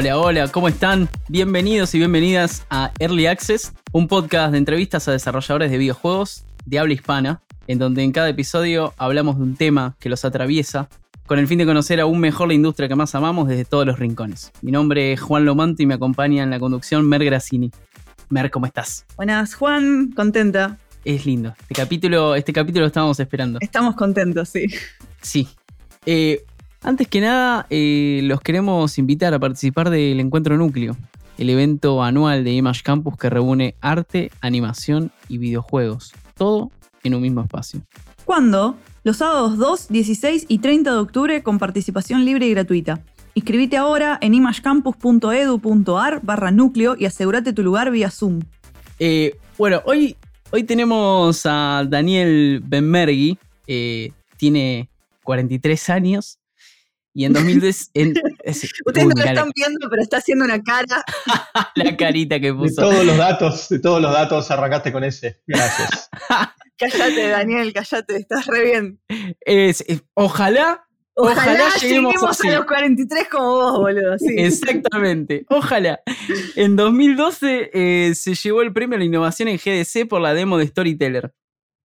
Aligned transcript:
Hola, 0.00 0.18
hola, 0.18 0.48
¿cómo 0.48 0.66
están? 0.66 1.10
Bienvenidos 1.28 1.94
y 1.94 1.98
bienvenidas 1.98 2.64
a 2.70 2.90
Early 2.98 3.26
Access, 3.26 3.74
un 3.92 4.08
podcast 4.08 4.52
de 4.52 4.56
entrevistas 4.56 5.06
a 5.08 5.12
desarrolladores 5.12 5.70
de 5.70 5.76
videojuegos 5.76 6.46
de 6.64 6.78
habla 6.78 6.94
hispana, 6.94 7.42
en 7.66 7.78
donde 7.78 8.02
en 8.02 8.10
cada 8.10 8.30
episodio 8.30 8.94
hablamos 8.96 9.36
de 9.36 9.42
un 9.42 9.56
tema 9.56 9.96
que 10.00 10.08
los 10.08 10.24
atraviesa, 10.24 10.88
con 11.26 11.38
el 11.38 11.46
fin 11.46 11.58
de 11.58 11.66
conocer 11.66 12.00
aún 12.00 12.18
mejor 12.18 12.48
la 12.48 12.54
industria 12.54 12.88
que 12.88 12.94
más 12.94 13.14
amamos 13.14 13.46
desde 13.46 13.66
todos 13.66 13.84
los 13.84 13.98
rincones. 13.98 14.52
Mi 14.62 14.72
nombre 14.72 15.12
es 15.12 15.20
Juan 15.20 15.44
Lomanto 15.44 15.82
y 15.82 15.86
me 15.86 15.92
acompaña 15.92 16.44
en 16.44 16.48
la 16.48 16.58
conducción 16.58 17.06
Mer 17.06 17.22
Grassini. 17.22 17.70
Mer, 18.30 18.50
¿cómo 18.50 18.64
estás? 18.64 19.04
Buenas, 19.16 19.54
Juan, 19.54 20.12
contenta. 20.16 20.78
Es 21.04 21.26
lindo. 21.26 21.54
Este 21.60 21.74
capítulo, 21.74 22.36
este 22.36 22.54
capítulo 22.54 22.84
lo 22.84 22.86
estábamos 22.86 23.20
esperando. 23.20 23.58
Estamos 23.60 23.96
contentos, 23.96 24.48
sí. 24.48 24.64
Sí. 25.20 25.46
Eh, 26.06 26.42
antes 26.82 27.08
que 27.08 27.20
nada, 27.20 27.66
eh, 27.70 28.20
los 28.24 28.40
queremos 28.40 28.98
invitar 28.98 29.34
a 29.34 29.38
participar 29.38 29.90
del 29.90 30.20
Encuentro 30.20 30.56
Núcleo, 30.56 30.96
el 31.38 31.50
evento 31.50 32.02
anual 32.02 32.44
de 32.44 32.52
Image 32.52 32.82
Campus 32.82 33.16
que 33.16 33.30
reúne 33.30 33.74
arte, 33.80 34.30
animación 34.40 35.10
y 35.28 35.38
videojuegos, 35.38 36.12
todo 36.34 36.70
en 37.02 37.14
un 37.14 37.22
mismo 37.22 37.42
espacio. 37.42 37.80
¿Cuándo? 38.24 38.76
Los 39.02 39.18
sábados 39.18 39.56
2, 39.58 39.88
16 39.88 40.46
y 40.48 40.58
30 40.58 40.92
de 40.92 40.98
octubre 40.98 41.42
con 41.42 41.58
participación 41.58 42.24
libre 42.24 42.46
y 42.46 42.50
gratuita. 42.50 43.00
Inscribite 43.34 43.76
ahora 43.76 44.18
en 44.20 44.34
imagecampus.edu.ar 44.34 46.20
barra 46.22 46.50
núcleo 46.50 46.96
y 46.98 47.06
asegúrate 47.06 47.52
tu 47.52 47.62
lugar 47.62 47.90
vía 47.90 48.10
Zoom. 48.10 48.40
Eh, 48.98 49.38
bueno, 49.56 49.80
hoy, 49.84 50.16
hoy 50.50 50.64
tenemos 50.64 51.46
a 51.46 51.84
Daniel 51.88 52.60
Benmergui, 52.64 53.38
eh, 53.66 54.12
tiene 54.36 54.90
43 55.22 55.90
años, 55.90 56.39
y 57.12 57.24
en 57.24 57.32
2010. 57.32 57.90
Ustedes 58.86 59.06
no 59.06 59.14
lo 59.14 59.24
están 59.24 59.50
viendo, 59.54 59.88
pero 59.90 60.02
está 60.02 60.18
haciendo 60.18 60.44
una 60.44 60.62
cara. 60.62 61.04
la 61.74 61.96
carita 61.96 62.40
que 62.40 62.52
puso. 62.52 62.82
De 62.82 62.90
todos 62.90 63.04
los 63.04 63.16
datos, 63.16 63.68
de 63.68 63.78
todos 63.78 64.02
los 64.02 64.12
datos 64.12 64.50
arrancaste 64.50 64.92
con 64.92 65.04
ese. 65.04 65.40
Gracias. 65.46 66.08
cállate, 66.78 67.28
Daniel, 67.28 67.72
cállate, 67.72 68.16
estás 68.16 68.46
re 68.46 68.64
bien. 68.64 69.00
ojalá. 70.14 70.86
Ojalá, 71.22 71.68
lleguemos, 71.78 72.14
a 72.40 72.50
los 72.50 72.64
43 72.64 73.28
como 73.28 73.50
vos, 73.50 73.78
boludo. 73.78 74.16
Exactamente. 74.36 75.44
Ojalá. 75.50 76.00
En 76.56 76.76
2012 76.76 77.70
eh, 77.74 78.14
se 78.14 78.34
llevó 78.34 78.62
el 78.62 78.72
premio 78.72 78.96
a 78.96 79.00
la 79.00 79.04
innovación 79.04 79.48
en 79.48 79.58
GDC 79.58 80.08
por 80.08 80.22
la 80.22 80.32
demo 80.32 80.56
de 80.56 80.68
Storyteller. 80.68 81.34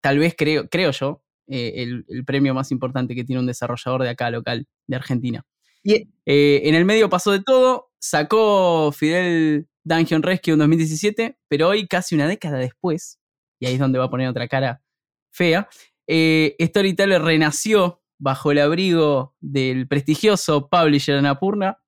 Tal 0.00 0.18
vez 0.20 0.34
creo, 0.38 0.70
creo 0.70 0.90
yo, 0.92 1.22
eh, 1.48 2.04
el, 2.08 2.24
premio 2.24 2.54
más 2.54 2.72
importante 2.72 3.14
que 3.14 3.24
tiene 3.24 3.40
un 3.40 3.46
desarrollador 3.46 4.02
de 4.02 4.08
acá 4.10 4.30
local, 4.30 4.66
de 4.86 4.96
Argentina. 4.96 5.44
Eh, 5.84 6.62
en 6.64 6.74
el 6.74 6.84
medio 6.84 7.08
pasó 7.08 7.30
de 7.30 7.42
todo, 7.42 7.90
sacó 8.00 8.90
Fidel 8.92 9.68
Dungeon 9.84 10.22
Rescue 10.22 10.54
en 10.54 10.58
2017, 10.58 11.38
pero 11.48 11.68
hoy, 11.68 11.86
casi 11.86 12.16
una 12.16 12.26
década 12.26 12.58
después, 12.58 13.20
y 13.60 13.66
ahí 13.66 13.74
es 13.74 13.78
donde 13.78 13.98
va 13.98 14.06
a 14.06 14.10
poner 14.10 14.28
otra 14.28 14.48
cara 14.48 14.82
fea, 15.30 15.68
eh, 16.08 16.56
Storyteller 16.60 17.22
renació 17.22 18.02
bajo 18.18 18.50
el 18.50 18.58
abrigo 18.58 19.36
del 19.40 19.86
prestigioso 19.86 20.68
publisher 20.68 21.18
Anapurna 21.18 21.78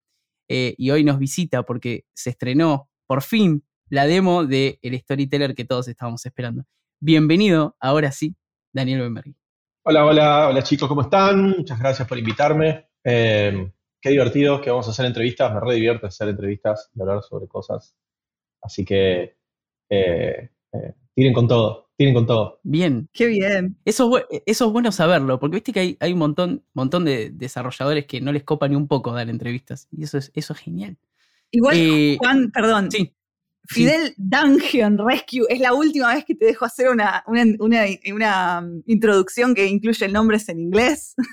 y 0.51 0.91
hoy 0.91 1.05
nos 1.05 1.19
visita 1.19 1.63
porque 1.63 2.07
se 2.15 2.31
estrenó 2.31 2.89
por 3.07 3.23
fin 3.23 3.65
la 3.91 4.07
demo 4.07 4.47
del 4.47 4.79
el 4.83 4.99
Storyteller 4.99 5.55
que 5.55 5.65
todos 5.65 5.89
estábamos 5.89 6.25
esperando. 6.25 6.65
Bienvenido, 7.01 7.77
ahora 7.81 8.13
sí, 8.13 8.35
Daniel 8.73 9.01
Benberg. 9.01 9.38
Hola, 9.91 10.05
hola, 10.05 10.49
hola 10.49 10.63
chicos, 10.63 10.87
¿cómo 10.87 11.01
están? 11.01 11.49
Muchas 11.57 11.79
gracias 11.79 12.07
por 12.07 12.19
invitarme. 12.19 12.89
Eh, 13.03 13.73
qué 13.99 14.11
divertido 14.11 14.61
que 14.61 14.69
vamos 14.69 14.87
a 14.87 14.91
hacer 14.91 15.07
entrevistas, 15.07 15.51
me 15.55 15.61
re 15.61 15.77
divierte 15.77 16.07
hacer 16.07 16.29
entrevistas 16.29 16.91
y 16.95 17.01
hablar 17.01 17.23
sobre 17.23 17.49
cosas. 17.49 17.97
Así 18.61 18.85
que 18.85 19.39
eh, 19.89 20.51
eh, 20.75 20.95
tiren 21.15 21.33
con 21.33 21.49
todo, 21.49 21.89
tiren 21.97 22.13
con 22.13 22.27
todo. 22.27 22.61
Bien. 22.65 23.09
Qué 23.15 23.29
bien. 23.29 23.79
Eso 23.87 24.19
es, 24.19 24.43
eso 24.45 24.67
es 24.67 24.73
bueno 24.73 24.93
saberlo, 24.93 25.41
porque 25.41 25.55
viste 25.55 25.73
que 25.73 25.81
hay, 25.81 25.97
hay 26.01 26.13
un 26.13 26.19
montón, 26.19 26.63
montón 26.75 27.07
de 27.07 27.31
desarrolladores 27.31 28.05
que 28.05 28.21
no 28.21 28.31
les 28.31 28.45
copa 28.45 28.69
ni 28.69 28.77
un 28.77 28.89
poco 28.89 29.15
dar 29.15 29.31
entrevistas. 29.31 29.89
Y 29.91 30.05
eso 30.05 30.19
es, 30.19 30.31
eso 30.35 30.53
es 30.53 30.59
genial. 30.59 30.99
Igual, 31.51 32.19
Juan, 32.19 32.51
perdón. 32.51 32.91
Sí. 32.91 33.15
Fidel 33.69 34.15
Dungeon 34.17 34.97
Rescue 34.97 35.45
es 35.51 35.61
la 35.61 35.75
última 35.75 36.15
vez 36.15 36.25
que 36.25 36.35
te 36.35 36.47
dejo 36.47 36.65
hacer 36.65 36.89
una, 36.89 37.23
una, 37.27 38.61
um, 38.61 38.83
introducción 38.87 39.55
que 39.55 39.67
incluye 39.67 40.09
nombres 40.09 40.49
en 40.49 40.61
inglés. 40.61 41.15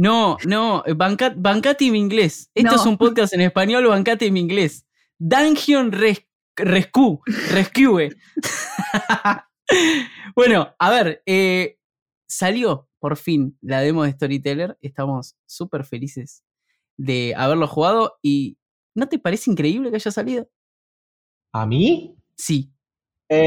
No, 0.00 0.36
no, 0.46 0.84
bancate 0.94 1.90
mi 1.90 1.98
inglés. 1.98 2.52
Esto 2.54 2.76
es 2.76 2.86
un 2.86 2.96
podcast 2.96 3.34
en 3.34 3.40
español, 3.40 3.88
bancate 3.88 4.26
inglés. 4.26 4.86
Dungeon 5.18 5.90
Rescue. 5.90 7.18
Rescue. 7.50 8.16
bueno, 10.36 10.72
a 10.78 10.90
ver, 10.90 11.20
eh, 11.26 11.80
salió 12.28 12.88
por 13.00 13.16
fin 13.16 13.58
la 13.60 13.80
demo 13.80 14.04
de 14.04 14.12
Storyteller. 14.12 14.78
Estamos 14.80 15.34
súper 15.46 15.84
felices 15.84 16.44
de 16.96 17.34
haberlo 17.36 17.66
jugado 17.66 18.18
y 18.22 18.56
¿no 18.94 19.08
te 19.08 19.18
parece 19.18 19.50
increíble 19.50 19.90
que 19.90 19.96
haya 19.96 20.12
salido? 20.12 20.48
¿A 21.58 21.64
mí? 21.64 22.14
Sí. 22.36 22.70
Eh, 23.30 23.38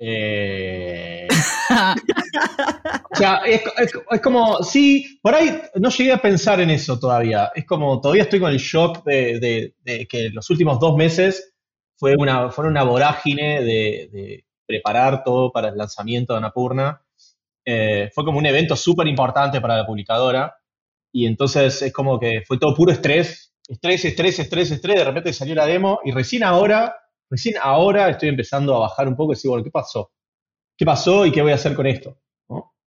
eh. 0.00 1.28
o 3.10 3.14
sea, 3.14 3.42
es, 3.44 3.62
como, 4.22 4.62
sí, 4.62 5.20
por 5.20 5.34
ahí 5.34 5.60
no 5.74 5.90
llegué 5.90 6.12
a 6.12 6.22
pensar 6.22 6.58
en 6.60 6.70
eso 6.70 6.98
todavía. 6.98 7.52
Es 7.54 7.66
como, 7.66 8.00
todavía 8.00 8.22
estoy 8.22 8.40
con 8.40 8.50
el 8.50 8.56
shock 8.56 9.04
de, 9.04 9.74
que 10.08 10.30
los 10.30 10.48
últimos 10.48 10.80
dos 10.80 10.96
meses 10.96 11.52
fue 11.96 12.16
una, 12.18 12.50
fueron 12.50 12.72
una 12.72 12.84
vorágine 12.84 13.62
de, 13.62 14.46
preparar 14.64 15.22
todo 15.22 15.52
para 15.52 15.68
el 15.68 15.76
lanzamiento 15.76 16.32
de 16.32 16.38
Anapurna. 16.38 17.02
Eh, 17.66 18.10
fue 18.14 18.24
como 18.24 18.38
un 18.38 18.46
evento 18.46 18.74
súper 18.74 19.06
importante 19.06 19.60
para 19.60 19.76
la 19.76 19.84
publicadora 19.84 20.56
y 21.12 21.26
entonces 21.26 21.82
es 21.82 21.92
como 21.92 22.18
que 22.18 22.42
fue 22.46 22.58
todo 22.58 22.74
puro 22.74 22.90
estrés 22.90 23.51
estrés, 23.72 24.04
estrés, 24.04 24.38
estrés, 24.38 24.70
estrés, 24.70 24.96
de 24.96 25.04
repente 25.04 25.32
salió 25.32 25.54
la 25.54 25.66
demo 25.66 26.00
y 26.04 26.12
recién 26.12 26.44
ahora, 26.44 26.94
recién 27.30 27.54
ahora 27.60 28.10
estoy 28.10 28.28
empezando 28.28 28.76
a 28.76 28.80
bajar 28.80 29.08
un 29.08 29.16
poco 29.16 29.32
y 29.32 29.36
decir, 29.36 29.48
bueno, 29.48 29.64
¿qué 29.64 29.70
pasó? 29.70 30.12
¿Qué 30.76 30.84
pasó 30.84 31.24
y 31.26 31.32
qué 31.32 31.42
voy 31.42 31.52
a 31.52 31.56
hacer 31.56 31.74
con 31.74 31.86
esto? 31.86 32.18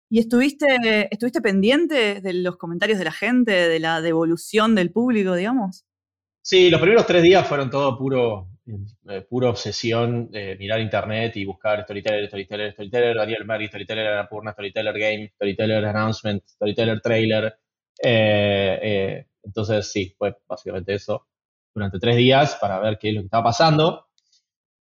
¿Y 0.09 0.19
estuviste, 0.19 0.67
estuviste 1.09 1.41
pendiente 1.41 2.21
de 2.21 2.33
los 2.33 2.57
comentarios 2.57 2.99
de 2.99 3.05
la 3.05 3.11
gente, 3.11 3.51
de 3.51 3.79
la 3.79 3.99
devolución 3.99 4.75
del 4.75 4.91
público, 4.91 5.33
digamos? 5.33 5.85
Sí, 6.39 6.69
los 6.69 6.79
primeros 6.79 7.07
tres 7.07 7.23
días 7.23 7.47
fueron 7.47 7.69
todo 7.69 7.97
puro, 7.97 8.50
eh, 9.09 9.21
pura 9.27 9.50
obsesión 9.50 10.29
de 10.29 10.55
mirar 10.57 10.81
internet 10.81 11.35
y 11.38 11.45
buscar 11.45 11.83
Storyteller, 11.83 12.27
Storyteller, 12.27 12.73
Storyteller, 12.73 13.15
Daniel 13.15 13.45
Mary, 13.45 13.67
Storyteller 13.67 14.07
Anapurna, 14.07 14.51
Storyteller 14.51 15.00
Game, 15.00 15.31
Storyteller 15.33 15.85
Announcement, 15.85 16.44
Storyteller 16.45 17.01
Trailer. 17.01 17.45
Eh, 18.03 18.79
eh, 18.83 19.25
entonces, 19.43 19.91
sí, 19.91 20.15
fue 20.17 20.35
básicamente 20.47 20.93
eso 20.93 21.27
durante 21.75 21.99
tres 21.99 22.15
días 22.17 22.57
para 22.61 22.79
ver 22.79 22.97
qué 22.99 23.09
es 23.09 23.15
lo 23.15 23.21
que 23.21 23.25
estaba 23.25 23.43
pasando. 23.43 24.07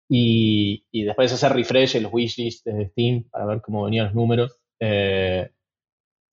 Y, 0.07 0.85
y 0.91 1.03
después 1.03 1.33
hacer 1.33 1.53
refresh 1.53 1.95
en 1.95 2.03
los 2.03 2.13
wishlists 2.13 2.63
de 2.63 2.89
Steam 2.89 3.23
para 3.29 3.45
ver 3.45 3.61
cómo 3.61 3.83
venían 3.83 4.05
los 4.07 4.15
números. 4.15 4.59
Eh, 4.79 5.49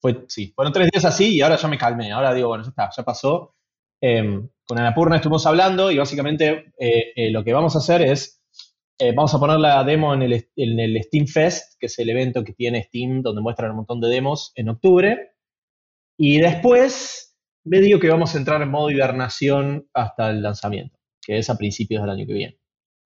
fue, 0.00 0.24
sí, 0.28 0.52
fueron 0.54 0.72
tres 0.72 0.90
días 0.90 1.04
así 1.04 1.36
y 1.36 1.40
ahora 1.40 1.56
ya 1.56 1.68
me 1.68 1.78
calmé. 1.78 2.12
Ahora 2.12 2.34
digo, 2.34 2.48
bueno, 2.48 2.64
ya 2.64 2.70
está, 2.70 2.90
ya 2.94 3.02
pasó. 3.02 3.54
Em, 4.00 4.48
con 4.66 4.78
Anapurna 4.78 5.16
estuvimos 5.16 5.46
hablando 5.46 5.90
y 5.90 5.96
básicamente 5.96 6.72
eh, 6.78 7.12
eh, 7.14 7.30
lo 7.30 7.44
que 7.44 7.52
vamos 7.52 7.74
a 7.76 7.78
hacer 7.78 8.02
es, 8.02 8.40
vamos 9.16 9.34
a 9.34 9.40
poner 9.40 9.58
la 9.58 9.82
demo 9.82 10.14
en 10.14 10.22
el, 10.22 10.48
en 10.54 10.78
el 10.78 11.02
Steam 11.02 11.26
Fest, 11.26 11.74
que 11.80 11.86
es 11.86 11.98
el 11.98 12.08
evento 12.10 12.44
que 12.44 12.52
tiene 12.52 12.84
Steam 12.84 13.20
donde 13.22 13.42
muestran 13.42 13.70
un 13.70 13.78
montón 13.78 14.00
de 14.00 14.08
demos 14.08 14.52
en 14.54 14.68
octubre. 14.68 15.32
Y 16.16 16.38
después 16.38 17.31
medio 17.64 18.00
que 18.00 18.08
vamos 18.08 18.34
a 18.34 18.38
entrar 18.38 18.62
en 18.62 18.70
modo 18.70 18.90
hibernación 18.90 19.86
hasta 19.94 20.30
el 20.30 20.42
lanzamiento, 20.42 20.98
que 21.20 21.38
es 21.38 21.50
a 21.50 21.56
principios 21.56 22.02
del 22.02 22.10
año 22.10 22.26
que 22.26 22.32
viene. 22.32 22.58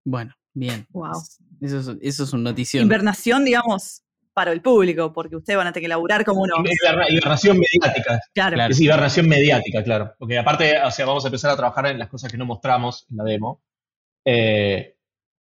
Bueno, 0.05 0.33
bien. 0.53 0.85
Wow. 0.91 1.21
Eso 1.61 1.79
es, 1.79 1.97
eso 2.01 2.23
es 2.23 2.33
una 2.33 2.51
notición. 2.51 2.85
Hibernación, 2.85 3.45
digamos, 3.45 4.03
para 4.33 4.51
el 4.51 4.61
público, 4.61 5.13
porque 5.13 5.35
ustedes 5.35 5.57
van 5.57 5.67
a 5.67 5.71
tener 5.71 5.85
que 5.85 5.89
laburar 5.89 6.25
como 6.25 6.41
uno. 6.41 6.55
Hibernación 7.09 7.57
mediática. 7.59 8.19
Claro. 8.33 8.57
Es 8.69 8.79
hibernación 8.79 9.27
mediática, 9.27 9.83
claro. 9.83 10.13
Porque 10.17 10.37
aparte, 10.37 10.73
o 10.81 10.91
sea, 10.91 11.05
vamos 11.05 11.23
a 11.23 11.27
empezar 11.27 11.51
a 11.51 11.55
trabajar 11.55 11.87
en 11.87 11.99
las 11.99 12.09
cosas 12.09 12.31
que 12.31 12.37
no 12.37 12.45
mostramos 12.45 13.05
en 13.09 13.17
la 13.17 13.23
demo. 13.23 13.63
Eh, 14.25 14.95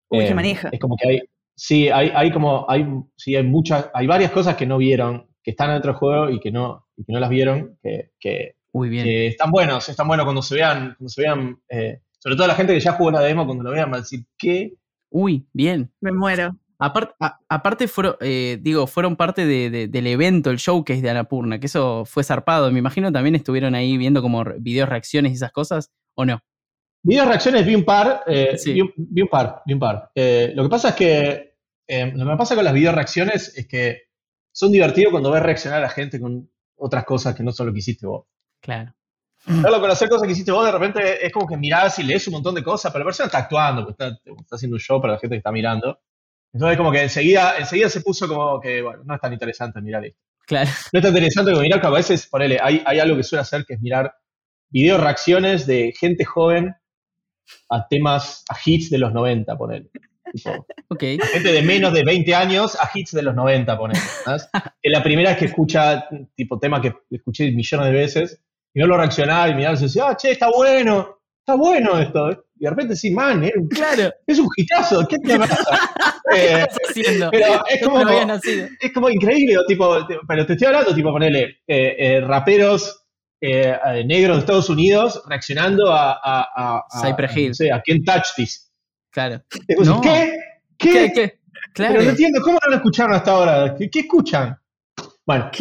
Uy, 0.09 0.25
eh, 0.25 0.35
maneja. 0.35 0.69
Es 0.71 0.79
como 0.79 0.95
que 0.95 1.07
hay, 1.07 1.21
sí, 1.55 1.89
hay, 1.89 2.11
hay 2.13 2.31
como, 2.31 2.65
hay, 2.69 2.85
sí, 3.17 3.35
hay 3.35 3.43
muchas, 3.43 3.89
hay 3.93 4.07
varias 4.07 4.31
cosas 4.31 4.55
que 4.55 4.65
no 4.65 4.77
vieron, 4.77 5.27
que 5.41 5.51
están 5.51 5.71
en 5.71 5.77
otro 5.77 5.95
juego 5.95 6.29
y 6.29 6.39
que 6.39 6.51
no, 6.51 6.87
y 6.95 7.03
que 7.03 7.13
no 7.13 7.19
las 7.19 7.29
vieron, 7.29 7.77
que, 7.81 8.11
que 8.19 8.57
muy 8.73 8.89
bien. 8.89 9.07
están 9.07 9.51
buenos, 9.51 9.87
están 9.87 10.07
buenos 10.07 10.25
cuando 10.25 10.41
se 10.41 10.55
vean, 10.55 10.95
cuando 10.97 11.09
se 11.09 11.21
vean, 11.21 11.61
eh, 11.69 12.01
sobre 12.17 12.35
todo 12.35 12.47
la 12.47 12.55
gente 12.55 12.73
que 12.73 12.79
ya 12.79 12.93
jugó 12.93 13.11
la 13.11 13.21
demo, 13.21 13.45
cuando 13.45 13.63
lo 13.63 13.71
vean 13.71 13.91
va 13.91 13.97
a 13.97 13.99
decir, 13.99 14.25
¿qué? 14.37 14.73
Uy, 15.11 15.45
bien. 15.53 15.91
Me 16.01 16.11
muero. 16.11 16.57
aparte, 16.79 17.87
fueron, 17.87 18.15
eh, 18.19 18.57
digo, 18.59 18.87
fueron 18.87 19.15
parte 19.15 19.45
del 19.45 20.07
evento, 20.07 20.49
el 20.49 20.57
showcase 20.57 21.01
de 21.01 21.09
Anapurna, 21.11 21.59
que 21.59 21.67
eso 21.67 22.03
fue 22.03 22.23
zarpado. 22.23 22.71
Me 22.71 22.79
imagino 22.79 23.11
también 23.11 23.35
estuvieron 23.35 23.75
ahí 23.75 23.95
viendo 23.95 24.23
como 24.23 24.43
videos 24.57 24.89
reacciones 24.89 25.31
y 25.31 25.35
esas 25.35 25.51
cosas, 25.51 25.91
¿o 26.15 26.25
no? 26.25 26.41
Videos 27.03 27.27
reacciones 27.27 27.65
vi 27.65 27.75
un 27.75 27.85
par, 27.85 28.23
eh, 28.25 28.57
vi, 28.65 28.81
un, 28.81 29.27
par, 29.29 29.61
vi 29.65 29.73
un 29.73 29.79
par. 29.79 30.09
Eh, 30.15 30.51
lo 30.55 30.63
que 30.63 30.69
pasa 30.69 30.89
es 30.89 30.95
que, 30.95 31.55
lo 31.87 32.19
que 32.19 32.25
me 32.25 32.37
pasa 32.37 32.55
con 32.55 32.63
las 32.63 32.73
video 32.73 32.91
reacciones 32.91 33.55
es 33.55 33.67
que 33.67 34.03
son 34.51 34.71
divertidos 34.71 35.11
cuando 35.11 35.29
ves 35.29 35.43
reaccionar 35.43 35.77
a 35.79 35.83
la 35.83 35.89
gente 35.89 36.19
con 36.19 36.49
otras 36.75 37.05
cosas 37.05 37.35
que 37.35 37.43
no 37.43 37.51
son 37.51 37.67
lo 37.67 37.73
que 37.73 37.79
hiciste 37.79 38.07
vos. 38.07 38.25
Claro. 38.63 38.95
Verlo 39.45 39.81
con 39.81 39.91
hacer 39.91 40.07
cosas 40.07 40.25
que 40.25 40.31
hiciste 40.31 40.53
vos, 40.53 40.65
de 40.65 40.71
repente 40.71 41.25
es 41.25 41.31
como 41.31 41.45
que 41.45 41.57
mirás 41.57 41.99
y 41.99 42.03
lees 42.03 42.25
un 42.27 42.35
montón 42.35 42.55
de 42.55 42.63
cosas, 42.63 42.91
pero 42.91 43.03
la 43.03 43.07
persona 43.09 43.25
está 43.27 43.39
actuando, 43.39 43.89
está, 43.89 44.07
está 44.07 44.55
haciendo 44.55 44.75
un 44.75 44.79
show 44.79 45.01
para 45.01 45.13
la 45.13 45.19
gente 45.19 45.35
que 45.35 45.39
está 45.39 45.51
mirando. 45.51 45.99
Entonces, 46.53 46.77
como 46.77 46.91
que 46.91 47.01
enseguida, 47.01 47.57
enseguida 47.57 47.89
se 47.89 47.99
puso 48.01 48.27
como 48.27 48.61
que, 48.61 48.81
bueno, 48.81 49.03
no 49.03 49.15
es 49.15 49.19
tan 49.19 49.33
interesante 49.33 49.81
mirar 49.81 50.05
esto. 50.05 50.21
Claro. 50.45 50.69
No 50.93 50.99
es 50.99 51.03
tan 51.03 51.11
interesante 51.11 51.51
como 51.51 51.61
mirar, 51.61 51.81
que 51.81 51.87
a 51.87 51.89
veces, 51.89 52.27
ponele, 52.27 52.57
hay, 52.61 52.81
hay 52.85 52.99
algo 52.99 53.17
que 53.17 53.23
suele 53.23 53.41
hacer 53.41 53.65
que 53.65 53.73
es 53.73 53.81
mirar 53.81 54.15
video 54.69 54.97
reacciones 54.97 55.67
de 55.67 55.93
gente 55.99 56.23
joven 56.23 56.73
a 57.69 57.87
temas, 57.87 58.45
a 58.49 58.55
hits 58.63 58.89
de 58.89 58.97
los 58.97 59.13
90, 59.13 59.57
ponele. 59.57 59.89
okay. 60.89 61.19
Gente 61.19 61.51
de 61.51 61.61
menos 61.61 61.93
de 61.93 62.03
20 62.03 62.33
años 62.33 62.77
a 62.79 62.89
hits 62.93 63.11
de 63.11 63.23
los 63.23 63.35
90, 63.35 63.77
ponele. 63.77 63.99
es 64.01 64.49
la 64.83 65.03
primera 65.03 65.31
vez 65.31 65.39
que 65.39 65.45
escucha, 65.45 66.07
tipo, 66.35 66.59
tema 66.59 66.81
que 66.81 66.93
escuché 67.09 67.51
millones 67.51 67.87
de 67.87 67.93
veces, 67.93 68.42
y 68.73 68.79
no 68.79 68.87
lo 68.87 68.97
reaccionar 68.97 69.49
y 69.49 69.55
mirar 69.55 69.75
y 69.77 69.81
decir, 69.81 70.01
ah, 70.01 70.15
che, 70.15 70.31
está 70.31 70.49
bueno, 70.49 71.19
está 71.39 71.55
bueno 71.55 71.99
esto. 71.99 72.45
Y 72.55 72.63
de 72.63 72.69
repente 72.69 72.95
sí, 72.95 73.11
man, 73.11 73.43
es, 73.43 73.51
claro. 73.69 74.11
es 74.25 74.39
un 74.39 74.47
hitazo, 74.55 75.05
¿qué 75.07 75.17
te 75.19 75.37
pasa? 75.37 75.55
eh, 76.35 76.65
pero 77.31 77.63
es 77.69 77.83
como, 77.83 78.09
es 78.79 78.93
como 78.93 79.09
increíble, 79.09 79.57
tipo, 79.67 79.97
pero 80.27 80.45
te 80.45 80.53
estoy 80.53 80.67
hablando, 80.67 80.95
tipo, 80.95 81.11
ponele, 81.11 81.61
eh, 81.67 81.95
eh, 81.97 82.21
raperos 82.21 83.05
eh, 83.41 83.77
negros 84.05 84.37
de 84.37 84.39
Estados 84.39 84.69
Unidos 84.69 85.21
reaccionando 85.27 85.91
a, 85.91 86.13
a, 86.13 86.47
a, 86.55 87.01
Cypress 87.01 87.35
Hill. 87.35 87.47
No 87.49 87.53
sé, 87.53 87.71
a 87.71 87.81
Can't 87.85 88.05
Touch 88.05 88.27
This. 88.37 88.71
Claro. 89.11 89.43
No. 89.83 89.99
¿Qué? 89.99 90.39
¿Qué? 90.77 91.11
¿Qué? 91.13 91.39
Claro. 91.73 91.95
Pero 91.95 92.05
no 92.05 92.09
entiendo, 92.11 92.41
¿cómo 92.41 92.59
no 92.63 92.69
lo 92.69 92.75
escucharon 92.77 93.13
hasta 93.15 93.31
ahora? 93.31 93.75
¿Qué, 93.77 93.89
qué 93.89 93.99
escuchan? 94.01 94.57
Bueno, 95.25 95.51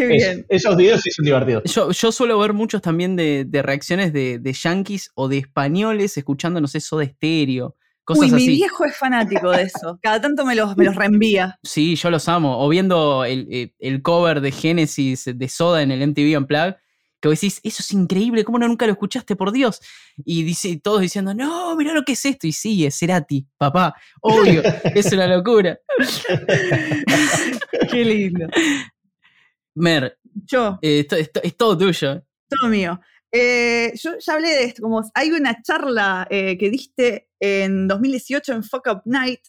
esos 0.49 0.77
videos 0.77 1.03
sí 1.03 1.11
son 1.11 1.25
divertidos. 1.25 1.63
Yo, 1.65 1.93
yo 1.93 2.11
suelo 2.11 2.39
ver 2.39 2.53
muchos 2.53 2.83
también 2.83 3.15
de, 3.15 3.45
de 3.47 3.63
reacciones 3.63 4.13
de, 4.13 4.39
de, 4.39 4.53
yankees 4.53 5.11
o 5.15 5.29
de 5.29 5.39
españoles 5.39 6.17
escuchando, 6.17 6.61
no 6.61 6.67
sé, 6.67 6.81
de 6.97 7.05
estéreo. 7.05 7.77
Cosas 8.05 8.33
Uy, 8.33 8.33
mi 8.33 8.47
viejo 8.49 8.85
es 8.85 8.97
fanático 8.97 9.53
de 9.53 9.63
eso. 9.63 10.01
Cada 10.03 10.21
tanto 10.21 10.45
me 10.45 10.57
los, 10.57 10.77
me 10.77 10.85
los 10.85 10.97
reenvía. 10.97 11.59
Sí, 11.63 11.95
yo 11.95 12.11
los 12.11 12.29
amo. 12.29 12.59
O 12.59 12.69
viendo 12.69 13.25
el, 13.25 13.47
eh, 13.51 13.73
el 13.79 14.03
cover 14.03 14.41
de 14.41 14.51
Genesis 14.51 15.31
de 15.33 15.49
Soda 15.49 15.83
en 15.83 15.93
el 15.93 16.09
MTV 16.09 16.37
Unplugged, 16.37 16.75
que 17.23 17.29
vos 17.29 17.41
decís, 17.41 17.61
eso 17.63 17.77
es 17.81 17.93
increíble, 17.93 18.43
¿cómo 18.43 18.59
no 18.59 18.67
nunca 18.67 18.85
lo 18.85 18.93
escuchaste, 18.93 19.37
por 19.37 19.53
Dios? 19.53 19.81
Y 20.25 20.43
dice, 20.43 20.81
todos 20.83 21.01
diciendo, 21.01 21.33
no, 21.33 21.77
mira 21.77 21.95
lo 21.95 22.03
que 22.03 22.15
es 22.15 22.25
esto. 22.25 22.49
Y 22.49 22.53
sí, 22.53 22.85
es 22.85 22.99
Cerati, 22.99 23.47
papá, 23.57 23.95
obvio, 24.21 24.61
es 24.97 25.13
una 25.13 25.29
locura. 25.29 25.79
Qué 27.93 28.05
lindo. 28.05 28.49
Mer, 29.75 30.19
yo. 30.47 30.79
Eh, 30.83 31.07
es 31.43 31.57
todo 31.57 31.77
tuyo. 31.77 32.25
Todo 32.49 32.69
mío. 32.69 33.01
Eh, 33.31 33.93
yo 33.95 34.19
ya 34.19 34.35
hablé 34.35 34.49
de 34.49 34.65
esto, 34.65 34.83
como 34.83 35.03
hay 35.15 35.31
una 35.31 35.63
charla 35.63 36.27
eh, 36.31 36.59
que 36.59 36.69
diste 36.69 37.31
en 37.41 37.89
2018 37.89 38.53
en 38.53 38.63
Fuck 38.63 38.87
Up 38.89 39.03
Night. 39.07 39.41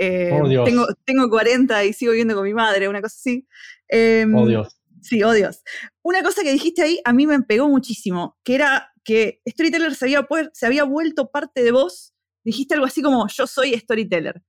Oh, 0.00 0.64
tengo, 0.64 0.86
tengo 1.04 1.28
40 1.28 1.84
y 1.84 1.92
sigo 1.92 2.12
viviendo 2.12 2.34
con 2.34 2.44
mi 2.44 2.54
madre, 2.54 2.88
una 2.88 3.02
cosa 3.02 3.16
así. 3.18 3.46
Em, 3.88 4.34
oh 4.34 4.46
Dios. 4.46 4.80
Sí, 5.02 5.22
oh 5.22 5.32
Dios. 5.32 5.62
Una 6.02 6.22
cosa 6.22 6.42
que 6.42 6.52
dijiste 6.52 6.82
ahí 6.82 7.00
a 7.04 7.12
mí 7.12 7.26
me 7.26 7.40
pegó 7.42 7.68
muchísimo, 7.68 8.38
que 8.44 8.54
era 8.54 8.92
que 9.04 9.40
Storyteller 9.48 9.94
se 9.94 10.04
había, 10.04 10.26
se 10.52 10.66
había 10.66 10.84
vuelto 10.84 11.30
parte 11.30 11.62
de 11.62 11.72
vos. 11.72 12.14
Dijiste 12.44 12.74
algo 12.74 12.86
así 12.86 13.02
como, 13.02 13.26
yo 13.28 13.46
soy 13.46 13.72
Storyteller. 13.74 14.42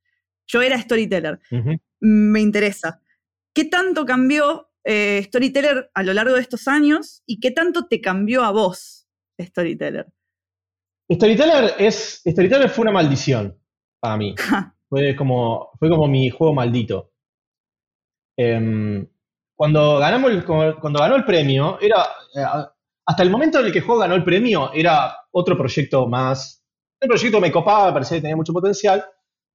Yo 0.48 0.62
era 0.62 0.80
Storyteller. 0.82 1.40
Me 2.00 2.42
interesa. 2.42 3.02
¿Qué 3.54 3.66
tanto 3.66 4.06
cambió 4.06 4.69
eh, 4.86 5.24
Storyteller 5.24 5.90
a 5.94 6.04
lo 6.04 6.14
largo 6.14 6.36
de 6.36 6.42
estos 6.42 6.68
años 6.68 7.24
y 7.26 7.40
qué 7.40 7.52
tanto 7.52 7.88
te 7.88 8.02
cambió 8.02 8.44
a 8.44 8.52
vos 8.52 9.08
Storyteller? 9.40 10.08
Storyteller, 11.12 11.74
es, 11.80 12.22
Storyteller 12.26 12.70
fue 12.70 12.84
una 12.84 12.92
maldición 12.92 13.58
para 14.00 14.18
mí. 14.18 14.36
fue, 14.90 15.16
como, 15.16 15.72
fue 15.80 15.90
como 15.90 16.08
mi 16.08 16.30
juego 16.30 16.54
maldito. 16.54 17.12
Em, 18.38 19.08
cuando, 19.56 20.00
ganamos 20.00 20.44
cuando 20.46 21.00
ganó 21.00 21.16
el 21.16 21.26
premio, 21.26 21.78
era 21.82 22.04
eh, 22.36 22.70
hasta 23.06 23.24
el 23.24 23.30
momento 23.30 23.60
en 23.60 23.66
el 23.66 23.72
que 23.72 23.80
el 23.80 23.86
juego 23.86 24.02
ganó 24.02 24.16
el 24.16 24.24
premio, 24.24 24.72
era 24.74 25.16
otro 25.32 25.58
proyecto 25.58 26.08
más. 26.08 26.64
El 27.02 27.10
proyecto 27.10 27.42
me 27.42 27.52
copaba, 27.52 27.88
me 27.88 27.94
parecía 27.94 28.18
que 28.18 28.22
tenía 28.22 28.36
mucho 28.36 28.54
potencial, 28.54 29.04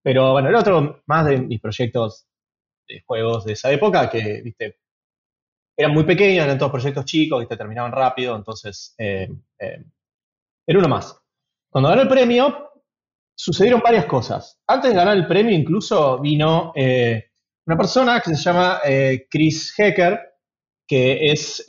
pero 0.03 0.33
bueno, 0.33 0.49
era 0.49 0.61
otro 0.61 1.03
más 1.07 1.27
de 1.27 1.39
mis 1.39 1.61
proyectos 1.61 2.27
de 2.89 3.03
juegos 3.07 3.45
de 3.45 3.53
esa 3.55 3.71
época 3.73 4.11
que, 4.11 4.43
viste, 4.43 4.81
eran 5.77 5.93
muy 5.93 6.05
pequeños, 6.05 6.45
eran 6.45 6.59
todos 6.59 6.73
proyectos 6.73 7.05
chicos 7.05 7.41
que 7.41 7.47
te 7.47 7.57
terminaban 7.57 7.93
rápido, 7.93 8.37
entonces 8.37 8.95
eh, 8.99 9.29
eh, 9.59 9.85
era 10.67 10.79
uno 10.79 10.89
más. 10.89 11.19
Cuando 11.69 11.91
ganó 11.91 12.03
el 12.03 12.09
premio, 12.09 12.71
sucedieron 13.35 13.81
varias 13.81 14.07
cosas. 14.07 14.61
Antes 14.67 14.91
de 14.91 14.97
ganar 14.97 15.17
el 15.17 15.27
premio, 15.27 15.53
incluso 15.53 16.21
vino 16.21 16.73
eh, 16.77 17.31
una 17.67 17.77
persona 17.77 18.21
que 18.21 18.35
se 18.35 18.43
llama 18.43 18.81
Chris 19.29 19.75
Hecker, 19.77 20.21
que 20.87 21.33
es 21.33 21.65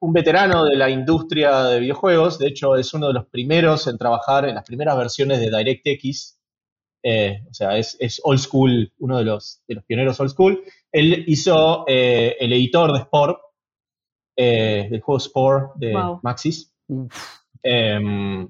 un 0.00 0.12
veterano 0.12 0.64
de 0.64 0.76
la 0.76 0.90
industria 0.90 1.62
de 1.64 1.80
videojuegos. 1.80 2.38
De 2.38 2.48
hecho, 2.48 2.76
es 2.76 2.92
uno 2.92 3.06
de 3.06 3.14
los 3.14 3.26
primeros 3.26 3.86
en 3.86 3.96
trabajar 3.96 4.46
en 4.46 4.56
las 4.56 4.64
primeras 4.64 4.98
versiones 4.98 5.40
de 5.40 5.56
DirectX. 5.56 6.38
o 7.04 7.54
sea, 7.54 7.78
es, 7.78 7.96
es, 8.00 8.20
old 8.24 8.40
school, 8.40 8.92
uno 8.98 9.18
de 9.18 9.24
los, 9.24 9.62
de 9.66 9.76
los 9.76 9.84
pioneros 9.84 10.20
old 10.20 10.30
school. 10.30 10.62
Él 10.94 11.24
hizo 11.26 11.84
eh, 11.88 12.36
el 12.38 12.52
editor 12.52 12.92
de 12.92 13.00
Sport, 13.00 13.40
eh, 14.36 14.86
del 14.88 15.00
juego 15.00 15.18
Sport 15.18 15.74
de 15.74 15.92
Maxis. 16.22 16.72
Em, 17.60 18.48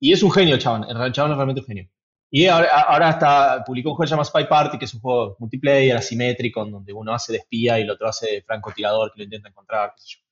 y 0.00 0.12
es 0.12 0.22
un 0.22 0.30
genio, 0.30 0.58
chaval. 0.58 0.84
El 0.90 1.12
chaval 1.12 1.30
es 1.30 1.36
realmente 1.36 1.60
un 1.62 1.66
genio. 1.66 1.88
Y 2.30 2.46
ahora, 2.46 3.08
hasta 3.08 3.64
publicó 3.64 3.88
un 3.88 3.96
juego 3.96 4.04
que 4.04 4.08
se 4.08 4.12
llama 4.12 4.24
Spy 4.26 4.46
Party, 4.46 4.76
que 4.76 4.84
es 4.84 4.92
un 4.92 5.00
juego 5.00 5.36
multiplayer, 5.38 5.96
asimétrico, 5.96 6.62
en 6.62 6.72
donde 6.72 6.92
uno 6.92 7.14
hace 7.14 7.32
de 7.32 7.38
espía 7.38 7.78
y 7.78 7.82
el 7.82 7.90
otro 7.90 8.06
hace 8.06 8.30
de 8.30 8.42
francotirador 8.42 9.10
que 9.10 9.20
lo 9.20 9.24
intenta 9.24 9.48
encontrar, 9.48 9.94
qué 9.96 10.02
sé 10.02 10.08
yo. 10.16 10.24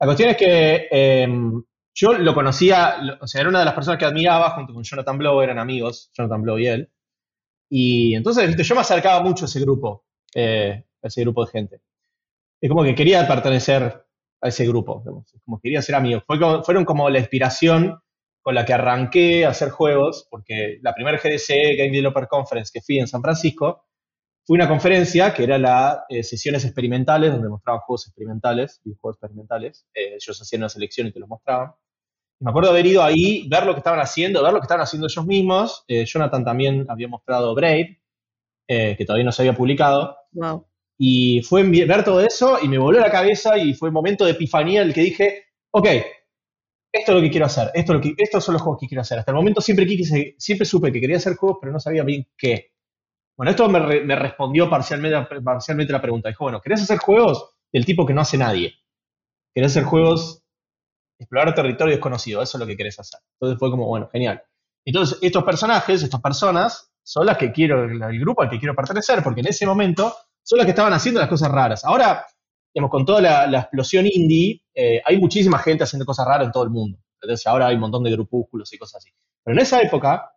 La 0.00 0.06
cuestión 0.06 0.30
es 0.30 0.36
que 0.36 0.88
em, 0.90 1.62
yo 1.94 2.14
lo 2.14 2.34
conocía, 2.34 2.96
o 3.20 3.26
sea, 3.28 3.40
era 3.42 3.50
una 3.50 3.60
de 3.60 3.66
las 3.66 3.74
personas 3.74 4.00
que 4.00 4.06
admiraba 4.06 4.50
junto 4.50 4.74
con 4.74 4.82
Jonathan 4.82 5.16
Blow, 5.16 5.40
eran 5.42 5.60
amigos, 5.60 6.10
Jonathan 6.12 6.42
Blow 6.42 6.58
y 6.58 6.66
él. 6.66 6.90
Y 7.68 8.16
entonces, 8.16 8.48
¿viste? 8.48 8.64
yo 8.64 8.74
me 8.74 8.80
acercaba 8.80 9.22
mucho 9.22 9.44
a 9.44 9.46
ese 9.46 9.60
grupo 9.60 10.04
eh, 10.34 10.84
ese 11.02 11.20
grupo 11.22 11.44
de 11.44 11.50
gente. 11.50 11.80
Es 12.60 12.68
como 12.68 12.82
que 12.82 12.94
quería 12.94 13.26
pertenecer 13.26 14.04
a 14.40 14.48
ese 14.48 14.66
grupo, 14.66 15.02
como 15.44 15.60
quería 15.60 15.82
ser 15.82 15.94
amigo. 15.94 16.22
fueron 16.64 16.84
como 16.84 17.08
la 17.10 17.18
inspiración 17.18 17.98
con 18.44 18.54
la 18.54 18.66
que 18.66 18.74
arranqué 18.74 19.46
a 19.46 19.50
hacer 19.50 19.70
juegos, 19.70 20.28
porque 20.30 20.78
la 20.82 20.94
primera 20.94 21.16
GDC, 21.16 21.78
Game 21.78 21.90
Developer 21.90 22.28
Conference, 22.28 22.70
que 22.72 22.82
fui 22.82 22.98
en 22.98 23.08
San 23.08 23.22
Francisco, 23.22 23.86
fue 24.46 24.56
una 24.56 24.68
conferencia 24.68 25.32
que 25.32 25.44
era 25.44 25.56
la 25.56 26.04
eh, 26.10 26.22
sesiones 26.22 26.66
experimentales, 26.66 27.32
donde 27.32 27.48
mostraban 27.48 27.80
juegos 27.80 28.06
experimentales, 28.06 28.82
videojuegos 28.84 29.16
experimentales. 29.16 29.86
Eh, 29.94 30.16
ellos 30.16 30.42
hacían 30.42 30.60
una 30.60 30.68
selección 30.68 31.06
y 31.06 31.12
te 31.12 31.20
los 31.20 31.28
mostraban. 31.28 31.72
me 32.40 32.50
acuerdo 32.50 32.68
haber 32.68 32.84
ido 32.84 33.02
ahí, 33.02 33.48
ver 33.48 33.64
lo 33.64 33.72
que 33.72 33.78
estaban 33.78 34.00
haciendo, 34.00 34.42
ver 34.42 34.52
lo 34.52 34.60
que 34.60 34.64
estaban 34.64 34.82
haciendo 34.82 35.06
ellos 35.06 35.24
mismos. 35.24 35.84
Jonathan 35.88 36.44
también 36.44 36.84
había 36.90 37.08
mostrado 37.08 37.54
Brave, 37.54 38.02
que 38.68 39.04
todavía 39.06 39.24
no 39.24 39.32
se 39.32 39.40
había 39.40 39.54
publicado. 39.54 40.18
Y 40.98 41.42
fue 41.42 41.62
ver 41.62 42.04
todo 42.04 42.20
eso 42.20 42.58
y 42.62 42.68
me 42.68 42.78
voló 42.78 43.00
la 43.00 43.10
cabeza 43.10 43.58
y 43.58 43.74
fue 43.74 43.88
un 43.88 43.94
momento 43.94 44.24
de 44.24 44.32
epifanía 44.32 44.82
en 44.82 44.88
el 44.88 44.94
que 44.94 45.00
dije, 45.00 45.44
ok, 45.72 45.86
esto 46.92 47.10
es 47.10 47.16
lo 47.16 47.20
que 47.20 47.30
quiero 47.30 47.46
hacer, 47.46 47.72
esto 47.74 48.00
que, 48.00 48.14
estos 48.16 48.44
son 48.44 48.52
los 48.52 48.62
juegos 48.62 48.80
que 48.80 48.86
quiero 48.86 49.02
hacer. 49.02 49.18
Hasta 49.18 49.32
el 49.32 49.36
momento 49.36 49.60
siempre, 49.60 49.86
quise, 49.86 50.36
siempre 50.38 50.64
supe 50.64 50.92
que 50.92 51.00
quería 51.00 51.16
hacer 51.16 51.34
juegos, 51.34 51.58
pero 51.60 51.72
no 51.72 51.80
sabía 51.80 52.04
bien 52.04 52.28
qué. 52.36 52.72
Bueno, 53.36 53.50
esto 53.50 53.68
me, 53.68 53.80
respondió 54.14 54.70
parcialmente, 54.70 55.40
parcialmente 55.42 55.92
la 55.92 56.00
pregunta. 56.00 56.28
Dijo, 56.28 56.44
bueno, 56.44 56.60
¿querés 56.60 56.82
hacer 56.82 56.98
juegos 56.98 57.56
del 57.72 57.84
tipo 57.84 58.06
que 58.06 58.14
no 58.14 58.20
hace 58.20 58.38
nadie? 58.38 58.74
¿Querés 59.52 59.72
hacer 59.72 59.82
juegos, 59.82 60.44
explorar 61.18 61.52
territorio 61.52 61.94
desconocido? 61.94 62.42
Eso 62.42 62.58
es 62.58 62.60
lo 62.60 62.66
que 62.66 62.76
querés 62.76 63.00
hacer. 63.00 63.20
Entonces 63.40 63.58
fue 63.58 63.70
como, 63.70 63.88
bueno, 63.88 64.08
genial. 64.12 64.44
Entonces, 64.84 65.18
estos 65.20 65.42
personajes, 65.42 66.02
estas 66.02 66.20
personas, 66.20 66.93
son 67.04 67.26
las 67.26 67.36
que 67.36 67.52
quiero, 67.52 67.84
el 67.84 68.18
grupo 68.18 68.42
al 68.42 68.50
que 68.50 68.58
quiero 68.58 68.74
pertenecer, 68.74 69.22
porque 69.22 69.40
en 69.40 69.48
ese 69.48 69.66
momento 69.66 70.16
son 70.42 70.58
las 70.58 70.64
que 70.66 70.70
estaban 70.70 70.92
haciendo 70.92 71.20
las 71.20 71.28
cosas 71.28 71.50
raras. 71.50 71.84
Ahora, 71.84 72.26
digamos, 72.74 72.90
con 72.90 73.04
toda 73.04 73.20
la, 73.20 73.60
explosión 73.60 74.06
indie, 74.06 74.62
eh, 74.74 75.00
hay 75.04 75.18
muchísima 75.18 75.58
gente 75.58 75.84
haciendo 75.84 76.06
cosas 76.06 76.26
raras 76.26 76.46
en 76.46 76.52
todo 76.52 76.64
el 76.64 76.70
mundo. 76.70 76.98
Entonces 77.20 77.46
ahora 77.46 77.68
hay 77.68 77.74
un 77.74 77.82
montón 77.82 78.02
de 78.04 78.10
grupúsculos 78.10 78.72
y 78.72 78.78
cosas 78.78 78.96
así. 78.96 79.10
Pero 79.44 79.56
en 79.56 79.62
esa 79.62 79.80
época, 79.80 80.30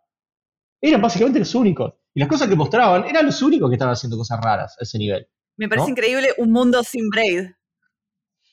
eran 0.80 1.02
básicamente 1.02 1.38
los 1.38 1.54
únicos. 1.54 1.94
y 2.14 2.20
las 2.20 2.28
cosas 2.28 2.48
que 2.48 2.56
mostraban 2.56 3.04
eran 3.04 3.26
los 3.26 3.40
únicos 3.42 3.68
que 3.68 3.74
estaban 3.74 3.92
haciendo 3.94 4.16
cosas 4.16 4.38
raras 4.40 4.76
a 4.78 4.84
ese 4.84 4.98
nivel. 4.98 5.26
Me 5.56 5.68
parece 5.68 5.86
¿No? 5.86 5.90
increíble 5.90 6.28
un 6.38 6.52
mundo 6.52 6.82
sin 6.84 7.08
Braid. 7.08 7.50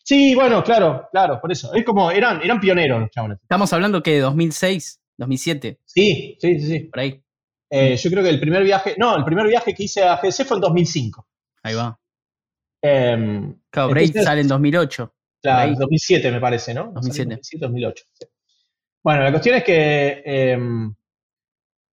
Sí, 0.03 0.35
bueno, 0.35 0.63
claro, 0.63 1.07
claro, 1.11 1.39
por 1.41 1.51
eso. 1.51 1.73
Es 1.73 1.83
como, 1.83 2.11
eran, 2.11 2.41
eran 2.41 2.59
pioneros 2.59 3.01
los 3.01 3.09
chabones. 3.09 3.39
Estamos 3.41 3.73
hablando 3.73 4.03
que 4.03 4.11
de 4.11 4.19
2006, 4.19 5.01
2007, 5.17 5.79
Sí, 5.85 6.37
sí, 6.39 6.59
sí, 6.59 6.67
sí. 6.67 6.79
por 6.81 6.99
ahí. 6.99 7.24
Eh, 7.69 7.97
yo 7.97 8.09
creo 8.09 8.23
que 8.23 8.29
el 8.29 8.39
primer 8.39 8.63
viaje, 8.63 8.95
no, 8.97 9.15
el 9.17 9.23
primer 9.25 9.47
viaje 9.47 9.73
que 9.73 9.83
hice 9.83 10.03
a 10.03 10.17
GDC 10.17 10.45
fue 10.45 10.57
en 10.57 10.61
2005. 10.61 11.27
Ahí 11.63 11.73
va. 11.75 11.99
Em, 12.81 13.59
Claro, 13.69 13.93
sale 14.23 14.41
en 14.41 14.47
2008. 14.47 15.13
Claro, 15.41 15.69
Ahí. 15.71 15.75
2007 15.75 16.31
me 16.31 16.39
parece, 16.39 16.73
¿no? 16.73 16.91
2007. 16.93 17.29
2007, 17.35 17.65
2008. 17.65 18.03
sí. 18.13 18.25
Bueno, 19.03 19.23
la 19.23 19.31
cuestión 19.31 19.55
es 19.57 19.63
que 19.63 20.23
em, 20.25 20.93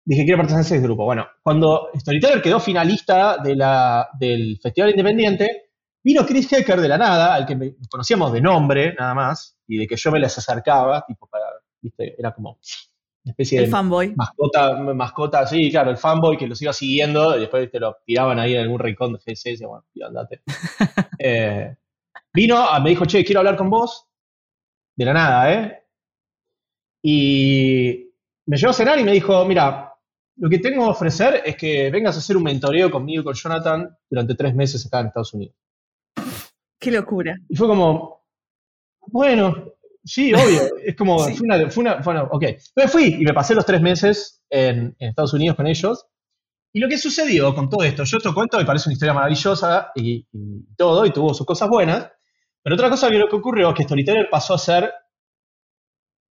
dije, 0.05 0.25
quiero 0.25 0.39
pertenecer 0.39 0.75
a 0.75 0.77
ese 0.77 0.85
grupo. 0.87 1.05
Bueno, 1.05 1.27
cuando 1.43 1.89
Storyteller 1.99 2.41
quedó 2.43 2.61
finalista 2.61 3.39
de 3.39 3.57
la, 3.57 4.09
del 4.19 4.59
Festival 4.63 4.91
Independiente, 4.91 5.71
vino 6.03 6.25
Chris 6.27 6.53
Hecker 6.53 6.81
de 6.81 6.89
la 6.89 6.99
nada, 6.99 7.35
al 7.35 7.47
que 7.47 7.57
me- 7.57 7.75
nos 7.79 7.89
conocíamos 7.89 8.33
de 8.33 8.41
nombre, 8.41 8.95
nada 8.95 9.15
más, 9.15 9.57
y 9.67 9.79
de 9.79 9.87
que 9.89 9.97
yo 9.97 10.11
me 10.13 10.21
les 10.21 10.37
acercaba, 10.39 11.05
tipo, 11.07 11.27
para, 11.27 11.47
viste, 11.81 12.15
era 12.19 12.33
como 12.33 12.59
una 13.25 13.33
especie 13.33 13.59
El 13.59 13.65
de 13.67 13.71
fanboy. 13.71 14.15
mascota, 14.17 14.77
mascota, 14.77 15.47
sí, 15.47 15.71
claro, 15.71 15.91
el 15.91 15.99
fanboy 15.99 16.39
que 16.39 16.47
los 16.47 16.61
iba 16.63 16.73
siguiendo 16.73 17.37
y 17.37 17.41
después 17.41 17.71
te 17.71 17.79
lo 17.79 17.99
tiraban 18.05 18.39
ahí 18.39 18.55
en 18.55 18.63
algún 18.63 18.79
rincón 18.79 19.13
de 19.13 19.19
decía, 19.25 19.67
bueno, 19.67 19.85
tío, 19.93 20.07
andate. 20.07 20.43
Eh, 21.23 21.77
vino, 22.33 22.57
ah, 22.57 22.81
me 22.81 22.89
dijo, 22.89 23.05
che, 23.05 23.23
quiero 23.23 23.41
hablar 23.41 23.55
con 23.55 23.69
vos. 23.69 24.09
De 24.97 25.05
la 25.05 25.13
nada, 25.13 25.53
¿eh? 25.53 25.83
Y 27.03 28.11
me 28.47 28.57
llevó 28.57 28.71
a 28.71 28.75
cenar 28.75 28.99
y 28.99 29.05
me 29.05 29.13
dijo, 29.13 29.45
mira, 29.45 29.95
lo 30.37 30.49
que 30.49 30.59
tengo 30.59 30.85
que 30.85 30.91
ofrecer 30.91 31.43
es 31.45 31.57
que 31.57 31.91
vengas 31.91 32.17
a 32.17 32.21
hacer 32.21 32.39
un 32.39 32.45
mentoreo 32.45 32.91
conmigo 32.91 33.21
y 33.21 33.25
con 33.25 33.35
Jonathan 33.35 33.95
durante 34.09 34.35
tres 34.35 34.55
meses 34.55 34.87
acá 34.87 35.01
en 35.01 35.09
Estados 35.09 35.35
Unidos. 35.35 35.55
Qué 36.79 36.91
locura. 36.91 37.37
Y 37.51 37.57
fue 37.57 37.69
como, 37.69 38.25
bueno, 39.09 39.75
sí, 40.05 40.33
obvio. 40.35 40.61
Es 40.85 40.97
como, 40.97 41.19
Sí. 41.21 41.35
fue 41.37 41.47
una, 41.47 41.71
fue 41.71 41.83
una- 41.83 41.95
bueno, 41.97 42.29
ok. 42.31 42.43
Entonces 42.45 42.91
fui 42.93 43.05
y 43.21 43.25
me 43.25 43.35
pasé 43.35 43.55
los 43.55 43.67
tres 43.67 43.81
meses 43.81 44.43
en, 44.51 44.95
en 44.99 45.09
Estados 45.11 45.33
Unidos 45.35 45.57
con 45.57 45.67
ellos. 45.67 46.07
Y 46.73 46.81
lo 46.81 46.89
que 46.89 46.99
sucedió 46.99 47.55
con 47.55 47.69
todo 47.69 47.83
esto, 47.83 48.05
yo 48.05 48.19
te 48.19 48.33
cuento, 48.33 48.57
me 48.59 48.65
parece 48.65 48.89
una 48.89 48.95
historia 48.95 49.13
maravillosa 49.15 49.91
y, 49.95 50.27
y 50.33 50.75
todo, 50.77 51.05
y 51.05 51.11
tuvo 51.13 51.35
sus 51.35 51.45
cosas 51.47 51.69
buenas. 51.69 52.09
Pero 52.63 52.75
otra 52.75 52.89
cosa 52.91 53.09
que 53.09 53.19
lo 53.19 53.29
que 53.29 53.37
ocurrió 53.37 53.71
es 53.71 53.75
que 53.75 53.83
Storyteller 53.85 54.29
pasó 54.31 54.55
a 54.55 54.59
ser 54.59 54.93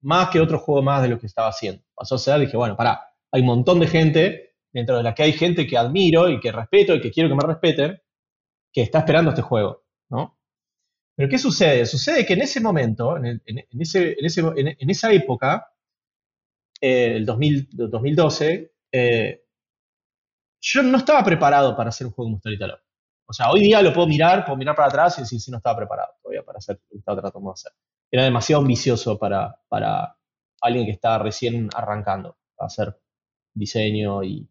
más 0.03 0.29
que 0.31 0.41
otro 0.41 0.59
juego 0.59 0.83
más 0.83 1.03
de 1.03 1.09
lo 1.09 1.19
que 1.19 1.27
estaba 1.27 1.49
haciendo. 1.49 1.83
Pasó 1.95 2.17
a 2.17 2.19
ser, 2.19 2.41
dije, 2.41 2.57
bueno, 2.57 2.77
pará, 2.77 3.01
hay 3.33 3.41
un 3.41 3.47
montón 3.47 3.81
de 3.81 3.87
gente, 3.87 4.57
dentro 4.73 4.97
de 4.97 5.03
la 5.03 5.15
que 5.15 5.23
hay 5.23 5.33
gente 5.33 5.67
que 5.67 5.79
admiro 5.79 6.29
y 6.29 6.41
que 6.41 6.53
respeto 6.53 6.95
y 6.95 7.01
que 7.01 7.11
quiero 7.11 7.29
que 7.29 7.35
me 7.37 7.47
respeten, 7.47 8.01
que 8.73 8.83
está 8.83 8.99
esperando 9.01 9.31
este 9.31 9.43
juego, 9.43 9.85
¿no? 10.11 10.39
Pero 11.17 11.29
¿qué 11.29 11.39
sucede? 11.39 11.87
Sucede 11.87 12.25
que 12.27 12.35
en 12.35 12.43
ese 12.43 12.61
momento, 12.61 13.17
en, 13.17 13.27
el- 13.27 13.43
en- 13.47 13.65
ese- 13.81 14.17
en 14.57 14.69
en- 14.69 14.91
esa 14.91 15.13
época, 15.13 15.67
eh, 16.81 17.17
el 17.17 17.27
2000 17.27 17.69
2012, 17.71 18.73
eh, 18.93 19.41
yo 20.61 20.83
no 20.83 20.99
estaba 20.99 21.23
preparado 21.25 21.77
para 21.77 21.91
hacer 21.91 22.07
un 22.07 22.13
juego 22.13 22.29
como 22.31 22.39
Storyteller. 22.39 22.79
O 23.27 23.33
sea, 23.33 23.51
hoy 23.51 23.61
día 23.61 23.83
lo 23.83 23.93
puedo 23.93 24.07
mirar, 24.07 24.45
puedo 24.45 24.57
mirar 24.57 24.75
para 24.77 24.89
atrás 24.89 25.19
y 25.19 25.23
decir, 25.23 25.41
sí, 25.41 25.51
no 25.51 25.59
estaba 25.59 25.77
preparado 25.79 26.11
todavía 26.23 26.43
para 26.43 26.59
hacer 26.59 26.77
lo 26.83 26.89
que 26.91 26.99
estaba 26.99 27.21
tratando 27.21 27.49
de 27.51 27.53
hacer. 27.55 27.73
Era 28.11 28.25
demasiado 28.25 28.63
ambicioso 28.63 29.19
para, 29.19 29.59
para 29.69 30.17
alguien 30.61 30.87
que 30.87 30.93
está 30.93 31.19
recién 31.19 31.69
arrancando 31.75 32.37
a 32.59 32.67
hacer 32.67 32.99
diseño 33.55 34.23
y, 34.25 34.49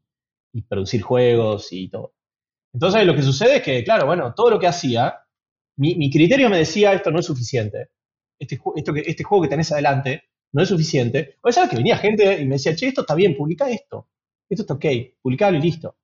y 0.54 0.62
producir 0.64 1.02
juegos 1.02 1.72
y 1.72 1.90
todo. 1.90 2.14
Entonces, 2.74 3.06
lo 3.06 3.16
que 3.16 3.24
sucede 3.24 3.58
es 3.58 3.64
que, 3.64 3.84
claro, 3.84 4.08
bueno, 4.08 4.34
todo 4.36 4.52
lo 4.52 4.60
que 4.60 4.68
hacía, 4.68 5.23
mi, 5.78 5.96
mi 5.96 6.10
criterio 6.12 6.50
me 6.50 6.58
decía, 6.58 6.94
esto 6.94 7.12
no 7.12 7.20
es 7.20 7.26
suficiente. 7.26 7.90
Este, 8.40 8.60
esto 8.76 8.94
que, 8.94 9.04
este 9.06 9.24
juego 9.24 9.44
que 9.44 9.50
tenés 9.50 9.72
adelante 9.72 10.24
no 10.54 10.62
es 10.64 10.70
suficiente. 10.70 11.38
O 11.42 11.52
sabes 11.52 11.70
que 11.70 11.78
venía 11.78 11.98
gente 11.98 12.42
y 12.42 12.46
me 12.46 12.56
decía, 12.56 12.76
che, 12.76 12.88
esto 12.88 13.02
está 13.02 13.16
bien, 13.16 13.36
publica 13.36 13.70
esto. 13.70 14.10
Esto 14.50 14.64
está 14.64 14.74
ok, 14.76 14.86
publicalo 15.22 15.58
y 15.58 15.62
listo. 15.62 15.96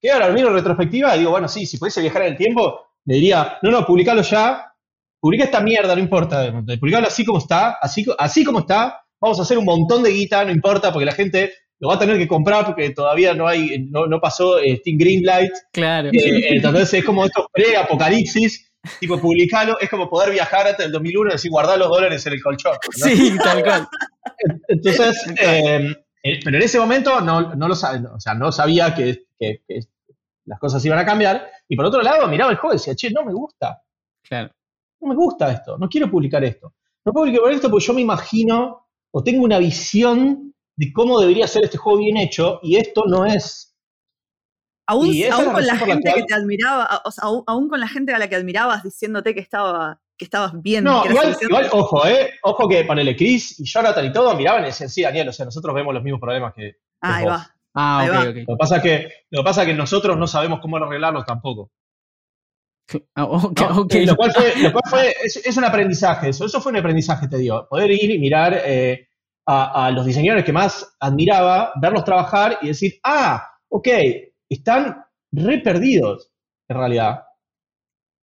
Que 0.00 0.10
ahora 0.10 0.28
lo 0.28 0.34
miro 0.34 0.48
en 0.48 0.54
retrospectiva 0.54 1.14
y 1.16 1.20
digo, 1.20 1.32
bueno, 1.32 1.48
sí, 1.48 1.66
si 1.66 1.76
pudiese 1.78 2.00
viajar 2.00 2.22
en 2.22 2.28
el 2.32 2.36
tiempo, 2.36 2.80
le 3.04 3.14
diría, 3.16 3.58
no, 3.62 3.70
no, 3.70 3.84
publicalo 3.84 4.22
ya, 4.22 4.72
publica 5.20 5.44
esta 5.44 5.60
mierda, 5.60 5.94
no 5.94 6.00
importa, 6.00 6.52
publicalo 6.78 7.06
así 7.06 7.24
como 7.24 7.38
está, 7.38 7.72
así, 7.82 8.06
así 8.18 8.44
como 8.44 8.60
está, 8.60 9.02
vamos 9.20 9.38
a 9.38 9.42
hacer 9.42 9.58
un 9.58 9.64
montón 9.64 10.02
de 10.02 10.10
guita, 10.12 10.44
no 10.44 10.52
importa, 10.52 10.92
porque 10.92 11.04
la 11.04 11.12
gente 11.12 11.52
lo 11.80 11.88
va 11.88 11.94
a 11.94 11.98
tener 11.98 12.16
que 12.18 12.28
comprar 12.28 12.64
porque 12.66 12.90
todavía 12.90 13.34
no 13.34 13.46
hay, 13.46 13.86
no, 13.90 14.06
no 14.06 14.20
pasó 14.20 14.58
eh, 14.58 14.76
Steam 14.76 14.96
Greenlight, 14.98 15.50
Claro. 15.72 16.10
eh, 16.12 16.48
entonces 16.54 16.94
es 16.94 17.04
como 17.04 17.24
estos 17.24 17.46
pre-apocalipsis, 17.52 18.69
tipo 18.98 19.18
publicalo, 19.20 19.78
es 19.80 19.88
como 19.90 20.08
poder 20.08 20.30
viajar 20.30 20.66
hasta 20.66 20.84
el 20.84 20.92
2001 20.92 21.30
y 21.30 21.32
decir 21.32 21.50
guardar 21.50 21.78
los 21.78 21.88
dólares 21.88 22.24
en 22.26 22.32
el 22.34 22.42
colchón. 22.42 22.72
¿no? 22.72 23.06
Sí, 23.06 23.36
tal 23.42 23.62
cual. 23.62 23.88
Entonces, 24.68 25.16
eh, 25.40 25.94
eh, 26.22 26.40
pero 26.44 26.56
en 26.56 26.62
ese 26.62 26.78
momento 26.78 27.20
no, 27.20 27.54
no 27.54 27.68
lo 27.68 27.74
sabía, 27.74 28.08
o 28.12 28.20
sea, 28.20 28.34
no 28.34 28.50
sabía 28.52 28.94
que, 28.94 29.24
que- 29.38 29.62
que 29.66 29.80
las 30.46 30.58
cosas 30.58 30.84
iban 30.84 30.98
a 30.98 31.04
cambiar. 31.04 31.46
Y 31.68 31.76
por 31.76 31.84
otro 31.86 32.02
lado, 32.02 32.26
miraba 32.28 32.50
el 32.50 32.56
juego 32.56 32.74
y 32.74 32.78
decía, 32.78 32.94
che, 32.94 33.10
no 33.10 33.24
me 33.24 33.32
gusta, 33.32 33.82
Claro. 34.22 34.50
no 35.00 35.08
me 35.08 35.14
gusta 35.14 35.50
esto, 35.52 35.76
no 35.78 35.88
quiero 35.88 36.10
publicar 36.10 36.42
esto. 36.44 36.74
No 37.04 37.12
puedo 37.12 37.26
publicar 37.26 37.52
esto 37.52 37.70
porque 37.70 37.86
yo 37.86 37.94
me 37.94 38.00
imagino 38.02 38.86
o 39.12 39.22
tengo 39.22 39.44
una 39.44 39.58
visión 39.58 40.54
de 40.76 40.92
cómo 40.92 41.20
debería 41.20 41.46
ser 41.46 41.64
este 41.64 41.78
juego 41.78 41.98
bien 41.98 42.16
hecho 42.16 42.60
y 42.62 42.76
esto 42.76 43.04
no 43.06 43.24
es. 43.26 43.69
Aún, 44.90 45.52
con 45.52 45.66
la 45.66 45.76
gente 45.76 46.10
cual- 46.10 46.14
que 46.20 46.22
te 46.26 46.34
admiraba, 46.34 46.84
a- 46.84 47.02
o 47.04 47.10
sea, 47.10 47.24
aún, 47.24 47.42
aún 47.46 47.68
con 47.68 47.80
la 47.80 47.88
gente 47.88 48.12
a 48.14 48.18
la 48.18 48.28
que 48.28 48.36
admirabas 48.36 48.82
diciéndote 48.82 49.34
que 49.34 49.40
estaba 49.40 50.00
que 50.18 50.24
estabas 50.26 50.52
bien. 50.60 50.84
No, 50.84 51.02
que 51.02 51.12
igual, 51.48 51.68
ojo, 51.72 52.06
eh, 52.06 52.30
ojo 52.42 52.68
que 52.68 52.84
ponele 52.84 53.16
Chris 53.16 53.58
y 53.58 53.64
Jonathan 53.64 54.04
y 54.04 54.12
todo 54.12 54.34
miraban 54.34 54.62
y 54.64 54.66
decían, 54.66 54.90
sí, 54.90 55.00
Daniel, 55.02 55.30
o 55.30 55.32
sea, 55.32 55.46
nosotros 55.46 55.74
vemos 55.74 55.94
los 55.94 56.02
mismos 56.02 56.20
problemas 56.20 56.52
que, 56.54 56.74
Ah, 57.00 57.16
ahí 57.16 57.24
vos. 57.24 57.32
va. 57.32 57.54
Ah, 57.72 57.98
Ahí 58.00 58.08
ok, 58.10 58.14
va. 58.14 58.20
ok. 58.20 58.26
Lo 58.36 58.54
que 58.54 58.56
pasa 58.58 58.76
es 58.76 58.82
que, 58.82 59.12
lo 59.30 59.40
que, 59.40 59.44
pasa 59.44 59.62
es 59.62 59.68
que 59.68 59.74
nosotros 59.74 60.18
no 60.18 60.26
sabemos 60.26 60.60
cómo 60.60 60.76
arreglarlos 60.76 61.24
tampoco. 61.24 61.70
Ah, 63.14 63.24
ok, 63.24 63.60
¿no? 63.60 63.80
ok. 63.82 63.94
Eh, 63.94 64.06
Lo 64.06 64.16
cual 64.16 64.32
fue, 64.32 64.52
lo 64.56 64.72
cual 64.72 64.82
fue- 64.90 65.14
es, 65.24 65.36
es 65.44 65.56
un 65.56 65.64
aprendizaje, 65.64 66.28
eso, 66.30 66.44
eso 66.44 66.60
fue 66.60 66.72
un 66.72 66.78
aprendizaje, 66.78 67.28
te 67.28 67.38
digo. 67.38 67.66
Poder 67.68 67.90
ir 67.90 68.10
y 68.10 68.18
mirar 68.18 68.60
eh, 68.64 69.08
a, 69.46 69.86
a 69.86 69.90
los 69.90 70.04
diseñadores 70.04 70.44
que 70.44 70.52
más 70.52 70.96
admiraba, 71.00 71.72
verlos 71.80 72.04
trabajar 72.04 72.58
y 72.62 72.68
decir, 72.68 72.94
ah, 73.04 73.48
ok, 73.68 73.88
están 74.50 75.04
re 75.32 75.58
perdidos, 75.60 76.30
en 76.68 76.76
realidad. 76.76 77.22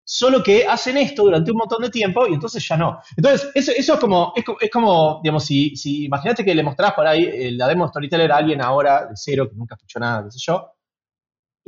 Solo 0.09 0.41
que 0.41 0.65
hacen 0.65 0.97
esto 0.97 1.23
durante 1.23 1.51
un 1.51 1.57
montón 1.57 1.81
de 1.81 1.89
tiempo 1.89 2.27
y 2.27 2.33
entonces 2.33 2.65
ya 2.65 2.77
no. 2.77 3.01
Entonces, 3.15 3.51
eso, 3.55 3.71
es 3.71 3.99
como, 3.99 4.31
es, 4.35 4.45
es 4.61 4.69
como, 4.69 5.19
digamos, 5.21 5.43
si, 5.43 5.75
si 5.75 6.05
imagínate 6.05 6.45
que 6.45 6.55
le 6.55 6.63
mostrás 6.63 6.93
por 6.93 7.05
ahí 7.05 7.23
eh, 7.23 7.51
la 7.51 7.67
demo 7.67 7.85
de 7.85 7.89
Storyteller 7.89 8.31
a 8.31 8.37
alguien 8.37 8.61
ahora 8.61 9.05
de 9.07 9.15
cero, 9.15 9.49
que 9.49 9.55
nunca 9.55 9.75
escuchó 9.75 9.99
nada, 9.99 10.23
qué 10.23 10.31
sé 10.31 10.39
yo, 10.39 10.71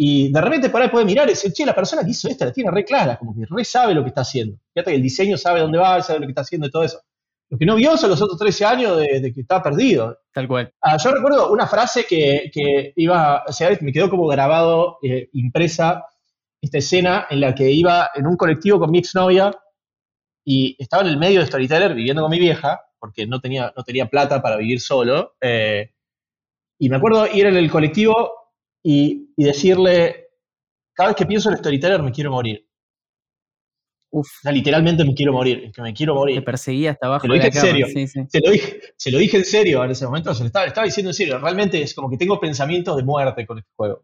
y 0.01 0.31
de 0.31 0.39
repente 0.39 0.69
por 0.69 0.81
ahí 0.81 0.87
puede 0.87 1.03
mirar 1.03 1.27
y 1.27 1.31
decir, 1.31 1.51
che, 1.51 1.65
la 1.65 1.75
persona 1.75 2.05
que 2.05 2.11
hizo 2.11 2.29
esta 2.29 2.45
la 2.45 2.53
tiene 2.53 2.71
re 2.71 2.85
clara, 2.85 3.17
como 3.17 3.35
que 3.35 3.45
re 3.45 3.65
sabe 3.65 3.93
lo 3.93 4.01
que 4.01 4.07
está 4.07 4.21
haciendo. 4.21 4.57
Fíjate 4.73 4.91
que 4.91 4.95
el 4.95 5.03
diseño 5.03 5.35
sabe 5.35 5.59
dónde 5.59 5.77
va, 5.77 6.01
sabe 6.01 6.21
lo 6.21 6.25
que 6.25 6.31
está 6.31 6.41
haciendo 6.41 6.67
y 6.67 6.71
todo 6.71 6.83
eso. 6.83 7.01
Lo 7.49 7.57
que 7.57 7.65
no 7.65 7.75
vio 7.75 7.97
son 7.97 8.11
los 8.11 8.21
otros 8.21 8.37
13 8.37 8.65
años 8.65 8.97
de, 8.97 9.19
de 9.21 9.33
que 9.33 9.41
está 9.41 9.61
perdido. 9.61 10.19
Tal 10.31 10.47
cual. 10.47 10.71
Ah, 10.81 10.97
yo 10.97 11.11
recuerdo 11.11 11.51
una 11.51 11.65
frase 11.67 12.05
que, 12.07 12.51
que 12.53 12.93
iba, 12.95 13.43
o 13.47 13.51
sea, 13.51 13.75
me 13.81 13.91
quedó 13.91 14.09
como 14.09 14.27
grabado, 14.27 14.97
eh, 15.01 15.29
impresa, 15.33 16.05
esta 16.61 16.77
escena 16.77 17.25
en 17.29 17.41
la 17.41 17.55
que 17.55 17.71
iba 17.71 18.11
en 18.13 18.27
un 18.27 18.35
colectivo 18.37 18.79
con 18.79 18.91
mi 18.91 18.99
exnovia 18.99 19.51
y 20.45 20.75
estaba 20.77 21.03
en 21.03 21.09
el 21.09 21.17
medio 21.17 21.39
de 21.39 21.47
Storyteller 21.47 21.93
viviendo 21.95 22.21
con 22.21 22.31
mi 22.31 22.39
vieja, 22.39 22.81
porque 22.99 23.25
no 23.25 23.39
tenía, 23.39 23.73
no 23.75 23.83
tenía 23.83 24.07
plata 24.07 24.41
para 24.41 24.57
vivir 24.57 24.79
solo. 24.81 25.35
eh, 25.41 25.91
y 26.79 26.89
me 26.89 26.95
acuerdo 26.95 27.27
ir 27.27 27.45
en 27.45 27.57
el 27.57 27.69
colectivo 27.69 28.31
y, 28.83 29.33
y 29.35 29.43
decirle, 29.43 30.27
cada 30.93 31.09
vez 31.09 31.17
que 31.17 31.25
pienso 31.25 31.49
en 31.49 31.57
Storyteller 31.57 32.01
me 32.01 32.11
quiero 32.11 32.31
morir. 32.31 32.68
Uf, 34.11 34.27
O 34.27 34.41
sea, 34.41 34.51
literalmente 34.51 35.05
me 35.05 35.13
quiero 35.13 35.33
morir, 35.33 35.65
es 35.65 35.71
que 35.71 35.81
me 35.83 35.93
quiero 35.93 36.13
te 36.13 36.19
morir. 36.19 36.43
perseguía 36.43 36.91
hasta 36.91 37.05
abajo 37.07 37.21
Te 37.23 37.27
lo 37.27 37.33
de 37.35 37.39
la 37.41 37.45
dije 37.45 37.57
en 37.57 37.61
cama. 37.61 37.71
serio. 37.71 37.87
Sí, 37.93 38.07
sí. 38.07 38.25
Se 38.27 38.39
lo, 38.39 38.51
dije, 38.51 38.79
se 38.97 39.11
lo 39.11 39.17
dije 39.19 39.37
en 39.37 39.45
serio 39.45 39.83
en 39.83 39.91
ese 39.91 40.05
momento, 40.05 40.33
se 40.33 40.41
lo 40.41 40.47
estaba, 40.47 40.65
estaba 40.65 40.85
diciendo 40.85 41.11
en 41.11 41.13
serio. 41.13 41.37
Realmente 41.39 41.81
es 41.81 41.93
como 41.93 42.09
que 42.09 42.17
tengo 42.17 42.39
pensamientos 42.39 42.97
de 42.97 43.03
muerte 43.03 43.45
con 43.45 43.59
este 43.59 43.69
juego, 43.75 44.03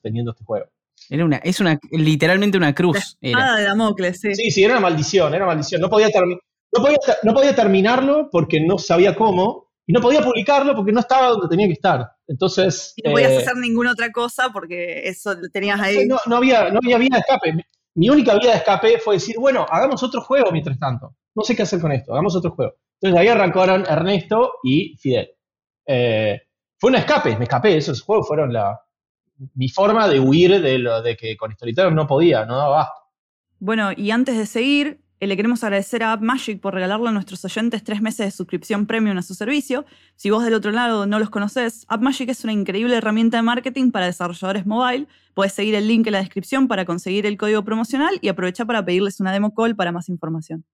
teniendo 0.00 0.30
este 0.30 0.44
juego. 0.44 0.66
Era 1.10 1.24
una, 1.24 1.38
es 1.38 1.58
una, 1.58 1.78
literalmente 1.90 2.56
una 2.56 2.68
La 2.68 2.74
cruz. 2.74 3.16
Era. 3.20 3.38
espada 3.40 3.56
de 3.58 3.64
Damocles, 3.64 4.20
sí. 4.20 4.34
Sí, 4.36 4.50
sí, 4.52 4.62
era 4.64 4.74
una 4.74 4.82
maldición, 4.82 5.34
era 5.34 5.44
una 5.44 5.54
maldición. 5.54 5.80
No 5.80 5.90
podía, 5.90 6.08
termi- 6.10 6.38
no, 6.76 6.80
podía, 6.82 6.98
no 7.24 7.34
podía 7.34 7.54
terminarlo 7.56 8.28
porque 8.30 8.60
no 8.60 8.78
sabía 8.78 9.16
cómo, 9.16 9.72
y 9.84 9.92
no 9.92 10.00
podía 10.00 10.22
publicarlo 10.22 10.76
porque 10.76 10.92
no 10.92 11.00
estaba 11.00 11.30
donde 11.30 11.48
tenía 11.48 11.66
que 11.66 11.72
estar. 11.72 12.06
Entonces, 12.28 12.92
Y 12.94 13.02
no 13.02 13.10
podías 13.12 13.32
eh, 13.32 13.38
hacer 13.38 13.56
ninguna 13.56 13.90
otra 13.90 14.12
cosa 14.12 14.50
porque 14.52 15.00
eso 15.08 15.34
lo 15.34 15.48
tenías 15.48 15.80
ahí. 15.80 16.06
no, 16.06 16.18
no 16.26 16.36
había, 16.36 16.70
no 16.70 16.78
había 16.80 16.98
vía 16.98 17.08
de 17.14 17.18
escape. 17.18 17.66
Mi- 17.94 18.08
única 18.10 18.34
vía 18.38 18.50
de 18.52 18.56
escape 18.58 18.98
fue 18.98 19.14
decir, 19.14 19.36
bueno, 19.38 19.66
hagamos 19.68 20.02
otro 20.02 20.20
juego 20.22 20.50
mientras 20.52 20.78
tanto. 20.78 21.14
No 21.34 21.42
sé 21.42 21.56
qué 21.56 21.62
hacer 21.62 21.80
con 21.80 21.92
esto, 21.92 22.12
hagamos 22.12 22.36
otro 22.36 22.50
juego. 22.52 22.74
Entonces 23.00 23.20
ahí 23.20 23.28
arrancaron 23.28 23.84
Ernesto 23.88 24.54
y 24.62 24.96
Fidel. 24.98 25.30
Eh, 25.86 26.40
fue 26.78 26.90
un 26.90 26.96
escape, 26.96 27.36
me 27.36 27.44
escapé, 27.44 27.76
esos 27.76 28.02
juegos 28.02 28.26
fueron 28.28 28.52
la, 28.52 28.80
mi 29.54 29.68
forma 29.68 30.08
de 30.08 30.20
huir 30.20 30.60
de, 30.60 30.78
lo, 30.78 31.02
de 31.02 31.16
que 31.16 31.36
con 31.36 31.52
Storyteller 31.52 31.92
no 31.92 32.06
podía, 32.06 32.44
no 32.44 32.56
daba 32.56 32.76
basto. 32.76 33.00
Bueno, 33.58 33.90
y 33.96 34.10
antes 34.10 34.36
de 34.36 34.46
seguir, 34.46 35.01
eh, 35.22 35.28
le 35.28 35.36
queremos 35.36 35.62
agradecer 35.62 36.02
a 36.02 36.10
AppMagic 36.10 36.60
por 36.60 36.74
regalarle 36.74 37.08
a 37.08 37.12
nuestros 37.12 37.44
oyentes 37.44 37.84
tres 37.84 38.02
meses 38.02 38.26
de 38.26 38.30
suscripción 38.32 38.86
premium 38.86 39.16
a 39.16 39.22
su 39.22 39.34
servicio. 39.34 39.86
Si 40.16 40.30
vos 40.30 40.42
del 40.42 40.52
otro 40.52 40.72
lado 40.72 41.06
no 41.06 41.20
los 41.20 41.30
conocés, 41.30 41.84
AppMagic 41.86 42.30
es 42.30 42.42
una 42.42 42.52
increíble 42.52 42.96
herramienta 42.96 43.36
de 43.36 43.44
marketing 43.44 43.92
para 43.92 44.06
desarrolladores 44.06 44.66
mobile. 44.66 45.06
Puedes 45.34 45.52
seguir 45.52 45.76
el 45.76 45.86
link 45.86 46.08
en 46.08 46.14
la 46.14 46.18
descripción 46.18 46.66
para 46.66 46.84
conseguir 46.84 47.24
el 47.24 47.36
código 47.36 47.62
promocional 47.62 48.18
y 48.20 48.30
aprovechar 48.30 48.66
para 48.66 48.84
pedirles 48.84 49.20
una 49.20 49.32
demo 49.32 49.54
call 49.54 49.76
para 49.76 49.92
más 49.92 50.08
información. 50.08 50.64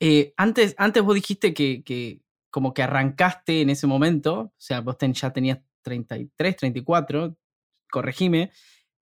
Eh, 0.00 0.32
antes, 0.38 0.74
antes 0.78 1.02
vos 1.02 1.14
dijiste 1.14 1.52
que, 1.52 1.82
que 1.84 2.22
como 2.48 2.72
que 2.72 2.82
arrancaste 2.82 3.60
en 3.60 3.68
ese 3.68 3.86
momento, 3.86 4.40
o 4.40 4.52
sea, 4.56 4.80
vos 4.80 4.96
ya 4.98 5.34
tenías 5.34 5.58
33, 5.82 6.56
34, 6.56 7.36
corregime, 7.90 8.52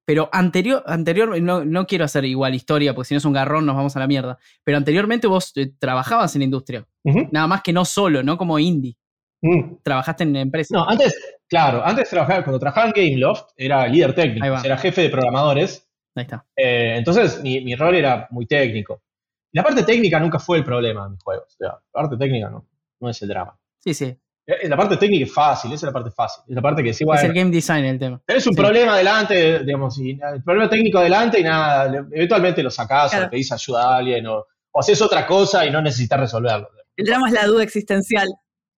pero 0.05 0.29
anterior, 0.31 0.83
anterior 0.85 1.41
no, 1.41 1.65
no 1.65 1.85
quiero 1.88 2.05
hacer 2.05 2.25
igual 2.25 2.53
historia, 2.55 2.93
porque 2.93 3.07
si 3.09 3.13
no 3.15 3.17
es 3.17 3.25
un 3.25 3.33
garrón 3.33 3.65
nos 3.65 3.75
vamos 3.75 3.95
a 3.95 4.00
la 4.00 4.07
mierda, 4.07 4.38
pero 4.63 4.77
anteriormente 4.77 5.27
vos 5.27 5.51
eh, 5.57 5.71
trabajabas 5.79 6.35
en 6.35 6.41
la 6.41 6.45
industria, 6.45 6.85
nada 7.31 7.47
más 7.47 7.62
que 7.62 7.74
no 7.74 7.83
solo, 7.85 8.24
no 8.24 8.38
como 8.38 8.59
indie, 8.59 8.95
Mm. 9.41 9.75
trabajaste 9.83 10.24
en 10.24 10.35
empresa. 10.38 10.74
No, 10.75 10.88
antes, 10.89 11.13
claro, 11.47 11.85
antes 11.85 12.09
trabajaba, 12.09 12.43
cuando 12.43 12.57
trabajaba 12.59 12.88
en 12.88 12.93
Gameloft, 12.95 13.50
era 13.57 13.85
líder 13.88 14.15
técnico, 14.15 14.45
era 14.63 14.77
jefe 14.77 15.01
de 15.01 15.09
programadores, 15.09 15.88
Ahí 16.15 16.24
está. 16.24 16.45
eh, 16.55 16.95
entonces 16.97 17.41
mi, 17.43 17.62
mi 17.62 17.75
rol 17.75 17.95
era 17.95 18.27
muy 18.31 18.47
técnico. 18.47 19.03
La 19.51 19.62
parte 19.62 19.83
técnica 19.83 20.19
nunca 20.19 20.39
fue 20.39 20.57
el 20.59 20.63
problema 20.63 21.03
de 21.03 21.12
mis 21.12 21.24
juegos, 21.24 21.45
o 21.53 21.57
sea, 21.57 21.67
la 21.74 21.81
parte 21.91 22.17
técnica 22.17 22.50
no, 22.50 22.65
no 23.01 23.09
es 23.09 23.21
el 23.21 23.27
drama. 23.27 23.59
Sí, 23.79 23.93
sí. 23.93 24.17
Eh, 24.48 24.68
La 24.70 24.78
parte 24.78 24.98
técnica 24.98 25.25
es 25.25 25.34
fácil, 25.34 25.72
esa 25.74 25.88
es 25.88 25.92
la 25.92 25.94
parte 25.94 26.12
fácil, 26.12 26.44
es 26.48 26.56
la 26.56 26.62
parte 26.62 26.84
que 26.84 26.94
sí, 26.94 27.04
es 27.04 27.06
bueno, 27.08 27.22
el 27.24 27.34
game 27.34 27.50
design 27.52 27.86
el 27.86 27.98
tema. 28.00 28.22
Tenés 28.25 28.46
un 28.48 28.54
Sí. 28.54 28.62
problema 28.62 28.94
adelante, 28.94 29.60
digamos, 29.64 29.98
y 30.00 30.12
el 30.12 30.44
problema 30.44 30.70
técnico 30.70 31.00
adelante 31.00 31.40
y 31.40 31.44
nada, 31.44 31.86
eventualmente 32.12 32.62
lo 32.62 32.70
sacás 32.70 33.08
o 33.08 33.10
Claro. 33.12 33.24
le 33.25 33.30
pedís 33.32 33.52
ayuda 33.52 33.84
a 33.84 33.98
alguien 33.98 34.28
o, 34.28 34.46
o 34.72 34.80
haces 34.80 35.02
otra 35.02 35.25
cosa 35.25 35.66
y 35.66 35.72
no 35.72 35.82
necesitas 35.82 36.20
resolverlo. 36.20 36.70
El 36.96 37.06
drama 37.06 37.28
es 37.28 37.34
la 37.34 37.46
duda 37.48 37.64
existencial. 37.64 38.28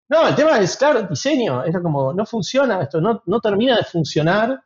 No, 0.10 0.28
el 0.30 0.36
tema 0.36 0.58
es, 0.60 0.78
claro, 0.78 1.00
el 1.00 1.10
diseño, 1.10 1.66
era 1.66 1.82
como, 1.82 2.14
no 2.14 2.26
funciona 2.26 2.82
esto, 2.82 3.02
no, 3.02 3.22
no 3.26 3.40
termina 3.42 3.76
de 3.76 3.84
funcionar, 3.84 4.58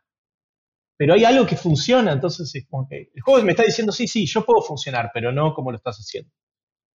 pero 0.96 1.14
hay 1.14 1.24
algo 1.24 1.44
que 1.44 1.56
funciona, 1.56 2.12
entonces 2.12 2.54
es 2.54 2.64
como 2.68 2.86
que 2.88 3.10
el 3.12 3.22
juego 3.22 3.42
me 3.42 3.50
está 3.50 3.64
diciendo, 3.64 3.90
sí, 3.92 4.06
sí, 4.06 4.24
yo 4.24 4.44
puedo 4.44 4.62
funcionar, 4.62 5.10
pero 5.12 5.32
no 5.32 5.52
como 5.52 5.72
lo 5.72 5.78
estás 5.78 5.96
haciendo. 5.98 6.30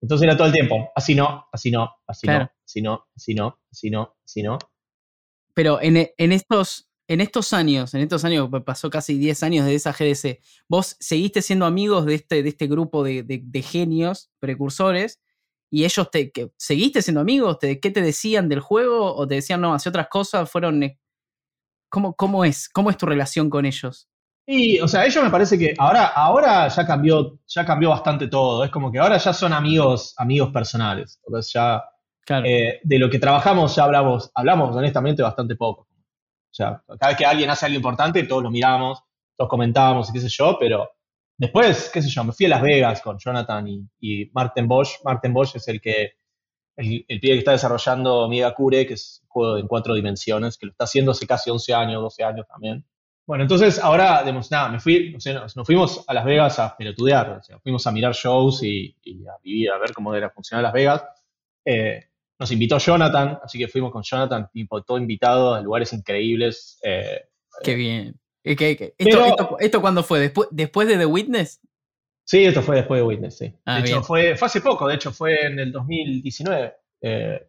Entonces 0.02 0.26
era 0.28 0.38
todo 0.38 0.48
el 0.48 0.54
tiempo, 0.54 0.92
así 0.96 1.16
no, 1.16 1.46
así 1.52 1.72
no, 1.72 1.90
así 2.06 2.28
Claro. 2.28 2.46
no, 2.46 2.52
así 2.66 2.82
no, 2.82 3.08
así 3.16 3.34
no, 3.34 3.60
así 3.72 3.90
no, 3.90 4.16
así 4.24 4.44
no. 4.44 4.58
Pero 5.54 5.82
en, 5.82 5.98
e- 5.98 6.14
en 6.18 6.32
estos, 6.32 6.88
en 7.08 7.20
estos 7.22 7.52
años, 7.54 7.94
en 7.96 8.02
estos 8.02 8.24
años, 8.24 8.48
pasó 8.66 8.90
casi 8.92 9.18
10 9.18 9.42
años 9.42 9.66
de 9.66 9.74
esa 9.76 9.92
GDC, 9.94 10.40
vos 10.68 10.98
seguiste 11.00 11.42
siendo 11.42 11.66
amigos 11.66 12.06
de 12.06 12.16
este, 12.16 12.44
de 12.44 12.50
este 12.50 12.68
grupo 12.68 13.04
de, 13.04 13.24
de- 13.24 13.42
de 13.44 13.62
genios 13.64 14.30
precursores 14.40 15.20
y 15.72 15.84
ellos 15.84 16.10
te 16.12 16.32
que, 16.32 16.52
seguiste 16.58 17.02
siendo 17.02 17.20
amigos, 17.22 17.58
te, 17.60 17.80
¿qué 17.80 17.90
te 17.92 18.02
decían 18.02 18.50
del 18.50 18.60
juego? 18.60 19.16
¿O 19.16 19.28
te 19.28 19.36
decían, 19.36 19.62
no, 19.62 19.74
hace 19.74 19.90
otras 19.90 20.08
cosas? 20.10 20.50
¿Fueron... 20.50 20.84
eh, 20.84 21.00
¿Cómo, 21.90 22.16
cómo 22.16 22.46
es? 22.46 22.70
¿Cómo 22.70 22.90
es 22.90 22.98
tu 22.98 23.06
relación 23.06 23.50
con 23.50 23.66
ellos? 23.66 24.08
Y, 24.50 24.80
o 24.80 24.88
sea, 24.88 25.06
ellos 25.06 25.22
me 25.24 25.30
parece 25.30 25.58
que 25.60 25.74
ahora, 25.78 26.06
ahora 26.08 26.70
ya 26.70 26.86
cambió, 26.88 27.38
ya 27.48 27.66
cambió 27.66 27.90
bastante 27.90 28.28
todo. 28.30 28.64
Es 28.64 28.72
como 28.72 28.92
que 28.92 29.00
ahora 29.00 29.18
ya 29.18 29.34
son 29.34 29.52
amigos, 29.54 30.14
amigos 30.18 30.52
personales. 30.52 31.20
Entonces 31.26 31.52
ya 31.54 31.84
Claro. 32.26 32.46
eh, 32.46 32.80
de 32.84 33.00
lo 33.00 33.10
que 33.10 33.20
trabajamos 33.20 33.76
ya 33.76 33.84
hablamos, 33.86 34.32
hablamos 34.36 34.76
honestamente 34.76 35.22
bastante 35.24 35.56
poco. 35.56 35.82
O 35.84 36.54
sea, 36.58 36.82
cada 37.00 37.10
vez 37.12 37.18
que 37.18 37.26
alguien 37.26 37.50
hace 37.50 37.66
algo 37.66 37.78
importante, 37.78 38.24
todos 38.24 38.44
lo 38.44 38.50
miramos, 38.52 39.02
todos 39.38 39.50
comentábamos 39.50 40.10
y 40.10 40.14
qué 40.14 40.20
sé 40.22 40.30
yo, 40.30 40.58
pero 40.60 40.90
después, 41.38 41.90
qué 41.94 42.02
sé 42.02 42.10
yo, 42.10 42.24
me 42.24 42.34
fui 42.34 42.46
a 42.48 42.50
Las 42.50 42.62
Vegas 42.62 43.02
con 43.02 43.18
Jonathan 43.20 43.68
y, 43.68 43.86
y 44.00 44.30
Martin 44.34 44.68
Bosch. 44.68 44.96
Martin 45.04 45.34
Bosch 45.34 45.56
es 45.56 45.68
el 45.68 45.80
que, 45.82 46.14
el, 46.78 47.06
el 47.08 47.20
pibe 47.20 47.34
que 47.34 47.40
está 47.40 47.52
desarrollando 47.52 48.28
Megakure, 48.30 48.88
que 48.88 48.94
es 48.96 49.20
un 49.24 49.30
juego 49.30 49.58
en 49.58 49.68
cuatro 49.68 49.94
dimensiones, 49.94 50.58
que 50.58 50.66
lo 50.68 50.72
está 50.72 50.86
haciendo 50.86 51.12
hace 51.12 51.28
casi 51.28 51.50
11 51.50 51.74
años, 51.74 52.02
12 52.02 52.24
años 52.24 52.46
también. 52.48 52.86
Bueno, 53.28 53.44
entonces 53.44 53.78
ahora, 53.80 54.22
digamos, 54.22 54.50
nada, 54.52 54.70
me 54.70 54.80
fui, 54.80 55.14
o 55.14 55.20
sea, 55.20 55.34
nos, 55.34 55.56
nos 55.58 55.66
fuimos 55.68 56.04
a 56.08 56.14
Las 56.14 56.24
Vegas 56.26 56.60
a 56.60 56.76
pelotudear, 56.78 57.30
o 57.32 57.44
sea, 57.44 57.60
fuimos 57.60 57.86
a 57.86 57.92
mirar 57.92 58.14
shows 58.14 58.64
y, 58.64 58.96
y 59.04 59.28
a 59.28 59.34
vivir, 59.44 59.70
a 59.70 59.78
ver 59.78 59.92
cómo 59.94 60.16
era 60.16 60.30
funcionar 60.30 60.64
Las 60.64 60.72
Vegas. 60.74 61.04
Eh, 61.66 62.06
nos 62.40 62.52
invitó 62.52 62.78
Jonathan, 62.78 63.38
así 63.44 63.58
que 63.60 63.68
fuimos 63.68 63.92
con 63.92 64.02
Jonathan, 64.04 64.50
tipo, 64.54 64.82
todo 64.84 64.98
invitado 64.98 65.54
a 65.54 65.62
lugares 65.62 65.92
increíbles. 65.92 66.80
eh, 66.84 67.26
Qué 67.64 67.76
bien. 67.76 68.16
Eh, 68.44 68.56
que- 68.56 68.72
¿Esto, 68.72 68.94
Pero- 68.98 69.26
esto, 69.26 69.58
esto 69.60 69.82
cuándo 69.82 70.04
fue? 70.04 70.20
¿Después, 70.22 70.48
¿Después 70.52 70.88
de 70.88 70.98
The 70.98 71.06
Witness? 71.06 71.60
sí, 72.24 72.46
esto 72.46 72.62
fue 72.62 72.78
después 72.78 73.00
de 73.02 73.06
Witness, 73.08 73.38
sí. 73.38 73.54
Ah, 73.66 73.76
de 73.76 73.82
hecho, 73.82 73.92
bien. 73.96 74.04
fue, 74.06 74.36
fue 74.38 74.46
hace 74.46 74.62
poco, 74.62 74.88
de 74.88 74.96
hecho, 74.96 75.12
fue 75.12 75.46
en 75.48 75.60
el 75.60 75.72
2019 75.74 76.74
eh, 77.02 77.48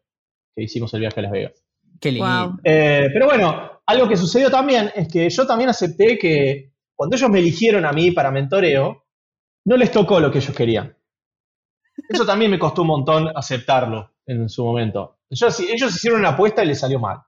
que 0.56 0.62
hicimos 0.62 0.92
el 0.94 1.00
viaje 1.00 1.20
a 1.20 1.22
Las 1.22 1.32
Vegas. 1.32 1.64
Qué 2.00 2.12
lindo. 2.12 2.26
Wow. 2.26 2.58
Eh, 2.64 3.08
pero 3.12 3.26
bueno, 3.26 3.80
algo 3.86 4.08
que 4.08 4.16
sucedió 4.16 4.50
también 4.50 4.90
es 4.94 5.08
que 5.08 5.28
yo 5.28 5.46
también 5.46 5.70
acepté 5.70 6.18
que 6.18 6.72
cuando 6.94 7.16
ellos 7.16 7.30
me 7.30 7.38
eligieron 7.38 7.84
a 7.84 7.92
mí 7.92 8.10
para 8.10 8.30
mentoreo, 8.30 9.06
no 9.64 9.76
les 9.76 9.90
tocó 9.90 10.20
lo 10.20 10.30
que 10.30 10.38
ellos 10.38 10.54
querían. 10.54 10.96
Eso 12.08 12.24
también 12.24 12.50
me 12.50 12.58
costó 12.58 12.82
un 12.82 12.88
montón 12.88 13.28
aceptarlo 13.34 14.12
en 14.26 14.48
su 14.48 14.64
momento. 14.64 15.18
Ellos, 15.30 15.60
ellos 15.60 15.94
hicieron 15.94 16.20
una 16.20 16.30
apuesta 16.30 16.64
y 16.64 16.68
les 16.68 16.80
salió 16.80 16.98
mal, 16.98 17.18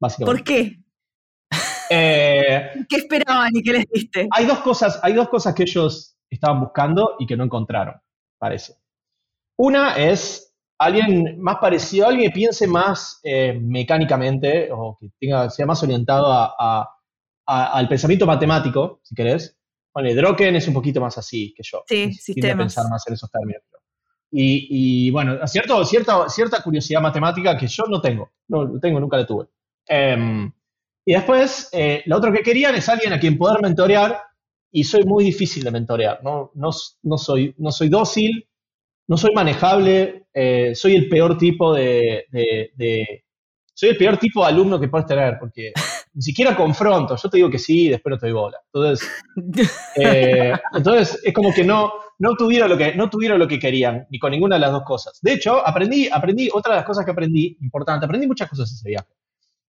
básicamente. 0.00 0.38
¿Por 0.38 0.44
qué? 0.44 0.76
Eh, 1.88 2.84
¿Qué 2.88 2.96
esperaban 2.96 3.50
y 3.54 3.62
qué 3.62 3.72
les 3.72 3.86
diste? 3.88 4.28
hay, 4.32 4.44
dos 4.44 4.58
cosas, 4.58 4.98
hay 5.02 5.12
dos 5.12 5.28
cosas 5.28 5.54
que 5.54 5.62
ellos 5.62 6.16
estaban 6.28 6.60
buscando 6.60 7.14
y 7.18 7.26
que 7.26 7.36
no 7.36 7.44
encontraron, 7.44 7.94
parece. 8.38 8.74
Una 9.56 9.96
es 9.96 10.45
alguien 10.78 11.40
más 11.40 11.56
parecido, 11.56 12.06
alguien 12.08 12.30
que 12.30 12.34
piense 12.34 12.66
más 12.66 13.20
eh, 13.22 13.58
mecánicamente 13.60 14.68
o 14.72 14.96
que 14.98 15.10
tenga, 15.18 15.48
sea 15.50 15.66
más 15.66 15.82
orientado 15.82 16.32
a- 16.32 16.54
a- 16.58 16.88
a- 17.46 17.72
al 17.78 17.88
pensamiento 17.88 18.26
matemático, 18.26 19.00
si 19.02 19.14
querés. 19.14 19.56
Bueno, 19.94 20.14
Droken 20.14 20.56
es 20.56 20.68
un 20.68 20.74
poquito 20.74 21.00
más 21.00 21.16
así 21.16 21.54
que 21.56 21.62
yo. 21.62 21.82
Sí, 21.86 22.12
sistemas. 22.12 22.56
pensar 22.56 22.84
más 22.90 23.06
en 23.08 23.14
esos 23.14 23.30
términos. 23.30 23.62
Y, 24.30 25.06
y, 25.06 25.10
bueno, 25.10 25.38
cierto, 25.46 25.84
cierta, 25.84 26.28
cierta 26.28 26.62
curiosidad 26.62 27.00
matemática 27.00 27.56
que 27.56 27.66
yo 27.68 27.84
no 27.88 28.00
tengo. 28.00 28.32
No 28.48 28.78
tengo, 28.80 29.00
nunca 29.00 29.16
la 29.16 29.26
tuve. 29.26 29.46
Em, 29.86 30.52
y 31.06 31.12
después, 31.12 31.68
eh, 31.72 32.02
lo 32.06 32.16
otro 32.16 32.32
que 32.32 32.42
querían 32.42 32.74
es 32.74 32.88
alguien 32.88 33.12
a 33.12 33.20
quien 33.20 33.38
poder 33.38 33.62
mentorear, 33.62 34.20
y 34.72 34.84
soy 34.84 35.04
muy 35.04 35.24
difícil 35.24 35.62
de 35.64 35.70
mentorear. 35.70 36.22
No, 36.22 36.50
no, 36.54 36.70
no, 37.04 37.16
soy, 37.18 37.54
no 37.56 37.70
soy 37.70 37.88
dócil, 37.88 38.45
no 39.08 39.16
soy 39.16 39.32
manejable, 39.34 40.26
eh, 40.34 40.72
soy 40.74 40.94
el 40.96 41.08
peor 41.08 41.38
tipo 41.38 41.74
de, 41.74 42.24
de- 42.30 42.70
de- 42.76 43.22
Soy 43.78 43.90
el 43.90 43.98
peor 43.98 44.16
tipo 44.16 44.40
de 44.42 44.48
alumno 44.48 44.80
que 44.80 44.88
puedes 44.88 45.06
tener, 45.06 45.36
porque 45.38 45.72
ni 46.14 46.22
siquiera 46.22 46.56
confronto. 46.56 47.14
Yo 47.16 47.28
te 47.28 47.36
digo 47.36 47.50
que 47.50 47.58
sí 47.58 47.86
y 47.86 47.88
después 47.90 48.10
no 48.12 48.18
te 48.18 48.26
doy 48.26 48.32
bola. 48.34 48.58
Entonces, 48.72 49.08
eh, 49.96 50.52
entonces 50.74 51.20
es 51.24 51.34
como 51.34 51.52
que 51.52 51.62
no, 51.64 51.92
no, 52.18 52.34
tuvieron 52.36 52.70
lo 52.70 52.78
que, 52.78 52.94
no 52.94 53.10
tuvieron 53.10 53.38
lo 53.38 53.46
que 53.48 53.58
querían, 53.58 54.06
ni 54.10 54.18
con 54.18 54.30
ninguna 54.32 54.56
de 54.56 54.60
las 54.60 54.72
dos 54.72 54.82
cosas. 54.84 55.18
De 55.22 55.34
hecho, 55.34 55.66
aprendí, 55.66 56.08
aprendí, 56.10 56.48
otra 56.52 56.72
de 56.72 56.76
las 56.78 56.86
cosas 56.86 57.04
que 57.04 57.10
aprendí, 57.10 57.56
importante, 57.60 58.06
aprendí 58.06 58.26
muchas 58.26 58.48
cosas 58.48 58.72
ese 58.72 58.88
viaje. 58.88 59.08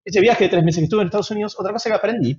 Ese 0.06 0.21
viaje 0.21 0.45
de 0.45 0.50
tres 0.50 0.63
meses 0.63 0.80
que 0.80 0.86
estuve 0.86 1.02
en 1.02 1.08
Estados 1.08 1.32
Unidos, 1.32 1.56
otra 1.60 1.73
cosa 1.73 1.89
que 1.89 1.95
aprendí 1.95 2.38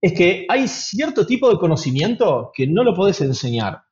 es 0.00 0.12
que 0.12 0.46
hay 0.48 0.68
cierto 0.68 1.26
tipo 1.26 1.50
de 1.50 1.58
conocimiento 1.58 2.50
que 2.54 2.66
no 2.66 2.84
lo 2.84 2.94
podés 2.94 3.20
enseñar, 3.20 3.82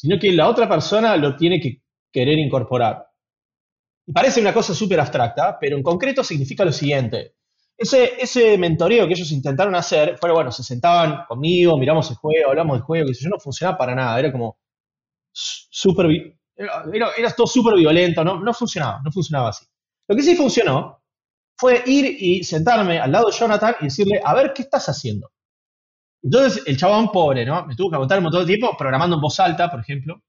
sino 0.00 0.16
que 0.16 0.30
la 0.32 0.48
otra 0.48 0.68
persona 0.68 1.16
lo 1.16 1.34
tiene 1.34 1.58
que 1.58 1.82
querer 2.12 2.38
incorporar. 2.38 3.04
Y 4.06 4.12
parece 4.12 4.40
una 4.40 4.54
cosa 4.54 4.72
súper 4.72 5.00
abstracta, 5.00 5.58
pero 5.60 5.76
en 5.76 5.82
concreto 5.82 6.22
significa 6.22 6.64
lo 6.64 6.70
siguiente. 6.70 7.34
Ese, 7.76 8.14
ese 8.22 8.56
mentoreo 8.58 9.08
que 9.08 9.14
ellos 9.14 9.32
intentaron 9.32 9.74
hacer, 9.74 10.16
fue, 10.16 10.30
bueno, 10.32 10.52
se 10.52 10.62
sentaban 10.62 11.24
conmigo, 11.26 11.76
miramos 11.76 12.08
el 12.10 12.16
juego, 12.16 12.50
hablamos 12.50 12.76
del 12.76 12.84
juego, 12.84 13.08
que 13.08 13.14
yo, 13.14 13.28
no 13.28 13.40
funcionaba 13.40 13.76
para 13.76 13.96
nada, 13.96 14.20
era 14.20 14.30
como 14.30 14.60
súper, 15.32 16.06
era, 16.54 17.10
era 17.16 17.30
todo 17.32 17.48
súper 17.48 17.74
violento, 17.74 18.22
no, 18.22 18.38
no 18.38 18.54
funcionaba, 18.54 19.00
no 19.04 19.10
funcionaba 19.10 19.48
así. 19.48 19.66
Lo 20.06 20.14
que 20.14 20.22
sí 20.22 20.36
funcionó 20.36 21.02
fue 21.56 21.82
ir 21.86 22.16
y 22.20 22.44
sentarme 22.44 23.00
al 23.00 23.10
lado 23.10 23.30
de 23.30 23.36
Jonathan 23.36 23.74
y 23.80 23.84
decirle, 23.86 24.20
a 24.24 24.32
ver, 24.32 24.52
¿qué 24.54 24.62
estás 24.62 24.88
haciendo? 24.88 25.28
Entonces, 26.22 26.62
el 26.66 26.76
chabón 26.76 27.10
pobre, 27.12 27.44
¿no? 27.44 27.64
Me 27.66 27.74
tuvo 27.76 27.90
que 27.90 27.96
aguantar 27.96 28.18
un 28.18 28.24
montón 28.24 28.40
de 28.42 28.46
tiempo 28.54 28.76
programando 28.76 29.16
en 29.16 29.22
voz 29.22 29.38
alta, 29.40 29.70
por 29.70 29.80
ejemplo. 29.80 30.20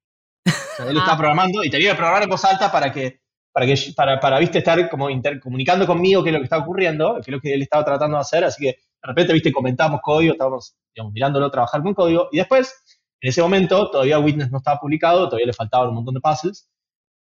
O 0.45 0.51
sea, 0.77 0.85
él 0.89 0.97
estaba 0.97 1.13
Ah. 1.13 1.17
programando 1.17 1.63
y 1.63 1.69
tenía 1.69 1.91
que 1.91 1.95
programar 1.97 2.23
en 2.23 2.29
voz 2.29 2.45
alta 2.45 2.71
para 2.71 2.91
que, 2.91 3.21
para 3.51 3.65
que, 3.65 3.75
para, 3.95 4.19
para 4.19 4.39
viste, 4.39 4.59
estar 4.59 4.89
como 4.89 5.09
inter- 5.09 5.39
comunicando 5.39 5.85
conmigo 5.87 6.23
qué 6.23 6.29
es 6.29 6.33
lo 6.33 6.39
que 6.39 6.43
estaba 6.45 6.61
ocurriendo, 6.63 7.15
qué 7.15 7.21
es 7.21 7.27
lo 7.29 7.39
que 7.41 7.53
él 7.53 7.61
estaba 7.63 7.83
tratando 7.83 8.17
de 8.17 8.21
hacer. 8.21 8.43
Así 8.43 8.63
que, 8.63 8.71
de 8.71 9.07
repente, 9.07 9.33
viste, 9.33 9.51
comentábamos 9.51 10.01
código, 10.01 10.33
estábamos, 10.33 10.75
digamos, 10.93 11.13
mirándolo 11.13 11.49
trabajar 11.49 11.81
con 11.81 11.93
código. 11.93 12.29
Y 12.31 12.37
después, 12.37 12.73
en 13.21 13.29
ese 13.29 13.41
momento, 13.41 13.89
todavía 13.89 14.19
Witness 14.19 14.51
no 14.51 14.59
estaba 14.59 14.79
publicado, 14.79 15.25
todavía 15.25 15.47
le 15.47 15.53
faltaban 15.53 15.89
un 15.89 15.95
montón 15.95 16.13
de 16.13 16.21
puzzles. 16.21 16.69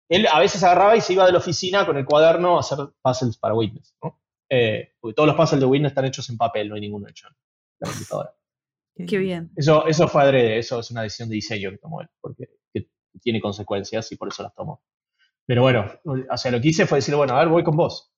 Él 0.10 0.28
a 0.32 0.39
veces 0.39 0.63
agarraba 0.63 0.96
y 0.96 1.02
se 1.02 1.13
iba 1.13 1.26
de 1.26 1.32
la 1.32 1.39
oficina 1.39 1.86
con 1.86 1.98
el 1.98 2.06
cuaderno 2.06 2.58
a 2.58 2.60
hacer 2.62 2.78
puzzles 3.02 3.38
para 3.38 3.54
Witness, 3.56 3.96
¿no? 4.04 4.20
Eh, 4.50 4.94
porque 5.00 5.13
todos 5.15 5.28
los 5.28 5.36
puzzles 5.36 5.60
de 5.60 5.65
Witness 5.65 5.91
están 5.91 6.06
hechos 6.06 6.30
en 6.30 6.38
papel, 6.38 6.70
no 6.70 6.76
hay 6.76 6.82
ninguno 6.82 7.08
hecho 7.10 7.28
en 7.28 7.34
la 7.80 7.89
computadora. 7.89 8.34
Qué 8.96 9.18
bien. 9.18 9.52
Eso, 9.56 9.86
eso 9.88 10.08
fue 10.08 10.24
adrede, 10.24 10.58
eso 10.58 10.80
es 10.80 10.90
una 10.92 11.02
decisión 11.02 11.28
de 11.30 11.36
diseño 11.36 11.70
que 11.72 11.78
tomó 11.78 12.02
él, 12.02 12.08
porque 12.22 12.46
que 12.74 12.88
tiene 13.22 13.42
consecuencias 13.42 14.10
y 14.12 14.16
por 14.16 14.30
eso 14.30 14.44
las 14.44 14.54
tomó. 14.54 14.82
Pero 15.46 15.62
bueno, 15.62 15.86
o 16.06 16.38
sea, 16.38 16.52
lo 16.52 16.62
que 16.62 16.70
hice 16.70 16.86
fue 16.86 17.00
decir, 17.00 17.16
bueno, 17.16 17.36
a 17.36 17.40
ver, 17.40 17.50
voy 17.50 17.64
con 17.64 17.76
vos. 17.76 18.12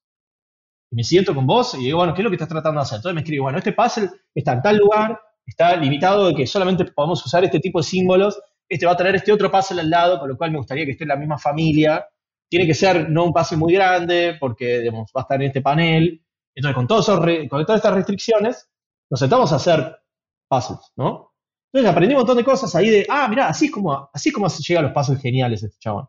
Y 0.92 0.96
me 0.96 1.04
siento 1.04 1.36
con 1.36 1.46
vos 1.46 1.76
y 1.76 1.86
digo, 1.86 1.98
bueno, 1.98 2.14
¿qué 2.14 2.22
es 2.22 2.24
lo 2.24 2.30
que 2.30 2.36
estás 2.36 2.48
tratando 2.48 2.80
de 2.80 2.84
hacer? 2.84 2.98
Entonces 2.98 3.16
me 3.16 3.22
escribe, 3.22 3.42
bueno, 3.42 3.58
este 3.58 3.74
puzzle 3.74 4.10
está 4.34 4.54
en 4.54 4.62
tal 4.62 4.78
lugar, 4.78 5.20
está 5.46 5.76
limitado 5.76 6.28
de 6.28 6.36
que 6.36 6.48
solamente 6.48 6.86
podemos 6.86 7.26
usar 7.26 7.44
este 7.44 7.60
tipo 7.60 7.80
de 7.80 7.84
símbolos, 7.84 8.40
este 8.70 8.86
va 8.86 8.94
a 8.94 8.98
tener 8.98 9.16
este 9.16 9.32
otro 9.32 9.52
puzzle 9.52 9.82
al 9.82 9.90
lado, 9.90 10.20
con 10.20 10.30
lo 10.30 10.38
cual 10.38 10.52
me 10.52 10.58
gustaría 10.58 10.86
que 10.86 10.92
esté 10.92 11.04
en 11.04 11.10
la 11.10 11.16
misma 11.16 11.38
familia. 11.38 12.06
Tiene 12.50 12.66
que 12.66 12.74
ser 12.74 13.10
no 13.10 13.26
un 13.26 13.34
puzzle 13.34 13.58
muy 13.58 13.74
grande, 13.74 14.38
porque 14.40 14.80
digamos, 14.80 15.12
va 15.16 15.22
a 15.22 15.24
estar 15.24 15.42
en 15.42 15.48
este 15.48 15.62
panel. 15.62 16.24
Entonces, 16.56 16.76
con, 16.76 16.88
todos 16.88 17.06
con 17.50 17.66
todas 17.66 17.80
estas 17.80 17.94
restricciones, 17.94 18.70
nos 19.10 19.20
sentamos 19.20 19.52
a 19.52 19.58
hacer 19.58 19.98
puzzles, 20.48 20.92
¿no? 20.96 21.34
Entonces 21.72 21.92
aprendí 21.92 22.16
un 22.16 22.20
montón 22.20 22.38
de 22.38 22.44
cosas 22.44 22.74
ahí 22.76 22.90
de, 22.90 23.06
ah, 23.10 23.28
mira, 23.28 23.48
así 23.48 23.66
es 23.66 23.72
como, 23.72 24.10
así 24.14 24.30
es 24.30 24.36
como 24.36 24.50
se 24.50 24.64
llega 24.64 24.80
a 24.80 24.84
los 24.84 24.94
puzzles 24.94 25.22
geniales 25.22 25.64
este 25.64 25.78
chabón. 25.80 26.08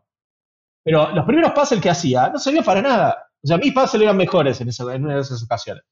Pero 0.83 1.11
los 1.11 1.25
primeros 1.25 1.51
puzzles 1.51 1.81
que 1.81 1.89
hacía 1.89 2.29
no 2.29 2.39
servían 2.39 2.63
para 2.63 2.81
nada. 2.81 3.29
O 3.43 3.47
sea, 3.47 3.57
mis 3.57 3.73
puzzles 3.73 4.03
eran 4.03 4.17
mejores 4.17 4.59
en, 4.61 4.69
esa, 4.69 4.93
en 4.93 5.03
una 5.03 5.15
de 5.15 5.21
esas 5.21 5.43
ocasiones. 5.43 5.83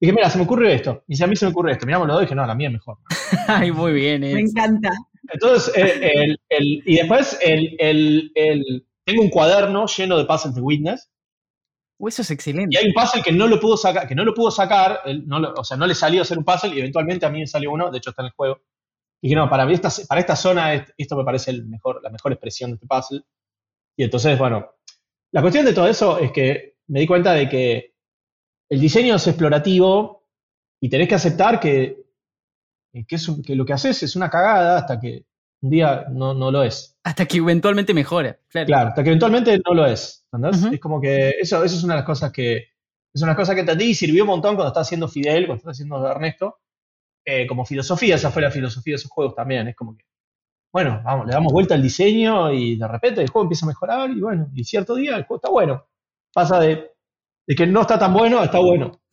Dije, 0.00 0.12
mira, 0.12 0.28
se 0.28 0.38
me 0.38 0.44
ocurre 0.44 0.74
esto. 0.74 1.04
Y 1.06 1.14
si 1.14 1.22
a 1.22 1.28
mí 1.28 1.36
se 1.36 1.46
me 1.46 1.52
ocurre 1.52 1.72
esto, 1.72 1.86
miramos 1.86 2.08
lo 2.08 2.14
doy, 2.14 2.24
dije, 2.24 2.34
no, 2.34 2.44
la 2.44 2.56
mía 2.56 2.68
es 2.68 2.72
mejor. 2.72 2.98
Ay, 3.46 3.70
muy 3.70 3.92
bien. 3.92 4.22
Me 4.22 4.40
encanta. 4.40 4.90
Entonces, 5.32 5.72
eh, 5.76 6.36
el, 6.48 6.82
y 6.84 6.96
después 6.96 7.38
el, 7.40 8.32
tengo 9.04 9.22
un 9.22 9.30
cuaderno 9.30 9.86
lleno 9.86 10.18
de 10.18 10.24
puzzles 10.24 10.56
de 10.56 10.60
Witness. 10.60 11.08
Uh, 11.98 12.08
eso 12.08 12.22
es 12.22 12.30
excelente. 12.30 12.74
Y 12.74 12.78
hay 12.78 12.88
un 12.88 12.94
puzzle 12.94 13.22
que 13.22 13.32
no 13.32 13.46
lo 13.46 13.60
pudo 13.60 13.76
sacar, 13.76 14.06
que 14.08 14.14
no 14.14 14.24
lo 14.24 14.34
pudo 14.34 14.50
sacar, 14.50 15.00
o 15.56 15.64
sea, 15.64 15.76
no 15.76 15.86
le 15.86 15.94
salió 15.94 16.20
a 16.20 16.22
hacer 16.22 16.38
un 16.38 16.44
puzzle 16.44 16.74
y 16.74 16.80
eventualmente 16.80 17.26
a 17.26 17.30
mí 17.30 17.40
me 17.40 17.46
salió 17.46 17.70
uno, 17.70 17.90
de 17.90 17.98
hecho 17.98 18.10
está 18.10 18.22
en 18.22 18.26
el 18.26 18.32
juego. 18.32 18.60
Y 19.20 19.28
dije, 19.28 19.36
no, 19.36 19.48
para 19.48 19.64
mí 19.66 19.72
esta, 19.72 19.88
para 20.08 20.20
esta 20.20 20.34
zona 20.34 20.74
esto 20.96 21.16
me 21.16 21.24
parece 21.24 21.52
el 21.52 21.64
mejor, 21.66 22.02
la 22.02 22.10
mejor 22.10 22.32
expresión 22.32 22.70
de 22.70 22.74
este 22.74 22.86
puzzle. 22.86 23.22
Y 23.96 24.04
entonces, 24.04 24.36
bueno, 24.38 24.72
la 25.32 25.40
cuestión 25.40 25.64
de 25.64 25.72
todo 25.72 25.86
eso 25.86 26.18
es 26.18 26.32
que 26.32 26.76
me 26.88 27.00
di 27.00 27.06
cuenta 27.06 27.32
de 27.32 27.48
que 27.48 27.94
el 28.68 28.80
diseño 28.80 29.16
es 29.16 29.26
explorativo 29.26 30.26
y 30.80 30.88
tenés 30.88 31.08
que 31.08 31.14
aceptar 31.14 31.60
que, 31.60 32.04
que, 32.92 33.54
lo 33.54 33.64
que 33.64 33.72
haces 33.72 34.02
es 34.02 34.16
una 34.16 34.28
cagada 34.28 34.78
hasta 34.78 34.98
que 34.98 35.24
un 35.60 35.70
día 35.70 36.06
no, 36.10 36.34
lo 36.50 36.62
es. 36.62 36.98
Hasta 37.04 37.26
que 37.26 37.38
eventualmente 37.38 37.94
mejora, 37.94 38.38
claro. 38.48 38.66
Claro, 38.66 38.88
hasta 38.88 39.02
que 39.02 39.10
eventualmente 39.10 39.60
no 39.64 39.74
lo 39.74 39.86
es. 39.86 40.21
Es 40.72 40.80
como 40.80 41.00
que 41.00 41.30
eso, 41.40 41.62
eso 41.62 41.76
es 41.76 41.84
una 41.84 41.94
de 41.94 42.00
las 42.00 42.06
cosas 42.06 42.32
que 42.32 42.68
es 43.14 43.22
una 43.22 43.36
cosa 43.36 43.54
que 43.54 43.60
entendí 43.60 43.86
y 43.86 43.94
sirvió 43.94 44.24
un 44.24 44.28
montón 44.28 44.54
cuando 44.54 44.68
estaba 44.68 44.82
haciendo 44.82 45.08
Fidel, 45.08 45.46
cuando 45.46 45.56
estaba 45.56 45.72
haciendo 45.72 46.06
Ernesto. 46.06 46.58
Eh, 47.24 47.46
como 47.46 47.64
filosofía, 47.64 48.16
esa 48.16 48.30
fue 48.30 48.42
la 48.42 48.50
filosofía 48.50 48.92
de 48.92 48.96
esos 48.96 49.10
juegos 49.10 49.34
también. 49.34 49.68
Es 49.68 49.76
como 49.76 49.96
que, 49.96 50.04
bueno, 50.72 51.00
vamos, 51.04 51.26
le 51.26 51.32
damos 51.32 51.52
vuelta 51.52 51.74
al 51.74 51.82
diseño 51.82 52.52
y 52.52 52.76
de 52.76 52.88
repente 52.88 53.20
el 53.20 53.28
juego 53.28 53.44
empieza 53.44 53.66
a 53.66 53.68
mejorar 53.68 54.10
y 54.10 54.20
bueno, 54.20 54.50
y 54.54 54.64
cierto 54.64 54.94
día 54.94 55.16
el 55.16 55.24
juego 55.24 55.36
está 55.36 55.50
bueno. 55.50 55.86
Pasa 56.32 56.58
de, 56.58 56.90
que 57.46 57.66
no 57.66 57.82
está 57.82 57.98
tan 57.98 58.12
bueno 58.14 58.38
a 58.38 58.46
está 58.46 58.58
bueno. 58.58 59.02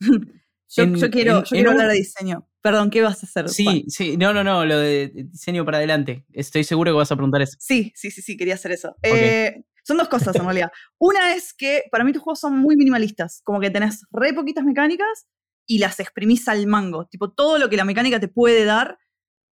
yo, 0.70 1.10
quiero, 1.10 1.42
hablar 1.70 1.88
de 1.88 1.94
diseño. 1.94 2.46
Perdón, 2.62 2.90
¿qué 2.90 3.02
vas 3.02 3.22
a 3.22 3.26
hacer? 3.26 3.48
Sí, 3.48 3.84
sí, 3.88 4.16
no, 4.16 4.32
no, 4.32 4.42
no, 4.42 4.64
lo 4.64 4.78
de 4.78 5.08
diseño 5.08 5.64
para 5.64 5.78
adelante. 5.78 6.24
Estoy 6.32 6.64
seguro 6.64 6.92
que 6.92 6.96
vas 6.96 7.12
a 7.12 7.16
preguntar 7.16 7.42
eso. 7.42 7.56
Sí, 7.58 7.92
sí, 7.94 8.10
sí, 8.10 8.22
sí, 8.22 8.36
quería 8.36 8.54
hacer 8.54 8.72
eso. 8.72 8.96
Eh, 9.02 9.62
son 9.84 9.96
dos 9.96 10.08
cosas 10.08 10.34
en 10.36 10.44
realidad. 10.44 10.70
Una 10.98 11.34
es 11.34 11.52
que 11.54 11.84
para 11.90 12.04
mí 12.04 12.12
tus 12.12 12.22
juegos 12.22 12.40
son 12.40 12.58
muy 12.58 12.76
minimalistas, 12.76 13.40
como 13.44 13.60
que 13.60 13.70
tenés 13.70 14.04
re 14.10 14.32
poquitas 14.32 14.64
mecánicas 14.64 15.26
y 15.66 15.78
las 15.78 16.00
exprimís 16.00 16.48
al 16.48 16.66
mango. 16.66 17.06
Tipo, 17.06 17.30
todo 17.30 17.58
lo 17.58 17.68
que 17.70 17.76
la 17.76 17.84
mecánica 17.84 18.18
te 18.18 18.28
puede 18.28 18.64
dar, 18.64 18.98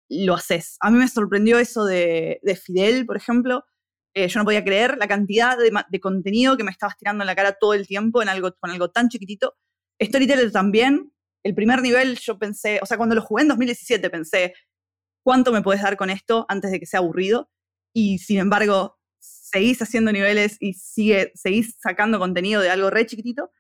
lo 0.09 0.35
haces. 0.35 0.77
A 0.81 0.91
mí 0.91 0.99
me 0.99 1.09
sorprendió 1.09 1.59
eso 1.59 1.85
de, 1.85 2.41
Fidel, 2.61 3.07
por 3.07 3.17
ejemplo. 3.17 3.64
Eh, 4.14 4.27
yo 4.29 4.41
no 4.41 4.45
podía 4.45 4.64
creer 4.64 4.97
la 4.99 5.07
cantidad 5.07 5.57
de, 5.57 6.01
contenido 6.01 6.57
que 6.57 6.64
me 6.64 6.71
estabas 6.71 6.97
tirando 6.97 7.23
en 7.23 7.27
la 7.27 7.37
cara 7.37 7.53
todo 7.53 7.75
el 7.75 7.87
tiempo 7.87 8.21
en 8.21 8.29
algo, 8.29 8.53
con 8.59 8.71
algo 8.71 8.91
tan 8.91 9.09
chiquitito. 9.09 9.57
Storyteller 10.03 10.51
también. 10.51 11.12
El 11.45 11.55
primer 11.55 11.83
nivel 11.83 12.19
yo 12.19 12.37
pensé, 12.38 12.81
o 12.83 12.87
sea, 12.87 12.97
cuando 12.97 13.14
lo 13.14 13.23
jugué 13.23 13.43
en 13.43 13.49
2017 13.49 14.11
pensé, 14.11 14.55
¿cuánto 15.25 15.53
me 15.53 15.62
puedes 15.62 15.83
dar 15.83 15.97
con 15.97 16.11
esto 16.11 16.47
antes 16.49 16.73
de 16.73 16.81
que 16.81 16.87
sea 16.87 16.99
aburrido? 16.99 17.49
Y 17.95 18.19
sin 18.19 18.38
embargo, 18.38 18.98
seguís 19.51 19.81
haciendo 19.83 20.13
niveles 20.13 20.57
y 20.61 20.75
sigue, 20.75 21.33
seguís 21.35 21.77
sacando 21.79 22.19
contenido 22.19 22.61
de 22.61 22.71
algo 22.71 22.91
re 22.91 23.07
chiquitito. 23.07 23.51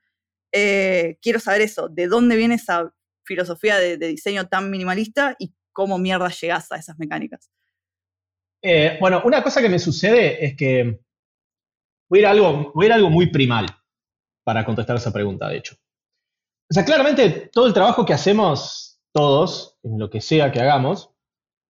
Eh, 0.52 1.18
quiero 1.20 1.40
saber 1.40 1.62
eso, 1.62 1.88
de 1.88 2.06
dónde 2.06 2.36
viene 2.36 2.54
esa 2.54 2.92
filosofía 3.24 3.76
de, 3.76 3.96
diseño 3.98 4.48
tan 4.48 4.70
minimalista 4.70 5.36
y 5.38 5.54
cómo 5.72 5.98
mierda 5.98 6.28
llegas 6.28 6.70
a 6.72 6.76
esas 6.76 6.98
mecánicas. 6.98 7.50
Eh, 8.62 8.96
bueno, 9.00 9.22
una 9.24 9.42
cosa 9.42 9.62
que 9.62 9.68
me 9.68 9.78
sucede 9.78 10.44
es 10.44 10.56
que 10.56 11.00
voy 12.08 12.18
a, 12.18 12.20
ir 12.20 12.26
a 12.26 12.30
algo, 12.30 12.72
voy 12.74 12.86
a 12.88 12.94
algo 12.94 13.10
muy 13.10 13.30
primal 13.30 13.66
para 14.44 14.64
contestar 14.64 14.96
esa 14.96 15.12
pregunta, 15.12 15.48
de 15.48 15.58
hecho. 15.58 15.76
O 16.70 16.74
sea, 16.74 16.84
claramente 16.84 17.50
todo 17.52 17.66
el 17.66 17.74
trabajo 17.74 18.04
que 18.04 18.12
hacemos 18.12 19.00
todos, 19.12 19.78
en 19.82 19.98
lo 19.98 20.10
que 20.10 20.20
sea 20.20 20.50
que 20.50 20.60
hagamos, 20.60 21.10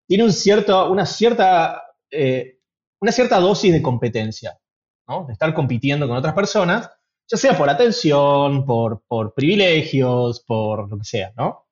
tiene 0.09 0.24
un 0.24 0.33
cierto, 0.33 0.90
una, 0.90 1.04
cierta, 1.04 1.83
eh, 2.11 2.57
una 3.00 3.12
cierta 3.12 3.40
dosis 3.40 3.72
de 3.72 3.82
competencia, 3.82 4.58
¿no? 5.06 5.24
De 5.26 5.32
estar 5.32 5.54
compitiendo 5.54 6.08
con 6.08 6.16
otras 6.16 6.34
personas 6.34 6.90
ya 7.30 7.37
sea 7.37 7.56
por 7.56 7.68
atención, 7.68 8.64
por, 8.64 9.02
privilegios, 9.34 10.40
por 10.40 10.88
lo 10.88 10.98
que 10.98 11.04
sea, 11.04 11.32
¿no? 11.37 11.66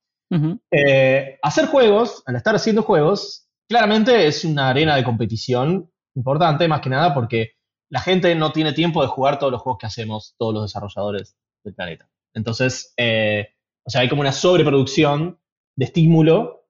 Eh, 0.71 1.39
hacer 1.43 1.67
juegos, 1.67 2.23
al 2.27 2.37
estar 2.37 2.55
haciendo 2.55 2.83
juegos, 2.83 3.49
claramente 3.69 4.27
es 4.27 4.45
una 4.45 4.69
arena 4.69 4.97
de 4.97 5.05
competición 5.05 5.91
importante, 6.15 6.69
más 6.69 6.81
que 6.81 6.91
nada 6.91 7.15
porque 7.15 7.53
la 7.89 8.01
gente 8.01 8.35
no 8.35 8.53
tiene 8.53 8.73
tiempo 8.73 9.01
de 9.03 9.09
jugar 9.09 9.39
todos 9.39 9.53
los 9.53 9.62
juegos 9.62 9.79
que 9.79 9.87
hacemos, 9.87 10.35
todos 10.37 10.53
los 10.53 10.62
desarrolladores 10.65 11.37
del 11.65 11.75
planeta. 11.75 12.11
Entonces, 12.35 12.93
eh, 12.97 13.49
o 13.85 13.91
sea, 13.91 14.03
hay 14.03 14.09
como 14.09 14.21
una 14.21 14.33
sobreproducción 14.33 15.39
de 15.77 15.85
estímulo 15.85 16.67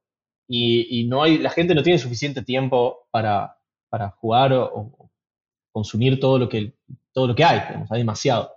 y, 0.48 1.06
no 1.08 1.24
hay, 1.24 1.38
la 1.38 1.50
gente 1.50 1.74
no 1.74 1.82
tiene 1.82 1.98
suficiente 1.98 2.42
tiempo 2.42 3.08
para, 3.10 3.55
jugar 4.18 4.52
o, 4.52 5.10
consumir 5.72 6.18
todo 6.18 6.38
lo 6.38 6.48
que, 6.48 6.74
todo 7.12 7.26
lo 7.26 7.34
que 7.34 7.44
hay, 7.44 7.60
hay 7.90 7.98
demasiado. 7.98 8.50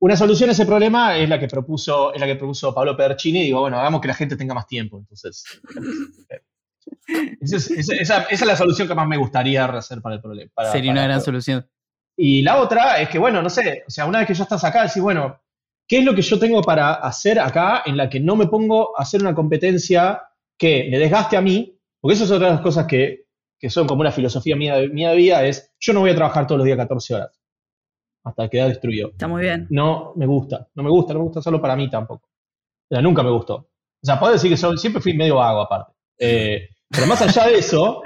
Una 0.00 0.16
solución 0.16 0.48
a 0.48 0.52
ese 0.52 0.66
problema 0.66 1.16
es 1.16 1.28
la 1.28 1.40
que 1.40 1.48
propuso, 1.48 2.14
es 2.14 2.20
la 2.20 2.26
que 2.26 2.36
propuso 2.36 2.72
Pablo 2.72 2.96
Pedercini. 2.96 3.42
Digo, 3.42 3.60
bueno, 3.60 3.78
hagamos 3.78 4.00
que 4.00 4.08
la 4.08 4.14
gente 4.14 4.36
tenga 4.36 4.54
más 4.54 4.66
tiempo. 4.66 4.98
Entonces, 4.98 5.44
esa, 7.40 8.22
es, 8.22 8.46
la 8.46 8.56
solución 8.56 8.86
que 8.86 8.94
más 8.94 9.08
me 9.08 9.16
gustaría 9.16 9.64
hacer 9.64 10.00
para 10.00 10.16
el 10.16 10.20
problema. 10.20 10.50
Sería 10.70 10.92
una 10.92 11.04
gran 11.04 11.20
solución. 11.20 11.68
Y 12.16 12.42
la 12.42 12.60
otra 12.60 13.00
es 13.00 13.08
que, 13.08 13.18
bueno, 13.18 13.42
no 13.42 13.50
sé, 13.50 13.84
o 13.86 13.90
sea, 13.90 14.06
una 14.06 14.18
vez 14.18 14.28
que 14.28 14.34
ya 14.34 14.42
estás 14.44 14.64
acá, 14.64 14.82
decís, 14.82 15.02
bueno, 15.02 15.40
¿qué 15.86 15.98
es 15.98 16.04
lo 16.04 16.14
que 16.14 16.22
yo 16.22 16.38
tengo 16.38 16.62
para 16.62 16.94
hacer 16.94 17.38
acá 17.38 17.82
en 17.86 17.96
la 17.96 18.08
que 18.08 18.20
no 18.20 18.36
me 18.36 18.46
pongo 18.46 18.98
a 18.98 19.02
hacer 19.02 19.20
una 19.20 19.34
competencia 19.34 20.22
que 20.56 20.88
me 20.90 20.98
desgaste 20.98 21.36
a 21.36 21.40
mí? 21.40 21.76
Porque 22.00 22.14
eso 22.14 22.24
es 22.24 22.30
otra 22.30 22.48
de 22.48 22.54
las 22.54 22.62
cosas 22.62 22.86
que, 22.86 23.27
que 23.58 23.70
son 23.70 23.86
como 23.86 24.00
una 24.00 24.12
filosofía 24.12 24.56
mía, 24.56 24.76
mía 24.92 25.10
de 25.10 25.16
vida, 25.16 25.44
es 25.44 25.74
yo 25.80 25.92
no 25.92 26.00
voy 26.00 26.10
a 26.10 26.14
trabajar 26.14 26.46
todos 26.46 26.58
los 26.58 26.66
días 26.66 26.78
14 26.78 27.14
horas 27.14 27.38
hasta 28.24 28.48
quedar 28.48 28.68
destruido. 28.68 29.08
Está 29.10 29.28
muy 29.28 29.42
bien. 29.42 29.66
No 29.70 30.12
me 30.16 30.26
gusta, 30.26 30.68
no 30.74 30.82
me 30.82 30.90
gusta, 30.90 31.12
no 31.14 31.20
me 31.20 31.24
gusta 31.26 31.42
solo 31.42 31.60
para 31.60 31.76
mí 31.76 31.88
tampoco. 31.88 32.26
O 32.90 32.94
sea, 32.94 33.02
nunca 33.02 33.22
me 33.22 33.30
gustó. 33.30 33.54
O 33.54 34.06
sea, 34.06 34.18
puedo 34.18 34.32
decir 34.32 34.50
que 34.50 34.56
siempre 34.56 35.02
fui 35.02 35.14
medio 35.14 35.36
vago 35.36 35.62
aparte. 35.62 35.92
Eh, 36.18 36.68
pero 36.88 37.06
más 37.06 37.20
allá 37.22 37.46
de 37.48 37.58
eso, 37.58 38.02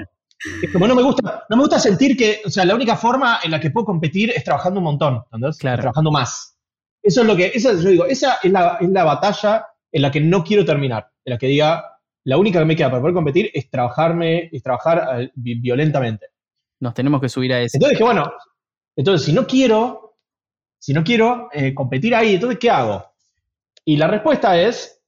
es 0.62 0.72
como 0.72 0.86
no 0.86 0.94
me 0.94 1.02
gusta, 1.02 1.44
no 1.48 1.56
me 1.56 1.62
gusta 1.62 1.78
sentir 1.78 2.16
que, 2.16 2.40
o 2.44 2.50
sea, 2.50 2.64
la 2.64 2.74
única 2.74 2.96
forma 2.96 3.40
en 3.42 3.50
la 3.50 3.60
que 3.60 3.70
puedo 3.70 3.86
competir 3.86 4.30
es 4.30 4.44
trabajando 4.44 4.80
un 4.80 4.84
montón, 4.84 5.22
¿entendés? 5.24 5.58
Trabajando 5.58 6.10
más. 6.10 6.58
Eso 7.02 7.22
es 7.22 7.26
lo 7.26 7.36
que, 7.36 7.52
esa, 7.54 7.72
yo 7.74 7.88
digo, 7.88 8.06
esa 8.06 8.38
es 8.42 8.50
la, 8.50 8.78
es 8.80 8.88
la 8.88 9.04
batalla 9.04 9.66
en 9.90 10.02
la 10.02 10.10
que 10.10 10.20
no 10.20 10.42
quiero 10.44 10.64
terminar, 10.64 11.10
en 11.24 11.32
la 11.32 11.38
que 11.38 11.46
diga, 11.46 11.91
la 12.24 12.36
única 12.36 12.58
que 12.58 12.64
me 12.64 12.76
queda 12.76 12.90
para 12.90 13.00
poder 13.00 13.14
competir 13.14 13.50
es 13.52 13.68
trabajarme, 13.70 14.48
es 14.52 14.62
trabajar 14.62 15.30
violentamente. 15.34 16.26
Nos 16.80 16.94
tenemos 16.94 17.20
que 17.20 17.28
subir 17.28 17.52
a 17.52 17.60
eso. 17.60 17.76
Entonces 17.76 17.98
dije, 17.98 18.04
bueno, 18.04 18.32
entonces 18.96 19.26
si 19.26 19.32
no 19.32 19.46
quiero, 19.46 20.16
si 20.78 20.92
no 20.92 21.02
quiero 21.02 21.48
eh, 21.52 21.74
competir 21.74 22.14
ahí, 22.14 22.34
entonces, 22.34 22.58
¿qué 22.58 22.70
hago? 22.70 23.04
Y 23.84 23.96
la 23.96 24.06
respuesta 24.06 24.60
es, 24.60 25.02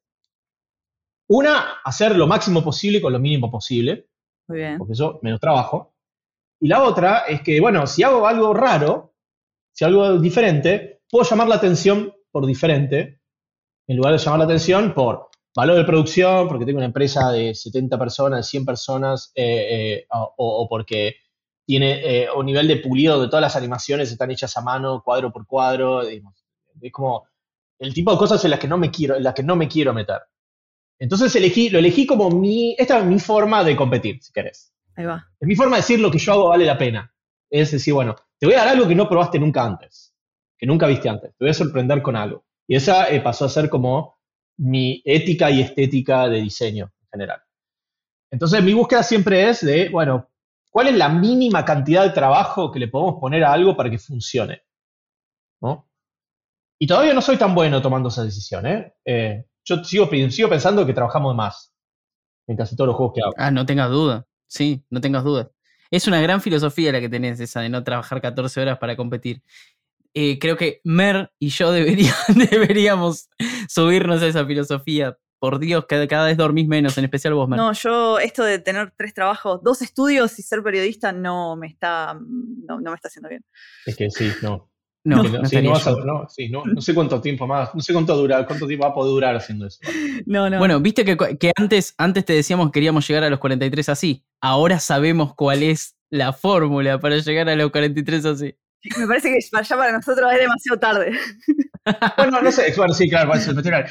una, 1.29 1.81
hacer 1.85 2.17
lo 2.17 2.27
máximo 2.27 2.63
posible 2.63 3.01
con 3.01 3.13
lo 3.13 3.19
mínimo 3.19 3.51
posible. 3.51 4.09
Muy 4.49 4.59
bien. 4.59 4.79
Porque 4.79 4.93
eso 4.93 5.21
menos 5.23 5.41
trabajo. 5.41 5.95
Y 6.61 6.69
la 6.69 6.83
otra 6.83 7.21
es 7.29 7.43
que, 7.43 7.61
bueno, 7.61 7.87
si 7.87 8.03
hago 8.03 8.27
algo 8.27 8.53
raro, 8.53 9.15
si 9.73 9.85
hago 9.85 10.05
algo 10.05 10.19
diferente, 10.21 11.03
puedo 11.11 11.29
llamar 11.29 11.49
la 11.49 11.57
atención 11.57 12.13
por 12.31 12.47
diferente, 12.47 13.21
en 13.87 13.97
lugar 13.97 14.13
de 14.13 14.19
llamar 14.19 14.41
la 14.41 14.45
atención 14.47 14.95
por 14.95 15.31
valor 15.55 15.77
de 15.77 15.85
producción, 15.85 16.49
porque 16.49 16.65
tengo 16.65 16.79
una 16.79 16.87
empresa 16.87 17.31
de 17.31 17.55
70 17.55 17.99
personas, 17.99 18.49
100 18.49 18.65
personas, 18.65 19.33
eh, 19.35 20.01
eh, 20.01 20.07
o, 20.11 20.67
porque 20.69 21.17
tiene 21.65 22.25
eh, 22.25 22.29
un 22.35 22.47
nivel 22.47 22.69
de 22.69 22.77
pulido 22.77 23.21
de 23.21 23.29
todas 23.29 23.43
las 23.43 23.57
animaciones 23.57 24.11
están 24.11 24.31
hechas 24.31 24.57
a 24.57 24.63
mano, 24.63 25.03
cuadro 25.03 25.33
por 25.33 25.47
cuadro. 25.47 26.03
es 26.03 26.23
como 26.93 27.27
el 27.79 27.95
tipo 27.95 28.11
de 28.11 28.19
cosas 28.19 28.45
en 28.45 28.51
las 28.51 28.61
que 28.61 28.69
no 28.69 28.79
me 28.79 28.91
quiero, 28.91 29.17
en 29.17 29.23
las 29.23 29.35
que 29.35 29.43
no 29.43 29.57
me 29.57 29.69
quiero 29.69 29.95
meter. 29.95 30.21
Entonces 30.99 31.35
elegí, 31.37 31.71
lo 31.71 31.79
elegí 31.79 32.07
como 32.07 32.31
mi, 32.31 32.75
esta 32.79 32.99
es 32.99 33.05
mi 33.05 33.19
forma 33.19 33.65
de 33.65 33.77
competir, 33.77 34.23
si 34.23 34.33
querés. 34.33 34.73
Ahí 34.97 35.05
va. 35.05 35.27
Es 35.41 35.49
mi 35.49 35.57
forma 35.57 35.77
de 35.77 35.83
decir 35.83 36.01
lo 36.01 36.11
que 36.11 36.19
yo 36.19 36.33
hago 36.33 36.49
vale 36.49 36.65
la 36.65 36.79
pena. 36.79 37.13
Es 37.51 37.71
decir, 37.71 37.95
bueno, 37.95 38.15
te 38.39 38.47
voy 38.47 38.55
a 38.55 38.59
dar 38.59 38.69
algo 38.69 38.87
que 38.87 38.95
no 38.95 39.09
probaste 39.09 39.39
nunca 39.39 39.65
antes, 39.65 40.15
que 40.57 40.67
nunca 40.67 40.87
viste 40.87 41.09
antes. 41.09 41.31
Te 41.37 41.45
voy 41.45 41.51
a 41.51 41.55
sorprender 41.55 42.03
con 42.03 42.17
algo. 42.17 42.45
Y 42.67 42.77
esa 42.77 43.09
eh, 43.11 43.21
pasó 43.21 43.45
a 43.45 43.49
ser 43.49 43.69
como 43.69 44.14
mi 44.57 45.03
ética 45.05 45.51
y 45.51 45.61
estética 45.61 46.29
de 46.29 46.41
diseño 46.41 46.93
en 47.03 47.09
general. 47.11 47.43
Entonces 48.31 48.63
mi 48.63 48.75
búsqueda 48.75 49.03
siempre 49.03 49.49
es 49.49 49.65
de, 49.65 49.89
bueno, 49.89 50.29
¿cuál 50.71 50.89
es 50.89 50.97
la 50.97 51.09
mínima 51.09 51.65
cantidad 51.65 52.03
de 52.03 52.11
trabajo 52.11 52.71
que 52.71 52.81
le 52.81 52.89
podemos 52.89 53.21
poner 53.21 53.45
a 53.45 53.53
algo 53.53 53.77
para 53.77 53.91
que 53.91 53.99
funcione? 53.99 54.63
¿No? 55.61 55.89
Y 56.79 56.87
todavía 56.87 57.15
no 57.15 57.23
soy 57.23 57.37
tan 57.37 57.55
bueno 57.55 57.81
tomando 57.81 58.09
esa 58.09 58.25
decisión. 58.25 58.67
¿eh? 58.67 58.95
Eh, 59.05 59.45
yo 59.65 59.83
sigo, 59.85 60.09
sigo 60.31 60.49
pensando 60.49 60.85
que 60.85 60.93
trabajamos 60.93 61.35
más 61.35 61.73
en 62.47 62.57
casi 62.57 62.77
todos 62.77 62.89
los 62.89 62.97
juegos 62.97 63.15
que 63.15 63.23
hago. 63.23 63.33
Ah, 63.37 63.51
no 63.51 63.65
tengas 63.65 63.91
duda. 63.91 64.27
Sí, 64.47 64.85
no 64.91 65.01
tengas 65.01 65.25
duda. 65.25 65.51
Es 65.91 66.09
una 66.09 66.21
gran 66.21 66.41
filosofía 66.41 66.93
la 66.93 67.01
que 67.01 67.09
tenés, 67.09 67.39
esa 67.41 67.61
de 67.61 67.69
no 67.69 67.85
trabajar 67.85 68.21
14 68.21 68.61
horas 68.61 68.79
para 68.79 68.97
competir. 68.97 69.43
Eh, 70.15 70.39
creo 70.39 70.57
que 70.57 70.81
Mer 70.85 71.33
y 71.39 71.49
yo 71.49 71.73
debería, 71.73 72.15
deberíamos 72.51 73.29
subirnos 73.69 74.23
a 74.23 74.27
esa 74.29 74.47
filosofía. 74.47 75.17
Por 75.41 75.59
Dios, 75.59 75.85
cada, 75.87 76.07
cada 76.09 76.27
vez 76.27 76.39
dormís 76.39 76.67
menos, 76.67 76.97
en 76.97 77.05
especial 77.05 77.35
vos, 77.35 77.47
Mer. 77.49 77.59
No, 77.59 77.73
yo 77.75 78.19
esto 78.19 78.43
de 78.45 78.59
tener 78.61 78.95
tres 78.97 79.13
trabajos, 79.13 79.61
dos 79.63 79.83
estudios 79.83 80.39
y 80.39 80.43
ser 80.43 80.63
periodista 80.63 81.13
no 81.13 81.55
me 81.57 81.67
está, 81.67 82.15
no, 82.15 82.81
no 82.81 82.91
me 82.91 82.95
está 82.95 83.09
haciendo 83.09 83.29
bien. 83.29 83.45
Es 83.85 83.95
que 83.95 84.09
sí, 84.11 84.31
no. 84.41 84.71
no, 85.05 85.23
no, 85.23 85.45
sí, 85.45 85.61
no 85.61 85.71
vas 85.73 85.87
a- 85.87 85.91
no, 85.91 86.27
sí, 86.31 86.49
no- 86.49 86.65
no 86.65 86.81
sé 86.81 86.95
cuánto 86.95 87.21
tiempo 87.21 87.47
más, 87.47 87.75
no 87.75 87.83
sé 87.83 87.93
cuánto 87.93 88.17
dura, 88.17 88.47
cuánto 88.47 88.67
tiempo 88.67 88.87
va 88.87 88.93
a 88.93 88.95
poder 88.95 89.11
durar 89.11 89.37
haciendo 89.37 89.67
eso. 89.67 89.81
No, 90.25 90.49
no. 90.49 90.57
Bueno, 90.59 90.81
viste 90.81 91.05
que, 91.05 91.15
que 91.39 91.53
antes, 91.57 91.95
antes 91.99 92.25
te 92.25 92.33
decíamos 92.33 92.69
que 92.69 92.73
queríamos 92.73 93.07
llegar 93.07 93.25
a 93.25 93.29
los 93.29 93.39
43 93.41 93.91
así. 93.91 94.25
Ahora 94.41 94.79
sabemos 94.81 95.35
cuál 95.35 95.63
es 95.63 95.95
la 96.09 96.33
fórmula 96.33 96.99
para 97.01 97.19
llegar 97.19 97.51
a 97.51 97.57
los 97.57 97.71
43 97.71 98.25
así. 98.25 98.55
Me 98.99 99.07
parece 99.07 99.29
que 99.31 99.39
ya 99.41 99.77
para 99.77 99.93
nosotros 99.93 100.33
es 100.33 100.39
demasiado 100.41 100.79
tarde. 100.79 101.13
Bueno, 102.17 102.41
no 102.41 102.51
sé, 102.51 102.73
bueno, 102.79 102.95
sí, 102.95 103.11
claro. 103.11 103.31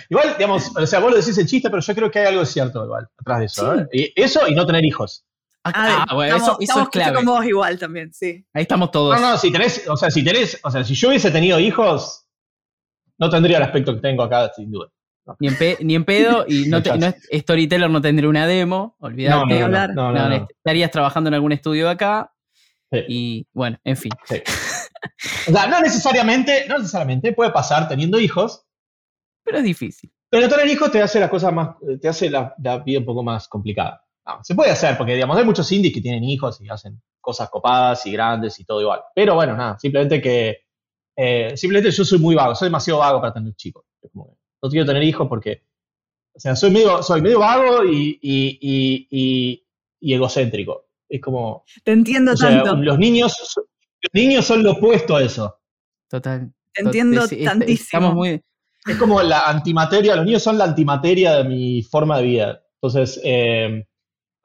Igual, 0.10 0.36
digamos, 0.36 0.76
o 0.76 0.88
sea, 0.88 0.98
vos 1.00 1.12
lo 1.12 1.18
decís 1.18 1.38
en 1.38 1.46
chiste, 1.46 1.70
pero 1.70 1.80
yo 1.80 1.94
creo 1.94 2.10
que 2.10 2.18
hay 2.18 2.26
algo 2.26 2.44
cierto 2.44 2.84
igual 2.86 3.08
atrás 3.20 3.38
de 3.40 3.46
eso. 3.46 3.76
¿eh? 3.76 3.88
Y 3.92 4.14
eso 4.20 4.48
y 4.48 4.56
no 4.56 4.66
tener 4.66 4.84
hijos. 4.84 5.24
Ah, 5.64 5.72
Ah, 5.76 6.06
ah, 6.10 6.16
bueno, 6.16 6.36
estamos, 6.38 6.50
eso, 6.50 6.58
eso 6.60 6.64
estamos 6.64 6.84
es 6.88 6.90
clave. 6.92 7.16
con 7.18 7.26
vos 7.26 7.46
igual 7.46 7.78
también, 7.78 8.12
sí. 8.12 8.44
Ahí 8.52 8.64
estamos 8.64 8.90
todos. 8.90 9.22
No, 9.22 9.30
no, 9.34 9.38
si 9.38 9.52
tenés, 9.52 9.88
o 9.88 9.96
sea, 9.96 10.10
si 10.10 10.24
tenés, 10.24 10.60
o 10.64 10.72
sea, 10.72 10.84
si 10.84 10.96
yo 10.96 11.10
hubiese 11.10 11.30
tenido 11.30 11.60
hijos, 11.60 12.26
no 13.20 13.30
tendría 13.30 13.58
el 13.58 13.64
aspecto 13.64 13.94
que 13.94 14.02
tengo 14.02 14.24
acá, 14.24 14.52
sin 14.56 14.72
duda. 14.72 14.88
Ni, 15.40 15.50
en 15.50 15.56
pe- 15.60 15.78
ni 15.82 15.94
en 15.94 16.04
pedo 16.04 16.46
y 16.48 16.66
no, 16.66 16.82
te- 16.82 16.98
no 16.98 17.14
Storyteller 17.32 17.92
no 17.92 18.02
tendría 18.02 18.28
una 18.28 18.48
demo, 18.48 18.98
No, 19.00 19.08
olvídate. 19.08 19.36
no, 19.38 19.46
no, 19.46 19.60
no, 19.60 19.66
hablar. 19.66 19.90
no, 19.94 20.12
no, 20.12 20.20
No, 20.20 20.30
no. 20.40 20.48
Estarías 20.50 20.90
trabajando 20.90 21.28
en 21.28 21.36
algún 21.36 21.52
estudio 21.52 21.86
de 21.86 21.92
acá 21.92 22.34
Sí, 22.92 23.00
y 23.08 23.48
bueno, 23.54 23.80
en 23.84 23.98
fin. 23.98 24.12
sí. 24.26 24.42
O 25.48 25.52
sea, 25.52 25.68
no 25.68 25.80
necesariamente, 25.82 26.66
no 26.68 26.78
necesariamente 26.78 27.34
puede 27.34 27.52
pasar 27.52 27.88
teniendo 27.88 28.20
hijos, 28.20 28.66
Pero 29.44 29.58
es 29.60 29.64
difícil. 29.64 30.12
pero 30.30 30.48
tener 30.50 30.68
hijos 30.68 30.92
te 30.92 31.02
hace 31.02 31.20
las 31.20 31.30
cosas 31.30 31.52
más, 31.54 31.76
te 32.02 32.08
hace 32.08 32.30
la, 32.30 32.56
la 32.62 32.80
vida 32.80 33.00
un 33.00 33.06
poco 33.06 33.24
más 33.24 33.48
complicada. 33.48 34.06
No, 34.26 34.40
se 34.44 34.56
puede 34.56 34.72
hacer, 34.72 34.98
porque 34.98 35.16
digamos, 35.16 35.38
hay 35.38 35.44
muchos 35.44 35.70
indies 35.72 35.94
que 35.94 36.00
tienen 36.02 36.24
hijos 36.24 36.62
y 36.62 36.70
hacen 36.70 37.02
cosas 37.20 37.50
copadas 37.50 38.06
y 38.06 38.12
grandes 38.14 38.58
y 38.60 38.64
todo 38.66 38.80
igual. 38.82 39.02
Pero 39.14 39.36
bueno, 39.36 39.56
nada, 39.58 39.78
simplemente 39.78 40.22
que, 40.22 40.60
eh, 41.18 41.58
simplemente 41.58 41.92
yo 41.92 42.06
soy 42.06 42.20
muy 42.20 42.34
vago, 42.36 42.56
soy 42.56 42.68
demasiado 42.68 43.00
vago 43.02 43.20
para 43.20 43.34
tener 43.34 43.54
chicos. 43.56 43.84
No 44.14 44.70
quiero 44.70 44.86
tener 44.86 45.04
hijos 45.04 45.28
porque, 45.28 45.64
o 46.34 46.40
sea, 46.40 46.56
soy 46.56 46.72
medio, 46.72 47.04
soy 47.04 47.22
medio 47.22 47.40
vago 47.40 47.84
y, 47.84 48.18
y, 48.22 48.58
y, 48.62 49.64
y- 50.00 50.14
egocéntrico. 50.14 50.86
Es 51.10 51.20
como, 51.22 51.66
Te 51.84 51.92
entiendo 51.92 52.32
o 52.32 52.38
sea, 52.38 52.64
tanto. 52.64 52.76
los 52.78 52.98
niños, 52.98 53.36
los 54.04 54.10
niños 54.14 54.46
son 54.46 54.64
lo 54.64 54.74
opuesto 54.74 55.16
a 55.16 55.24
eso. 55.24 55.60
Total. 56.10 56.52
Te 56.74 56.82
entiendo 56.84 57.28
tantísimo. 57.28 57.74
Estamos 57.74 58.14
muy. 58.14 58.42
Es 58.86 58.98
como 58.98 59.22
la 59.22 59.46
antimateria, 59.50 60.16
los 60.16 60.26
niños 60.26 60.44
son 60.44 60.58
la 60.58 60.66
antimateria 60.66 61.36
de 61.38 61.44
mi 61.46 61.84
forma 61.84 62.18
de 62.18 62.24
vida. 62.24 62.64
Entonces, 62.82 63.20
eh, 63.24 63.86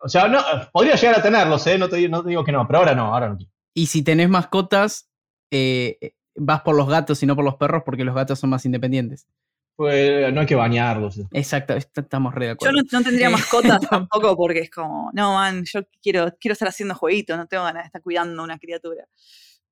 o 0.01 0.09
sea, 0.09 0.29
no, 0.29 0.41
podría 0.73 0.95
llegar 0.95 1.19
a 1.19 1.23
tenerlos, 1.23 1.67
¿eh? 1.67 1.77
No 1.77 1.89
te, 1.89 1.97
digo- 1.97 2.11
no 2.11 2.23
te 2.23 2.29
digo 2.31 2.45
que 2.45 2.53
no, 2.53 2.65
pero 2.67 2.79
ahora 2.79 2.95
no, 2.95 3.13
ahora 3.13 3.29
no 3.31 3.37
quiero. 3.37 3.51
Y 3.75 3.87
si 3.87 4.03
tenés 4.03 4.29
mascotas, 4.29 5.09
eh, 5.51 6.13
vas 6.37 6.61
por 6.61 6.77
los 6.77 6.89
gatos 6.89 7.21
y 7.23 7.27
no 7.27 7.35
por 7.35 7.45
los 7.45 7.57
perros 7.57 7.83
porque 7.85 8.05
los 8.05 8.15
gatos 8.15 8.39
son 8.39 8.51
más 8.51 8.65
independientes. 8.65 9.27
Pues 9.75 10.33
no 10.33 10.41
hay 10.41 10.47
que 10.47 10.55
bañarlos. 10.57 11.21
Exacto, 11.33 11.75
est- 11.75 11.97
estamos 11.99 12.35
re 12.35 12.47
de 12.47 12.51
Yo 12.51 12.55
acuerdo. 12.55 12.77
no, 12.77 12.83
no 12.99 13.03
tendría 13.05 13.29
Eh. 13.29 13.33
mascotas 13.33 13.81
tampoco 13.91 14.37
porque 14.37 14.61
es 14.61 14.71
como, 14.71 15.11
no, 15.15 15.35
man, 15.35 15.65
yo 15.65 15.81
quiero, 16.03 16.33
quiero 16.41 16.53
estar 16.53 16.69
haciendo 16.69 16.95
jueguitos, 16.95 17.37
no 17.37 17.47
tengo 17.47 17.65
ganas 17.65 17.85
de 17.85 17.87
estar 17.87 18.03
cuidando 18.03 18.41
a 18.41 18.45
una 18.45 18.59
criatura. 18.59 19.05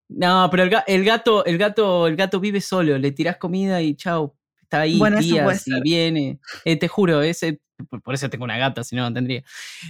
No, 0.08 0.48
pero 0.50 0.62
el, 0.64 0.70
ga- 0.70 0.84
el 0.86 1.04
gato, 1.04 1.44
el 1.44 1.58
gato, 1.58 2.06
el 2.06 2.16
gato 2.16 2.38
vive 2.40 2.60
solo, 2.60 2.96
le 2.98 3.12
tirás 3.12 3.36
comida 3.38 3.82
y 3.82 3.94
chau. 3.96 4.34
Está 4.62 4.80
ahí 4.82 4.98
Bueno, 4.98 5.18
días 5.18 5.66
y 5.66 5.80
viene. 5.80 6.40
Eh, 6.64 6.76
te 6.76 6.88
juro, 6.88 7.22
ese, 7.22 7.60
por- 8.02 8.14
eso 8.14 8.28
tengo 8.30 8.44
una 8.44 8.58
gata, 8.58 8.82
si 8.84 8.94
no, 8.96 9.02
no 9.08 9.12
tendría. 9.14 9.42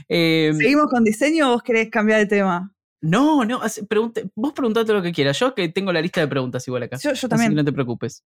Eh, 0.09 0.53
¿Seguimos 0.57 0.87
con 0.91 1.05
diseño 1.05 1.49
o 1.49 1.53
vos 1.53 1.63
querés 1.63 1.91
cambiar 1.91 2.21
de 2.21 2.27
tema? 2.27 2.73
no, 3.03 3.45
no, 3.45 3.61
pregunte- 3.89 4.31
vos 4.35 4.53
preguntate 4.53 4.93
lo 4.93 5.03
que 5.03 5.13
quieras. 5.13 5.39
Yo 5.39 5.55
que 5.55 5.69
tengo 5.69 5.93
la 5.93 6.01
lista 6.01 6.21
de 6.21 6.29
preguntas 6.29 6.67
igual 6.67 6.83
acá. 6.85 6.97
Yo, 6.97 7.11
yo 7.11 7.13
Así 7.13 7.29
también. 7.29 7.51
que 7.53 7.57
no 7.57 7.65
te 7.65 7.73
preocupes. 7.73 8.25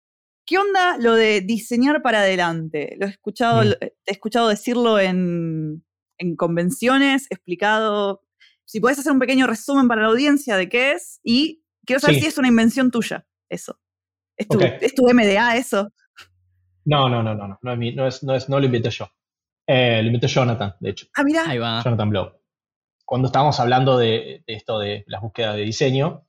¿Qué 0.45 0.57
onda 0.57 0.97
lo 0.97 1.15
de 1.15 1.41
diseñar 1.41 2.01
para 2.01 2.19
adelante? 2.19 2.95
Lo 2.99 3.07
he 3.07 3.09
escuchado, 3.09 3.63
Mm. 3.63 3.67
lo- 3.67 3.77
te 3.77 3.93
he 4.05 4.11
escuchado 4.11 4.49
decirlo 4.49 4.99
en, 4.99 5.83
en 6.19 6.35
convenciones, 6.35 7.25
explicado. 7.29 8.21
Si 8.65 8.79
podés 8.79 8.99
hacer 8.99 9.11
un 9.13 9.19
pequeño 9.19 9.47
resumen 9.47 9.87
para 9.87 10.01
la 10.03 10.07
audiencia 10.09 10.55
de 10.57 10.69
qué 10.69 10.91
es, 10.91 11.19
y 11.23 11.63
quiero 11.87 11.99
saber 11.99 12.15
Sí. 12.17 12.21
si 12.21 12.27
es 12.27 12.37
una 12.37 12.49
invención 12.49 12.91
tuya, 12.91 13.25
eso. 13.49 13.79
¿Es 14.37 14.47
tu, 14.47 14.57
Ok. 14.57 14.63
¿es 14.81 14.93
tu 14.93 15.05
MDA 15.11 15.57
eso? 15.57 15.89
No, 16.85 17.09
no, 17.09 17.23
no, 17.23 17.33
no, 17.33 17.47
no, 17.47 17.59
no, 17.61 17.73
es 17.73 17.95
no, 17.95 18.07
es, 18.07 18.23
no, 18.23 18.35
es, 18.35 18.49
no 18.49 18.59
lo 18.59 18.65
inventé 18.65 18.91
yo. 18.91 19.07
Eh, 19.67 20.01
lo 20.01 20.07
inventó 20.07 20.27
Jonathan, 20.27 20.75
de 20.79 20.89
hecho, 20.91 21.07
Ah, 21.15 21.23
mira. 21.23 21.49
Ahí 21.49 21.57
va. 21.57 21.81
Jonathan 21.83 22.09
Blow. 22.09 22.31
Cuando 23.03 23.27
estábamos 23.27 23.59
hablando 23.59 23.97
de, 23.97 24.43
de 24.45 24.53
esto 24.53 24.79
de 24.79 25.03
las 25.07 25.21
búsquedas 25.21 25.55
de 25.55 25.63
diseño, 25.63 26.27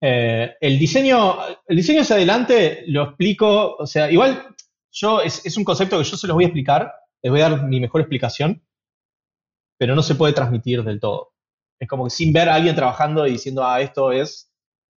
eh, 0.00 0.54
el 0.60 0.78
diseño, 0.78 1.36
el 1.66 1.76
diseño 1.76 2.02
hacia 2.02 2.16
adelante 2.16 2.84
lo 2.86 3.02
explico, 3.04 3.74
o 3.76 3.86
sea, 3.86 4.10
igual 4.10 4.54
yo 4.92 5.20
es, 5.22 5.44
es 5.46 5.56
un 5.56 5.64
concepto 5.64 5.98
que 5.98 6.04
yo 6.04 6.16
se 6.16 6.26
los 6.26 6.34
voy 6.34 6.44
a 6.44 6.48
explicar, 6.48 6.92
les 7.22 7.32
voy 7.32 7.40
a 7.40 7.48
dar 7.50 7.64
mi 7.64 7.80
mejor 7.80 8.00
explicación, 8.00 8.64
pero 9.78 9.94
no 9.96 10.02
se 10.02 10.14
puede 10.14 10.32
transmitir 10.34 10.84
del 10.84 11.00
todo. 11.00 11.32
Es 11.80 11.88
como 11.88 12.04
que 12.04 12.10
sin 12.10 12.32
ver 12.32 12.48
a 12.48 12.54
alguien 12.54 12.76
trabajando 12.76 13.26
y 13.26 13.32
diciendo, 13.32 13.64
ah, 13.64 13.80
esto 13.80 14.12
es, 14.12 14.47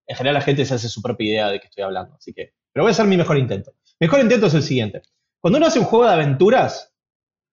en 0.07 0.15
general 0.15 0.35
la 0.35 0.41
gente 0.41 0.65
se 0.65 0.73
hace 0.73 0.89
su 0.89 1.01
propia 1.01 1.27
idea 1.27 1.49
de 1.49 1.59
qué 1.59 1.67
estoy 1.67 1.83
hablando, 1.83 2.15
así 2.15 2.33
que, 2.33 2.53
pero 2.73 2.83
voy 2.83 2.89
a 2.89 2.93
hacer 2.93 3.05
mi 3.05 3.17
mejor 3.17 3.37
intento. 3.37 3.73
Mi 3.99 4.07
mejor 4.07 4.21
intento 4.21 4.47
es 4.47 4.53
el 4.53 4.63
siguiente. 4.63 5.01
Cuando 5.39 5.57
uno 5.57 5.67
hace 5.67 5.79
un 5.79 5.85
juego 5.85 6.05
de 6.05 6.13
aventuras, 6.13 6.93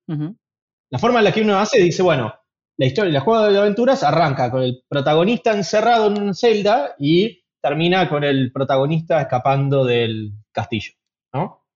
la 0.06 0.98
forma 0.98 1.18
en 1.18 1.24
la 1.24 1.32
que 1.32 1.42
uno 1.42 1.58
hace 1.58 1.78
dice, 1.80 2.02
bueno, 2.02 2.34
la 2.78 2.86
historia, 2.86 3.12
el 3.12 3.20
juego 3.20 3.50
de 3.50 3.58
aventuras 3.58 4.02
arranca 4.02 4.50
con 4.50 4.62
el 4.62 4.84
protagonista 4.88 5.52
encerrado 5.52 6.06
en 6.06 6.22
una 6.22 6.34
celda 6.34 6.94
y 6.98 7.44
termina 7.60 8.08
con 8.08 8.24
el 8.24 8.52
protagonista 8.52 9.20
escapando 9.20 9.84
del 9.84 10.32
castillo, 10.52 10.92
¿no? 11.32 11.66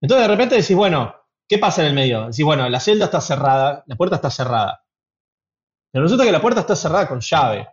Entonces 0.00 0.26
de 0.26 0.32
repente 0.34 0.56
decís, 0.56 0.76
bueno, 0.76 1.14
¿qué 1.48 1.58
pasa 1.58 1.82
en 1.82 1.88
el 1.88 1.94
medio? 1.94 2.26
Decís, 2.26 2.44
bueno, 2.44 2.68
la 2.68 2.80
celda 2.80 3.04
está 3.04 3.20
cerrada, 3.20 3.84
la 3.86 3.96
puerta 3.96 4.16
está 4.16 4.30
cerrada. 4.30 4.84
Pero 5.92 6.04
resulta 6.04 6.24
que 6.24 6.32
la 6.32 6.40
puerta 6.40 6.60
está 6.60 6.74
cerrada 6.74 7.08
con 7.08 7.20
llave. 7.20 7.68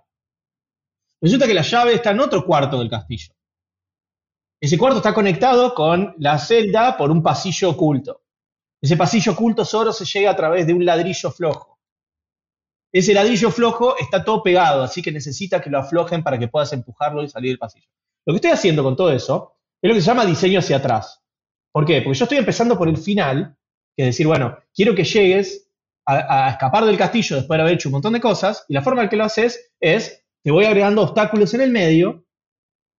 Resulta 1.21 1.47
que 1.47 1.53
la 1.53 1.61
llave 1.61 1.95
está 1.95 2.11
en 2.11 2.19
otro 2.19 2.45
cuarto 2.45 2.79
del 2.79 2.89
castillo. 2.89 3.33
Ese 4.61 4.77
cuarto 4.77 4.97
está 4.97 5.13
conectado 5.13 5.73
con 5.73 6.15
la 6.17 6.37
celda 6.37 6.97
por 6.97 7.11
un 7.11 7.23
pasillo 7.23 7.69
oculto. 7.69 8.23
Ese 8.81 8.97
pasillo 8.97 9.33
oculto 9.33 9.65
solo 9.65 9.91
se 9.91 10.05
llega 10.05 10.31
a 10.31 10.35
través 10.35 10.67
de 10.67 10.73
un 10.73 10.85
ladrillo 10.85 11.31
flojo. 11.31 11.79
Ese 12.91 13.13
ladrillo 13.13 13.51
flojo 13.51 13.97
está 13.97 14.23
todo 14.23 14.41
pegado, 14.41 14.83
así 14.83 15.01
que 15.01 15.11
necesita 15.11 15.61
que 15.61 15.69
lo 15.69 15.79
aflojen 15.79 16.23
para 16.23 16.39
que 16.39 16.47
puedas 16.47 16.73
empujarlo 16.73 17.23
y 17.23 17.29
salir 17.29 17.51
del 17.51 17.59
pasillo. 17.59 17.87
Lo 18.25 18.33
que 18.33 18.37
estoy 18.37 18.51
haciendo 18.51 18.83
con 18.83 18.95
todo 18.95 19.11
eso 19.11 19.57
es 19.81 19.87
lo 19.87 19.95
que 19.95 20.01
se 20.01 20.07
llama 20.07 20.25
diseño 20.25 20.59
hacia 20.59 20.77
atrás. 20.77 21.21
¿Por 21.71 21.85
qué? 21.85 22.01
Porque 22.01 22.17
yo 22.17 22.25
estoy 22.25 22.39
empezando 22.39 22.77
por 22.77 22.89
el 22.89 22.97
final, 22.97 23.55
que 23.95 24.03
es 24.03 24.07
decir, 24.07 24.27
bueno, 24.27 24.57
quiero 24.73 24.95
que 24.95 25.03
llegues 25.03 25.69
a, 26.05 26.47
a 26.47 26.49
escapar 26.51 26.85
del 26.85 26.97
castillo 26.97 27.35
después 27.35 27.57
de 27.57 27.61
haber 27.61 27.75
hecho 27.75 27.89
un 27.89 27.93
montón 27.93 28.13
de 28.13 28.21
cosas, 28.21 28.65
y 28.67 28.73
la 28.73 28.81
forma 28.81 29.03
en 29.03 29.09
que 29.09 29.17
lo 29.17 29.25
haces 29.25 29.71
es, 29.79 30.25
te 30.43 30.51
voy 30.51 30.65
agregando 30.65 31.01
obstáculos 31.03 31.53
en 31.53 31.61
el 31.61 31.71
medio, 31.71 32.25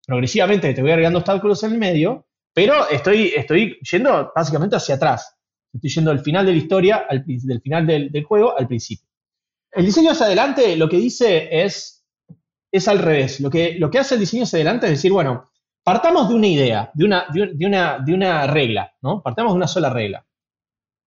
progresivamente 0.06 0.74
te 0.74 0.82
voy 0.82 0.90
agregando 0.90 1.18
obstáculos 1.20 1.62
en 1.64 1.72
el 1.72 1.78
medio, 1.78 2.26
pero 2.54 2.88
estoy, 2.88 3.28
estoy 3.36 3.78
yendo 3.90 4.32
básicamente 4.34 4.76
hacia 4.76 4.96
atrás. 4.96 5.36
Estoy 5.72 5.90
yendo 5.90 6.10
del 6.10 6.20
final 6.20 6.44
de 6.46 6.52
la 6.52 6.58
historia, 6.58 7.06
del 7.24 7.60
final 7.60 7.86
del, 7.86 8.24
juego 8.24 8.58
al 8.58 8.66
principio. 8.66 9.06
El 9.72 9.86
diseño 9.86 10.10
hacia 10.10 10.26
adelante 10.26 10.76
lo 10.76 10.88
que 10.88 10.96
dice 10.96 11.48
es, 11.64 12.04
es 12.72 12.88
al 12.88 12.98
revés. 12.98 13.40
Lo 13.40 13.50
que, 13.50 13.76
lo 13.78 13.90
que 13.90 13.98
hace 14.00 14.14
el 14.14 14.20
diseño 14.20 14.42
hacia 14.42 14.56
adelante 14.56 14.86
es 14.86 14.92
decir, 14.92 15.12
bueno, 15.12 15.50
partamos 15.84 16.28
de 16.28 16.34
una 16.34 16.48
idea, 16.48 16.90
de 16.94 17.04
una, 17.04 17.26
de 17.32 17.42
un- 17.42 17.58
de 17.58 17.66
una, 17.66 17.98
de 18.00 18.14
una 18.14 18.46
regla, 18.48 18.92
¿no? 19.02 19.22
Partamos 19.22 19.52
de 19.52 19.56
una 19.58 19.68
sola 19.68 19.90
regla. 19.90 20.26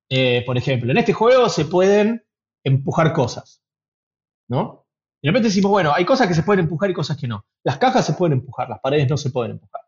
eh, 0.09 0.43
por 0.45 0.57
ejemplo, 0.57 0.91
en 0.91 0.97
este 0.97 1.13
juego 1.13 1.49
se 1.49 1.65
pueden 1.65 2.23
empujar 2.63 3.13
cosas, 3.13 3.63
¿no? 4.49 4.82
Y 5.23 5.27
de 5.27 5.31
repente 5.31 5.47
decimos, 5.47 5.71
bueno, 5.71 5.93
hay 5.95 6.03
cosas 6.03 6.27
que 6.27 6.33
se 6.33 6.43
pueden 6.43 6.65
empujar 6.65 6.89
y 6.89 6.93
cosas 6.93 7.17
que 7.17 7.27
no. 7.27 7.45
Las 7.63 7.77
cajas 7.77 8.05
se 8.05 8.13
pueden 8.13 8.33
empujar, 8.33 8.67
las 8.67 8.81
paredes 8.81 9.09
no 9.09 9.15
se 9.15 9.29
pueden 9.29 9.53
empujar. 9.53 9.81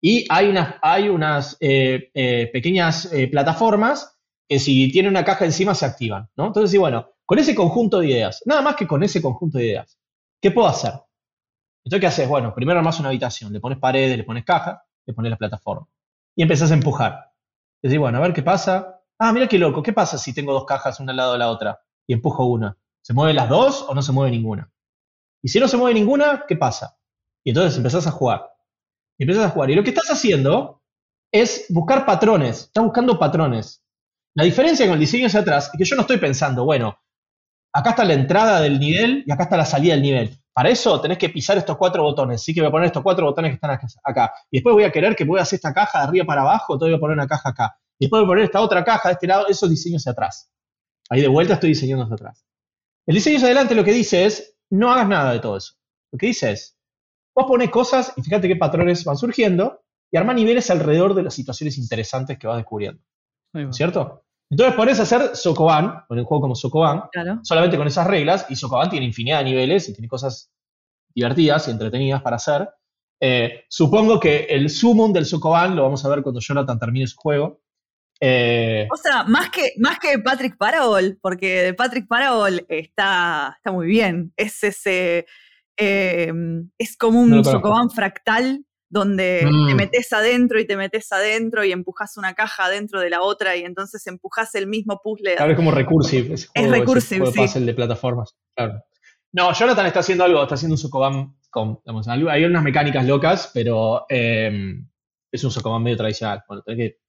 Y 0.00 0.26
hay 0.30 0.48
unas, 0.48 0.76
hay 0.80 1.08
unas 1.08 1.56
eh, 1.60 2.10
eh, 2.14 2.50
pequeñas 2.52 3.10
plataformas 3.30 4.16
que 4.48 4.60
si 4.60 4.92
tiene 4.92 5.08
una 5.08 5.24
caja 5.24 5.44
encima 5.44 5.74
se 5.74 5.86
activan, 5.86 6.28
¿no? 6.36 6.46
Entonces, 6.46 6.70
sí, 6.70 6.78
bueno, 6.78 7.10
con 7.26 7.38
ese 7.38 7.54
conjunto 7.54 7.98
de 8.00 8.10
ideas, 8.10 8.42
nada 8.46 8.62
más 8.62 8.76
que 8.76 8.86
con 8.86 9.02
ese 9.02 9.20
conjunto 9.20 9.58
de 9.58 9.66
ideas, 9.66 9.98
¿qué 10.40 10.50
puedo 10.50 10.68
hacer? 10.68 10.92
Entonces, 11.84 12.00
¿qué 12.00 12.06
haces? 12.06 12.28
Bueno, 12.28 12.54
primero 12.54 12.78
armas 12.78 13.00
una 13.00 13.08
habitación, 13.08 13.52
le 13.52 13.60
pones 13.60 13.78
paredes, 13.78 14.16
le 14.16 14.24
pones 14.24 14.44
cajas, 14.44 14.78
le 15.06 15.14
pones 15.14 15.30
la 15.30 15.36
plataforma. 15.36 15.88
Y 16.36 16.42
empezás 16.42 16.70
a 16.70 16.74
empujar. 16.74 17.32
Decís, 17.82 17.98
bueno, 17.98 18.18
a 18.18 18.20
ver 18.20 18.32
qué 18.32 18.42
pasa. 18.42 19.00
Ah, 19.18 19.32
mira 19.32 19.48
qué 19.48 19.58
loco, 19.58 19.82
¿qué 19.82 19.92
pasa 19.92 20.18
si 20.18 20.34
tengo 20.34 20.52
dos 20.52 20.64
cajas 20.64 21.00
una 21.00 21.12
al 21.12 21.16
lado 21.16 21.32
de 21.32 21.38
la 21.38 21.50
otra 21.50 21.80
y 22.06 22.14
empujo 22.14 22.46
una? 22.46 22.76
¿Se 23.04 23.12
mueven 23.12 23.36
las 23.36 23.50
dos 23.50 23.84
o 23.86 23.94
no 23.94 24.00
se 24.00 24.12
mueve 24.12 24.30
ninguna? 24.30 24.72
Y 25.42 25.48
si 25.48 25.60
no 25.60 25.68
se 25.68 25.76
mueve 25.76 25.92
ninguna, 25.92 26.46
¿qué 26.48 26.56
pasa? 26.56 26.96
Y 27.44 27.50
entonces 27.50 27.76
empezás 27.76 28.06
a 28.06 28.10
jugar. 28.10 28.50
Y 29.18 29.24
empezás 29.24 29.44
a 29.44 29.50
jugar. 29.50 29.68
Y 29.70 29.74
lo 29.74 29.84
que 29.84 29.90
estás 29.90 30.10
haciendo 30.10 30.82
es 31.30 31.66
buscar 31.68 32.06
patrones. 32.06 32.62
Estás 32.62 32.82
buscando 32.82 33.18
patrones. 33.18 33.84
La 34.34 34.44
diferencia 34.44 34.86
con 34.86 34.94
el 34.94 35.00
diseño 35.00 35.26
hacia 35.26 35.40
atrás 35.40 35.68
es 35.70 35.78
que 35.78 35.84
yo 35.84 35.96
no 35.96 36.02
estoy 36.02 36.16
pensando, 36.16 36.64
bueno, 36.64 36.98
acá 37.74 37.90
está 37.90 38.06
la 38.06 38.14
entrada 38.14 38.62
del 38.62 38.80
nivel 38.80 39.22
y 39.26 39.30
acá 39.30 39.42
está 39.44 39.58
la 39.58 39.66
salida 39.66 39.92
del 39.92 40.02
nivel. 40.02 40.38
Para 40.54 40.70
eso 40.70 40.98
tenés 41.02 41.18
que 41.18 41.28
pisar 41.28 41.58
estos 41.58 41.76
cuatro 41.76 42.04
botones. 42.04 42.42
Sí 42.42 42.54
que 42.54 42.62
voy 42.62 42.68
a 42.68 42.72
poner 42.72 42.86
estos 42.86 43.02
cuatro 43.02 43.26
botones 43.26 43.50
que 43.50 43.56
están 43.56 43.78
acá. 44.02 44.32
Y 44.50 44.56
después 44.58 44.72
voy 44.72 44.84
a 44.84 44.90
querer 44.90 45.14
que 45.14 45.26
hacer 45.38 45.58
esta 45.58 45.74
caja 45.74 45.98
de 45.98 46.04
arriba 46.04 46.24
para 46.24 46.40
abajo, 46.40 46.72
entonces 46.72 46.92
voy 46.92 46.96
a 46.96 47.00
poner 47.00 47.18
una 47.18 47.26
caja 47.26 47.50
acá. 47.50 47.76
Y 47.98 48.06
después 48.06 48.20
voy 48.20 48.24
a 48.24 48.28
poner 48.28 48.44
esta 48.44 48.62
otra 48.62 48.82
caja 48.82 49.10
de 49.10 49.12
este 49.12 49.26
lado, 49.26 49.46
eso 49.46 49.66
es 49.66 49.70
diseño 49.70 49.98
hacia 49.98 50.12
atrás. 50.12 50.50
Ahí 51.10 51.20
de 51.20 51.28
vuelta 51.28 51.54
estoy 51.54 51.68
diseñando 51.68 52.04
hacia 52.04 52.14
atrás. 52.14 52.46
El 53.06 53.14
diseño 53.14 53.36
hacia 53.36 53.48
adelante 53.48 53.74
lo 53.74 53.84
que 53.84 53.92
dice 53.92 54.24
es, 54.24 54.56
no 54.70 54.90
hagas 54.90 55.08
nada 55.08 55.32
de 55.32 55.40
todo 55.40 55.56
eso. 55.56 55.74
Lo 56.12 56.18
que 56.18 56.26
dice 56.26 56.52
es, 56.52 56.78
vos 57.34 57.46
pones 57.46 57.70
cosas 57.70 58.12
y 58.16 58.22
fíjate 58.22 58.48
qué 58.48 58.56
patrones 58.56 59.04
van 59.04 59.16
surgiendo 59.16 59.82
y 60.10 60.16
arma 60.16 60.32
niveles 60.32 60.70
alrededor 60.70 61.14
de 61.14 61.24
las 61.24 61.34
situaciones 61.34 61.76
interesantes 61.76 62.38
que 62.38 62.46
vas 62.46 62.56
descubriendo. 62.56 63.02
¿Cierto? 63.70 64.24
Entonces 64.50 64.74
podés 64.74 65.00
hacer 65.00 65.36
Sokoban, 65.36 66.04
con 66.08 66.18
el 66.18 66.24
juego 66.24 66.42
como 66.42 66.54
Sokoban, 66.54 67.04
solamente 67.42 67.76
con 67.76 67.86
esas 67.86 68.06
reglas, 68.06 68.46
y 68.48 68.56
Sokoban 68.56 68.90
tiene 68.90 69.06
infinidad 69.06 69.38
de 69.38 69.44
niveles 69.44 69.88
y 69.88 69.92
tiene 69.92 70.08
cosas 70.08 70.52
divertidas 71.14 71.68
y 71.68 71.70
entretenidas 71.70 72.22
para 72.22 72.36
hacer. 72.36 72.68
Eh, 73.20 73.64
supongo 73.68 74.18
que 74.20 74.46
el 74.50 74.68
sumum 74.70 75.12
del 75.12 75.26
Sokoban 75.26 75.76
lo 75.76 75.82
vamos 75.82 76.04
a 76.04 76.08
ver 76.08 76.22
cuando 76.22 76.40
Jonathan 76.40 76.78
termine 76.78 77.06
su 77.06 77.16
juego. 77.16 77.60
Eh, 78.20 78.86
o 78.92 78.96
sea, 78.96 79.24
más 79.24 79.50
que, 79.50 79.72
más 79.78 79.98
que 79.98 80.18
Patrick 80.18 80.56
Parable, 80.56 81.16
porque 81.20 81.74
Patrick 81.76 82.06
Parable 82.08 82.64
está, 82.68 83.54
está 83.56 83.72
muy 83.72 83.86
bien. 83.86 84.32
Es 84.36 84.62
ese. 84.62 85.26
Eh, 85.76 86.32
es 86.78 86.96
como 86.96 87.20
un 87.20 87.44
Sokoban 87.44 87.90
fractal 87.90 88.64
donde 88.94 89.40
te 89.40 89.74
mm. 89.74 89.76
metes 89.76 90.12
adentro 90.12 90.60
y 90.60 90.66
te 90.66 90.76
metes 90.76 91.10
adentro 91.10 91.64
y 91.64 91.72
empujas 91.72 92.16
una 92.16 92.34
caja 92.34 92.68
dentro 92.68 93.00
de 93.00 93.10
la 93.10 93.22
otra 93.22 93.56
y 93.56 93.64
entonces 93.64 94.06
empujas 94.06 94.54
el 94.54 94.68
mismo 94.68 95.00
puzzle. 95.02 95.34
Claro, 95.34 95.50
es 95.50 95.56
como 95.56 95.72
recursive. 95.72 96.32
es 96.32 96.50
recursive, 96.54 97.26
sí. 97.48 97.64
de 97.64 97.74
plataformas. 97.74 98.36
Claro. 98.54 98.84
No, 99.32 99.52
Jonathan 99.52 99.86
está 99.86 99.98
haciendo 99.98 100.22
algo, 100.22 100.40
está 100.40 100.54
haciendo 100.54 100.74
un 100.74 100.78
Sokoban 100.78 101.34
con, 101.50 101.80
hay 102.06 102.44
unas 102.44 102.62
mecánicas 102.62 103.04
locas, 103.04 103.50
pero 103.52 104.06
em, 104.08 104.88
es 105.32 105.42
un 105.42 105.50
Sokoban 105.50 105.82
medio 105.82 105.96
tradicional. 105.96 106.44
Bueno, 106.46 106.62
tenés 106.62 106.78
que 106.78 107.03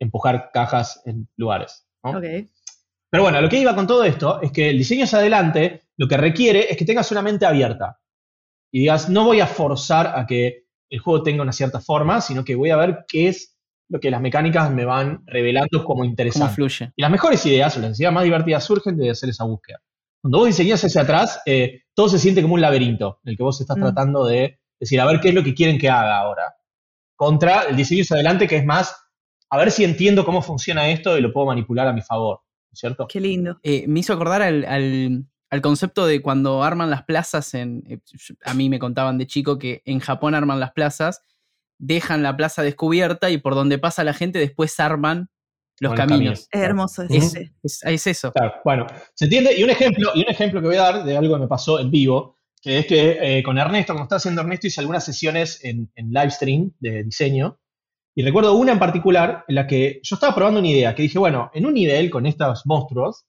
empujar 0.00 0.50
cajas 0.52 1.00
en 1.04 1.28
lugares. 1.36 1.86
Pero 2.02 3.22
bueno, 3.22 3.40
lo 3.40 3.48
que 3.48 3.58
iba 3.58 3.74
con 3.74 3.86
todo 3.86 4.04
esto 4.04 4.40
es 4.40 4.50
que 4.50 4.70
el 4.70 4.78
diseño 4.78 5.04
hacia 5.04 5.18
adelante 5.18 5.84
lo 5.96 6.08
que 6.08 6.16
requiere 6.16 6.70
es 6.70 6.76
que 6.76 6.84
tengas 6.84 7.12
una 7.12 7.22
mente 7.22 7.46
abierta 7.46 8.00
y 8.72 8.80
digas, 8.80 9.08
no 9.08 9.24
voy 9.24 9.40
a 9.40 9.46
forzar 9.46 10.18
a 10.18 10.26
que 10.26 10.64
el 10.88 10.98
juego 11.00 11.22
tenga 11.22 11.42
una 11.42 11.52
cierta 11.52 11.80
forma, 11.80 12.20
sino 12.20 12.44
que 12.44 12.54
voy 12.54 12.70
a 12.70 12.76
ver 12.76 13.04
qué 13.06 13.28
es 13.28 13.56
lo 13.88 13.98
que 14.00 14.10
las 14.10 14.20
mecánicas 14.20 14.70
me 14.70 14.84
van 14.84 15.22
revelando 15.26 15.84
como 15.84 16.04
interesante. 16.04 16.54
fluye. 16.54 16.92
Y 16.96 17.02
las 17.02 17.10
mejores 17.10 17.44
ideas 17.46 17.76
o 17.76 17.80
las 17.80 17.98
ideas 17.98 18.12
más 18.12 18.24
divertidas 18.24 18.64
surgen 18.64 18.96
de 18.96 19.10
hacer 19.10 19.28
esa 19.28 19.44
búsqueda. 19.44 19.80
Cuando 20.22 20.38
vos 20.38 20.46
diseñas 20.46 20.84
hacia 20.84 21.02
atrás, 21.02 21.40
eh, 21.46 21.82
todo 21.94 22.08
se 22.08 22.18
siente 22.18 22.42
como 22.42 22.54
un 22.54 22.60
laberinto 22.60 23.20
en 23.24 23.30
el 23.30 23.36
que 23.36 23.42
vos 23.42 23.60
estás 23.60 23.76
mm. 23.76 23.80
tratando 23.80 24.24
de 24.24 24.60
decir, 24.78 25.00
a 25.00 25.06
ver 25.06 25.20
qué 25.20 25.30
es 25.30 25.34
lo 25.34 25.42
que 25.42 25.54
quieren 25.54 25.78
que 25.78 25.88
haga 25.88 26.18
ahora. 26.18 26.54
Contra 27.16 27.62
el 27.64 27.76
diseño 27.76 28.02
hacia 28.02 28.14
adelante, 28.14 28.46
que 28.46 28.56
es 28.56 28.64
más, 28.64 28.94
a 29.50 29.58
ver 29.58 29.70
si 29.70 29.84
entiendo 29.84 30.24
cómo 30.24 30.42
funciona 30.42 30.88
esto 30.88 31.18
y 31.18 31.20
lo 31.20 31.32
puedo 31.32 31.46
manipular 31.46 31.86
a 31.88 31.92
mi 31.92 32.02
favor. 32.02 32.40
¿Cierto? 32.72 33.08
Qué 33.08 33.20
lindo. 33.20 33.58
Eh, 33.64 33.84
me 33.88 33.98
hizo 33.98 34.12
acordar 34.12 34.42
al, 34.42 34.64
al 35.50 35.60
concepto 35.60 36.06
de 36.06 36.22
cuando 36.22 36.62
arman 36.62 36.90
las 36.90 37.02
plazas 37.02 37.54
en. 37.54 37.82
Eh, 37.88 37.98
a 38.44 38.54
mí 38.54 38.70
me 38.70 38.78
contaban 38.78 39.18
de 39.18 39.26
chico 39.26 39.58
que 39.58 39.82
en 39.84 39.98
Japón 39.98 40.34
arman 40.34 40.60
las 40.60 40.72
plazas, 40.72 41.24
dejan 41.78 42.22
la 42.22 42.36
plaza 42.36 42.62
descubierta 42.62 43.30
y 43.30 43.38
por 43.38 43.54
donde 43.54 43.78
pasa 43.78 44.04
la 44.04 44.14
gente 44.14 44.38
después 44.38 44.78
arman 44.78 45.28
los 45.80 45.94
caminos. 45.94 46.46
Es 46.50 46.60
hermoso 46.60 47.02
es, 47.08 47.34
es, 47.62 48.06
eso. 48.06 48.32
bueno, 48.64 48.86
se 49.14 49.24
entiende. 49.24 49.58
Y 49.58 49.64
un 49.64 49.70
ejemplo, 49.70 50.10
y 50.14 50.20
un 50.20 50.28
ejemplo 50.28 50.60
que 50.60 50.66
voy 50.68 50.76
a 50.76 50.82
dar 50.82 51.04
de 51.04 51.16
algo 51.16 51.34
que 51.34 51.40
me 51.40 51.48
pasó 51.48 51.80
en 51.80 51.90
vivo, 51.90 52.38
que 52.62 52.78
es 52.78 52.86
que 52.86 53.18
eh, 53.38 53.42
con 53.42 53.58
Ernesto, 53.58 53.94
como 53.94 54.04
está 54.04 54.16
haciendo 54.16 54.42
Ernesto, 54.42 54.66
hice 54.66 54.80
algunas 54.82 55.04
sesiones 55.04 55.64
en, 55.64 55.90
en 55.96 56.10
live 56.10 56.30
stream 56.30 56.72
de 56.80 57.02
diseño. 57.04 57.58
Y 58.14 58.22
recuerdo 58.22 58.54
una 58.54 58.72
en 58.72 58.78
particular 58.78 59.44
en 59.46 59.54
la 59.54 59.66
que 59.66 60.00
yo 60.02 60.16
estaba 60.16 60.34
probando 60.34 60.60
una 60.60 60.68
idea, 60.68 60.94
que 60.94 61.02
dije, 61.02 61.18
bueno, 61.18 61.50
en 61.54 61.66
un 61.66 61.74
nivel 61.74 62.10
con 62.10 62.26
estos 62.26 62.66
monstruos, 62.66 63.24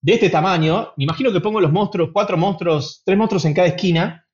de 0.00 0.14
este 0.14 0.30
tamaño, 0.30 0.92
me 0.96 1.04
imagino 1.04 1.32
que 1.32 1.40
pongo 1.40 1.60
los 1.60 1.72
monstruos, 1.72 2.10
cuatro 2.12 2.36
monstruos, 2.36 3.02
tres 3.04 3.16
monstruos 3.16 3.44
en 3.44 3.54
cada 3.54 3.68
esquina, 3.68 4.26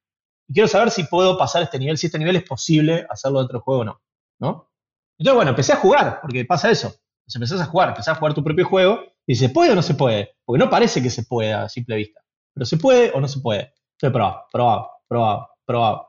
y 0.48 0.55
quiero 0.55 0.66
saber 0.66 0.90
si 0.90 1.05
puedo 1.05 1.37
pasar 1.37 1.62
este 1.62 1.79
nivel, 1.79 1.98
si 1.98 2.07
este 2.07 2.18
nivel 2.18 2.37
es 2.37 2.44
posible 2.44 3.07
hacerlo 3.11 3.40
dentro 3.40 3.59
del 3.59 3.62
juego 3.62 3.81
o 3.83 3.85
no, 3.85 4.01
¿no? 4.40 4.70
Entonces, 5.18 5.37
bueno, 5.37 5.51
empecé 5.51 5.74
a 5.74 5.77
jugar, 5.77 6.20
porque 6.22 6.44
pasa 6.46 6.70
eso. 6.70 6.87
Entonces 6.87 7.35
empezás 7.35 7.61
a 7.61 7.70
jugar, 7.70 7.90
empezás 7.90 8.16
a 8.16 8.18
jugar 8.18 8.33
tu 8.33 8.42
propio 8.42 8.66
juego, 8.66 9.01
y 9.27 9.35
¿se 9.35 9.51
puede 9.51 9.72
o 9.72 9.74
no 9.74 9.83
se 9.83 9.94
puede? 9.94 10.37
Porque 10.46 10.64
no 10.64 10.70
parece 10.70 11.03
que 11.03 11.11
se 11.11 11.24
pueda 11.24 11.64
a 11.64 11.68
simple 11.68 11.96
vista. 11.96 12.22
Pero 12.55 12.64
¿se 12.64 12.79
puede 12.79 13.12
o 13.12 13.20
no 13.20 13.29
se 13.29 13.40
puede? 13.40 13.74
Entonces, 13.92 14.12
probado, 14.12 14.44
probado, 14.51 14.90
probado, 15.07 15.48
probado. 15.66 16.07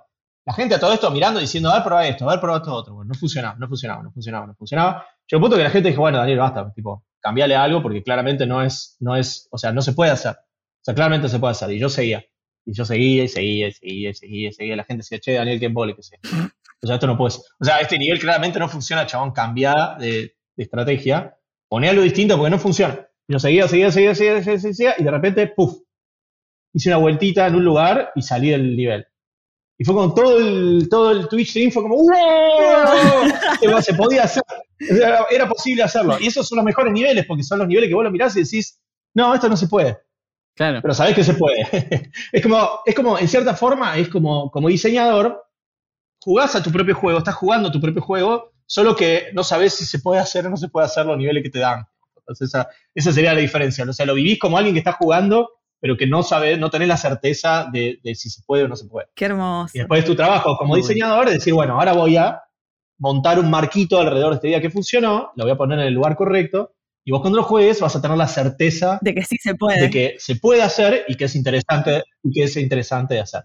La 0.49 0.55
gente 0.55 0.73
a 0.73 0.79
todo 0.79 0.93
esto 0.93 1.12
mirando, 1.12 1.39
diciendo, 1.39 1.69
a 1.69 1.75
ver, 1.75 1.83
probá 1.83 2.07
esto, 2.07 2.27
a 2.27 2.31
ver, 2.31 2.41
probá 2.41 2.57
esto 2.57 2.73
otro. 2.73 2.95
Bueno, 2.95 3.09
no 3.09 3.19
funcionaba, 3.19 3.55
no 3.59 3.67
funcionaba, 3.67 4.01
no 4.01 4.12
funcionaba, 4.12 4.47
no 4.47 4.55
funcionaba. 4.55 5.05
Llegó 5.27 5.38
un 5.38 5.41
punto 5.43 5.57
que 5.57 5.63
la 5.63 5.69
gente 5.69 5.89
dijo, 5.89 6.01
bueno, 6.01 6.17
Daniel, 6.17 6.39
basta, 6.39 6.73
tipo, 6.73 7.05
cambiarle 7.19 7.55
algo 7.55 7.83
porque 7.83 8.01
claramente 8.01 8.47
no 8.47 8.63
es, 8.63 8.97
no 8.99 9.15
es, 9.15 9.47
o 9.51 9.59
sea, 9.59 9.71
no 9.71 9.83
se 9.83 9.93
puede 9.93 10.09
hacer. 10.09 10.31
O 10.31 10.81
sea, 10.81 10.95
claramente 10.95 11.29
se 11.29 11.38
puede 11.38 11.51
hacer. 11.51 11.69
Y 11.69 11.77
yo 11.77 11.88
seguía. 11.88 12.25
Y 12.65 12.73
yo 12.73 12.83
seguía 12.83 13.25
y 13.25 13.27
seguía 13.27 13.67
y 13.67 13.73
seguía 13.73 14.09
y 14.09 14.13
seguía 14.15 14.49
y 14.49 14.51
seguía. 14.51 14.75
La 14.75 14.85
gente 14.85 15.01
decía, 15.01 15.19
che, 15.19 15.33
Daniel, 15.33 15.59
¿qué 15.59 15.67
vole 15.67 15.95
que 15.95 16.01
sé. 16.01 16.17
O 16.81 16.88
sea, 16.88 16.95
esto 16.95 17.05
no 17.05 17.15
puede 17.15 17.29
ser. 17.29 17.41
O 17.59 17.65
sea, 17.65 17.79
este 17.81 17.99
nivel 17.99 18.17
claramente 18.17 18.57
no 18.57 18.67
funciona, 18.67 19.05
chabón, 19.05 19.33
cambia 19.33 19.97
de, 19.99 20.35
estrategia. 20.57 21.38
Poné 21.67 21.89
algo 21.89 22.01
distinto 22.01 22.35
porque 22.38 22.49
no 22.49 22.57
funciona. 22.57 23.07
Y 23.27 23.33
yo 23.33 23.39
seguía, 23.39 23.67
seguía, 23.67 23.91
seguía, 23.91 24.15
seguía, 24.15 24.41
seguía, 24.41 24.59
seguía, 24.59 24.95
y 24.97 25.03
de 25.03 25.12
repente, 25.12 25.45
puff, 25.45 25.77
hice 26.73 26.89
una 26.89 26.97
vueltita 26.97 27.45
en 27.45 27.53
un 27.53 27.63
lugar 27.63 28.13
y 28.15 28.23
salí 28.23 28.49
del 28.49 28.75
nivel. 28.75 29.05
Y 29.82 29.86
fue 29.86 29.96
como 29.96 30.13
todo 30.13 30.38
el, 30.38 30.89
todo 30.89 31.12
el 31.12 31.30
Twitch 31.30 31.52
stream 31.52 31.72
fue 31.72 31.82
como 31.82 31.96
¡Wow! 31.96 33.82
Se 33.82 33.94
podía 33.94 34.24
hacer. 34.24 34.44
Era, 34.78 35.48
posible 35.48 35.84
hacerlo. 35.84 36.18
Y 36.20 36.28
esos 36.28 36.50
son 36.50 36.58
los 36.58 36.65
mejores 36.65 36.92
niveles, 36.92 37.26
porque 37.26 37.44
son 37.44 37.60
los 37.60 37.68
niveles 37.68 37.88
que 37.88 37.96
vos 37.96 38.04
lo 38.04 38.12
mirás 38.12 38.36
y 38.36 38.44
decís, 38.44 38.78
no, 39.13 39.34
esto 39.34 39.48
no 39.48 39.56
se 39.56 39.70
puede. 39.70 39.98
Claro. 40.54 40.80
Pero 40.82 40.94
sabés 40.94 41.15
que 41.15 41.24
se 41.24 41.34
puede. 41.34 41.65
es, 42.34 42.44
como, 42.44 42.82
es 42.86 42.94
como, 42.94 43.18
en 43.18 43.28
cierta 43.30 43.56
forma, 43.56 43.98
es 43.98 44.10
como, 44.10 44.52
como 44.52 44.68
diseñador, 44.68 45.46
jugás 46.20 46.56
a 46.56 46.63
tu 46.63 46.72
propio 46.74 46.96
juego, 46.96 47.20
estás 47.20 47.36
jugando 47.36 47.70
a 47.70 47.72
tu 47.72 47.80
propio 47.80 48.02
juego, 48.02 48.52
solo 48.65 48.98
que 48.98 49.30
no 49.34 49.46
sabés 49.46 49.75
si 49.75 49.86
se 49.86 50.00
puede 50.00 50.19
hacer 50.19 50.46
o 50.46 50.50
no 50.50 50.58
se 50.58 50.67
puede 50.67 50.88
hacer 50.88 51.06
los 51.06 51.17
niveles 51.17 51.42
que 51.42 51.52
te 51.52 51.60
dan. 51.60 51.86
Entonces, 52.17 52.50
esa, 52.50 52.67
esa 52.94 53.13
sería 53.13 53.34
la 53.34 53.40
diferencia. 53.40 53.86
O 53.86 53.94
sea, 53.94 54.06
lo 54.06 54.13
vivís 54.13 54.40
como 54.40 54.58
alguien 54.58 54.75
que 54.75 54.80
está 54.80 54.92
jugando 54.92 55.50
pero 55.80 55.98
que 55.98 56.08
no 56.08 56.23
sabes, 56.23 56.60
no 56.60 56.69
tenés 56.69 56.88
la 56.88 56.98
certeza 56.98 57.69
de, 57.71 58.00
si 58.15 58.30
se 58.30 58.42
puede 58.44 58.63
o 58.63 58.67
no 58.67 58.75
se 58.75 58.88
puede. 58.88 59.08
Qué 59.15 59.25
hermoso. 59.25 59.71
Y 59.73 59.80
después 59.80 60.04
tu 60.06 60.15
trabajo 60.15 60.58
como 60.58 60.75
diseñador 60.75 61.27
es 61.27 61.36
decir, 61.36 61.54
bueno, 61.54 61.75
ahora 61.80 61.94
voy 61.94 62.17
a 62.17 62.42
montar 62.98 63.40
un 63.40 63.50
marquito 63.50 64.00
alrededor 64.00 64.32
de 64.32 64.36
este 64.36 64.48
día 64.50 64.62
que 64.62 64.69
funcionó, 64.69 65.32
lo 65.36 65.46
voy 65.46 65.52
a 65.52 65.58
poner 65.58 65.80
en 65.80 65.86
el 65.86 65.94
lugar 65.94 66.15
correcto, 66.15 66.73
y 67.06 67.12
vos 67.12 67.21
cuando 67.21 67.38
lo 67.38 67.44
juegues 67.44 67.80
vas 67.80 67.96
a 67.96 68.02
tener 68.02 68.17
la 68.17 68.27
certeza 68.27 69.00
de 69.02 69.15
que 69.15 69.23
sí 69.23 69.38
se 69.42 69.56
puede. 69.56 69.82
De 69.82 69.90
que 69.90 70.15
se 70.19 70.36
puede 70.36 70.62
hacer 70.62 71.06
y 71.08 71.15
que 71.15 71.25
es 71.25 71.36
interesante, 71.36 72.04
y 72.23 72.32
que 72.32 72.44
es 72.44 72.58
interesante 72.58 73.13
de 73.13 73.21
hacer. 73.21 73.44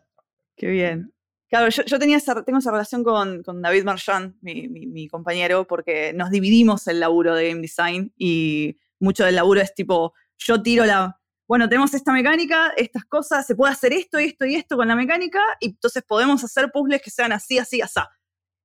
Qué 0.57 0.67
bien. 0.67 1.13
Claro, 1.49 1.69
yo, 1.69 1.99
tenía 2.01 2.19
tengo 2.45 2.59
esa 2.59 2.73
relación 2.73 3.05
con, 3.05 3.43
David 3.63 3.85
Marchand, 3.85 4.35
mi, 4.41 4.67
mi, 4.69 5.07
compañero, 5.07 5.69
porque 5.69 6.13
nos 6.13 6.31
dividimos 6.31 6.89
el 6.89 6.99
laburo 6.99 7.37
de 7.37 7.51
game 7.51 7.61
design 7.61 8.13
y 8.19 8.77
mucho 8.99 9.25
del 9.25 9.37
laburo 9.37 9.61
es 9.61 9.73
tipo, 9.73 10.15
yo 10.37 10.63
tiro 10.63 10.85
la, 10.85 11.21
bueno, 11.47 11.69
tenemos 11.69 11.93
esta 11.95 12.13
mecánica, 12.13 12.73
estas 12.77 13.05
cosas, 13.05 13.47
se 13.47 13.55
puede 13.55 13.73
hacer 13.73 13.93
esto 13.93 14.19
esto 14.19 14.47
y 14.47 14.57
esto 14.57 14.77
con 14.77 14.89
la 14.89 14.97
mecánica, 14.97 15.41
y 15.61 15.71
entonces 15.71 16.03
podemos 16.07 16.43
hacer 16.43 16.71
puzzles 16.73 17.03
que 17.03 17.11
sean 17.11 17.33
así, 17.33 17.59
así, 17.59 17.81
así. 17.81 18.01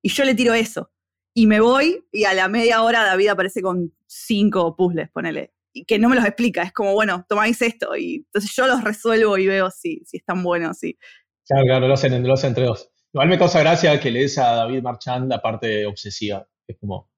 Y 0.01 0.09
yo 0.09 0.23
le 0.23 0.35
tiro 0.35 0.53
eso. 0.53 0.91
y 1.33 1.47
me 1.47 1.59
voy 1.61 2.03
y 2.11 2.25
a 2.25 2.33
la 2.33 2.47
media 2.47 2.81
hora 2.83 3.03
David 3.03 3.29
aparece 3.29 3.61
con 3.61 3.93
cinco 4.07 4.75
puzzles, 4.75 5.09
ponele. 5.11 5.53
Y 5.71 5.85
que 5.85 5.99
no 5.99 6.09
me 6.09 6.15
los 6.15 6.25
explica, 6.25 6.63
es 6.63 6.73
como, 6.73 6.93
bueno, 6.93 7.25
tomáis 7.29 7.61
esto 7.61 7.95
y 7.95 8.25
entonces 8.25 8.51
yo 8.55 8.67
los 8.67 8.83
resuelvo 8.83 9.37
y 9.37 9.47
veo 9.47 9.69
si, 9.71 10.01
si 10.05 10.17
están 10.17 10.43
buenos, 10.43 10.79
sí. 10.79 10.97
Claro, 11.45 11.65
claro, 11.65 11.87
lo 11.87 11.93
hacen, 11.93 12.25
lo 12.27 12.33
hacen 12.33 12.49
entre 12.49 12.65
dos. 12.65 12.89
Igual 13.13 13.29
me 13.29 13.39
causa 13.39 13.59
gracia 13.59 13.99
que 13.99 14.11
le 14.11 14.21
des 14.21 14.37
a 14.37 14.53
David 14.55 14.81
Marchand 14.81 15.29
la 15.29 15.41
parte 15.41 15.85
obsesiva. 15.85 16.47
Es 16.67 16.77
como. 16.79 17.08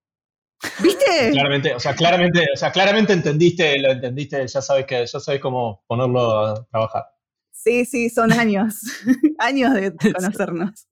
¿Viste? 0.82 1.32
Claramente, 1.32 1.74
o 1.74 1.80
sea, 1.80 1.95
claramente, 1.95 2.45
o 2.53 2.57
sea, 2.57 2.72
claramente 2.72 3.14
entendiste, 3.14 3.80
lo 3.80 3.91
entendiste, 3.91 4.47
ya 4.47 4.62
sabes 4.62 4.86
que, 4.86 5.05
ya 5.05 5.20
sabes 5.20 5.41
cómo 5.41 5.84
ponerlo 5.88 6.45
a 6.45 6.66
trabajar. 6.66 7.05
Sí, 7.51 7.86
sí, 7.86 8.09
son 8.09 8.32
años. 8.32 8.82
años 9.39 9.74
de 9.74 9.93
conocernos. 10.14 10.88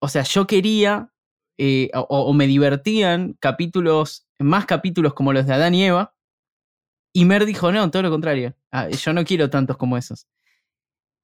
O 0.00 0.08
sea, 0.08 0.22
yo 0.22 0.46
quería 0.46 1.12
eh, 1.58 1.90
o, 1.92 2.32
me 2.32 2.46
divertían 2.46 3.34
capítulos, 3.40 4.26
más 4.38 4.64
capítulos 4.66 5.12
como 5.12 5.32
los 5.32 5.46
de 5.46 5.52
Adán 5.52 5.74
y 5.74 5.84
Eva, 5.84 6.14
y 7.12 7.24
Mer 7.24 7.44
dijo, 7.44 7.72
no, 7.72 7.90
todo 7.90 8.02
lo 8.02 8.10
contrario, 8.10 8.56
ah, 8.70 8.88
yo 8.88 9.12
no 9.12 9.24
quiero 9.24 9.50
tantos 9.50 9.76
como 9.76 9.98
esos. 9.98 10.26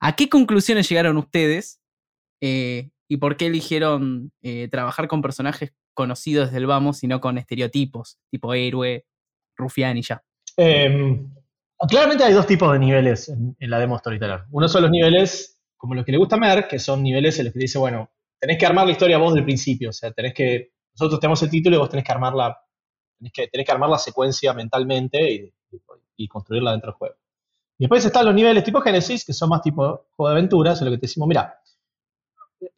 ¿A 0.01 0.15
qué 0.17 0.29
conclusiones 0.29 0.89
llegaron 0.89 1.17
ustedes 1.17 1.81
y 3.09 3.19
por 3.19 3.37
qué 3.37 3.47
eligieron 3.47 4.33
eh, 4.43 4.69
trabajar 4.71 5.09
con 5.09 5.23
personajes 5.23 5.73
conocidos 5.95 6.49
desde 6.49 6.59
el 6.59 6.67
vamos 6.67 7.03
y 7.03 7.09
no 7.09 7.21
con 7.21 7.39
estereotipos, 7.39 8.19
tipo 8.31 8.53
héroe, 8.55 9.07
rufián 9.57 9.97
y 9.97 10.03
ya. 10.03 10.23
Em, 10.57 11.33
claramente 11.89 12.25
hay 12.25 12.33
dos 12.33 12.47
tipos 12.47 12.73
de 12.73 12.79
niveles 12.79 13.29
en, 13.29 13.57
la 13.61 13.79
demo 13.79 13.99
Storyteller. 13.99 14.45
Uno 14.51 14.69
son 14.69 14.83
los 14.83 14.91
niveles, 14.91 15.59
como 15.77 15.95
los 15.95 16.05
que 16.05 16.13
le 16.13 16.19
gusta 16.19 16.37
a 16.37 16.39
Mer, 16.39 16.69
que 16.69 16.79
son 16.79 17.03
niveles 17.03 17.39
en 17.39 17.47
los 17.47 17.55
que 17.55 17.61
dice, 17.61 17.79
bueno, 17.79 18.11
tenés 18.39 18.59
que 18.59 18.67
armar 18.67 18.87
la 18.87 18.93
historia 18.93 19.19
vos 19.19 19.35
del 19.35 19.45
principio, 19.45 19.91
o 19.91 19.93
sea, 19.93 20.11
tenés 20.13 20.35
que, 20.35 20.73
nosotros 20.93 21.21
tenemos 21.21 21.43
el 21.43 21.51
título 21.51 21.77
y 21.77 21.79
vos 21.79 21.91
tenés 21.91 22.05
que 22.05 22.13
armar 22.13 22.35
la, 22.35 22.59
tenés 23.19 23.33
que, 23.33 23.49
tenés 23.49 23.67
que 23.67 23.73
armar 23.73 23.91
la 23.91 23.99
secuencia 23.99 24.53
mentalmente 24.53 25.33
y, 25.33 25.53
y, 26.17 26.29
construirla 26.29 26.73
dentro 26.73 26.91
del 26.91 26.99
juego. 26.99 27.15
Y 27.79 27.85
después 27.85 28.05
están 28.05 28.25
los 28.25 28.35
niveles 28.35 28.65
tipo 28.65 28.81
Genesis, 28.81 29.25
que 29.25 29.33
son 29.33 29.51
más 29.51 29.63
tipo 29.63 30.07
juego 30.17 30.29
de 30.29 30.39
aventuras, 30.39 30.81
en 30.81 30.87
lo 30.87 30.91
que 30.93 30.99
te 30.99 31.07
decimos, 31.07 31.29
mira, 31.29 31.59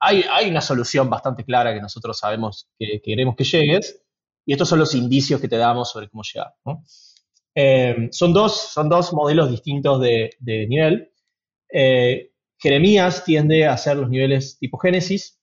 hay, 0.00 0.50
una 0.50 0.60
solución 0.60 1.08
bastante 1.08 1.44
clara 1.44 1.74
que 1.74 1.80
nosotros 1.80 2.18
sabemos 2.18 2.68
que, 2.78 3.00
queremos 3.02 3.36
que 3.36 3.44
llegues, 3.44 4.02
y 4.46 4.52
estos 4.52 4.68
son 4.68 4.78
los 4.78 4.94
indicios 4.94 5.40
que 5.40 5.48
te 5.48 5.56
damos 5.56 5.90
sobre 5.90 6.08
cómo 6.08 6.22
llegar. 6.22 6.54
Eh, 7.54 8.08
son, 8.12 8.32
dos, 8.32 8.72
son 8.72 8.88
dos 8.88 9.12
modelos 9.12 9.50
distintos 9.50 10.00
de, 10.00 10.30
nivel. 10.68 11.12
Eh, 11.72 12.32
Jeremías 12.58 13.24
tiende 13.24 13.66
a 13.66 13.74
hacer 13.74 13.96
los 13.96 14.08
niveles 14.08 14.58
tipo 14.58 14.78
Génesis, 14.78 15.38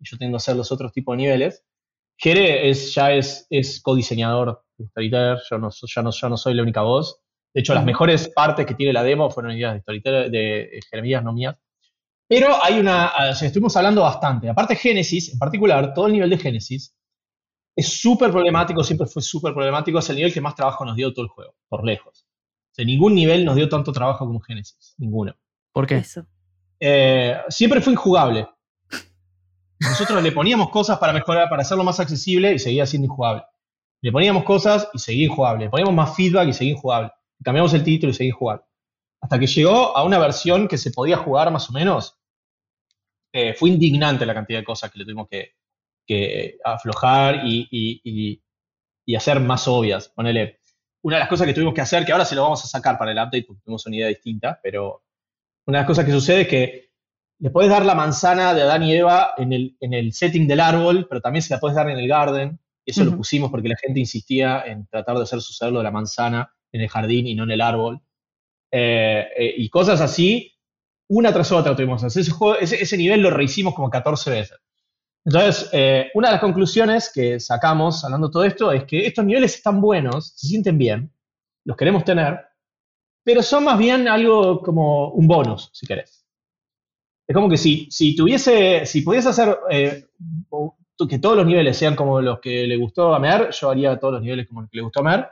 y 0.00 0.08
yo 0.08 0.16
tiendo 0.16 0.36
a 0.36 0.38
hacer 0.38 0.56
los 0.56 0.70
otros 0.72 0.92
tipos 0.92 1.16
de 1.16 1.22
niveles. 1.22 1.64
Jere 2.16 2.68
es, 2.68 2.94
ya 2.94 3.12
es, 3.12 3.46
es 3.50 3.82
codiseñador 3.82 4.62
de 4.78 4.86
Storyteller, 4.86 5.38
yo 5.50 5.58
no, 5.58 5.70
ya 5.70 6.02
no, 6.02 6.10
no 6.28 6.36
soy 6.36 6.54
la 6.54 6.62
única 6.62 6.82
voz. 6.82 7.20
De 7.52 7.60
hecho, 7.60 7.74
las 7.74 7.84
mejores 7.84 8.28
partes 8.28 8.66
que 8.66 8.74
tiene 8.74 8.92
la 8.92 9.02
demo 9.02 9.30
fueron 9.30 9.52
ideas 9.52 9.74
de 9.74 9.80
Storyteller, 9.80 10.30
de 10.30 10.80
Jeremías, 10.90 11.22
no 11.22 11.32
mías. 11.32 11.56
Pero 12.26 12.62
hay 12.62 12.78
una, 12.78 13.08
ah, 13.08 13.30
estuvimos 13.30 13.76
hablando 13.76 14.02
bastante. 14.02 14.48
Aparte 14.48 14.76
Génesis, 14.76 15.32
en 15.32 15.38
particular, 15.38 15.92
todo 15.92 16.06
el 16.06 16.14
nivel 16.14 16.30
de 16.30 16.38
Génesis 16.38 16.94
es 17.76 17.88
súper 18.00 18.30
problemático, 18.30 18.82
siempre 18.82 19.06
fue 19.06 19.20
súper 19.20 19.52
problemático, 19.52 19.98
es 19.98 20.08
el 20.10 20.16
nivel 20.16 20.32
que 20.32 20.40
más 20.40 20.54
trabajo 20.54 20.84
nos 20.84 20.96
dio 20.96 21.12
todo 21.12 21.24
el 21.24 21.30
juego, 21.30 21.54
por 21.68 21.84
lejos. 21.84 22.26
O 22.70 22.74
sea, 22.74 22.84
ningún 22.84 23.14
nivel 23.14 23.44
nos 23.44 23.56
dio 23.56 23.68
tanto 23.68 23.92
trabajo 23.92 24.26
como 24.26 24.40
Génesis, 24.40 24.94
ninguno. 24.98 25.34
¿Por 25.72 25.86
qué? 25.86 25.96
Eso. 25.96 26.24
Eh, 26.80 27.36
siempre 27.48 27.80
fue 27.80 27.92
injugable. 27.92 28.48
Nosotros 29.80 30.22
le 30.22 30.32
poníamos 30.32 30.70
cosas 30.70 30.98
para 30.98 31.12
mejorar, 31.12 31.48
para 31.50 31.62
hacerlo 31.62 31.84
más 31.84 32.00
accesible 32.00 32.54
y 32.54 32.58
seguía 32.58 32.86
siendo 32.86 33.06
injugable. 33.06 33.42
Le 34.00 34.12
poníamos 34.12 34.44
cosas 34.44 34.88
y 34.94 34.98
seguía 34.98 35.26
injugable. 35.26 35.64
Le 35.64 35.70
poníamos 35.70 35.94
más 35.94 36.16
feedback 36.16 36.48
y 36.48 36.52
seguía 36.52 36.74
injugable. 36.74 37.10
Cambiamos 37.42 37.74
el 37.74 37.84
título 37.84 38.10
y 38.10 38.14
seguía 38.14 38.30
injugable 38.30 38.64
hasta 39.24 39.38
que 39.38 39.46
llegó 39.46 39.96
a 39.96 40.04
una 40.04 40.18
versión 40.18 40.68
que 40.68 40.76
se 40.76 40.90
podía 40.90 41.16
jugar 41.16 41.50
más 41.50 41.70
o 41.70 41.72
menos, 41.72 42.20
eh, 43.32 43.54
fue 43.54 43.70
indignante 43.70 44.26
la 44.26 44.34
cantidad 44.34 44.58
de 44.58 44.66
cosas 44.66 44.90
que 44.90 44.98
le 44.98 45.06
tuvimos 45.06 45.28
que, 45.28 46.58
aflojar 46.62 47.40
y, 47.46 48.42
hacer 49.16 49.40
más 49.40 49.66
obvias. 49.66 50.10
Ponele, 50.10 50.60
una 51.02 51.16
de 51.16 51.20
las 51.20 51.30
cosas 51.30 51.46
que 51.46 51.54
tuvimos 51.54 51.72
que 51.72 51.80
hacer, 51.80 52.04
que 52.04 52.12
ahora 52.12 52.26
se 52.26 52.34
lo 52.34 52.42
vamos 52.42 52.62
a 52.64 52.68
sacar 52.68 52.98
para 52.98 53.12
el 53.12 53.16
update 53.16 53.44
porque 53.44 53.62
tenemos 53.64 53.86
una 53.86 53.96
idea 53.96 54.08
distinta, 54.08 54.60
pero 54.62 55.04
una 55.64 55.78
de 55.78 55.82
las 55.82 55.88
cosas 55.88 56.04
que 56.04 56.12
sucede 56.12 56.42
es 56.42 56.48
que 56.48 56.90
le 57.38 57.48
puedes 57.48 57.70
dar 57.70 57.86
la 57.86 57.94
manzana 57.94 58.52
de 58.52 58.60
Adán 58.60 58.82
y 58.82 58.92
Eva 58.92 59.32
en 59.38 59.54
el, 59.54 60.12
setting 60.12 60.46
del 60.46 60.60
árbol, 60.60 61.06
pero 61.08 61.22
también 61.22 61.40
se 61.40 61.54
la 61.54 61.60
puedes 61.60 61.74
dar 61.74 61.88
en 61.88 61.98
el 61.98 62.08
garden. 62.08 62.60
Eso 62.84 63.02
lo 63.02 63.16
pusimos 63.16 63.50
porque 63.50 63.70
la 63.70 63.76
gente 63.76 64.00
insistía 64.00 64.62
en 64.66 64.86
tratar 64.86 65.16
de 65.16 65.22
hacer 65.22 65.40
suceder 65.40 65.72
lo 65.72 65.78
de 65.78 65.84
la 65.84 65.90
manzana 65.90 66.52
en 66.72 66.82
el 66.82 66.90
jardín 66.90 67.26
y 67.26 67.34
no 67.34 67.44
en 67.44 67.52
el 67.52 67.62
árbol. 67.62 68.02
Eh, 68.76 69.28
eh, 69.36 69.54
y 69.56 69.68
cosas 69.68 70.00
así, 70.00 70.52
una 71.08 71.32
tras 71.32 71.52
otra 71.52 71.76
tuvimos. 71.76 72.02
Ese, 72.02 72.22
ese, 72.60 72.96
nivel 72.96 73.20
lo 73.20 73.30
rehicimos 73.30 73.72
como 73.72 73.88
14 73.88 74.30
veces. 74.30 74.58
Entonces, 75.24 75.70
eh, 75.72 76.10
una 76.14 76.28
de 76.28 76.32
las 76.32 76.40
conclusiones 76.40 77.08
que 77.14 77.38
sacamos 77.38 78.04
hablando 78.04 78.26
de 78.26 78.32
todo 78.32 78.42
esto 78.42 78.72
es 78.72 78.82
que 78.82 79.06
estos 79.06 79.24
niveles 79.24 79.54
están 79.54 79.80
buenos, 79.80 80.34
se 80.34 80.48
sienten 80.48 80.76
bien, 80.76 81.12
los 81.64 81.76
queremos 81.76 82.04
tener, 82.04 82.40
pero 83.22 83.44
son 83.44 83.62
más 83.62 83.78
bien 83.78 84.08
algo 84.08 84.60
como 84.60 85.10
un 85.10 85.28
bonus, 85.28 85.70
si 85.72 85.86
querés. 85.86 86.26
Es 87.28 87.32
como 87.34 87.48
que 87.48 87.56
si, 87.56 87.86
si 87.92 88.16
tuviese, 88.16 88.86
si 88.86 89.02
pudiese 89.02 89.28
hacer 89.28 89.56
que 91.08 91.18
todos 91.20 91.36
los 91.36 91.46
niveles 91.46 91.76
sean 91.76 91.94
como 91.94 92.20
los 92.20 92.40
que 92.40 92.66
le 92.66 92.76
gustó 92.76 93.14
a 93.14 93.20
Mer, 93.20 93.50
yo 93.52 93.70
haría 93.70 94.00
todos 94.00 94.14
los 94.14 94.22
niveles 94.22 94.48
como 94.48 94.62
los 94.62 94.70
que 94.70 94.78
le 94.78 94.82
gustó 94.82 94.98
a 94.98 95.04
Mer, 95.04 95.28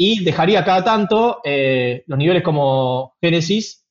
y 0.00 0.22
dejaría 0.22 0.64
cada 0.64 0.84
tanto 0.84 1.40
eh, 1.44 2.04
los 2.06 2.18
niveles 2.18 2.44
como 2.44 3.16
Génesis 3.20 3.84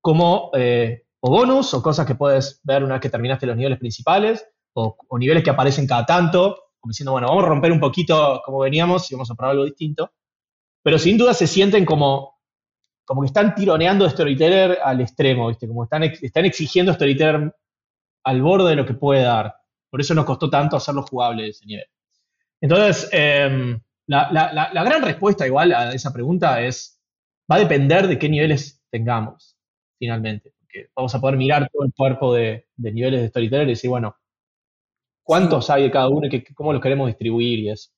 como 0.00 0.50
eh, 0.54 1.06
o 1.20 1.30
bonus 1.30 1.72
o 1.72 1.82
cosas 1.82 2.06
que 2.06 2.14
puedes 2.14 2.60
ver 2.62 2.84
una 2.84 2.94
vez 2.94 3.00
que 3.00 3.08
terminaste 3.08 3.46
los 3.46 3.56
niveles 3.56 3.78
principales 3.78 4.46
o, 4.74 4.98
niveles 5.18 5.42
que 5.42 5.50
aparecen 5.50 5.86
cada 5.86 6.04
tanto, 6.04 6.64
como 6.78 6.90
diciendo, 6.90 7.12
bueno, 7.12 7.28
vamos 7.28 7.44
a 7.44 7.48
romper 7.48 7.72
un 7.72 7.80
poquito 7.80 8.42
como 8.44 8.58
veníamos 8.58 9.10
y 9.10 9.14
vamos 9.14 9.30
a 9.30 9.34
probar 9.34 9.52
algo 9.52 9.64
distinto. 9.64 10.12
Pero 10.82 10.98
sin 10.98 11.16
duda 11.16 11.32
se 11.32 11.46
sienten 11.46 11.86
como, 11.86 12.40
como 13.06 13.22
que 13.22 13.28
están 13.28 13.54
tironeando 13.54 14.10
Storyteller 14.10 14.80
al 14.84 15.00
extremo, 15.00 15.48
¿viste? 15.48 15.66
Como 15.66 15.84
están, 15.84 16.02
están 16.02 16.44
exigiendo 16.44 16.92
Storyteller 16.92 17.54
al 18.24 18.42
borde 18.42 18.70
de 18.70 18.76
lo 18.76 18.84
que 18.84 18.94
puede 18.94 19.22
dar. 19.22 19.54
Por 19.88 20.00
eso 20.00 20.12
nos 20.12 20.26
costó 20.26 20.50
tanto 20.50 20.76
hacerlo 20.76 21.04
jugable 21.04 21.48
ese 21.48 21.64
nivel. 21.64 21.86
Entonces, 22.60 23.08
eh, 23.12 23.78
la, 24.06 24.84
gran 24.84 25.02
respuesta 25.02 25.46
igual 25.46 25.72
a 25.72 25.92
esa 25.92 26.12
pregunta 26.12 26.60
es, 26.62 27.00
va 27.50 27.56
a 27.56 27.60
depender 27.60 28.06
de 28.06 28.18
qué 28.18 28.28
niveles 28.28 28.82
tengamos, 28.90 29.56
finalmente. 29.98 30.52
Porque 30.58 30.88
vamos 30.94 31.14
a 31.14 31.20
poder 31.20 31.36
mirar 31.36 31.68
todo 31.72 31.84
el 31.84 31.92
cuerpo 31.94 32.34
de, 32.34 32.66
niveles 32.76 33.22
de 33.22 33.28
storyteller 33.28 33.66
y 33.66 33.70
decir, 33.70 33.90
bueno, 33.90 34.16
¿cuántos 35.22 35.70
hay 35.70 35.84
de 35.84 35.90
cada 35.90 36.08
uno 36.08 36.26
y 36.30 36.44
cómo 36.54 36.72
los 36.72 36.82
queremos 36.82 37.06
distribuir 37.06 37.60
y 37.60 37.70
eso? 37.70 37.90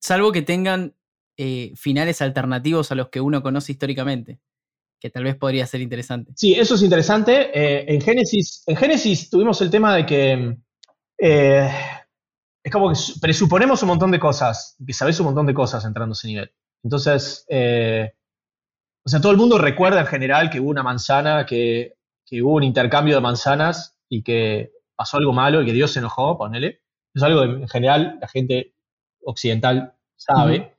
Salvo 0.00 0.32
que 0.32 0.42
tengan 0.42 0.94
eh, 1.36 1.72
finales 1.76 2.20
alternativos 2.22 2.92
a 2.92 2.94
los 2.94 3.08
que 3.08 3.20
uno 3.20 3.42
conoce 3.42 3.72
históricamente, 3.72 4.38
que 5.00 5.10
tal 5.10 5.24
vez 5.24 5.36
podría 5.36 5.66
ser 5.66 5.80
interesante. 5.80 6.32
Sí, 6.36 6.54
eso 6.54 6.74
es 6.74 6.82
interesante. 6.82 7.50
Eh, 7.54 7.84
en, 7.88 8.00
Génesis, 8.00 8.62
en 8.66 8.76
Génesis 8.76 9.30
tuvimos 9.30 9.60
el 9.62 9.70
tema 9.70 9.96
de 9.96 10.06
que 10.06 10.56
eh, 11.18 11.70
es 12.64 12.72
como 12.72 12.90
que 12.90 12.98
presuponemos 13.20 13.82
un 13.82 13.88
montón 13.88 14.10
de 14.10 14.18
cosas, 14.18 14.76
que 14.84 14.92
sabes 14.92 15.20
un 15.20 15.26
montón 15.26 15.46
de 15.46 15.54
cosas 15.54 15.84
entrando 15.84 16.12
a 16.12 16.14
ese 16.14 16.26
nivel. 16.26 16.52
Entonces, 16.82 17.44
eh, 17.48 18.14
o 19.06 19.08
sea, 19.08 19.20
todo 19.20 19.32
el 19.32 19.38
mundo 19.38 19.58
recuerda 19.58 20.00
en 20.00 20.06
general 20.06 20.50
que 20.50 20.60
hubo 20.60 20.70
una 20.70 20.82
manzana 20.82 21.46
que 21.46 21.94
que 22.26 22.42
hubo 22.42 22.54
un 22.54 22.64
intercambio 22.64 23.14
de 23.14 23.20
manzanas 23.20 23.96
y 24.08 24.22
que 24.22 24.72
pasó 24.96 25.18
algo 25.18 25.32
malo 25.32 25.62
y 25.62 25.66
que 25.66 25.72
Dios 25.72 25.92
se 25.92 25.98
enojó, 25.98 26.38
ponele. 26.38 26.82
Es 27.14 27.22
algo 27.22 27.42
que 27.42 27.62
en 27.62 27.68
general 27.68 28.18
la 28.20 28.28
gente 28.28 28.74
occidental 29.22 29.94
sabe, 30.16 30.76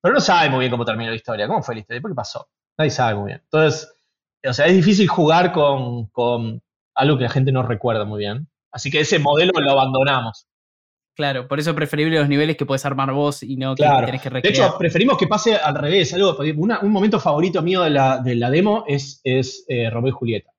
pero 0.00 0.14
no 0.14 0.20
sabe 0.20 0.50
muy 0.50 0.60
bien 0.60 0.70
cómo 0.70 0.84
terminó 0.84 1.10
la 1.10 1.16
historia. 1.16 1.46
¿Cómo 1.46 1.62
fue 1.62 1.74
la 1.74 1.80
historia? 1.80 2.00
¿Por 2.00 2.10
qué 2.10 2.14
pasó? 2.14 2.48
Nadie 2.78 2.90
sabe 2.90 3.14
muy 3.16 3.26
bien. 3.28 3.40
Entonces, 3.44 3.92
o 4.46 4.52
sea, 4.52 4.66
es 4.66 4.74
difícil 4.74 5.08
jugar 5.08 5.52
con, 5.52 6.06
con 6.06 6.62
algo 6.94 7.18
que 7.18 7.24
la 7.24 7.30
gente 7.30 7.52
no 7.52 7.62
recuerda 7.62 8.04
muy 8.04 8.20
bien. 8.20 8.48
Así 8.72 8.90
que 8.90 9.00
ese 9.00 9.18
modelo 9.18 9.52
lo 9.60 9.70
abandonamos. 9.70 10.46
Claro, 11.16 11.46
por 11.46 11.60
eso 11.60 11.70
es 11.70 11.76
preferible 11.76 12.18
los 12.18 12.28
niveles 12.28 12.56
que 12.56 12.66
puedes 12.66 12.84
armar 12.84 13.12
vos 13.12 13.42
y 13.44 13.56
no 13.56 13.74
que 13.76 13.84
tenés 13.84 14.20
que 14.20 14.30
De 14.30 14.34
recrear. 14.34 14.68
hecho, 14.68 14.78
preferimos 14.78 15.16
que 15.16 15.28
pase 15.28 15.54
al 15.54 15.76
revés. 15.76 16.12
Algo, 16.14 16.36
una- 16.56 16.80
un 16.80 16.90
momento 16.90 17.20
favorito 17.20 17.62
mío 17.62 17.82
de 17.82 17.90
la, 17.90 18.18
de 18.18 18.34
la 18.34 18.50
demo 18.50 18.84
es, 18.88 19.20
es 19.22 19.64
eh, 19.68 19.88
Romeo 19.90 20.08
y 20.08 20.12
Julieta. 20.12 20.50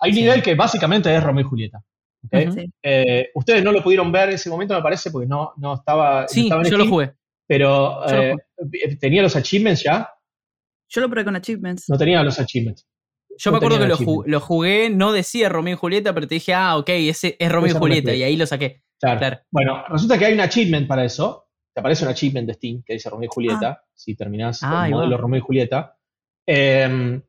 Hay 0.00 0.10
un 0.10 0.16
Sí. 0.16 0.22
nivel 0.22 0.42
que 0.42 0.54
básicamente 0.54 1.14
es 1.14 1.22
Romeo 1.22 1.44
y 1.44 1.48
Julieta. 1.48 1.82
¿ok? 2.24 2.48
Ujú. 2.48 2.52
Sí. 2.60 2.70
Eh, 2.82 3.28
ustedes 3.34 3.62
no 3.62 3.72
lo 3.72 3.82
pudieron 3.82 4.10
ver 4.10 4.30
en 4.30 4.36
ese 4.36 4.48
momento, 4.48 4.74
me 4.74 4.82
parece, 4.82 5.10
porque 5.10 5.26
no, 5.28 5.52
no 5.58 5.74
estaba. 5.74 6.22
no 6.22 6.28
Sí, 6.28 6.44
estaba 6.44 6.62
en 6.62 6.70
yo 6.70 6.78
lo 6.78 6.88
jugué. 6.88 7.12
Pero 7.46 8.06
Yo 8.08 8.16
lo 8.16 8.22
eh, 8.22 8.96
tenía 8.98 9.20
los 9.22 9.36
achievements 9.36 9.82
ya. 9.84 10.08
Yo 10.88 11.00
lo 11.02 11.10
probé 11.10 11.24
con 11.26 11.36
achievements. 11.36 11.90
No 11.90 11.98
tenía 11.98 12.22
los 12.22 12.38
achievements. 12.40 12.86
Yo 13.36 13.50
no 13.50 13.52
me 13.52 13.58
acuerdo 13.58 13.78
que 13.80 13.88
lo, 13.88 13.98
ju- 13.98 14.40
jugué, 14.40 14.90
no 14.90 15.12
decía 15.12 15.48
Romeo 15.48 15.74
y 15.74 15.76
Julieta, 15.76 16.14
pero 16.14 16.26
te 16.28 16.36
dije, 16.36 16.54
ah, 16.54 16.76
ok, 16.78 16.88
ese 16.90 17.36
es 17.38 17.52
Romeo 17.52 17.74
y 17.74 17.78
Julieta, 17.78 18.14
y 18.14 18.22
ahí 18.22 18.36
lo 18.36 18.46
saqué. 18.46 18.83
Claro. 19.00 19.18
Claro. 19.18 19.40
Bueno, 19.50 19.84
resulta 19.88 20.18
que 20.18 20.26
hay 20.26 20.34
un 20.34 20.40
achievement 20.40 20.86
para 20.86 21.04
eso. 21.04 21.48
Te 21.74 21.80
aparece 21.80 22.04
un 22.04 22.10
achievement 22.10 22.46
de 22.46 22.54
Steam 22.54 22.82
que 22.84 22.94
dice 22.94 23.10
Romeo 23.10 23.28
y 23.30 23.34
Julieta, 23.34 23.82
si 23.92 24.14
terminás 24.14 24.60
Ah, 24.62 24.86
el 24.86 24.92
modelo 24.94 25.16
Romeo 25.16 25.38
y 25.38 25.42
Julieta. 25.42 25.96
Em, 26.46 27.20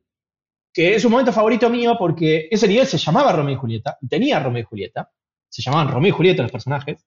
que 0.73 0.95
es 0.95 1.05
un 1.05 1.11
momento 1.11 1.31
favorito 1.31 1.69
mío 1.69 1.95
porque 1.97 2.47
ese 2.51 2.67
nivel 2.67 2.85
se 2.85 2.97
llamaba 2.97 3.31
Romeo 3.31 3.55
y 3.55 3.57
Julieta, 3.57 3.97
y 4.01 4.07
tenía 4.07 4.39
Romeo 4.39 4.61
y 4.61 4.65
Julieta. 4.65 5.09
Se 5.49 5.61
llamaban 5.61 5.89
Romeo 5.89 6.09
y 6.09 6.11
Julieta 6.11 6.43
los 6.43 6.51
personajes. 6.51 7.05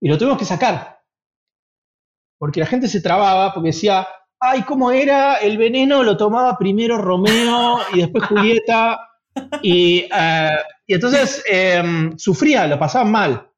Y 0.00 0.08
lo 0.08 0.18
tuvimos 0.18 0.38
que 0.38 0.44
sacar. 0.44 1.00
Porque 2.38 2.60
la 2.60 2.66
gente 2.66 2.88
se 2.88 3.00
trababa 3.00 3.52
porque 3.54 3.68
decía, 3.68 4.06
ay, 4.40 4.62
¿cómo 4.62 4.90
era? 4.90 5.36
El 5.36 5.56
veneno 5.58 6.02
lo 6.02 6.16
tomaba 6.16 6.58
primero 6.58 6.98
Romeo 6.98 7.78
y 7.94 7.98
después 8.00 8.24
Julieta. 8.24 9.00
Y, 9.62 10.08
eh, 10.12 10.56
y 10.88 10.94
entonces 10.94 11.44
em, 11.48 12.18
sufría, 12.18 12.66
lo 12.66 12.80
pasaban 12.80 13.12
mal. 13.12 13.49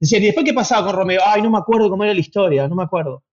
Decían, 0.00 0.22
¿y 0.22 0.26
después 0.26 0.44
qué 0.44 0.54
pasaba 0.54 0.86
con 0.86 0.96
Romeo? 0.96 1.20
Ay, 1.24 1.42
no 1.42 1.50
me 1.50 1.58
acuerdo 1.58 1.90
cómo 1.90 2.04
era 2.04 2.14
la 2.14 2.20
historia, 2.20 2.68
no 2.68 2.74
me 2.74 2.84
acuerdo. 2.84 3.24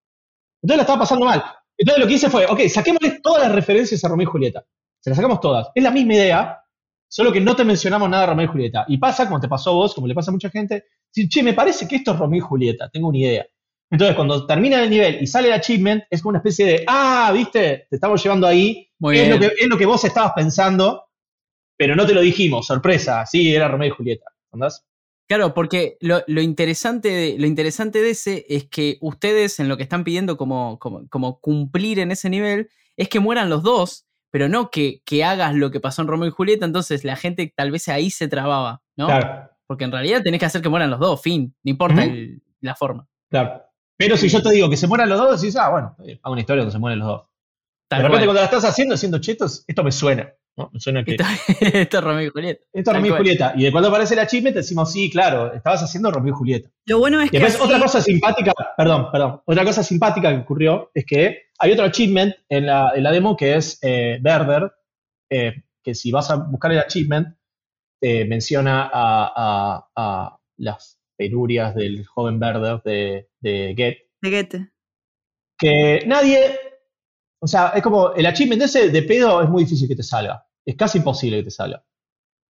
Entonces 0.61 0.78
la 0.78 0.84
estaba 0.84 0.99
pasando 0.99 1.26
mal. 1.26 1.43
Entonces 1.78 2.01
lo 2.01 2.07
que 2.07 2.13
hice 2.13 2.30
fue, 2.30 2.45
ok, 2.45 2.61
saquémosle 2.68 3.20
todas 3.22 3.43
las 3.43 3.51
referencias 3.53 4.03
a 4.03 4.07
Romeo 4.07 4.28
y 4.28 4.32
Julieta. 4.32 4.66
Se 4.99 5.09
las 5.09 5.18
sacamos 5.18 5.39
todas. 5.39 5.70
Es 5.76 5.84
la 5.84 5.91
misma 5.91 6.16
idea, 6.16 6.63
solo 7.07 7.32
que 7.32 7.41
no 7.41 7.55
te 7.55 7.63
mencionamos 7.63 8.09
nada 8.09 8.24
de 8.24 8.30
Romeo 8.30 8.45
y 8.45 8.49
Julieta. 8.49 8.86
Y 8.88 8.97
pasa, 8.97 9.28
como 9.28 9.39
te 9.39 9.47
pasó 9.47 9.72
a 9.72 9.74
vos, 9.74 9.93
como 9.93 10.07
le 10.07 10.16
pasa 10.16 10.32
a 10.32 10.34
mucha 10.34 10.49
gente, 10.49 10.86
decir, 11.13 11.30
che, 11.30 11.43
me 11.43 11.53
parece 11.53 11.88
que 11.88 11.97
esto 11.97 12.13
es 12.13 12.20
Romeo 12.20 12.38
y 12.38 12.41
Julieta, 12.41 12.89
tengo 12.89 13.09
una 13.09 13.18
idea. 13.18 13.45
Entonces 13.91 14.16
cuando 14.16 14.47
termina 14.47 14.82
el 14.82 14.89
nivel 14.89 15.22
y 15.22 15.28
sale 15.28 15.49
el 15.49 15.53
achievement, 15.53 16.03
es 16.09 16.22
como 16.22 16.32
una 16.32 16.39
especie 16.39 16.66
de, 16.66 16.84
ah, 16.88 17.30
viste, 17.34 17.86
te 17.89 17.95
estamos 17.95 18.24
llevando 18.24 18.47
ahí, 18.47 18.89
Muy 18.97 19.18
es 19.18 19.28
bien. 19.28 19.34
lo, 19.34 19.39
que, 19.39 19.53
es 19.59 19.68
lo 19.68 19.78
que 19.78 19.86
vos 19.86 20.03
estabas 20.03 20.34
pensando, 20.34 21.03
pero 21.78 21.95
no 21.95 22.05
te 22.05 22.13
lo 22.13 22.22
dijimos, 22.22 22.66
sorpresa, 22.66 23.26
sí, 23.26 23.53
era 23.53 23.68
Romeo 23.68 23.89
y 23.89 23.91
Julieta. 23.91 24.26
¿Andás? 24.51 24.84
Claro, 25.28 25.54
porque 25.56 25.98
lo, 26.02 26.22
lo 26.28 26.42
interesante 26.42 27.10
de, 27.10 27.36
lo 27.40 27.48
interesante 27.48 28.02
de 28.02 28.12
ese 28.12 28.46
es 28.48 28.66
que 28.70 28.98
ustedes 29.02 29.60
en 29.60 29.68
lo 29.68 29.76
que 29.78 29.84
están 29.84 30.04
pidiendo 30.04 30.38
como, 30.38 30.78
como, 30.78 31.08
como 31.10 31.40
cumplir 31.40 31.98
en 32.00 32.12
ese 32.12 32.30
nivel 32.30 32.70
es 32.96 33.10
que 33.10 33.20
mueran 33.20 33.50
los 33.50 33.64
dos, 33.64 34.06
pero 34.32 34.50
no 34.50 34.70
que, 34.70 35.02
que 35.04 35.24
hagas 35.24 35.56
lo 35.56 35.72
que 35.72 35.80
pasó 35.80 36.04
en 36.04 36.08
Romeo 36.10 36.28
y 36.28 36.32
Julieta, 36.32 36.66
entonces 36.66 37.04
la 37.04 37.16
gente 37.16 37.52
tal 37.56 37.72
vez 37.72 37.88
ahí 37.88 38.12
se 38.12 38.28
trababa, 38.28 38.84
¿no? 38.96 39.08
Claro. 39.08 39.50
Porque 39.66 39.86
en 39.86 39.92
realidad 39.92 40.22
tenés 40.22 40.40
que 40.40 40.46
hacer 40.46 40.62
que 40.62 40.70
mueran 40.70 40.92
los 40.92 41.00
dos, 41.00 41.20
fin, 41.22 41.56
no 41.64 41.72
importa 41.72 42.04
el- 42.04 42.44
la 42.62 42.76
forma. 42.76 43.08
Claro. 43.32 43.64
Pero 43.98 44.18
si 44.18 44.28
yo 44.30 44.42
te 44.44 44.52
digo 44.52 44.70
que 44.70 44.78
se 44.78 44.88
mueran 44.88 45.10
los 45.10 45.18
dos, 45.18 45.42
decís, 45.42 45.56
ah, 45.56 45.70
bueno, 45.70 45.96
hago 46.22 46.34
una 46.34 46.42
historia 46.42 46.62
donde 46.62 46.74
se 46.74 46.80
mueren 46.80 47.00
los 47.00 47.08
dos. 47.08 47.22
Tal 47.88 48.00
de 48.00 48.04
repente, 48.10 48.26
cual. 48.26 48.36
cuando 48.36 48.42
la 48.42 48.46
estás 48.58 48.66
haciendo, 48.70 48.94
haciendo 48.96 49.18
chetos, 49.20 49.64
esto 49.68 49.84
me 49.84 49.92
suena. 49.92 50.32
¿No? 50.58 50.70
Me 50.74 50.80
suena 50.80 51.03
que. 51.03 51.12
Esto, 51.12 51.24
esto 51.62 51.97
es 51.97 52.03
Romeo 52.03 52.28
y 52.28 52.30
Julieta. 52.30 52.64
Esto 52.74 52.91
es 52.91 52.97
Romeo 52.97 53.14
y. 53.14 53.18
Julieta. 53.18 53.53
Y 53.56 53.64
de 53.64 53.72
cuando 53.72 53.89
aparece 53.89 54.14
el 54.14 54.20
achievement, 54.22 54.56
decimos, 54.56 54.91
sí, 54.91 55.10
claro, 55.10 55.53
estabas 55.53 55.84
haciendo 55.84 56.12
Romeo 56.12 56.34
y 56.34 56.38
Julieta. 56.38 56.70
Lo 56.86 56.99
bueno 56.99 57.20
es 57.22 57.28
Y 57.28 57.32
que 57.32 57.39
después, 57.39 57.56
así- 57.56 57.64
otra 57.66 57.80
cosa 57.80 58.01
simpática, 58.01 58.53
perdón, 58.78 59.10
perdón, 59.12 59.41
otra 59.45 59.64
cosa 59.66 59.84
simpática 59.84 60.32
que 60.32 60.41
ocurrió 60.41 60.91
es 60.93 61.06
que 61.06 61.43
hay 61.60 61.72
otro 61.72 61.86
achievement 61.86 62.36
en 62.49 62.66
la, 62.66 62.91
en 62.95 63.03
la 63.03 63.12
demo 63.12 63.36
que 63.38 63.56
es 63.56 63.80
eh, 63.82 64.18
Berber, 64.22 64.72
eh, 65.30 65.64
que 65.84 65.93
si 65.95 66.12
vas 66.12 66.30
a 66.32 66.36
buscar 66.38 66.72
el 66.72 66.80
achievement, 66.80 67.36
te 68.01 68.26
menciona 68.26 68.84
a, 68.84 69.32
a- 69.36 69.89
a 69.95 70.38
las 70.58 70.99
penurias 71.18 71.74
del 71.76 72.06
joven 72.06 72.39
Berber 72.39 72.82
de, 72.84 73.30
de 73.39 73.74
Get, 73.76 73.97
de 74.22 74.30
Goethe. 74.32 74.70
que 75.58 76.03
nadie, 76.06 76.60
o 77.46 77.48
sea, 77.48 77.74
es 77.76 77.84
como 77.84 78.12
el 78.14 78.26
achievement 78.26 78.64
ese 78.64 78.89
de 78.89 79.04
pedo 79.04 79.43
es 79.43 79.48
muy 79.48 79.66
difícil 79.66 79.88
que 79.88 79.96
te 79.96 80.02
salga. 80.02 80.43
Es 80.66 80.76
casi 80.76 80.98
imposible 80.98 81.38
que 81.38 81.43
te 81.43 81.52
salga. 81.52 81.86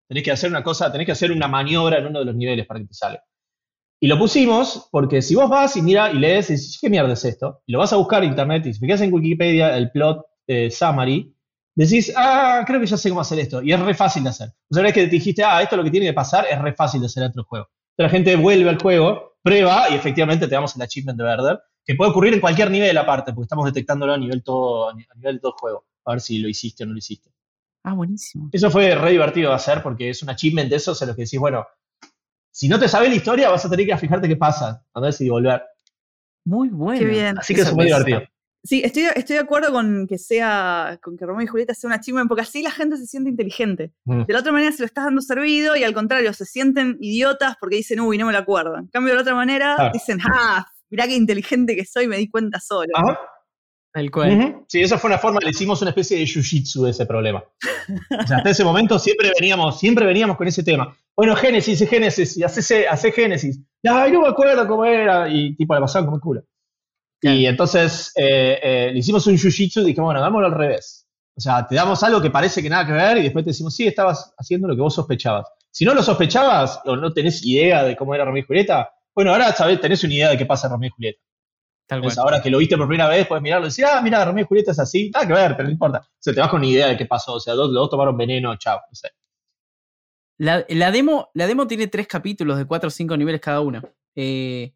Tenés 0.07 0.23
que 0.23 0.31
hacer 0.31 0.49
una 0.49 0.63
cosa, 0.63 0.89
tenés 0.89 1.05
que 1.05 1.11
hacer 1.11 1.33
una 1.33 1.49
maniobra 1.49 1.97
en 1.97 2.05
uno 2.05 2.19
de 2.19 2.25
los 2.25 2.35
niveles 2.35 2.65
para 2.65 2.79
que 2.79 2.85
te 2.85 2.93
salga. 2.93 3.21
Y 3.99 4.07
lo 4.07 4.17
pusimos 4.17 4.87
porque 4.93 5.21
si 5.21 5.35
vos 5.35 5.49
vas 5.49 5.75
y 5.75 5.81
mira 5.81 6.13
y 6.13 6.17
lees 6.17 6.49
y 6.49 6.53
dices, 6.53 6.77
¿qué 6.79 6.89
mierda 6.89 7.11
es 7.11 7.25
esto? 7.25 7.61
Y 7.65 7.73
lo 7.73 7.79
vas 7.79 7.91
a 7.91 7.97
buscar 7.97 8.23
en 8.23 8.29
internet 8.29 8.65
y 8.67 8.73
si 8.73 8.79
fijas 8.79 9.01
en 9.01 9.13
Wikipedia 9.13 9.75
el 9.75 9.91
plot 9.91 10.25
eh, 10.47 10.71
summary, 10.71 11.35
decís, 11.75 12.13
ah, 12.15 12.63
creo 12.65 12.79
que 12.79 12.85
ya 12.85 12.95
sé 12.95 13.09
cómo 13.09 13.19
hacer 13.19 13.39
esto. 13.39 13.61
Y 13.61 13.73
es 13.73 13.79
re 13.81 13.93
fácil 13.95 14.23
de 14.23 14.29
hacer. 14.29 14.47
O 14.69 14.73
sea, 14.73 14.79
una 14.79 14.83
vez 14.83 14.93
que 14.93 15.03
te 15.03 15.09
dijiste, 15.09 15.43
ah, 15.43 15.61
esto 15.61 15.75
es 15.75 15.77
lo 15.77 15.83
que 15.83 15.91
tiene 15.91 16.05
que 16.05 16.13
pasar, 16.13 16.45
es 16.49 16.57
re 16.61 16.73
fácil 16.73 17.01
de 17.01 17.07
hacer 17.07 17.23
en 17.23 17.31
otro 17.31 17.43
juego. 17.43 17.67
Entonces 17.97 18.13
la 18.13 18.17
gente 18.17 18.35
vuelve 18.37 18.69
al 18.69 18.81
juego, 18.81 19.33
prueba 19.41 19.89
y 19.89 19.95
efectivamente 19.95 20.47
te 20.47 20.55
damos 20.55 20.73
el 20.73 20.81
achievement 20.83 21.17
de 21.17 21.23
Verder, 21.25 21.59
que 21.85 21.95
puede 21.95 22.11
ocurrir 22.11 22.33
en 22.33 22.39
cualquier 22.41 22.71
nivel 22.71 22.97
aparte, 22.97 23.31
porque 23.31 23.45
estamos 23.45 23.65
detectándolo 23.65 24.13
a 24.13 24.17
nivel, 24.17 24.43
todo, 24.43 24.89
a 24.89 24.93
nivel 24.93 25.35
de 25.35 25.39
todo 25.39 25.51
el 25.53 25.59
juego. 25.59 25.85
A 26.05 26.11
ver 26.11 26.21
si 26.21 26.39
lo 26.39 26.49
hiciste 26.49 26.83
o 26.83 26.87
no 26.87 26.93
lo 26.93 26.97
hiciste. 26.97 27.31
Ah, 27.83 27.93
buenísimo. 27.93 28.49
Eso 28.51 28.71
fue 28.71 28.95
re 28.95 29.11
divertido 29.11 29.49
de 29.49 29.55
hacer 29.55 29.83
porque 29.83 30.09
es 30.09 30.23
un 30.23 30.29
achievement 30.29 30.69
de 30.69 30.77
esos 30.77 30.99
en 31.01 31.07
los 31.09 31.15
que 31.15 31.23
decís, 31.23 31.39
bueno, 31.39 31.65
si 32.51 32.67
no 32.67 32.79
te 32.79 32.87
sabes 32.87 33.09
la 33.09 33.15
historia, 33.15 33.49
vas 33.49 33.63
a 33.65 33.69
tener 33.69 33.85
que 33.85 33.89
ir 33.91 33.93
a 33.93 33.97
fijarte 33.99 34.27
qué 34.27 34.35
pasa, 34.35 34.83
antes 34.93 35.21
y 35.21 35.29
volver. 35.29 35.61
Muy 36.45 36.69
bueno. 36.69 36.99
Qué 36.99 37.05
bien. 37.05 37.37
Así 37.37 37.53
que 37.53 37.61
Eso 37.61 37.75
fue 37.75 37.85
divertido. 37.85 38.21
Sí, 38.63 38.81
estoy, 38.83 39.03
estoy 39.15 39.35
de 39.35 39.41
acuerdo 39.43 39.71
con 39.71 40.07
que 40.07 40.17
sea, 40.17 40.97
con 41.03 41.15
que 41.17 41.25
Romeo 41.27 41.43
y 41.43 41.47
Julieta 41.47 41.75
sea 41.75 41.87
un 41.87 41.93
achievement, 41.93 42.27
porque 42.27 42.41
así 42.41 42.63
la 42.63 42.71
gente 42.71 42.97
se 42.97 43.05
siente 43.05 43.29
inteligente. 43.29 43.93
Mm. 44.05 44.23
De 44.23 44.33
la 44.33 44.39
otra 44.39 44.51
manera 44.51 44.71
se 44.71 44.81
lo 44.81 44.87
estás 44.87 45.05
dando 45.05 45.21
servido 45.21 45.75
y 45.75 45.83
al 45.83 45.93
contrario, 45.93 46.33
se 46.33 46.45
sienten 46.45 46.97
idiotas 46.99 47.57
porque 47.59 47.75
dicen, 47.75 47.99
uy, 47.99 48.17
no 48.17 48.25
me 48.25 48.31
lo 48.31 48.39
acuerdo. 48.39 48.77
En 48.79 48.87
cambio, 48.87 49.11
de 49.11 49.15
la 49.17 49.21
otra 49.21 49.35
manera, 49.35 49.75
Claro. 49.75 49.91
dicen, 49.93 50.17
ah, 50.27 50.65
mirá 50.95 51.07
qué 51.07 51.15
inteligente 51.15 51.75
que 51.75 51.85
soy, 51.85 52.07
me 52.07 52.17
di 52.17 52.29
cuenta 52.29 52.59
solo. 52.59 52.89
Ajá. 52.95 53.19
Tal 53.93 54.11
cual. 54.11 54.63
Sí, 54.67 54.81
esa 54.81 54.97
fue 54.97 55.09
una 55.09 55.17
forma, 55.17 55.39
le 55.41 55.51
hicimos 55.51 55.81
una 55.81 55.91
especie 55.91 56.17
de 56.17 56.25
jiu-jitsu 56.25 56.83
de 56.83 56.91
ese 56.91 57.05
problema. 57.05 57.41
O 57.41 58.27
sea, 58.27 58.37
hasta 58.37 58.49
ese 58.49 58.65
momento 58.65 58.99
siempre 58.99 59.31
veníamos, 59.39 59.79
siempre 59.79 60.05
veníamos 60.05 60.35
con 60.35 60.47
ese 60.47 60.63
tema. 60.63 60.97
Bueno, 61.15 61.33
Génesis, 61.35 61.79
es 61.79 61.89
Génesis, 61.89 62.35
y 62.35 62.43
hace, 62.43 62.87
hace 62.87 63.11
Génesis. 63.13 63.61
Ay, 63.83 64.11
no 64.11 64.21
me 64.21 64.27
acuerdo 64.27 64.67
cómo 64.67 64.83
era, 64.83 65.29
y 65.29 65.55
tipo, 65.55 65.73
la 65.73 65.79
pasaban 65.79 66.07
como 66.07 66.17
el 66.17 66.21
culo. 66.21 66.43
Y 67.21 67.45
entonces 67.45 68.11
eh, 68.17 68.59
eh, 68.61 68.89
le 68.91 68.99
hicimos 68.99 69.25
un 69.27 69.35
jiu-jitsu 69.35 69.81
y 69.81 69.85
dijimos, 69.85 70.07
bueno, 70.07 70.21
dámoslo 70.21 70.47
al 70.47 70.53
revés. 70.53 71.07
O 71.37 71.41
sea, 71.41 71.65
te 71.65 71.75
damos 71.75 72.03
algo 72.03 72.21
que 72.21 72.29
parece 72.29 72.61
que 72.61 72.69
nada 72.69 72.85
que 72.85 72.91
ver 72.91 73.17
y 73.17 73.23
después 73.23 73.45
te 73.45 73.51
decimos, 73.51 73.75
sí, 73.75 73.87
estabas 73.87 74.33
haciendo 74.37 74.67
lo 74.67 74.75
que 74.75 74.81
vos 74.81 74.93
sospechabas. 74.93 75.47
Si 75.71 75.85
no 75.85 75.93
lo 75.93 76.03
sospechabas 76.03 76.81
o 76.85 76.95
no 76.95 77.13
tenés 77.13 77.45
idea 77.45 77.83
de 77.83 77.95
cómo 77.95 78.13
era 78.13 78.25
Romeo 78.25 78.43
y 78.43 78.45
Julieta, 78.45 78.89
bueno, 79.15 79.31
ahora 79.31 79.51
sabés, 79.53 79.79
tenés 79.81 80.03
una 80.03 80.13
idea 80.13 80.29
de 80.29 80.37
qué 80.37 80.45
pasa 80.45 80.67
en 80.67 80.73
Romeo 80.73 80.87
y 80.87 80.91
Julieta. 80.91 81.19
Tal. 81.87 81.97
Entonces, 81.99 82.17
ahora 82.17 82.41
que 82.41 82.49
lo 82.49 82.57
viste 82.57 82.77
por 82.77 82.87
primera 82.87 83.07
vez, 83.09 83.27
puedes 83.27 83.41
mirarlo 83.43 83.67
y 83.67 83.69
decir, 83.69 83.85
ah, 83.85 84.01
mira, 84.01 84.25
Romeo 84.25 84.43
y 84.43 84.47
Julieta 84.47 84.71
es 84.71 84.79
así. 84.79 85.09
Nada 85.13 85.27
que 85.27 85.33
ver, 85.33 85.51
pero 85.55 85.63
no 85.67 85.71
importa. 85.71 85.99
O 85.99 86.07
sea, 86.19 86.33
te 86.33 86.39
vas 86.41 86.49
con 86.49 86.59
una 86.59 86.67
idea 86.67 86.87
de 86.87 86.97
qué 86.97 87.05
pasó. 87.05 87.33
O 87.35 87.39
sea, 87.39 87.53
los 87.55 87.67
los 87.67 87.75
dos 87.83 87.89
tomaron 87.91 88.17
veneno, 88.17 88.55
chao. 88.57 88.79
No 88.89 88.95
sé. 88.95 89.09
La, 90.37 90.65
la 90.67 90.91
demo, 90.91 91.29
la 91.33 91.47
demo 91.47 91.67
tiene 91.67 91.87
tres 91.87 92.07
capítulos 92.07 92.57
de 92.57 92.65
cuatro 92.65 92.87
o 92.87 92.91
cinco 92.91 93.15
niveles 93.17 93.41
cada 93.41 93.61
uno. 93.61 93.81
eh, 94.15 94.73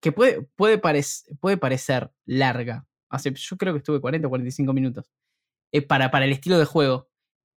que 0.00 0.12
puede, 0.12 0.42
puede, 0.54 0.80
parec- 0.80 1.24
puede 1.40 1.56
parecer 1.56 2.10
larga. 2.24 2.86
Hace, 3.10 3.32
yo 3.34 3.56
creo 3.56 3.72
que 3.72 3.78
estuve 3.78 4.00
40 4.00 4.28
o 4.28 4.30
45 4.30 4.72
minutos. 4.72 5.10
eh, 5.72 5.82
para, 5.82 6.10
para 6.10 6.24
el 6.24 6.32
estilo 6.32 6.58
de 6.58 6.64
juego. 6.64 7.07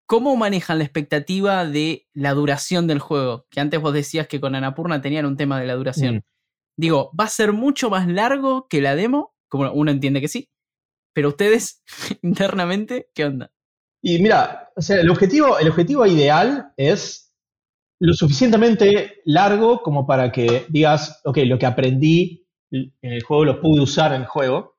¿Cómo 0.09 0.35
manejan 0.35 0.79
la 0.79 0.85
expectativa 0.85 1.67
de 1.67 2.07
la 2.15 2.33
duración 2.33 2.87
del 2.87 2.97
juego? 2.97 3.45
Que 3.51 3.59
antes 3.59 3.79
vos 3.79 3.93
decías 3.93 4.27
que 4.27 4.41
con 4.41 4.55
Anapurna 4.55 5.01
tenían 5.01 5.27
un 5.27 5.37
tema 5.37 5.59
de 5.61 5.67
la 5.67 5.75
duración. 5.75 6.15
Mm. 6.15 6.21
Digo, 6.79 7.11
¿va 7.17 7.25
a 7.25 7.29
ser 7.29 7.53
mucho 7.53 7.91
más 7.91 8.07
largo 8.07 8.65
que 8.67 8.81
la 8.81 8.95
demo? 8.95 9.35
Como 9.49 9.71
uno 9.71 9.91
entiende 9.91 10.19
que 10.19 10.27
sí. 10.27 10.49
Pero 11.13 11.29
ustedes, 11.29 11.83
internamente, 12.23 13.11
¿qué 13.13 13.25
onda? 13.25 13.51
Y 14.01 14.17
mira, 14.17 14.71
o 14.75 14.81
sea, 14.81 14.99
el 14.99 15.11
objetivo, 15.11 15.59
el 15.59 15.69
objetivo 15.69 16.07
ideal 16.07 16.73
es 16.75 17.35
lo 18.01 18.15
suficientemente 18.15 19.21
largo 19.25 19.83
como 19.83 20.07
para 20.07 20.31
que 20.31 20.65
digas, 20.69 21.21
ok, 21.23 21.37
lo 21.45 21.59
que 21.59 21.67
aprendí 21.67 22.47
en 22.71 22.91
el 22.99 23.21
juego 23.21 23.45
lo 23.45 23.61
pude 23.61 23.81
usar 23.81 24.11
en 24.13 24.21
el 24.21 24.27
juego, 24.27 24.75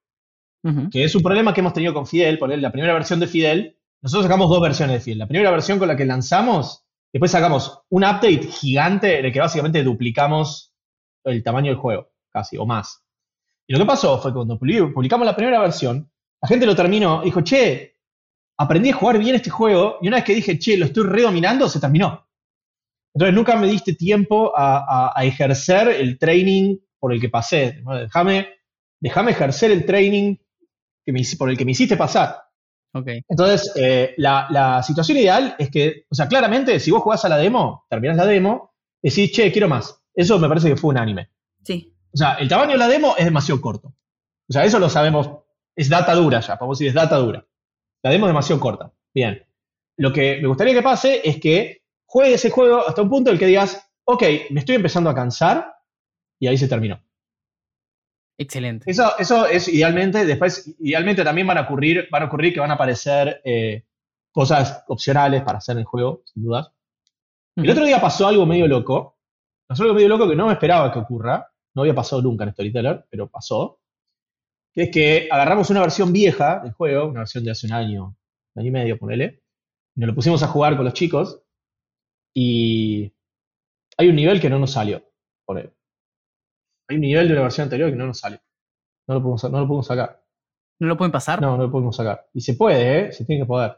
que 0.91 1.05
es 1.05 1.14
un 1.14 1.22
problema 1.22 1.55
que 1.55 1.61
hemos 1.61 1.72
tenido 1.72 1.95
con 1.95 2.09
Fidel, 2.09 2.37
poner 2.37 2.59
la 2.59 2.72
primera 2.72 2.95
versión 2.95 3.20
de 3.20 3.28
Fidel 3.28 3.80
nosotros 4.03 4.25
sacamos 4.25 4.49
dos 4.49 4.61
versiones 4.61 4.97
de 4.97 5.01
Field. 5.01 5.19
La 5.19 5.29
primera 5.29 5.51
versión 5.51 5.79
con 5.79 5.89
la 5.89 5.97
que 5.97 6.07
lanzamos, 6.07 6.85
después 7.13 7.31
sacamos 7.31 7.83
un 7.91 8.05
update 8.05 8.47
gigante 8.47 9.19
en 9.19 9.27
el 9.27 9.33
que 9.33 9.41
básicamente 9.41 9.83
duplicamos 9.83 10.73
el 11.25 11.43
tamaño 11.43 11.71
del 11.71 11.81
juego, 11.81 12.11
casi, 12.31 12.57
o 12.57 12.65
más. 12.65 13.05
Y 13.67 13.75
lo 13.75 13.79
que 13.79 13.87
pasó 13.87 14.19
fue 14.19 14.31
que 14.31 14.37
cuando 14.37 14.59
publicamos 14.59 15.27
la 15.27 15.37
primera 15.37 15.61
versión, 15.61 16.11
la 16.43 16.49
gente 16.49 16.67
lo 16.67 16.75
terminó 16.75 17.23
dijo, 17.23 17.43
che, 17.43 17.99
aprendí 18.59 18.91
a 18.91 18.95
jugar 18.95 19.19
bien 19.19 19.35
este 19.35 19.51
juego, 19.51 19.99
y 20.01 20.09
una 20.09 20.17
vez 20.17 20.25
que 20.25 20.35
dije, 20.35 20.59
che, 20.59 20.77
lo 20.77 20.87
estoy 20.87 21.05
redominando, 21.05 21.69
se 21.69 21.79
terminó. 21.79 22.27
Entonces 23.15 23.35
nunca 23.35 23.57
me 23.57 23.67
diste 23.67 23.95
tiempo 23.95 24.53
a, 24.57 25.13
ejercer 25.23 25.89
el 25.89 26.19
training 26.19 26.79
por 26.99 27.13
el 27.13 27.21
que 27.21 27.29
pasé. 27.29 27.83
Déjame, 27.85 28.49
déjame 29.01 29.33
ejercer 29.33 29.73
el 29.73 29.85
training 29.85 30.37
que 31.05 31.37
por 31.37 31.51
el 31.51 31.59
que 31.59 31.65
me 31.65 31.73
hiciste 31.73 31.97
pasar. 31.97 32.50
Okay. 32.93 33.22
Entonces, 33.28 33.72
eh, 33.76 34.14
la, 34.16 34.82
situación 34.82 35.18
ideal 35.18 35.55
es 35.59 35.70
que, 35.70 36.07
o 36.11 36.14
sea, 36.14 36.26
claramente, 36.28 36.80
si 36.80 36.91
vos 36.91 37.03
jugás 37.03 37.24
a 37.24 37.28
la 37.28 37.36
demo, 37.36 37.86
terminás 37.88 38.16
la 38.16 38.26
demo, 38.26 38.74
decís, 39.01 39.30
che, 39.32 39.53
quiero 39.53 39.68
más. 39.68 40.03
Eso 40.14 40.38
me 40.38 40.49
parece 40.49 40.68
que 40.68 40.76
fue 40.76 40.91
unánime. 40.91 41.30
Sí. 41.62 41.95
O 42.12 42.16
sea, 42.16 42.34
el 42.34 42.49
tamaño 42.49 42.72
de 42.72 42.78
la 42.78 42.88
demo 42.88 43.14
es 43.16 43.24
demasiado 43.24 43.61
corto. 43.61 43.95
O 44.49 44.53
sea, 44.53 44.64
eso 44.64 44.80
lo 44.80 44.88
sabemos, 44.88 45.30
es 45.76 45.88
data 45.88 46.14
dura 46.14 46.41
ya, 46.41 46.59
podemos 46.59 46.78
decir, 46.78 46.88
es 46.88 46.95
data 46.95 47.16
dura. 47.16 47.47
La 48.03 48.11
demo 48.11 48.26
es 48.26 48.30
demasiado 48.30 48.61
corta. 48.61 48.93
Bien. 49.14 49.47
Lo 49.97 50.12
que 50.12 50.38
me 50.41 50.49
gustaría 50.49 50.74
que 50.74 50.82
pase 50.82 51.20
es 51.22 51.38
que 51.38 51.84
juegue 52.07 52.34
ese 52.34 52.51
juego 52.51 52.86
hasta 52.86 53.03
un 53.03 53.11
punto 53.11 53.30
en 53.30 53.34
el 53.34 53.38
que 53.38 53.47
digas, 53.47 53.88
ok, 54.05 54.22
me 54.51 54.61
estoy 54.61 54.74
empezando 54.74 55.11
a 55.11 55.14
cansar 55.14 55.74
y 56.41 56.49
ahí 56.49 56.59
se 56.59 56.66
terminó. 56.66 57.01
Excelente. 58.41 58.91
Eso, 58.91 59.18
eso 59.18 59.47
es 59.47 59.68
idealmente, 59.68 60.24
después, 60.24 60.74
idealmente 60.78 61.22
también 61.22 61.47
van 61.47 61.59
a 61.59 61.61
ocurrir, 61.61 62.09
van 62.11 62.22
a 62.22 62.24
ocurrir 62.24 62.55
que 62.55 62.61
van 62.61 62.70
a 62.70 62.74
aparecer 62.74 63.43
eh, 63.45 63.84
cosas 64.32 64.82
opcionales 64.88 65.43
para 65.43 65.59
hacer 65.59 65.76
el 65.76 65.84
juego, 65.84 66.22
sin 66.24 66.45
dudas. 66.45 66.72
El 67.55 67.68
otro 67.68 67.84
día 67.84 68.01
pasó 68.01 68.26
algo 68.26 68.47
medio 68.47 68.66
loco, 68.66 69.18
pasó 69.66 69.82
algo 69.82 69.95
medio 69.95 70.09
loco 70.09 70.26
que 70.26 70.36
no 70.36 70.47
me 70.47 70.55
esperaba 70.55 70.91
que 70.91 71.01
ocurra, 71.01 71.53
no 71.74 71.82
había 71.82 71.95
pasado 71.95 72.22
nunca 72.22 72.45
en 72.45 72.53
Storyteller, 72.53 73.05
pero 73.11 73.28
pasó, 73.28 73.82
que 74.72 74.84
es 74.84 74.91
que 74.91 75.28
agarramos 75.30 75.68
una 75.68 75.82
versión 75.82 76.11
vieja 76.11 76.61
del 76.61 76.72
juego, 76.72 77.09
una 77.09 77.20
versión 77.20 77.45
de 77.45 77.51
hace 77.51 77.66
un 77.66 77.74
año, 77.74 78.16
un 78.55 78.61
año 78.61 78.68
y 78.68 78.72
medio, 78.72 78.99
ponele, 78.99 79.43
y 79.95 80.01
nos 80.01 80.09
lo 80.09 80.14
pusimos 80.14 80.43
a 80.43 80.49
jugar 80.49 80.76
con 80.76 80.86
los 80.86 80.95
chicos, 80.95 81.43
y 82.34 83.12
hay 83.99 84.09
un 84.09 84.16
nivel 84.16 84.41
que 84.41 84.49
no 84.49 84.59
nos 84.59 84.72
salió, 84.72 85.03
ponele. 85.45 85.74
Hay 86.91 86.97
un 86.97 87.03
nivel 87.03 87.28
de 87.28 87.34
una 87.34 87.43
versión 87.43 87.64
anterior 87.66 87.88
que 87.88 87.97
no 87.97 88.07
nos 88.07 88.18
sale. 88.18 88.41
No 89.07 89.14
lo 89.14 89.22
podemos, 89.22 89.45
no 89.45 89.61
lo 89.61 89.66
podemos 89.68 89.86
sacar. 89.86 90.24
¿No 90.80 90.88
lo 90.88 90.97
pueden 90.97 91.12
pasar? 91.12 91.41
No, 91.41 91.57
no 91.57 91.62
lo 91.64 91.70
podemos 91.70 91.95
sacar. 91.95 92.28
Y 92.34 92.41
se 92.41 92.55
puede, 92.55 92.99
¿eh? 92.99 93.12
Se 93.12 93.24
tiene 93.24 93.43
que 93.43 93.47
poder. 93.47 93.76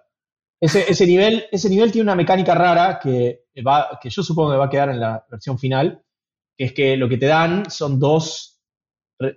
Ese, 0.58 0.90
ese, 0.90 1.06
nivel, 1.06 1.44
ese 1.52 1.68
nivel 1.68 1.92
tiene 1.92 2.04
una 2.04 2.14
mecánica 2.14 2.54
rara 2.54 2.98
que, 2.98 3.44
va, 3.66 3.98
que 4.00 4.08
yo 4.08 4.22
supongo 4.22 4.52
que 4.52 4.56
va 4.56 4.64
a 4.64 4.70
quedar 4.70 4.88
en 4.88 5.00
la 5.00 5.26
versión 5.30 5.58
final, 5.58 6.02
que 6.56 6.64
es 6.64 6.72
que 6.72 6.96
lo 6.96 7.06
que 7.06 7.18
te 7.18 7.26
dan 7.26 7.70
son 7.70 8.00
dos, 8.00 8.62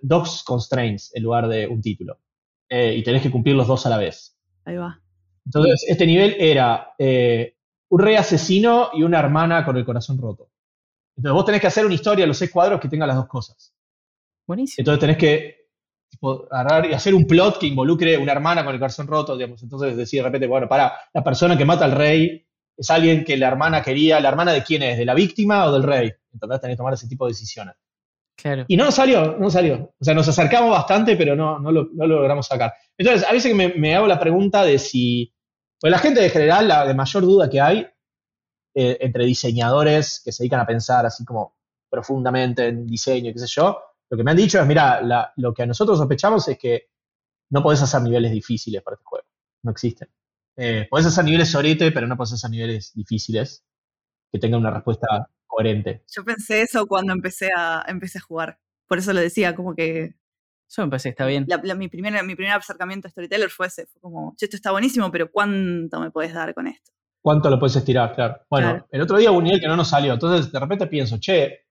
dos 0.01 0.43
constraints 0.45 1.13
en 1.13 1.23
lugar 1.23 1.49
de 1.49 1.67
un 1.67 1.81
título. 1.81 2.21
Eh, 2.69 2.95
y 2.95 3.03
tenés 3.03 3.23
que 3.23 3.31
cumplir 3.31 3.57
los 3.57 3.67
dos 3.67 3.85
a 3.85 3.89
la 3.89 3.97
vez. 3.97 4.39
Ahí 4.63 4.77
va. 4.77 5.01
Entonces, 5.45 5.85
este 5.89 6.07
nivel 6.07 6.37
era 6.39 6.93
eh, 6.97 7.57
un 7.89 7.99
rey 7.99 8.15
asesino 8.15 8.91
y 8.93 9.03
una 9.03 9.19
hermana 9.19 9.65
con 9.65 9.75
el 9.75 9.83
corazón 9.83 10.17
roto. 10.17 10.49
Entonces 11.17 11.33
vos 11.33 11.45
tenés 11.45 11.61
que 11.61 11.67
hacer 11.67 11.85
una 11.85 11.95
historia, 11.95 12.27
los 12.27 12.37
seis 12.37 12.51
cuadros, 12.51 12.79
que 12.79 12.89
tenga 12.89 13.07
las 13.07 13.15
dos 13.15 13.27
cosas. 13.27 13.73
Buenísimo. 14.47 14.81
Entonces 14.81 14.99
tenés 14.99 15.17
que 15.17 15.65
agarrar 16.51 16.89
y 16.89 16.93
hacer 16.93 17.13
un 17.13 17.25
plot 17.25 17.59
que 17.59 17.67
involucre 17.67 18.17
una 18.17 18.31
hermana 18.31 18.63
con 18.63 18.73
el 18.73 18.79
corazón 18.79 19.07
roto, 19.07 19.35
digamos. 19.35 19.61
Entonces 19.63 19.95
decir 19.95 20.21
de 20.21 20.25
repente, 20.25 20.47
bueno, 20.47 20.67
para, 20.67 20.93
la 21.13 21.23
persona 21.23 21.57
que 21.57 21.65
mata 21.65 21.85
al 21.85 21.91
rey 21.91 22.45
es 22.77 22.89
alguien 22.89 23.23
que 23.23 23.37
la 23.37 23.47
hermana 23.47 23.81
quería, 23.81 24.19
¿la 24.19 24.29
hermana 24.29 24.51
de 24.51 24.63
quién 24.63 24.83
es? 24.83 24.97
¿De 24.97 25.05
la 25.05 25.13
víctima 25.13 25.65
o 25.65 25.71
del 25.71 25.83
rey? 25.83 26.11
Entonces 26.33 26.61
tenés 26.61 26.75
que 26.75 26.77
tomar 26.77 26.93
ese 26.93 27.07
tipo 27.07 27.25
de 27.25 27.31
decisiones. 27.31 27.75
Claro. 28.37 28.65
Y 28.67 28.75
no 28.75 28.85
nos 28.85 28.95
salió, 28.95 29.37
no 29.37 29.49
salió. 29.49 29.93
O 29.97 30.03
sea, 30.03 30.13
nos 30.13 30.27
acercamos 30.27 30.71
bastante, 30.71 31.15
pero 31.15 31.35
no, 31.35 31.57
no, 31.59 31.71
lo, 31.71 31.87
logramos 31.93 32.45
sacar. 32.45 32.73
Entonces, 32.97 33.25
a 33.27 33.31
veces 33.31 33.55
me, 33.55 33.69
me, 33.69 33.95
hago 33.95 34.07
la 34.07 34.19
pregunta 34.19 34.63
de 34.63 34.77
si. 34.77 35.33
Pues 35.79 35.89
la 35.91 35.99
gente 35.99 36.23
en 36.23 36.31
general, 36.31 36.67
la 36.67 36.85
de 36.85 36.93
mayor 36.93 37.23
duda 37.23 37.49
que 37.49 37.61
hay 37.61 37.87
eh, 38.75 38.97
entre 38.99 39.25
diseñadores 39.25 40.21
que 40.23 40.31
se 40.31 40.43
dedican 40.43 40.59
a 40.59 40.65
pensar 40.65 41.05
así 41.05 41.23
como 41.23 41.55
profundamente 41.89 42.67
en 42.67 42.85
diseño, 42.85 43.31
qué 43.31 43.39
sé 43.39 43.47
yo, 43.47 43.79
lo 44.09 44.17
que 44.17 44.23
me 44.23 44.31
han 44.31 44.37
dicho 44.37 44.59
es, 44.59 44.67
mira, 44.67 45.01
lo 45.37 45.53
que 45.53 45.63
a 45.63 45.65
nosotros 45.65 45.97
sospechamos 45.97 46.47
es 46.49 46.57
que 46.57 46.89
no 47.51 47.63
podés 47.63 47.81
hacer 47.81 48.01
niveles 48.01 48.31
difíciles 48.31 48.83
para 48.83 48.95
este 48.95 49.05
juego. 49.05 49.25
No 49.63 49.71
existen. 49.71 50.09
Eh, 50.57 50.87
podés 50.89 51.05
hacer 51.05 51.23
niveles 51.23 51.49
sorete, 51.49 51.91
pero 51.91 52.05
no 52.07 52.17
podés 52.17 52.33
hacer 52.33 52.49
niveles 52.49 52.93
difíciles 52.93 53.65
que 54.31 54.39
tengan 54.39 54.59
una 54.59 54.71
respuesta 54.71 55.07
coherente. 55.47 56.03
Yo 56.13 56.23
pensé 56.23 56.61
eso 56.61 56.85
cuando 56.85 57.13
empecé 57.13 57.49
a, 57.55 57.83
empecé 57.87 58.19
a 58.19 58.21
jugar. 58.21 58.59
Por 58.87 58.99
eso 58.99 59.13
lo 59.13 59.21
decía, 59.21 59.55
como 59.55 59.73
que 59.73 60.15
yo 60.69 60.83
me 60.83 60.89
parece 60.89 61.09
que 61.09 61.11
está 61.11 61.25
bien. 61.25 61.47
mi, 61.77 61.87
primer, 61.87 62.23
mi 62.23 62.35
primer 62.35 62.53
acercamiento 62.53 63.07
a 63.07 63.11
Storyteller 63.11 63.49
fue 63.49 63.67
ese. 63.67 63.85
Fue 63.87 64.01
como, 64.01 64.35
che, 64.35 64.45
esto 64.45 64.57
está 64.57 64.71
buenísimo, 64.71 65.11
pero 65.11 65.31
¿cuánto 65.31 65.99
me 65.99 66.11
puedes 66.11 66.33
dar 66.33 66.53
con 66.53 66.67
esto? 66.67 66.91
¿Cuánto 67.25 67.49
lo 67.49 67.57
puedes 67.57 67.75
estirar? 67.75 68.13
Claro. 68.13 68.39
Bueno, 68.51 68.85
el 68.91 69.01
otro 69.01 69.17
día 69.17 69.31
hubo 69.31 69.39
un 69.39 69.45
nivel 69.45 69.59
que 69.59 69.67
no 69.67 69.75
nos 69.75 69.89
salió. 69.89 70.13
Entonces, 70.13 70.51
de 70.51 70.59
repente 70.59 70.85
pienso, 70.85 71.17
che, 71.19 71.65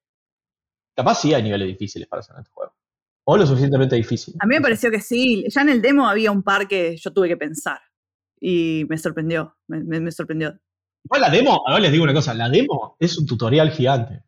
capaz 0.96 1.20
sí 1.20 1.32
hay 1.32 1.44
niveles 1.44 1.68
difíciles 1.68 2.08
para 2.08 2.18
hacer 2.18 2.34
en 2.34 2.40
este 2.42 2.52
juego. 2.52 2.74
O 3.22 3.36
lo 3.36 3.46
suficientemente 3.46 3.94
difícil. 3.94 4.34
A 4.40 4.46
mí 4.46 4.56
me 4.56 4.60
pareció 4.60 4.90
que 4.90 5.00
sí. 5.00 5.44
Ya 5.48 5.60
en 5.60 5.68
el 5.68 5.80
demo 5.80 6.08
había 6.08 6.32
un 6.32 6.42
par 6.42 6.66
que 6.66 6.96
yo 6.96 7.12
tuve 7.12 7.28
que 7.28 7.36
pensar. 7.36 7.78
Y 8.40 8.84
me 8.88 8.98
sorprendió. 8.98 9.56
Me, 9.68 10.10
sorprendió. 10.10 10.58
Igual 11.04 11.20
la 11.20 11.30
demo, 11.30 11.62
ahora 11.64 11.78
les 11.78 11.92
digo 11.92 12.02
una 12.02 12.14
cosa, 12.14 12.34
la 12.34 12.48
demo 12.48 12.96
es 12.98 13.16
un 13.16 13.24
tutorial 13.24 13.70
gigante. 13.70 14.24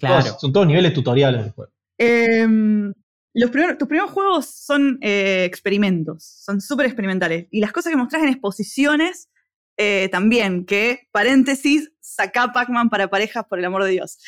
Claro. 0.00 0.38
son 0.40 0.50
todos 0.50 0.66
niveles 0.66 0.94
tutoriales 0.94 1.42
del 1.42 1.52
juego. 1.52 1.72
Em, 1.98 2.90
los 3.34 3.50
primeros, 3.50 3.76
tus 3.76 3.86
primeros 3.86 4.10
juegos 4.10 4.46
son 4.46 4.98
eh, 5.02 5.44
experimentos, 5.44 6.24
son 6.24 6.62
súper 6.62 6.86
experimentales. 6.86 7.48
Y 7.50 7.60
las 7.60 7.70
cosas 7.70 7.90
que 7.90 7.98
mostrás 7.98 8.22
en 8.22 8.30
exposiciones 8.30 9.28
eh, 9.76 10.08
también 10.10 10.66
que, 10.66 11.08
paréntesis, 11.12 11.90
saca 12.00 12.52
Pac-Man 12.52 12.90
para 12.90 13.08
parejas, 13.08 13.44
por 13.48 13.58
el 13.58 13.64
amor 13.64 13.84
de 13.84 13.90
Dios. 13.90 14.18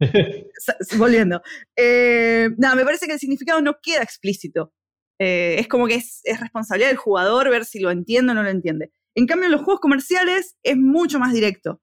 Volviendo. 0.98 1.40
Eh, 1.76 2.50
nada, 2.56 2.74
me 2.74 2.84
parece 2.84 3.06
que 3.06 3.12
el 3.12 3.18
significado 3.18 3.60
no 3.60 3.78
queda 3.80 4.02
explícito. 4.02 4.72
Eh, 5.20 5.56
es 5.58 5.68
como 5.68 5.86
que 5.86 5.94
es, 5.94 6.22
responsabilidad 6.40 6.88
del 6.88 6.96
jugador 6.96 7.50
ver 7.50 7.64
si 7.64 7.80
lo 7.80 7.90
entiende 7.90 8.32
o 8.32 8.34
no 8.34 8.42
lo 8.42 8.50
entiende. 8.50 8.92
En 9.14 9.26
cambio, 9.26 9.46
en 9.46 9.52
los 9.52 9.62
juegos 9.62 9.80
comerciales 9.80 10.56
es 10.62 10.76
mucho 10.76 11.18
más 11.18 11.32
directo. 11.32 11.80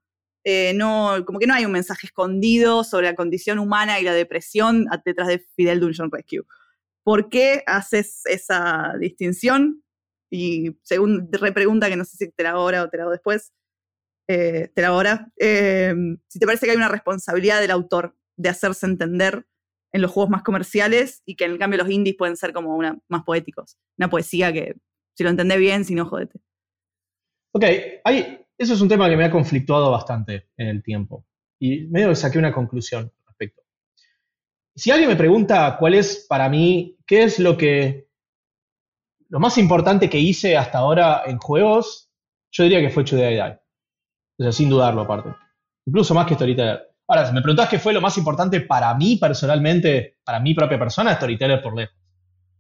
no, 0.75 1.23
como 1.25 1.39
que 1.39 1.47
no 1.47 1.53
hay 1.53 1.65
un 1.65 1.71
mensaje 1.71 2.07
escondido 2.07 2.83
sobre 2.83 3.07
la 3.07 3.15
condición 3.15 3.59
humana 3.59 3.99
y 3.99 4.03
la 4.03 4.13
depresión 4.13 4.87
detrás 5.05 5.27
de 5.27 5.39
Fidel 5.55 5.79
Dungeon 5.79 6.11
Rescue. 6.11 6.45
¿Por 7.03 7.29
qué 7.29 7.63
haces 7.67 8.21
esa 8.25 8.93
distinción? 8.99 9.84
Y 10.31 10.77
según 10.83 11.29
repregunta, 11.31 11.89
que 11.89 11.95
no 11.95 12.05
sé 12.05 12.17
si 12.17 12.31
te 12.31 12.43
la 12.43 12.51
hago 12.51 12.59
ahora 12.59 12.83
o 12.83 12.89
te 12.89 12.97
la 12.97 13.03
hago 13.03 13.11
después, 13.11 13.53
eh, 14.27 14.71
te 14.73 14.81
la 14.81 14.87
hago 14.87 14.97
ahora, 14.97 15.31
em, 15.37 16.17
si 16.27 16.39
te 16.39 16.45
parece 16.45 16.65
que 16.65 16.71
hay 16.71 16.77
una 16.77 16.89
responsabilidad 16.89 17.61
del 17.61 17.71
autor 17.71 18.15
de 18.37 18.49
hacerse 18.49 18.85
entender 18.85 19.45
en 19.93 20.01
los 20.01 20.11
juegos 20.11 20.29
más 20.29 20.43
comerciales 20.43 21.21
y 21.25 21.35
que 21.35 21.45
en 21.45 21.51
el 21.51 21.59
cambio 21.59 21.77
los 21.77 21.89
indies 21.89 22.17
pueden 22.17 22.35
ser 22.35 22.51
como 22.51 22.75
una, 22.75 22.99
más 23.07 23.23
poéticos. 23.23 23.77
Una 23.97 24.09
poesía 24.09 24.51
que 24.51 24.75
si 25.15 25.23
lo 25.23 25.29
entendés 25.29 25.57
bien, 25.57 25.85
si 25.85 25.95
no, 25.95 26.05
jodete. 26.05 26.39
Ok, 27.53 27.63
hay, 28.03 28.45
eso 28.57 28.73
es 28.73 28.81
un 28.81 28.89
tema 28.89 29.09
que 29.09 29.15
me 29.15 29.23
ha 29.23 29.31
conflictuado 29.31 29.91
bastante 29.91 30.49
en 30.57 30.67
el 30.67 30.83
tiempo 30.83 31.25
y 31.59 31.87
medio 31.87 32.09
que 32.09 32.15
saqué 32.15 32.37
una 32.37 32.51
conclusión 32.51 33.03
al 33.03 33.25
respecto. 33.27 33.63
Si 34.75 34.91
alguien 34.91 35.09
me 35.09 35.15
pregunta 35.15 35.77
cuál 35.79 35.93
es 35.93 36.25
para 36.27 36.49
mí, 36.49 36.97
qué 37.05 37.23
es 37.23 37.39
lo 37.39 37.55
que 37.55 38.04
lo 39.35 39.41
más 39.41 39.57
importante 39.57 40.09
que 40.09 40.17
hice 40.17 40.55
hasta 40.55 40.77
ahora 40.77 41.23
en 41.25 41.39
juegos, 41.39 42.09
yo 42.53 42.63
diría 42.63 42.79
que 42.79 42.89
fue 42.89 43.03
Today 43.03 43.33
Die. 43.33 43.59
O 44.39 44.43
sea, 44.43 44.51
sin 44.53 44.69
dudarlo 44.69 45.01
aparte. 45.01 45.35
Incluso 45.85 46.13
más 46.13 46.25
que 46.25 46.35
Storyteller. 46.35 46.79
Ahora, 47.05 47.25
si 47.25 47.33
me 47.33 47.41
preguntás 47.41 47.67
qué 47.67 47.77
fue 47.77 47.91
lo 47.91 47.99
más 47.99 48.17
importante 48.17 48.61
para 48.61 48.93
mí 48.93 49.17
personalmente, 49.17 50.19
para 50.23 50.39
mi 50.39 50.53
propia 50.53 50.79
persona, 50.79 51.13
Storyteller 51.15 51.61
por 51.61 51.75
lejos. 51.75 51.97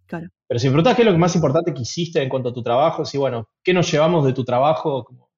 Claro. 0.05 0.27
Pero 0.45 0.59
si 0.59 0.67
me 0.67 0.73
preguntás 0.73 0.97
qué 0.97 1.03
es 1.03 1.07
lo 1.07 1.17
más 1.17 1.33
importante 1.35 1.73
que 1.73 1.81
hiciste 1.83 2.21
en 2.21 2.27
cuanto 2.27 2.49
a 2.49 2.53
tu 2.53 2.61
trabajo, 2.61 3.05
si 3.05 3.17
bueno, 3.17 3.47
¿qué 3.63 3.73
nos 3.73 3.89
llevamos 3.89 4.25
de 4.25 4.33
tu 4.33 4.43
trabajo? 4.43 5.05
Como 5.05 5.31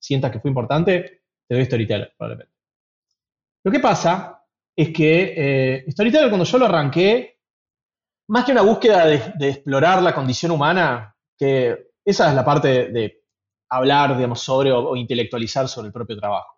sientas 0.00 0.30
que 0.30 0.40
fue 0.40 0.48
importante, 0.48 1.24
te 1.46 1.54
doy 1.54 1.66
Storyteller, 1.66 2.14
probablemente. 2.16 2.54
Lo 3.64 3.70
que 3.70 3.80
pasa 3.80 4.46
es 4.74 4.94
que 4.94 5.34
eh, 5.36 5.84
Storyteller 5.90 6.30
cuando 6.30 6.46
yo 6.46 6.56
lo 6.56 6.64
arranqué, 6.64 7.37
más 8.28 8.44
que 8.44 8.52
una 8.52 8.62
búsqueda 8.62 9.06
de, 9.06 9.48
explorar 9.48 10.02
la 10.02 10.14
condición 10.14 10.52
humana, 10.52 11.14
que 11.36 11.92
esa 12.04 12.28
es 12.28 12.34
la 12.34 12.44
parte 12.44 12.90
de, 12.90 13.22
hablar, 13.70 14.16
digamos, 14.16 14.40
sobre 14.40 14.72
o, 14.72 14.96
intelectualizar 14.96 15.68
sobre 15.68 15.88
el 15.88 15.92
propio 15.92 16.18
trabajo. 16.18 16.56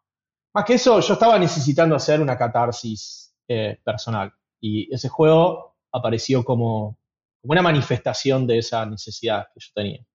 Más 0.54 0.64
que 0.64 0.74
eso, 0.74 1.00
yo 1.00 1.14
estaba 1.14 1.38
necesitando 1.38 1.94
hacer 1.96 2.20
una 2.20 2.36
catarsis 2.36 3.34
eh, 3.48 3.80
personal 3.84 4.32
y 4.60 4.92
ese 4.94 5.08
juego 5.08 5.76
apareció 5.92 6.44
como, 6.44 6.98
una 7.42 7.62
manifestación 7.62 8.46
de 8.46 8.58
esa 8.58 8.84
necesidad 8.86 9.46
que 9.54 9.60
yo 9.60 9.68
tenía. 9.74 10.06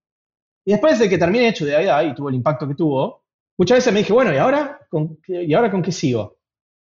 Y 0.65 0.71
después 0.71 0.99
de 0.99 1.09
que 1.09 1.17
terminé 1.17 1.47
hecho 1.47 1.65
de 1.65 1.75
ahí 1.75 2.09
y 2.09 2.13
tuvo 2.13 2.29
el 2.29 2.35
impacto 2.35 2.67
que 2.67 2.75
tuvo, 2.75 3.23
muchas 3.57 3.77
veces 3.77 3.93
me 3.93 3.99
dije, 3.99 4.13
bueno, 4.13 4.33
¿y 4.33 4.37
ahora 4.37 4.79
con, 4.89 5.19
¿y 5.27 5.53
ahora 5.53 5.71
con 5.71 5.81
qué 5.81 5.91
sigo? 5.91 6.37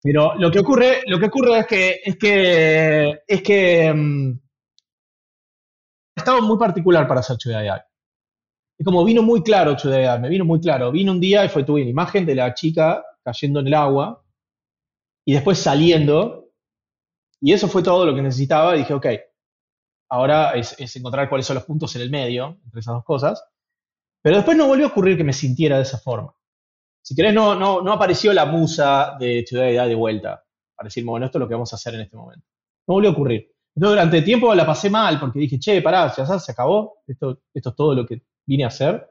Pero 0.03 0.35
lo 0.37 0.51
que 0.51 0.61
ocurre, 0.61 1.03
lo 1.07 1.19
que 1.19 1.27
ocurre 1.27 1.59
es 1.61 1.67
que, 1.67 2.01
es 2.05 2.17
que, 2.17 3.21
es 3.27 3.43
que 3.43 3.91
um, 3.91 4.39
estaba 6.19 6.41
muy 6.41 6.59
particular 6.59 7.07
para 7.09 7.21
hacer 7.21 7.37
AI. 7.55 7.81
Y 8.79 8.85
como 8.85 9.05
vino 9.05 9.23
muy 9.23 9.43
claro 9.43 9.77
AI, 9.83 10.21
me 10.21 10.29
vino 10.29 10.45
muy 10.45 10.61
claro. 10.61 10.93
Vino 10.93 11.13
un 11.13 11.21
día 11.21 11.45
y 11.45 11.49
fue 11.49 11.65
tuve 11.65 11.83
la 11.83 11.91
imagen 11.91 12.25
de 12.25 12.35
la 12.35 12.55
chica 12.55 13.05
cayendo 13.25 13.61
en 13.61 13.67
el 13.67 13.75
agua 13.75 14.25
y 15.25 15.33
después 15.33 15.59
saliendo. 15.59 16.51
Y 17.41 17.53
eso 17.53 17.69
fue 17.69 17.83
todo 17.83 18.07
lo 18.07 18.15
que 18.15 18.23
necesitaba. 18.23 18.77
Y 18.77 18.81
dije, 18.81 18.95
ok, 18.95 19.07
ahora 20.11 20.53
es, 20.53 20.97
encontrar 20.97 21.29
cuáles 21.29 21.47
son 21.47 21.55
los 21.55 21.65
puntos 21.65 21.95
en 21.97 22.03
el 22.03 22.11
medio 22.11 22.59
entre 22.65 22.81
esas 22.81 22.95
dos 22.95 23.05
cosas. 23.05 23.45
Pero 24.23 24.37
después 24.37 24.57
no 24.57 24.67
volvió 24.67 24.87
a 24.87 24.91
ocurrir 24.91 25.17
que 25.17 25.25
me 25.25 25.33
sintiera 25.33 25.77
de 25.77 25.83
esa 25.83 25.99
forma. 25.99 26.35
Si 27.03 27.15
querés, 27.15 27.33
no, 27.33 27.55
no, 27.55 27.81
no 27.83 27.93
apareció 27.93 28.33
la 28.33 28.45
musa 28.45 29.17
de 29.19 29.45
Ciudad 29.47 29.87
de 29.87 29.95
vuelta 29.95 30.45
para 30.77 30.87
decir, 30.87 31.05
bueno, 31.05 31.27
esto 31.27 31.39
es 31.39 31.41
lo 31.41 31.49
que 31.49 31.55
vamos 31.55 31.73
a 31.73 31.77
hacer 31.77 31.95
en 31.95 32.03
este 32.03 32.17
momento. 32.17 32.47
No 32.87 32.95
volvió 32.95 33.11
a 33.11 33.13
ocurrir. 33.13 33.53
Entonces, 33.79 33.95
durante 33.95 34.23
tiempo 34.23 34.53
la 34.57 34.67
pasé 34.67 34.91
mal 34.91 35.21
porque 35.21 35.39
dije, 35.39 35.57
che, 35.57 35.81
pará, 35.81 36.13
ya 36.13 36.27
se 36.27 36.51
acabó, 36.51 36.97
esto, 37.07 37.43
esto 37.55 37.71
es 37.71 37.77
todo 37.77 37.95
lo 37.95 38.05
que 38.05 38.23
vine 38.45 38.65
a 38.65 38.67
hacer. 38.67 39.09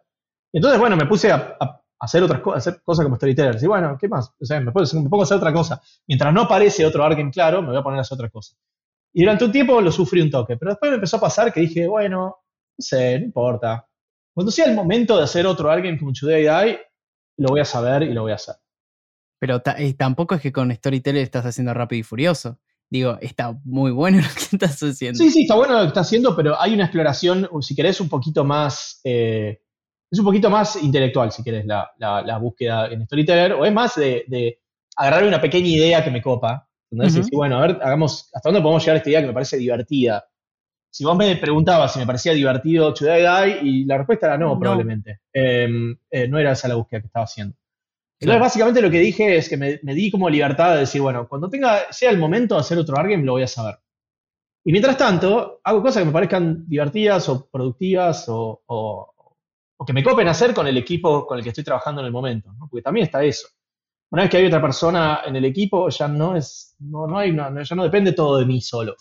Entonces, 0.51 0.78
bueno, 0.78 0.97
me 0.97 1.05
puse 1.05 1.32
a, 1.32 1.57
hacer 1.97 2.22
otras 2.22 2.41
cosas, 2.41 2.68
hacer 2.68 2.82
cosas 2.84 3.05
como 3.05 3.15
storyteller. 3.15 3.57
Y 3.61 3.65
bueno, 3.65 3.97
¿qué 3.97 4.09
más? 4.09 4.30
O 4.38 4.43
sea, 4.43 4.59
me, 4.59 4.74
pongo 4.74 5.22
a 5.22 5.24
hacer 5.24 5.38
otra 5.38 5.53
cosa. 5.53 5.82
Mientras 6.05 6.34
no 6.34 6.41
aparece 6.41 6.86
otro 6.86 7.01
Arkham 7.05 7.32
claro, 7.32 7.61
me 7.61 7.70
voy 7.70 7.78
a 7.78 7.82
poner 7.82 7.99
a 7.99 8.01
hacer 8.01 8.15
otra 8.15 8.30
cosa. 8.30 8.57
Y 9.13 9.22
durante 9.22 9.45
un 9.45 9.53
tiempo 9.53 9.80
lo 9.80 9.89
sufrí 9.89 10.20
un 10.20 10.30
toque, 10.30 10.57
pero 10.57 10.72
después 10.72 10.91
me 10.91 10.95
empezó 10.95 11.15
a 11.15 11.22
pasar 11.22 11.53
que 11.53 11.61
dije, 11.61 11.88
bueno, 11.88 12.18
no 12.18 12.36
sé, 12.78 13.20
no 13.20 13.26
importa. 13.26 13.88
Cuando 14.34 14.51
sea 14.51 14.65
el 14.65 14.76
momento 14.76 15.15
de 15.15 15.24
hacer 15.24 15.47
otro 15.47 15.72
Arkham 15.72 15.97
como 15.97 16.11
Today 16.11 16.41
Die, 16.41 16.80
lo 17.38 17.47
voy 17.47 17.61
a 17.61 17.65
saber 17.65 18.03
y 18.03 18.13
lo 18.13 18.24
voy 18.24 18.34
a 18.34 18.36
hacer. 18.36 18.55
Pero 19.39 19.61
eh, 19.78 19.93
tampoco 19.93 20.36
es 20.36 20.41
que 20.41 20.51
con 20.51 20.74
Storyteller 20.74 21.24
estás 21.24 21.45
haciendo 21.45 21.74
rápido 21.74 22.01
y 22.01 22.03
furioso. 22.03 22.59
Digo, 22.89 23.17
está 23.21 23.59
muy 23.63 23.91
bueno 23.91 24.17
lo 24.21 24.33
que 24.33 24.55
estás 24.55 24.81
haciendo. 24.81 25.17
Sí, 25.17 25.31
sí, 25.31 25.41
está 25.41 25.55
bueno 25.55 25.73
lo 25.73 25.81
que 25.81 25.88
estás 25.88 26.07
haciendo, 26.07 26.35
pero 26.35 26.59
hay 26.59 26.73
una 26.73 26.85
exploración, 26.85 27.49
si 27.61 27.75
querés, 27.75 27.99
un 27.99 28.09
poquito 28.09 28.43
más. 28.43 29.01
Eh, 29.03 29.59
es 30.09 30.19
un 30.19 30.25
poquito 30.25 30.49
más 30.49 30.81
intelectual, 30.81 31.31
si 31.31 31.43
querés, 31.43 31.65
la, 31.65 32.38
búsqueda 32.39 32.88
en 32.88 33.05
Storyteller, 33.05 33.53
o 33.53 33.65
es 33.65 33.73
más 33.73 33.95
de, 33.95 34.59
agarrar 34.95 35.25
una 35.25 35.41
pequeña 35.41 35.67
idea 35.67 36.03
que 36.03 36.11
me 36.11 36.21
copa. 36.21 36.67
Entonces, 36.89 37.27
bueno, 37.29 37.57
a 37.57 37.67
ver, 37.67 37.79
hagamos, 37.81 38.29
¿hasta 38.33 38.47
dónde 38.47 38.61
podemos 38.61 38.81
llegar 38.81 38.95
a 38.95 38.97
esta 38.99 39.09
idea 39.09 39.21
que 39.21 39.27
me 39.27 39.33
parece 39.33 39.57
divertida? 39.57 40.25
Si 40.89 41.03
vos 41.03 41.17
me 41.17 41.35
preguntabas 41.35 41.93
si 41.93 41.99
me 41.99 42.05
parecía 42.05 42.31
divertido 42.31 42.93
Chuday 42.93 43.59
y 43.61 43.85
la 43.85 43.97
respuesta 43.97 44.27
era 44.27 44.38
no, 44.38 44.57
probablemente. 44.57 45.19
Em, 45.33 45.95
eh, 46.09 46.27
no 46.27 46.39
era 46.39 46.53
esa 46.53 46.69
la 46.69 46.75
búsqueda 46.75 47.01
que 47.01 47.07
estaba 47.07 47.25
haciendo. 47.25 47.55
Entonces, 48.20 48.41
básicamente 48.41 48.82
lo 48.82 48.89
que 48.89 48.99
dije 48.99 49.38
es 49.38 49.47
que 49.47 49.57
me, 49.57 49.93
di 49.93 50.09
como 50.09 50.30
libertad 50.30 50.74
de 50.74 50.80
decir, 50.80 51.01
bueno, 51.01 51.28
cuando 51.28 51.49
tenga, 51.49 51.91
sea 51.91 52.09
el 52.09 52.18
momento 52.18 52.55
de 52.55 52.61
hacer 52.61 52.78
otro 52.78 52.97
Argame, 52.97 53.24
lo 53.24 53.34
voy 53.34 53.43
a 53.43 53.47
saber. 53.47 53.76
Y 54.65 54.72
mientras 54.72 54.97
tanto, 54.97 55.61
hago 55.63 55.82
cosas 55.82 56.01
que 56.01 56.07
me 56.07 56.11
parezcan 56.11 56.68
divertidas 56.68 57.30
o 57.30 57.47
productivas 57.49 58.26
o, 58.28 59.13
que 59.86 59.93
me 59.93 60.03
copen 60.03 60.28
hacer 60.28 60.53
con 60.53 60.65
el 60.68 60.78
equipo 60.78 61.26
con 61.28 61.38
el 61.38 61.43
que 61.43 61.49
estoy 61.49 61.63
trabajando 61.63 62.01
en 62.01 62.07
el 62.07 62.11
momento, 62.11 62.51
porque 62.70 62.82
también 62.82 63.05
está 63.05 63.24
eso. 63.24 63.47
Una 64.09 64.24
vez 64.24 64.32
que 64.32 64.38
hay 64.38 64.45
otra 64.45 64.61
persona 64.61 65.22
en 65.26 65.36
el 65.36 65.45
equipo, 65.45 65.89
ya 65.89 66.07
no 66.07 66.36
es, 66.36 66.76
no, 66.80 67.05
no 67.07 67.20
hay, 67.20 67.36
ya 67.36 67.76
no 67.76 67.84
depende 67.84 68.13
todo 68.13 68.39
de 68.39 68.45
mí 68.45 68.59
solo, 68.61 68.95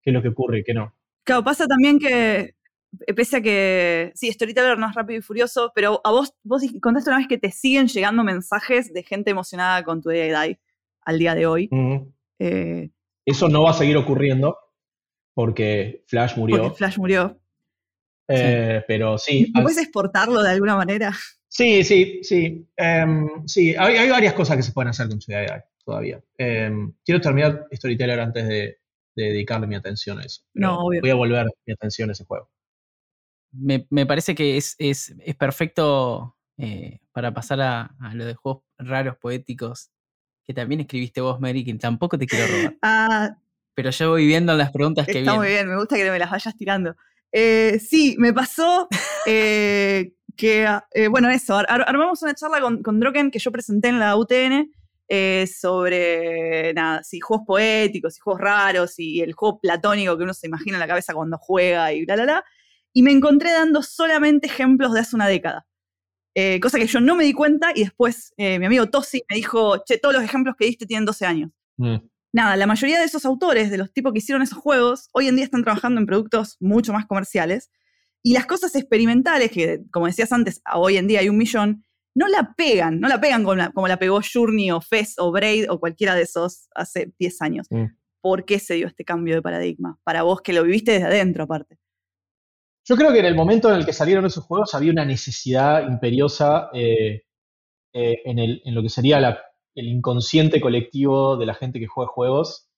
qué 0.00 0.10
es 0.10 0.14
lo 0.14 0.22
que 0.22 0.28
ocurre 0.28 0.60
y 0.60 0.64
qué 0.64 0.72
no. 0.72 0.94
Claro, 1.24 1.44
pasa 1.44 1.66
también 1.66 1.98
que 1.98 2.54
pese 3.14 3.38
a 3.38 3.42
que, 3.42 4.12
sí, 4.14 4.30
Storyteller 4.30 4.78
no 4.78 4.88
es 4.88 4.94
rápido 4.94 5.18
y 5.18 5.22
furioso, 5.22 5.72
pero 5.74 6.00
a 6.04 6.10
vos, 6.10 6.34
vos 6.42 6.62
contaste 6.80 7.10
una 7.10 7.18
vez 7.18 7.28
que 7.28 7.38
te 7.38 7.50
siguen 7.50 7.88
llegando 7.88 8.24
mensajes 8.24 8.92
de 8.92 9.02
gente 9.02 9.30
emocionada 9.30 9.82
con 9.84 10.02
tu 10.02 10.10
Die 10.10 10.60
al 11.04 11.18
día 11.18 11.34
de 11.34 11.46
hoy. 11.46 11.70
Eh, 12.38 12.90
Eso 13.24 13.48
no 13.48 13.62
va 13.62 13.70
a 13.70 13.74
seguir 13.74 13.96
ocurriendo 13.96 14.56
porque 15.34 16.04
Flash 16.06 16.36
murió. 16.36 16.62
Porque 16.62 16.76
Flash 16.76 16.98
murió. 16.98 17.38
Eh, 18.28 18.82
pero 18.86 19.18
sí. 19.18 19.52
¿Puedes 19.52 19.78
exportarlo 19.78 20.42
de 20.42 20.50
alguna 20.50 20.76
manera? 20.76 21.12
Sí, 21.48 21.84
sí, 21.84 22.20
sí. 22.22 22.66
Em, 22.76 23.46
sí, 23.46 23.74
hay, 23.76 24.08
varias 24.08 24.34
cosas 24.34 24.56
que 24.56 24.62
se 24.62 24.72
pueden 24.72 24.90
hacer 24.90 25.08
con 25.08 25.20
su 25.20 25.30
Die 25.32 25.46
todavía. 25.84 26.22
Em, 26.38 26.92
quiero 27.04 27.20
terminar 27.20 27.66
Storyteller 27.72 28.20
antes 28.20 28.48
de, 28.48 28.78
dedicarle 29.14 29.66
mi 29.66 29.74
atención 29.74 30.18
a 30.18 30.22
eso. 30.22 30.42
No, 30.54 30.84
Voy 30.84 31.10
a 31.10 31.14
volver 31.14 31.46
mi 31.66 31.74
atención 31.74 32.08
a 32.08 32.12
ese 32.12 32.24
juego 32.24 32.48
me, 33.52 34.06
parece 34.06 34.34
que 34.34 34.56
es, 34.56 34.74
es, 34.78 35.14
perfecto 35.38 36.36
eh, 36.56 37.00
para 37.12 37.32
pasar 37.32 37.60
a, 37.60 37.94
lo 38.14 38.24
de 38.24 38.34
juegos 38.34 38.62
raros, 38.78 39.16
poéticos, 39.18 39.90
que 40.44 40.54
también 40.54 40.80
escribiste 40.80 41.20
vos, 41.20 41.40
Mary, 41.40 41.64
que 41.64 41.74
tampoco 41.74 42.18
te 42.18 42.26
quiero 42.26 42.46
robar. 42.46 42.76
Ah, 42.82 43.36
Pero 43.74 43.90
yo 43.90 44.10
voy 44.10 44.26
viendo 44.26 44.54
las 44.54 44.72
preguntas 44.72 45.06
que 45.06 45.12
vienen. 45.12 45.28
Está 45.28 45.38
muy 45.38 45.48
bien, 45.48 45.68
me 45.68 45.76
gusta 45.76 45.96
que 45.96 46.10
me 46.10 46.18
las 46.18 46.30
vayas 46.30 46.56
tirando. 46.56 46.96
Eh, 47.30 47.78
sí, 47.78 48.16
me 48.18 48.32
pasó 48.32 48.88
eh, 49.26 50.14
que, 50.36 50.66
bueno, 51.10 51.30
eso, 51.30 51.56
armamos 51.56 52.22
una 52.22 52.34
charla 52.34 52.60
con, 52.60 52.82
con 52.82 53.00
Droken 53.00 53.30
que 53.30 53.38
yo 53.38 53.52
presenté 53.52 53.88
en 53.88 53.98
la 53.98 54.16
UTN 54.16 54.72
sobre, 55.46 56.72
nada, 56.72 57.02
si 57.02 57.20
juegos 57.20 57.46
poéticos, 57.46 58.16
y 58.16 58.20
juegos 58.20 58.40
raros, 58.40 58.98
y 58.98 59.20
el 59.20 59.34
juego 59.34 59.60
platónico 59.60 60.16
que 60.16 60.24
uno 60.24 60.32
se 60.32 60.46
imagina 60.46 60.76
en 60.76 60.80
la 60.80 60.88
cabeza 60.88 61.12
cuando 61.12 61.36
juega 61.36 61.92
y 61.92 62.06
bla, 62.06 62.14
bla, 62.14 62.24
bla 62.24 62.44
y 62.92 63.02
me 63.02 63.12
encontré 63.12 63.52
dando 63.52 63.82
solamente 63.82 64.46
ejemplos 64.46 64.92
de 64.92 65.00
hace 65.00 65.16
una 65.16 65.28
década. 65.28 65.66
Eh, 66.34 66.60
cosa 66.60 66.78
que 66.78 66.86
yo 66.86 67.00
no 67.00 67.14
me 67.14 67.24
di 67.24 67.34
cuenta 67.34 67.72
y 67.74 67.84
después 67.84 68.32
eh, 68.38 68.58
mi 68.58 68.64
amigo 68.66 68.88
Tosi 68.88 69.22
me 69.28 69.36
dijo, 69.36 69.82
che, 69.84 69.98
todos 69.98 70.14
los 70.14 70.24
ejemplos 70.24 70.54
que 70.58 70.64
diste 70.64 70.86
tienen 70.86 71.04
12 71.04 71.26
años. 71.26 71.50
Mm. 71.76 71.96
Nada, 72.34 72.56
la 72.56 72.66
mayoría 72.66 72.98
de 72.98 73.04
esos 73.04 73.26
autores, 73.26 73.70
de 73.70 73.76
los 73.76 73.92
tipos 73.92 74.12
que 74.12 74.18
hicieron 74.18 74.42
esos 74.42 74.58
juegos, 74.58 75.08
hoy 75.12 75.28
en 75.28 75.36
día 75.36 75.44
están 75.44 75.62
trabajando 75.62 76.00
en 76.00 76.06
productos 76.06 76.56
mucho 76.60 76.92
más 76.94 77.04
comerciales. 77.04 77.70
Y 78.22 78.32
las 78.32 78.46
cosas 78.46 78.74
experimentales, 78.74 79.50
que 79.50 79.80
como 79.90 80.06
decías 80.06 80.32
antes, 80.32 80.62
hoy 80.74 80.96
en 80.96 81.08
día 81.08 81.20
hay 81.20 81.28
un 81.28 81.36
millón, 81.36 81.84
no 82.14 82.28
la 82.28 82.54
pegan, 82.56 83.00
no 83.00 83.08
la 83.08 83.20
pegan 83.20 83.42
como 83.42 83.56
la, 83.56 83.70
como 83.70 83.88
la 83.88 83.98
pegó 83.98 84.20
Journey 84.22 84.70
o 84.70 84.80
Fez 84.80 85.14
o 85.18 85.30
Braid 85.32 85.70
o 85.70 85.80
cualquiera 85.80 86.14
de 86.14 86.22
esos 86.22 86.68
hace 86.74 87.12
10 87.18 87.42
años. 87.42 87.66
Mm. 87.70 87.86
¿Por 88.22 88.44
qué 88.46 88.58
se 88.58 88.74
dio 88.74 88.86
este 88.86 89.04
cambio 89.04 89.34
de 89.34 89.42
paradigma? 89.42 89.98
Para 90.04 90.22
vos 90.22 90.40
que 90.40 90.52
lo 90.52 90.62
viviste 90.62 90.92
desde 90.92 91.06
adentro, 91.06 91.44
aparte. 91.44 91.78
Yo 92.84 92.96
creo 92.96 93.12
que 93.12 93.20
en 93.20 93.26
el 93.26 93.36
momento 93.36 93.70
en 93.70 93.76
el 93.76 93.86
que 93.86 93.92
salieron 93.92 94.26
esos 94.26 94.44
juegos 94.44 94.74
había 94.74 94.90
una 94.92 95.04
necesidad 95.04 95.86
imperiosa 95.86 96.68
eh, 96.72 97.22
eh, 97.92 98.22
en, 98.24 98.74
lo 98.74 98.82
que 98.82 98.88
sería 98.88 99.18
el 99.74 99.86
inconsciente 99.86 100.60
colectivo 100.60 101.36
de 101.36 101.46
la 101.46 101.54
gente 101.54 101.78
que 101.78 101.86
juega 101.86 102.10
juegos 102.10 102.68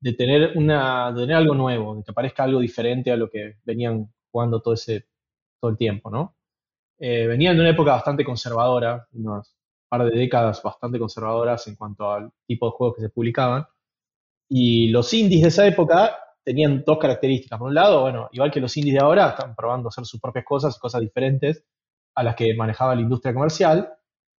de 0.00 0.12
tener, 0.12 0.56
una, 0.56 1.12
de 1.12 1.22
tener 1.22 1.36
algo 1.36 1.54
nuevo, 1.54 1.96
de 1.96 2.02
que 2.02 2.10
aparezca 2.10 2.44
algo 2.44 2.60
diferente 2.60 3.12
a 3.12 3.16
lo 3.16 3.30
que 3.30 3.56
venían 3.64 4.12
jugando 4.30 4.60
todo, 4.60 4.74
ese, 4.74 5.06
todo 5.60 5.70
el 5.70 5.78
tiempo, 5.78 6.10
¿no? 6.10 6.36
Eh, 6.98 7.26
venían 7.26 7.56
de 7.56 7.62
una 7.62 7.70
época 7.70 7.92
bastante 7.92 8.24
conservadora, 8.24 9.06
unas 9.12 9.56
par 9.88 10.04
de 10.04 10.18
décadas 10.18 10.62
bastante 10.62 10.98
conservadoras 10.98 11.66
en 11.68 11.76
cuanto 11.76 12.10
al 12.10 12.30
tipo 12.46 12.66
de 12.66 12.72
juegos 12.72 12.96
que 12.96 13.02
se 13.02 13.10
publicaban. 13.10 13.66
Y 14.48 14.88
los 14.88 15.12
indies 15.14 15.42
de 15.42 15.48
esa 15.48 15.66
época 15.66 16.16
tenían 16.44 16.84
dos 16.86 16.98
características. 16.98 17.58
Por 17.58 17.68
un 17.68 17.74
lado, 17.74 18.02
bueno, 18.02 18.28
igual 18.32 18.50
que 18.50 18.60
los 18.60 18.76
indies 18.76 18.94
de 18.94 19.00
ahora, 19.00 19.30
están 19.30 19.54
probando 19.54 19.88
hacer 19.88 20.04
sus 20.04 20.20
propias 20.20 20.44
cosas, 20.44 20.78
cosas 20.78 21.00
diferentes 21.00 21.64
a 22.14 22.22
las 22.22 22.36
que 22.36 22.54
manejaba 22.54 22.94
la 22.94 23.00
industria 23.00 23.34
comercial. 23.34 23.90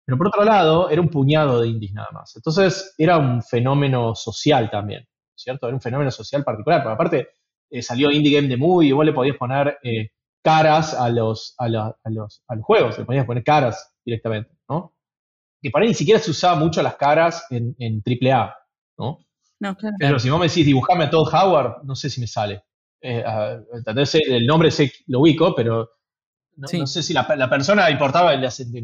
Pero 0.06 0.18
por 0.18 0.28
otro 0.28 0.44
lado, 0.44 0.90
era 0.90 1.02
un 1.02 1.10
puñado 1.10 1.62
de 1.62 1.68
indies 1.68 1.94
nada 1.94 2.10
más. 2.14 2.36
Entonces, 2.36 2.94
era 2.98 3.18
un 3.18 3.42
fenómeno 3.42 4.14
social 4.14 4.70
también, 4.70 5.08
¿cierto? 5.36 5.68
Era 5.68 5.76
un 5.76 5.82
fenómeno 5.82 6.12
social 6.12 6.44
particular. 6.44 6.84
Porque 6.84 6.94
aparte, 6.94 7.28
eh, 7.72 7.82
salió 7.82 8.12
Indie 8.12 8.36
Game 8.36 8.48
de 8.48 8.58
Movie 8.58 8.90
y 8.90 8.92
vos 8.92 9.06
le 9.06 9.14
podías 9.14 9.38
poner 9.38 9.80
eh, 9.84 10.12
caras 10.44 10.94
a 10.94 11.10
los, 11.10 11.56
a, 11.58 11.68
los, 11.68 12.44
a 12.48 12.56
los 12.56 12.64
juegos, 12.64 13.00
le 13.00 13.06
podías 13.06 13.26
poner 13.26 13.44
caras 13.44 13.96
directamente, 14.06 14.52
¿no? 14.70 14.94
Que 15.60 15.72
para 15.72 15.84
ahí 15.84 15.90
ni 15.90 15.96
siquiera 15.96 16.20
se 16.20 16.30
usaba 16.30 16.56
mucho 16.56 16.84
las 16.84 16.96
caras 16.96 17.48
en, 17.50 17.76
en 17.80 18.04
AAA, 18.06 18.56
¿no? 19.00 19.26
Pero 20.00 20.20
si 20.20 20.30
vos 20.30 20.40
me 20.40 20.48
decís 20.48 20.66
dibujame 20.66 21.06
a 21.06 21.10
Todd 21.10 21.34
Howard, 21.34 21.84
no 21.84 21.96
sé 21.96 22.10
si 22.10 22.22
me 22.22 22.28
sale. 22.28 22.64
Eh, 23.02 23.24
el 24.28 24.46
nombre 24.46 24.72
sé, 24.72 24.92
lo 25.08 25.20
ubico, 25.22 25.54
pero 25.56 25.90
no, 26.58 26.88
sé 26.88 27.04
si 27.04 27.14
la, 27.14 27.50
persona 27.50 27.90
importaba 27.90 28.34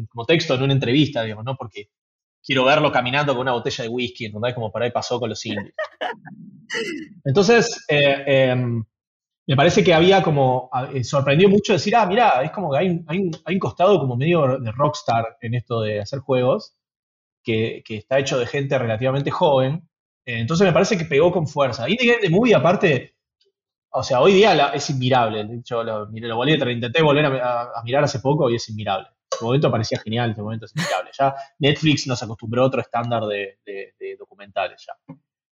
como 0.08 0.24
texto 0.26 0.54
en 0.54 0.62
una 0.62 0.72
entrevista, 0.72 1.22
digamos, 1.22 1.44
¿no? 1.44 1.56
Porque 1.56 1.90
quiero 2.44 2.64
verlo 2.64 2.92
caminando 2.92 3.32
con 3.32 3.42
una 3.42 3.52
botella 3.52 3.84
de 3.84 3.90
whisky, 3.90 4.26
¿entendés? 4.26 4.54
Como 4.54 4.70
por 4.70 4.82
ahí 4.82 4.90
pasó 4.90 5.18
con 5.18 5.30
los 5.30 5.44
indies. 5.46 5.74
Entonces, 7.24 7.84
eh, 7.88 8.24
em, 8.26 8.84
me 9.46 9.56
parece 9.56 9.82
que 9.82 9.94
había 9.94 10.22
como, 10.22 10.70
eh, 10.92 11.04
sorprendió 11.04 11.48
mucho 11.48 11.72
decir, 11.72 11.96
ah, 11.96 12.06
mira, 12.06 12.42
es 12.42 12.50
como 12.50 12.70
que 12.72 12.78
hay, 12.78 12.88
un, 12.88 13.58
costado 13.58 13.98
como 13.98 14.16
medio 14.16 14.58
de 14.58 14.72
rockstar 14.72 15.36
en 15.40 15.54
esto 15.54 15.80
de 15.80 16.00
hacer 16.00 16.20
juegos, 16.20 16.76
que, 17.42 17.82
que, 17.84 17.96
está 17.96 18.18
hecho 18.18 18.38
de 18.38 18.46
gente 18.46 18.78
relativamente 18.78 19.30
joven, 19.30 19.74
eh, 19.74 19.91
entonces 20.24 20.66
me 20.66 20.72
parece 20.72 20.96
que 20.98 21.04
pegó 21.04 21.30
con 21.32 21.46
fuerza. 21.46 21.88
Indie 21.88 22.06
Game 22.12 22.20
The 22.20 22.30
Movie, 22.30 22.54
aparte, 22.54 23.16
o 23.90 24.02
sea, 24.02 24.20
hoy 24.20 24.32
día 24.34 24.54
la- 24.54 24.68
es 24.68 24.88
inmirable. 24.90 25.44
De 25.44 25.56
hecho, 25.56 25.82
lo, 25.84 26.06
lo 26.06 26.36
volví 26.36 26.52
a 26.52 26.56
tra- 26.56 26.72
intenté 26.72 27.02
volver 27.02 27.26
a, 27.26 27.28
a- 27.28 27.80
a 27.80 27.82
mirar 27.84 28.04
hace 28.04 28.20
poco 28.20 28.48
y 28.50 28.56
es 28.56 28.68
inmirable. 28.68 29.06
En 29.08 29.34
este 29.36 29.44
momento 29.44 29.70
parecía 29.70 29.98
genial, 29.98 30.26
en 30.26 30.30
este 30.32 30.42
momento 30.42 30.66
es 30.66 30.76
inmirable. 30.76 31.10
Ya 31.18 31.34
Netflix 31.58 32.06
nos 32.06 32.22
acostumbró 32.22 32.62
a 32.62 32.66
otro 32.66 32.80
estándar 32.80 33.24
de, 33.26 33.58
de- 33.64 33.94
de 33.98 34.16
documentales 34.16 34.84
ya. 34.86 35.14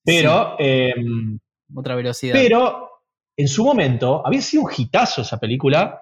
Pero, 0.04 0.56
em, 0.58 1.38
Otra 1.74 1.94
velocidad. 1.94 2.34
pero 2.34 2.90
en 3.36 3.48
su 3.48 3.64
momento 3.64 4.22
había 4.26 4.40
sido 4.42 4.64
un 4.64 4.70
hitazo 4.76 5.22
esa 5.22 5.38
película, 5.38 6.00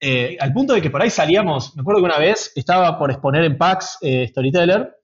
eh, 0.00 0.36
al 0.40 0.52
punto 0.52 0.72
de 0.74 0.80
que 0.82 0.90
por 0.90 1.02
ahí 1.02 1.10
salíamos, 1.10 1.76
me 1.76 1.82
acuerdo 1.82 2.00
que 2.00 2.06
una 2.06 2.18
vez 2.18 2.52
estaba 2.56 2.98
por 2.98 3.10
exponer 3.10 3.44
en 3.44 3.56
PAX 3.58 3.98
eh, 4.02 4.26
Storyteller 4.28 4.96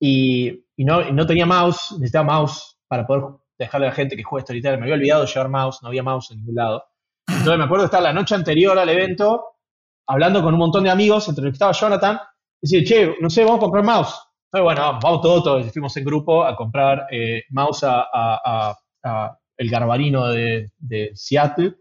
y, 0.00 0.61
y 0.76 0.84
no, 0.84 1.10
no 1.12 1.26
tenía 1.26 1.46
mouse, 1.46 1.92
necesitaba 1.92 2.24
mouse 2.24 2.78
para 2.88 3.06
poder 3.06 3.24
dejarle 3.58 3.86
a 3.86 3.90
la 3.90 3.94
gente 3.96 4.16
que 4.16 4.22
juegue 4.24 4.42
Storyteller. 4.44 4.78
Me 4.78 4.84
había 4.84 4.94
olvidado 4.94 5.24
llevar 5.26 5.48
mouse, 5.48 5.78
no 5.82 5.88
había 5.88 6.02
mouse 6.02 6.30
en 6.30 6.38
ningún 6.38 6.54
lado. 6.56 6.84
Entonces 7.28 7.58
me 7.58 7.64
acuerdo 7.64 7.82
de 7.84 7.86
estar 7.86 8.02
la 8.02 8.12
noche 8.12 8.34
anterior 8.34 8.78
al 8.78 8.88
evento 8.88 9.44
hablando 10.06 10.42
con 10.42 10.52
un 10.54 10.58
montón 10.60 10.84
de 10.84 10.90
amigos, 10.90 11.28
entre 11.28 11.44
los 11.44 11.52
que 11.52 11.54
estaba 11.56 11.72
Jonathan, 11.72 12.20
y 12.60 12.68
decir, 12.68 12.86
che, 12.86 13.14
no 13.20 13.30
sé, 13.30 13.44
vamos 13.44 13.58
a 13.58 13.60
comprar 13.60 13.84
mouse. 13.84 14.14
Entonces, 14.52 14.64
bueno, 14.64 14.98
vamos, 15.02 15.20
todos, 15.22 15.42
todos, 15.44 15.72
fuimos 15.72 15.96
en 15.96 16.04
grupo 16.04 16.44
a 16.44 16.54
comprar 16.56 17.06
eh, 17.10 17.44
mouse 17.50 17.84
a, 17.84 18.00
a- 18.12 18.40
a- 18.44 18.78
a 19.04 19.38
el 19.56 19.70
garbarino 19.70 20.28
de, 20.28 20.72
de 20.78 21.10
Seattle. 21.14 21.74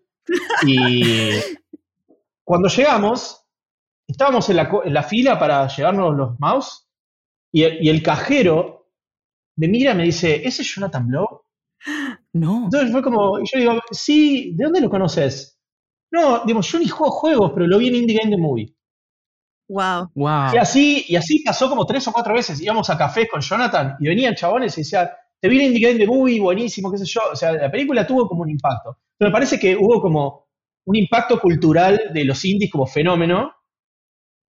Y 0.65 1.31
cuando 2.43 2.69
llegamos, 2.69 3.43
estábamos 4.07 4.49
en 4.49 4.55
la, 4.57 4.69
en 4.85 4.93
la 4.93 5.03
fila 5.03 5.39
para 5.39 5.67
llevarnos 5.67 6.15
los 6.15 6.39
mouse, 6.39 6.87
y 7.51 7.63
el, 7.63 7.83
y 7.83 7.89
el 7.89 8.01
cajero 8.03 8.80
me 9.62 9.68
mira 9.68 9.91
y 9.91 9.95
me 9.95 10.03
dice, 10.05 10.41
¿ese 10.47 10.64
es 10.64 10.74
Jonathan 10.76 11.07
Blow? 11.07 11.43
No. 12.34 12.64
Entonces 12.66 12.91
fue 12.91 13.03
como, 13.03 13.39
y 13.39 13.43
yo 13.45 13.59
digo, 13.59 13.80
sí, 13.91 14.53
¿de 14.55 14.64
dónde 14.66 14.82
lo 14.82 14.89
conoces? 14.89 15.59
No, 16.12 16.43
digamos, 16.43 16.70
yo 16.72 16.80
ni 16.80 16.88
juego 16.88 17.12
juegos, 17.12 17.51
pero 17.53 17.68
lo 17.68 17.78
vi 17.78 17.89
en 17.89 17.95
Indie 17.95 18.18
Game 18.18 18.32
The 18.32 18.41
Movie. 18.41 18.76
Wow. 19.70 20.09
Wow. 20.16 20.53
Y 20.53 20.57
así, 20.57 21.05
y 21.07 21.16
así 21.16 21.43
pasó 21.43 21.70
como 21.70 21.86
tres 21.86 22.07
o 22.07 22.12
cuatro 22.12 22.34
veces. 22.34 22.59
Íbamos 22.59 22.89
a 22.89 22.97
cafés 22.97 23.28
con 23.30 23.39
Jonathan 23.41 23.95
y 23.99 24.07
venían 24.07 24.36
chabones 24.36 24.76
y 24.78 24.82
decían, 24.82 25.09
te 25.39 25.47
vi 25.47 25.59
en 25.59 25.68
Indie 25.68 25.88
Game 25.88 25.99
The 25.99 26.07
Movie, 26.07 26.41
buenísimo, 26.41 26.91
qué 26.91 26.97
sé 26.97 27.05
yo. 27.05 27.22
O 27.32 27.36
sea, 27.36 27.51
la 27.53 27.72
película 27.72 28.05
tuvo 28.05 28.28
como 28.28 28.41
un 28.41 28.49
impacto. 28.49 28.97
Pero 29.18 29.30
me 29.30 29.34
parece 29.34 29.59
que 29.59 29.76
hubo 29.76 30.01
como 30.01 30.47
un 30.86 30.95
impacto 30.95 31.39
cultural 31.39 32.09
de 32.14 32.26
los 32.26 32.43
indies 32.43 32.72
como 32.72 32.88
fenómeno. 32.88 33.53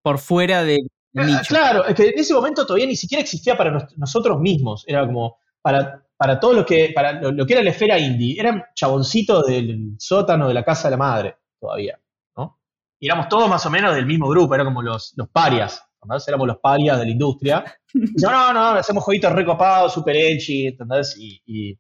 Por 0.03 0.19
fuera 0.19 0.65
de- 0.65 0.79
nicho. 1.15 1.43
Claro, 1.49 1.85
es 1.87 1.95
que 1.95 2.09
en 2.09 2.19
ese 2.19 2.35
momento 2.35 2.65
todavía 2.67 2.87
ni 2.87 2.97
siquiera 2.97 3.23
existía 3.23 3.57
para 3.57 3.71
nos- 3.71 3.97
nosotros 3.99 4.41
mismos. 4.41 4.85
Era 4.87 5.07
como 5.07 5.37
para, 5.61 6.03
para 6.17 6.41
todo 6.41 6.53
lo 6.55 6.67
que, 6.67 6.93
para 6.95 7.13
lo, 7.21 7.33
lo 7.33 7.47
que 7.47 7.53
era 7.55 7.63
la 7.63 7.71
esfera 7.71 7.99
indie. 7.99 8.39
Eran 8.41 8.63
chaboncitos 8.75 9.47
del 9.47 9.95
sótano 9.99 10.49
de 10.49 10.55
la 10.55 10.65
casa 10.65 10.89
de 10.89 10.93
la 10.93 10.97
madre 10.97 11.37
todavía, 11.61 11.99
¿no? 12.37 12.59
Y 12.99 13.07
éramos 13.07 13.29
todos 13.29 13.49
más 13.49 13.65
o 13.67 13.71
menos 13.71 13.95
del 13.95 14.07
mismo 14.07 14.29
grupo, 14.29 14.55
eran 14.55 14.67
como 14.67 14.83
los, 14.83 15.13
los 15.17 15.29
parias. 15.29 15.83
¿entendés? 16.03 16.27
Éramos 16.29 16.47
los 16.49 16.59
parias 16.59 16.99
de 16.99 17.05
la 17.05 17.11
industria. 17.13 17.65
Y 17.95 18.13
decían, 18.13 18.33
no, 18.33 18.53
no, 18.53 18.61
hacemos 18.71 19.05
jueguitos 19.05 19.33
recopados, 19.33 19.93
super 19.93 20.17
edgy, 20.17 20.67
¿entendés? 20.69 21.15
Y, 21.19 21.41
y, 21.47 21.79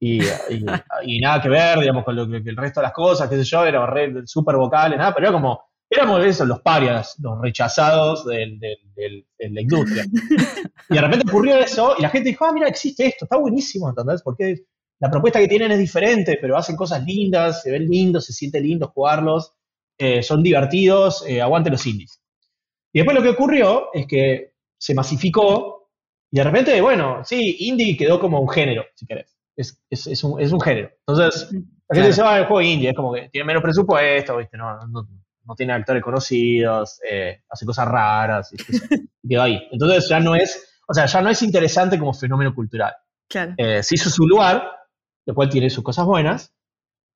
y, 0.00 0.20
y- 1.04 1.20
nada 1.20 1.40
que 1.40 1.48
ver, 1.48 1.78
digamos, 1.78 2.04
con 2.04 2.16
lo 2.16 2.26
que, 2.28 2.36
el 2.38 2.56
resto 2.56 2.80
de 2.80 2.84
las 2.86 2.92
cosas, 2.92 3.28
qué 3.28 3.36
sé 3.36 3.44
yo, 3.44 3.64
éramos 3.64 3.90
re, 3.90 4.26
super 4.26 4.56
vocales, 4.56 4.98
nada, 4.98 5.14
pero 5.14 5.28
era 5.28 5.32
como, 5.32 5.62
éramos 5.90 6.24
esos, 6.24 6.46
los 6.48 6.60
parias, 6.60 7.14
los 7.20 7.40
rechazados 7.40 8.24
del- 8.26 8.58
del- 8.58 8.78
del- 8.96 9.26
de 9.38 9.50
la 9.50 9.60
industria. 9.60 10.04
Y 10.90 10.94
de 10.94 11.00
repente 11.00 11.24
ocurrió 11.28 11.56
eso 11.58 11.94
y 11.98 12.02
la 12.02 12.10
gente 12.10 12.28
dijo, 12.28 12.44
ah, 12.44 12.52
mira, 12.52 12.68
existe 12.68 13.06
esto, 13.06 13.24
está 13.24 13.38
buenísimo, 13.38 13.88
¿entendés? 13.88 14.20
Porque 14.22 14.64
la 15.00 15.10
propuesta 15.10 15.38
que 15.40 15.48
tienen 15.48 15.72
es 15.72 15.78
diferente, 15.78 16.36
pero 16.40 16.58
hacen 16.58 16.76
cosas 16.76 17.02
lindas, 17.04 17.62
se 17.62 17.70
ven 17.70 17.86
lindos, 17.88 18.26
se 18.26 18.34
siente 18.34 18.60
lindo 18.60 18.88
jugarlos, 18.88 19.54
eh, 19.98 20.22
son 20.22 20.42
divertidos, 20.42 21.24
eh, 21.26 21.40
aguante 21.40 21.70
los 21.70 21.86
indies. 21.86 22.20
Y 22.92 22.98
después 22.98 23.16
lo 23.16 23.22
que 23.22 23.30
ocurrió 23.30 23.88
es 23.94 24.06
que 24.06 24.52
se 24.78 24.94
masificó 24.94 25.90
y 26.30 26.36
de 26.36 26.44
repente, 26.44 26.80
bueno, 26.82 27.24
sí, 27.24 27.56
indie 27.60 27.96
quedó 27.96 28.20
como 28.20 28.40
un 28.40 28.48
género, 28.48 28.84
si 28.94 29.06
querés. 29.06 29.34
Es, 29.56 29.80
es- 29.88 30.06
es 30.08 30.22
un, 30.24 30.38
es 30.40 30.52
un 30.52 30.60
género. 30.60 30.90
Entonces, 31.06 31.44
la 31.50 31.58
gente 31.58 31.72
Claro. 31.88 32.06
dice, 32.08 32.22
ah, 32.22 32.38
el 32.40 32.44
juego 32.46 32.60
indie, 32.60 32.90
es 32.90 32.96
como 32.96 33.12
que 33.14 33.28
tiene 33.30 33.46
menos 33.46 33.62
presupuesto, 33.62 34.36
¿viste? 34.36 34.56
No, 34.58 34.76
no, 34.88 35.08
no 35.46 35.54
tiene 35.54 35.72
actores 35.72 36.02
conocidos, 36.02 37.00
eh, 37.08 37.42
hace 37.48 37.66
cosas 37.66 37.86
raras, 37.88 38.52
y, 38.52 38.56
y 39.22 39.28
quedó 39.28 39.42
ahí. 39.42 39.68
Entonces 39.70 40.08
ya 40.08 40.20
no 40.20 40.34
es, 40.34 40.80
o 40.86 40.94
sea, 40.94 41.06
ya 41.06 41.20
no 41.20 41.30
es 41.30 41.42
interesante 41.42 41.98
como 41.98 42.12
fenómeno 42.14 42.54
cultural. 42.54 42.94
Claro. 43.28 43.54
Eh, 43.56 43.82
se 43.82 43.94
hizo 43.94 44.10
su 44.10 44.26
lugar, 44.26 44.70
lo 45.26 45.34
cual 45.34 45.48
tiene 45.48 45.70
sus 45.70 45.82
cosas 45.82 46.04
buenas, 46.06 46.52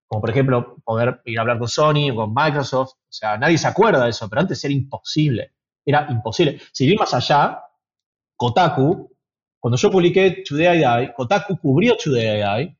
como 0.06 0.22
por 0.22 0.30
ejemplo 0.30 0.76
poder 0.84 1.20
ir 1.26 1.38
a 1.38 1.42
hablar 1.42 1.58
con 1.58 1.68
Sony 1.68 2.10
o 2.10 2.16
con 2.16 2.34
Microsoft. 2.34 2.92
O 2.92 3.12
sea, 3.12 3.36
nadie 3.36 3.58
se 3.58 3.68
acuerda 3.68 4.04
de 4.04 4.10
eso, 4.10 4.28
pero 4.28 4.40
antes 4.40 4.64
era 4.64 4.72
imposible. 4.72 5.52
Era 5.84 6.06
imposible. 6.10 6.60
Si 6.72 6.86
ir 6.86 6.98
más 6.98 7.12
allá, 7.14 7.62
Kotaku, 8.36 9.14
cuando 9.60 9.76
yo 9.76 9.90
publiqué 9.90 10.42
Today 10.48 10.78
I 10.78 11.00
Die, 11.00 11.14
Kotaku 11.14 11.58
cubrió 11.58 11.96
Today 11.96 12.40
I 12.40 12.64
Die, 12.64 12.77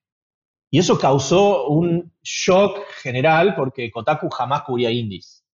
y 0.71 0.79
eso 0.79 0.99
causó 0.99 1.67
un 1.69 2.13
shock 2.23 2.79
general 3.03 3.55
porque 3.55 3.91
Kotaku 3.91 4.29
jamás 4.31 4.63
cubría 4.63 4.91
indies 4.91 5.45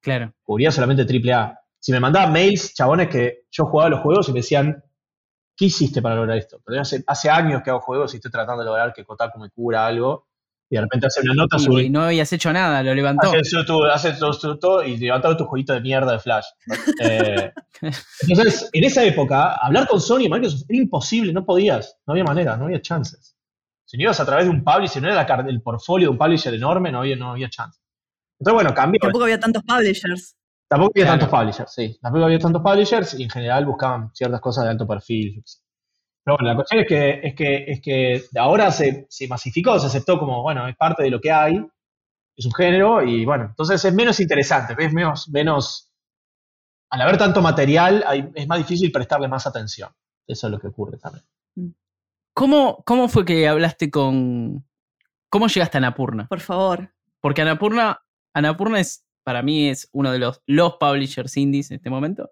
Claro. 0.00 0.32
cubría 0.42 0.72
solamente 0.72 1.04
AAA. 1.04 1.58
Si 1.78 1.92
me 1.92 2.00
mandaban 2.00 2.32
mails, 2.32 2.74
chabones, 2.74 3.08
que 3.08 3.44
yo 3.50 3.66
jugaba 3.66 3.90
los 3.90 4.00
juegos 4.00 4.28
y 4.28 4.32
me 4.32 4.40
decían, 4.40 4.82
¿qué 5.56 5.66
hiciste 5.66 6.02
para 6.02 6.16
lograr 6.16 6.38
esto? 6.38 6.60
Pero 6.64 6.80
hace, 6.80 7.02
hace 7.06 7.30
años 7.30 7.62
que 7.62 7.70
hago 7.70 7.80
juegos 7.80 8.12
y 8.12 8.16
estoy 8.16 8.30
tratando 8.30 8.62
de 8.62 8.66
lograr 8.68 8.92
que 8.92 9.04
Kotaku 9.04 9.38
me 9.38 9.50
cubra 9.50 9.86
algo. 9.86 10.26
Y 10.70 10.74
de 10.76 10.80
repente 10.80 11.06
hace 11.06 11.20
una 11.20 11.34
nota 11.34 11.56
Y, 11.58 11.60
sobre. 11.60 11.90
no 11.90 12.02
habías 12.02 12.32
hecho 12.32 12.52
nada, 12.52 12.82
lo 12.82 12.94
levantó. 12.94 13.30
Hace, 13.30 13.64
tú- 13.66 13.84
hace 13.84 14.12
todo, 14.58 14.82
y 14.82 14.96
levantaron 14.96 15.36
tu 15.36 15.44
jueguito 15.44 15.72
de 15.74 15.80
mierda 15.82 16.12
de 16.12 16.18
Flash. 16.18 16.46
Eh, 16.98 17.52
entonces, 18.28 18.70
en 18.72 18.84
esa 18.84 19.04
época, 19.04 19.54
hablar 19.60 19.86
con 19.86 20.00
Sony 20.00 20.22
y 20.22 20.28
Microsoft 20.30 20.64
era 20.68 20.78
imposible, 20.78 21.32
no 21.32 21.44
podías, 21.44 21.96
no 22.06 22.12
había 22.12 22.24
manera, 22.24 22.56
no 22.56 22.64
había 22.64 22.80
chances. 22.80 23.36
Si 23.92 23.98
no 23.98 24.04
ibas 24.04 24.20
a 24.20 24.24
través 24.24 24.46
de 24.46 24.50
un 24.50 24.64
publisher, 24.64 24.88
si 24.88 25.00
no 25.02 25.08
era 25.08 25.22
la 25.22 25.50
el 25.50 25.60
portfolio 25.60 26.06
de 26.06 26.12
un 26.12 26.16
publisher 26.16 26.54
enorme, 26.54 26.90
no 26.90 27.00
había, 27.00 27.14
no 27.14 27.32
había 27.32 27.50
chance. 27.50 27.78
Entonces, 28.40 28.54
bueno, 28.54 28.72
cambió. 28.74 28.98
Tampoco 29.02 29.24
había 29.24 29.38
tantos 29.38 29.62
publishers. 29.64 30.34
Tampoco 30.66 30.92
había 30.94 31.04
Claro. 31.04 31.18
tantos 31.20 31.38
publishers, 31.38 31.74
sí. 31.74 31.98
Tampoco 32.00 32.24
había 32.24 32.38
tantos 32.38 32.62
publishers 32.62 33.12
y 33.20 33.24
en 33.24 33.28
general 33.28 33.66
buscaban 33.66 34.10
ciertas 34.14 34.40
cosas 34.40 34.64
de 34.64 34.70
alto 34.70 34.86
perfil. 34.86 35.44
Pero 36.24 36.38
bueno, 36.38 36.48
la 36.48 36.54
cuestión 36.56 36.80
es 36.80 36.88
que, 36.88 37.20
es 37.22 37.34
que, 37.34 37.64
es 37.70 37.82
que 37.82 38.24
ahora 38.38 38.70
se, 38.70 39.06
se 39.10 39.28
masificó, 39.28 39.78
se 39.78 39.88
aceptó 39.88 40.18
como, 40.18 40.40
bueno, 40.40 40.66
es 40.66 40.74
parte 40.74 41.02
de 41.02 41.10
lo 41.10 41.20
que 41.20 41.30
hay, 41.30 41.62
es 42.34 42.46
un 42.46 42.54
género 42.54 43.02
y 43.02 43.26
bueno, 43.26 43.44
entonces 43.50 43.84
es 43.84 43.92
menos 43.92 44.20
interesante, 44.20 44.74
es 44.78 44.90
menos, 44.94 45.28
menos, 45.28 45.90
al 46.88 47.02
haber 47.02 47.18
tanto 47.18 47.42
material 47.42 48.02
hay- 48.06 48.30
es 48.34 48.48
más 48.48 48.56
difícil 48.56 48.90
prestarle 48.90 49.28
más 49.28 49.46
atención. 49.46 49.90
Eso 50.26 50.46
es 50.46 50.50
lo 50.50 50.58
que 50.58 50.68
ocurre 50.68 50.96
también. 50.96 51.26
¿Cómo, 52.34 52.82
¿Cómo 52.86 53.08
fue 53.08 53.24
que 53.24 53.46
hablaste 53.46 53.90
con. 53.90 54.64
¿Cómo 55.28 55.48
llegaste 55.48 55.78
a 55.78 55.80
Anapurna? 55.80 56.26
Por 56.28 56.40
favor. 56.40 56.92
Porque 57.20 57.42
Anapurna, 57.42 58.02
Anapurna 58.34 58.80
es, 58.80 59.04
para 59.22 59.42
mí, 59.42 59.68
es 59.68 59.88
uno 59.92 60.12
de 60.12 60.18
los, 60.18 60.42
los 60.46 60.74
publishers 60.74 61.36
indies 61.36 61.70
en 61.70 61.76
este 61.76 61.90
momento. 61.90 62.30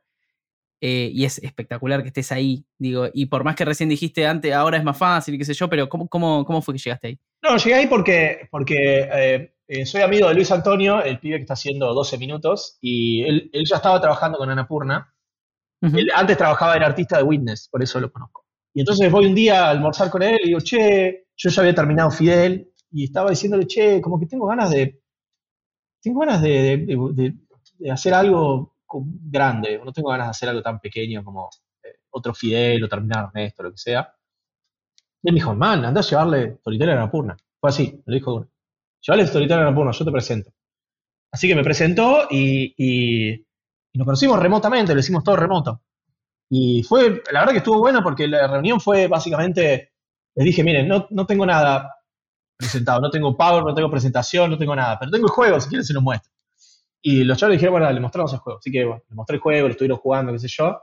Eh, 0.83 1.11
y 1.13 1.27
es 1.27 1.39
espectacular 1.39 2.03
que 2.03 2.09
estés 2.09 2.33
ahí. 2.33 2.65
Digo, 2.79 3.09
y 3.13 3.27
por 3.27 3.45
más 3.45 3.55
que 3.55 3.65
recién 3.65 3.89
dijiste 3.89 4.27
antes, 4.27 4.53
ahora 4.55 4.79
es 4.79 4.85
más 4.85 4.97
fácil, 4.97 5.37
qué 5.37 5.45
sé 5.45 5.53
yo, 5.53 5.69
pero 5.69 5.89
¿cómo, 5.89 6.09
cómo, 6.09 6.45
cómo 6.45 6.63
fue 6.63 6.75
que 6.75 6.81
llegaste 6.81 7.07
ahí? 7.09 7.19
No, 7.43 7.57
llegué 7.59 7.75
ahí 7.75 7.87
porque, 7.87 8.49
porque 8.51 9.09
eh, 9.13 9.55
eh, 9.69 9.87
soy 9.87 10.01
amigo 10.01 10.29
de 10.29 10.35
Luis 10.35 10.51
Antonio, 10.51 11.03
el 11.03 11.19
pibe 11.19 11.37
que 11.37 11.43
está 11.43 11.55
haciendo 11.55 11.93
12 11.93 12.17
minutos, 12.17 12.79
y 12.81 13.23
él, 13.23 13.51
él 13.53 13.65
ya 13.67 13.77
estaba 13.77 14.01
trabajando 14.01 14.39
con 14.39 14.49
Anapurna. 14.49 15.15
Él 15.83 16.11
antes 16.15 16.37
trabajaba, 16.37 16.77
era 16.77 16.87
artista 16.87 17.17
de 17.17 17.23
Witness, 17.23 17.69
por 17.71 17.83
eso 17.83 18.01
lo 18.01 18.13
conozco. 18.13 18.45
Y 18.75 18.81
entonces 18.81 19.11
voy 19.11 19.27
un 19.27 19.35
día 19.35 19.67
a 19.67 19.71
almorzar 19.71 20.11
con 20.11 20.23
él 20.23 20.39
y 20.43 20.49
digo, 20.49 20.61
che, 20.61 21.27
yo 21.37 21.51
ya 21.51 21.63
había 21.63 21.75
terminado 21.75 22.11
Fidel 22.11 22.73
y 22.93 23.05
estaba 23.05 23.31
diciéndole, 23.31 23.67
che, 23.67 24.01
como 24.01 24.19
que 24.19 24.27
tengo 24.27 24.47
ganas 24.47 24.71
de. 24.71 25.01
Tengo 26.03 26.21
ganas 26.21 26.43
de, 26.43 27.35
hacer 27.91 28.15
algo 28.15 28.77
grande. 28.89 29.81
No 29.85 29.93
tengo 29.93 30.11
ganas 30.11 30.27
de 30.29 30.31
hacer 30.31 30.49
algo 30.49 30.63
tan 30.63 30.81
pequeño 30.81 31.23
como 31.25 31.49
eh, 31.83 32.01
otro 32.11 32.35
Fidel 32.35 32.83
o 32.85 32.89
terminar 32.89 33.27
Ernesto, 33.27 33.63
lo 33.63 33.71
que 33.73 33.79
sea. 33.79 34.13
Y 35.23 35.29
él 35.29 35.35
me 35.35 35.41
dijo, 35.41 35.55
man, 35.55 35.85
anda 35.85 36.01
a 36.01 36.05
llevarle 36.05 36.57
Storyteller 36.61 36.97
a 36.97 37.01
Napurna. 37.01 37.37
Fue 37.61 37.71
así, 37.71 37.93
me 38.07 38.13
lo 38.13 38.15
dijo 38.15 38.35
una. 38.35 38.49
Llevarle 39.03 39.27
Storyteller 39.27 39.61
a 39.67 39.71
Napurna, 39.71 39.93
yo 39.93 40.05
te 40.05 40.11
presento. 40.13 40.51
Así 41.33 41.49
que 41.49 41.55
me 41.57 41.65
presentó 41.65 42.29
y- 42.31 42.75
y 42.79 43.47
nos 43.95 44.07
conocimos 44.07 44.39
remotamente, 44.41 44.95
lo 44.95 45.01
hicimos 45.01 45.25
todo 45.25 45.37
remoto. 45.37 45.83
Y 46.51 46.83
fue, 46.83 47.23
la 47.31 47.41
verdad 47.41 47.53
que 47.53 47.59
estuvo 47.59 47.79
bueno 47.79 48.03
porque 48.03 48.27
la 48.27 48.49
reunión 48.49 48.81
fue 48.81 49.07
básicamente, 49.07 49.93
les 50.35 50.45
dije, 50.45 50.65
miren, 50.65 50.89
no, 50.89 51.07
no 51.11 51.25
tengo 51.25 51.47
nada 51.47 51.95
presentado, 52.57 53.01
no 53.01 53.09
tengo 53.09 53.37
power, 53.37 53.65
no 53.65 53.73
tengo 53.73 53.89
presentación, 53.89 54.51
no 54.51 54.59
tengo 54.59 54.75
nada, 54.75 54.99
pero 54.99 55.13
tengo 55.13 55.27
el 55.27 55.33
juego, 55.33 55.61
si 55.61 55.69
quieren 55.69 55.85
se 55.85 55.95
lo 55.95 56.03
muestro. 56.03 56.33
Y 57.03 57.25
los 57.25 57.39
chavos 57.39 57.53
le 57.53 57.57
dijeron, 57.57 57.75
bueno, 57.75 57.91
le 57.91 58.01
mostramos 58.01 58.33
el 58.33 58.41
juego. 58.41 58.59
Así 58.59 58.71
que 58.71 58.85
bueno, 58.85 59.03
le 59.09 59.15
mostré 59.15 59.37
el 59.37 59.43
juego, 59.43 59.69
lo 59.69 59.73
estuvieron 59.73 59.99
jugando, 59.99 60.33
qué 60.33 60.39
sé 60.41 60.49
yo. 60.49 60.83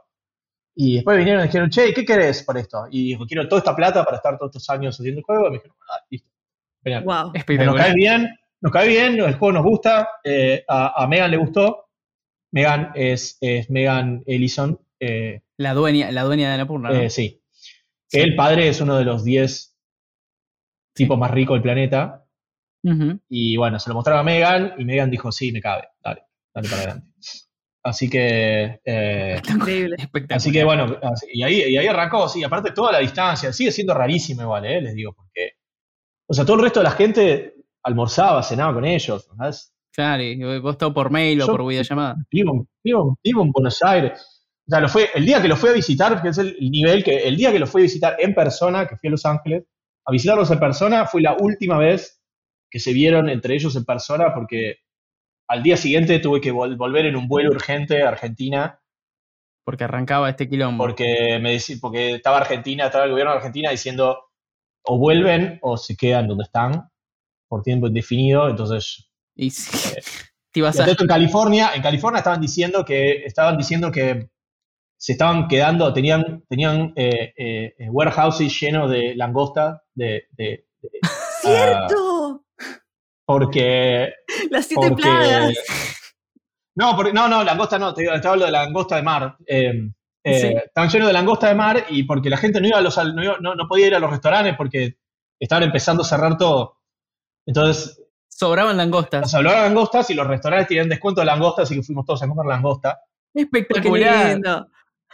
Y 0.74 0.96
después 0.96 1.18
vinieron 1.18 1.44
y 1.44 1.48
dijeron, 1.48 1.70
che, 1.70 1.94
¿qué 1.94 2.06
querés 2.06 2.44
por 2.44 2.58
esto? 2.58 2.88
Y 2.90 3.10
dijo, 3.10 3.26
quiero 3.26 3.48
toda 3.48 3.60
esta 3.60 3.76
plata 3.76 4.04
para 4.04 4.18
estar 4.18 4.38
todos 4.38 4.56
estos 4.56 4.70
años 4.70 4.98
haciendo 5.00 5.20
el 5.20 5.26
juego. 5.26 5.48
Y 5.48 5.50
me 5.50 5.58
dijeron, 5.58 5.78
ah, 5.90 6.00
listo. 6.10 6.30
Genial. 6.84 7.04
Wow. 7.04 7.34
Nos 7.66 7.76
cae 7.76 7.94
bien, 7.94 8.30
nos 8.62 8.72
cae 8.72 8.88
bien, 8.88 9.20
el 9.20 9.36
juego 9.36 9.54
nos 9.54 9.64
gusta, 9.64 10.08
eh, 10.24 10.64
a, 10.68 11.04
a 11.04 11.08
Megan 11.08 11.32
le 11.32 11.38
gustó. 11.38 11.90
Megan 12.52 12.92
es, 12.96 13.38
es 13.42 13.70
Megan 13.70 14.24
Ellison, 14.26 14.80
eh, 15.00 15.42
La 15.58 15.74
dueña, 15.74 16.12
la 16.12 16.24
dueña 16.24 16.48
de 16.50 16.54
Annapurna. 16.56 16.90
¿no? 16.90 16.96
eh, 16.96 17.10
sí. 17.10 17.42
Sí. 18.08 18.20
El 18.20 18.36
padre 18.36 18.70
es 18.70 18.80
uno 18.80 18.96
de 18.98 19.04
los 19.04 19.24
10 19.24 19.76
tipos 20.94 21.18
más 21.18 21.32
ricos 21.32 21.56
del 21.56 21.64
planeta. 21.64 22.24
Y 23.28 23.58
bueno, 23.58 23.80
se 23.80 23.90
lo 23.90 23.96
mostraron 23.96 24.22
a 24.22 24.24
Megan 24.24 24.74
y 24.78 24.86
Megan 24.86 25.12
dijo, 25.12 25.30
sí, 25.30 25.52
me 25.52 25.60
cabe, 25.60 25.90
dale, 26.02 26.22
dale 26.54 26.70
para 26.70 26.82
adelante. 26.84 27.08
Así 27.84 28.10
que, 28.10 28.80
eh, 28.86 29.42
Increíble. 29.50 29.96
Espectacular. 30.00 30.38
así 30.38 30.52
que 30.54 30.64
bueno, 30.64 30.98
así- 31.04 31.28
y 31.34 31.44
ahí, 31.44 31.64
y 31.68 31.78
ahí 31.78 31.88
arrancó, 31.88 32.30
sí, 32.30 32.44
aparte 32.46 32.72
toda 32.72 32.94
la 32.94 33.00
distancia, 33.00 33.52
sigue 33.52 33.72
siendo 33.74 33.94
rarísimo 33.94 34.42
igual, 34.44 34.66
eh, 34.66 34.82
les 34.82 34.94
digo, 34.96 35.12
porque, 35.14 35.52
o 36.28 36.34
sea, 36.34 36.46
todo 36.46 36.56
el 36.58 36.64
resto 36.64 36.80
de 36.80 36.84
la 36.86 36.92
gente 36.92 37.56
almorzaba, 37.84 38.42
cenaba 38.44 38.74
con 38.74 38.86
ellos, 38.86 39.28
¿sabes? 39.38 39.74
Claro, 39.94 40.24
y 40.24 40.60
vos 40.60 40.78
todo 40.78 40.94
por 40.94 41.10
mail 41.12 41.42
o 41.42 41.48
por 41.48 41.66
videollamada. 41.68 42.16
Vivo, 42.32 42.68
vivo, 42.84 43.20
vivo 43.24 43.42
en 43.44 43.52
Buenos 43.52 43.82
Aires. 43.84 44.37
O 44.68 44.70
sea, 44.70 44.82
lo 44.82 44.90
fue, 44.90 45.10
el 45.16 45.26
día 45.26 45.42
que 45.42 45.48
lo 45.48 45.56
fui 45.56 45.70
a 45.70 45.74
visitar, 45.74 46.22
que 46.22 46.30
es 46.30 46.38
el, 46.38 46.58
el 46.60 46.70
nivel 46.72 47.04
que, 47.04 47.28
el 47.28 47.38
día 47.38 47.52
que 47.52 47.60
lo 47.60 47.68
fui 47.68 47.82
a 47.82 47.84
visitar 47.84 48.16
en 48.20 48.34
persona, 48.36 48.86
que 48.88 48.98
fui 48.98 49.08
a 49.08 49.12
Los 49.12 49.26
Ángeles, 49.26 49.64
a 50.06 50.12
visitarlos 50.12 50.52
en 50.52 50.60
persona, 50.60 51.06
fue 51.06 51.22
la 51.22 51.36
última 51.40 51.78
vez 51.78 52.22
que 52.70 52.80
se 52.80 52.92
vieron 52.92 53.30
entre 53.30 53.56
ellos 53.56 53.76
en 53.78 53.86
persona, 53.86 54.34
porque 54.34 54.78
al 55.50 55.64
día 55.64 55.78
siguiente 55.78 56.20
tuve 56.20 56.42
que 56.42 56.52
vol- 56.52 56.76
volver 56.78 57.06
en 57.06 57.16
un 57.16 57.30
vuelo 57.30 57.52
urgente 57.52 58.04
a 58.04 58.10
Argentina, 58.10 58.82
Porque 59.64 59.86
arrancaba 59.86 60.30
este 60.30 60.50
quilombo. 60.50 60.84
porque, 60.84 61.40
me 61.42 61.58
porque 61.80 62.16
estaba 62.16 62.38
Argentina, 62.40 62.88
estaba 62.88 63.06
el 63.06 63.12
gobierno 63.12 63.32
de 63.32 63.38
Argentina 63.38 63.72
diciendo 63.72 64.18
o 64.84 64.98
vuelven 64.98 65.60
o 65.62 65.78
se 65.78 65.96
quedan 65.96 66.28
donde 66.28 66.44
están 66.44 66.90
por 67.50 67.62
tiempo 67.64 67.88
indefinido, 67.88 68.50
entonces 68.50 69.10
Y 69.36 69.50
sí, 69.50 69.96
Eh, 69.98 70.02
te 70.52 70.60
ibas 70.60 70.78
a. 70.80 70.90
en 70.90 71.08
California, 71.08 71.72
en 71.74 71.82
California 71.82 72.18
estaban 72.20 72.42
diciendo 72.42 72.84
que 72.84 73.24
estaban 73.26 73.58
diciendo 73.58 73.92
que 73.92 74.30
se 74.98 75.14
estaban 75.14 75.48
quedando, 75.48 75.94
tenían, 75.94 76.44
tenían 76.50 76.92
eh, 76.96 77.34
eh, 77.38 77.76
eh, 77.78 77.90
warehouses 77.90 78.60
llenos 78.60 78.90
de 78.90 79.16
langosta, 79.16 79.84
de, 79.94 80.24
de- 80.32 80.66
de- 80.82 80.90
¡Cierto! 81.42 82.46
porque, 83.26 84.14
Las 84.50 84.66
siete 84.68 84.88
porque 84.88 85.02
plagas. 85.04 85.54
no, 86.76 86.96
porque, 86.96 87.14
no, 87.14 87.28
no, 87.28 87.44
langosta 87.44 87.78
no, 87.78 87.94
te, 87.94 88.02
digo, 88.02 88.20
te 88.20 88.28
hablo 88.28 88.46
de 88.46 88.52
langosta 88.52 88.96
de 88.96 89.04
mar. 89.04 89.38
eh, 89.46 89.74
eh, 90.24 90.42
Sí. 90.42 90.48
Estaban 90.48 90.90
llenos 90.90 91.08
de 91.08 91.14
langosta 91.14 91.48
de 91.48 91.56
mar 91.56 91.86
y 91.90 92.04
porque 92.04 92.30
la 92.30 92.38
gente 92.38 92.60
no 92.60 92.68
iba 92.68 92.78
a 92.78 92.82
los, 92.82 92.98
al- 92.98 93.16
no, 93.16 93.24
iba- 93.24 93.38
no- 93.40 93.56
no 93.56 93.68
podía 93.68 93.88
ir 93.88 93.96
a 93.96 94.00
los 94.00 94.10
restaurantes 94.12 94.56
porque 94.58 94.98
estaban 95.40 95.64
empezando 95.64 96.04
a 96.04 96.06
cerrar 96.06 96.38
todo. 96.38 96.80
Entonces, 97.46 98.02
Sobraban 98.30 98.78
langostas. 98.78 99.32
de 99.32 99.42
langostas 99.44 100.10
y 100.10 100.14
los 100.14 100.28
restaurantes 100.28 100.68
tenían 100.68 100.90
descuento 100.90 101.22
de 101.22 101.26
langosta, 101.26 101.64
así 101.64 101.76
que 101.76 101.82
fuimos 101.84 102.06
todos 102.06 102.22
a 102.24 102.28
comer 102.28 102.46
langosta. 102.46 103.00
Qué 103.34 103.42
Espectacular. 103.44 104.38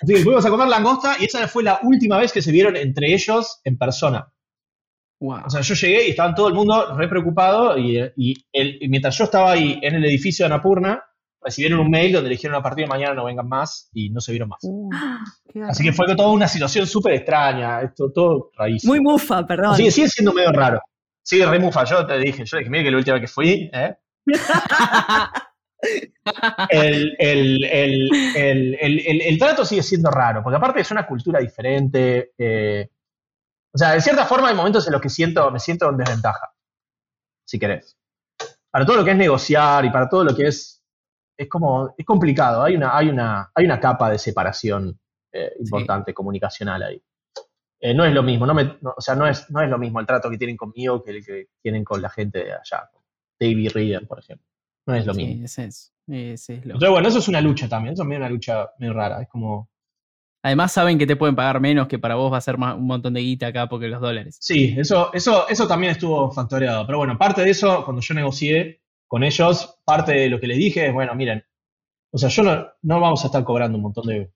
Que 0.06 0.18
fuimos 0.24 0.46
a 0.46 0.50
comer 0.50 0.68
langosta 0.68 1.16
y 1.20 1.26
esa 1.26 1.48
fue 1.48 1.64
la 1.64 1.80
última 1.84 2.18
vez 2.18 2.32
que 2.32 2.42
se 2.42 2.52
vieron 2.52 2.76
entre 2.76 3.14
ellos 3.14 3.60
en 3.64 3.78
persona. 3.78 4.28
Wow. 5.20 5.44
O 5.46 5.50
sea, 5.50 5.62
yo 5.62 5.74
llegué 5.76 6.08
y 6.08 6.10
estaban 6.12 6.36
todo 6.36 6.48
el 6.50 6.54
mundo 6.54 6.98
re 6.98 7.08
preocupado 7.08 7.78
y, 7.78 7.98
y 8.18 8.34
el- 8.52 8.78
y 8.82 8.90
mientras 8.90 9.18
yo 9.18 9.24
estaba 9.24 9.52
ahí 9.54 9.80
en 9.82 9.96
el 9.96 10.04
edificio 10.06 10.44
de 10.46 10.54
Anapurna, 10.54 11.02
recibieron 11.42 11.80
un 11.80 11.90
mail 11.90 12.12
donde 12.14 12.30
le 12.30 12.36
dijeron 12.36 12.56
a 12.58 12.62
partir 12.64 12.86
de 12.86 12.90
mañana 12.90 13.14
no 13.14 13.26
vengan 13.26 13.48
más 13.48 13.90
y 13.94 14.10
no 14.10 14.20
se 14.22 14.32
vieron 14.32 14.50
más. 14.50 14.60
Uh, 14.64 14.90
qué 15.52 15.62
Así 15.62 15.84
que 15.84 15.94
fue 15.94 16.14
toda 16.16 16.30
una 16.30 16.48
situación 16.48 16.88
súper 16.88 17.14
extraña, 17.14 17.82
esto 17.82 18.12
todo 18.14 18.50
rarísimo. 18.58 18.94
Muy 18.94 19.02
mufa, 19.02 19.46
perdón. 19.46 19.76
Sigue, 19.78 19.92
sigue 19.92 20.10
siendo 20.10 20.34
medio 20.34 20.52
raro. 20.52 20.82
Sigue 21.22 21.46
re 21.46 21.60
mufa, 21.60 21.86
yo 21.86 22.06
te 22.06 22.18
dije, 22.20 22.44
yo 22.46 22.58
dije, 22.58 22.70
mira 22.70 22.84
que 22.84 22.92
la 22.92 22.98
última 22.98 23.14
vez 23.16 23.22
que 23.22 23.28
fui, 23.34 23.70
¿eh? 23.74 23.96
el, 26.70 27.18
trato 29.40 29.66
sigue 29.66 29.84
siendo 29.84 30.10
raro, 30.10 30.42
porque 30.44 30.58
aparte 30.58 30.82
es 30.82 30.92
una 30.92 31.06
cultura 31.06 31.40
diferente. 31.40 32.32
eh, 32.38 32.90
o 33.74 33.78
sea, 33.78 33.92
de 33.94 34.02
cierta 34.02 34.26
forma 34.26 34.50
hay 34.50 34.56
momentos 34.56 34.86
en 34.88 34.94
los 34.94 35.02
que 35.02 35.10
siento, 35.10 35.50
me 35.52 35.60
siento 35.60 35.90
en 35.90 35.98
desventaja, 35.98 36.54
si 37.46 37.60
querés. 37.60 37.98
Para 38.70 38.86
todo 38.86 38.98
lo 38.98 39.06
que 39.06 39.12
es 39.12 39.18
negociar 39.18 39.86
y 39.86 39.92
para 39.92 40.10
todo 40.10 40.24
lo 40.24 40.36
que 40.36 40.48
es, 40.48 40.84
es 41.38 41.50
como, 41.50 41.94
es 41.98 42.06
complicado, 42.06 42.64
hay 42.64 42.76
una, 42.76 42.96
hay 42.96 43.10
una, 43.10 43.52
hay 43.54 43.66
una 43.66 43.80
capa 43.80 44.10
de 44.12 44.20
separación 44.20 45.00
eh, 45.32 45.54
importante, 45.60 46.14
comunicacional 46.14 46.84
ahí. 46.84 47.02
Eh, 47.80 47.94
no 47.94 48.06
es 48.06 48.14
lo 48.14 48.24
mismo, 48.24 48.46
no 48.46 48.54
me, 48.54 48.78
no- 48.82 48.94
o 48.96 49.02
sea, 49.02 49.16
no 49.16 49.28
es, 49.28 49.50
no 49.52 49.62
es 49.62 49.70
lo 49.70 49.78
mismo 49.78 50.00
el 50.00 50.06
trato 50.06 50.30
que 50.30 50.38
tienen 50.38 50.56
conmigo 50.58 51.04
que 51.04 51.12
el 51.12 51.26
que 51.26 51.48
tienen 51.62 51.84
con 51.84 52.02
la 52.02 52.10
gente 52.10 52.40
de 52.44 52.54
allá. 52.54 52.90
David 53.40 53.72
Reader, 53.74 54.08
por 54.08 54.20
ejemplo. 54.20 54.48
No 54.86 54.96
es 54.96 55.06
lo 55.06 55.14
mismo. 55.14 55.34
Sí, 55.36 55.44
ese 55.44 55.66
es. 55.66 55.94
Ese 56.08 56.54
es 56.56 56.66
lo. 56.66 56.74
Entonces, 56.74 56.90
bueno, 56.90 57.08
eso 57.08 57.20
es 57.20 57.28
una 57.28 57.42
lucha 57.42 57.70
también, 57.70 57.94
eso 57.94 58.04
es 58.04 58.08
medio 58.10 58.20
una 58.22 58.30
lucha 58.30 58.70
medio 58.80 58.94
rara. 58.94 59.22
Es 59.22 59.30
como, 59.30 59.70
Además, 60.46 60.74
saben 60.74 60.98
que 60.98 61.08
te 61.08 61.16
pueden 61.16 61.38
pagar 61.38 61.62
menos, 61.62 61.88
que 61.88 61.98
para 62.00 62.16
vos 62.16 62.32
va 62.34 62.36
a 62.38 62.42
ser 62.42 62.58
más- 62.58 62.76
un 62.76 62.86
montón 62.86 63.14
de 63.14 63.22
guita 63.22 63.48
acá 63.48 63.70
porque 63.70 63.88
los 63.88 64.02
dólares. 64.02 64.38
sí, 64.42 64.76
eso, 64.78 65.14
eso, 65.14 65.48
eso 65.48 65.68
también 65.70 65.94
estuvo 65.94 66.30
factoreado. 66.32 66.86
Pero 66.86 66.98
bueno, 66.98 67.18
parte 67.18 67.42
de 67.44 67.50
eso, 67.52 67.86
cuando 67.86 68.02
yo 68.02 68.14
negocié 68.14 68.82
con 69.08 69.24
ellos, 69.24 69.80
parte 69.86 70.12
de 70.12 70.30
lo 70.30 70.42
que 70.42 70.48
les 70.48 70.58
dije 70.58 70.88
es, 70.88 70.94
bueno, 70.94 71.16
miren, 71.16 71.46
o 72.12 72.18
sea, 72.18 72.28
yo 72.28 72.44
no, 72.44 72.68
no 72.82 73.00
vamos 73.00 73.24
a 73.24 73.28
estar 73.28 73.42
cobrando 73.46 73.78
un 73.78 73.84
montón 73.84 74.06
de, 74.06 74.34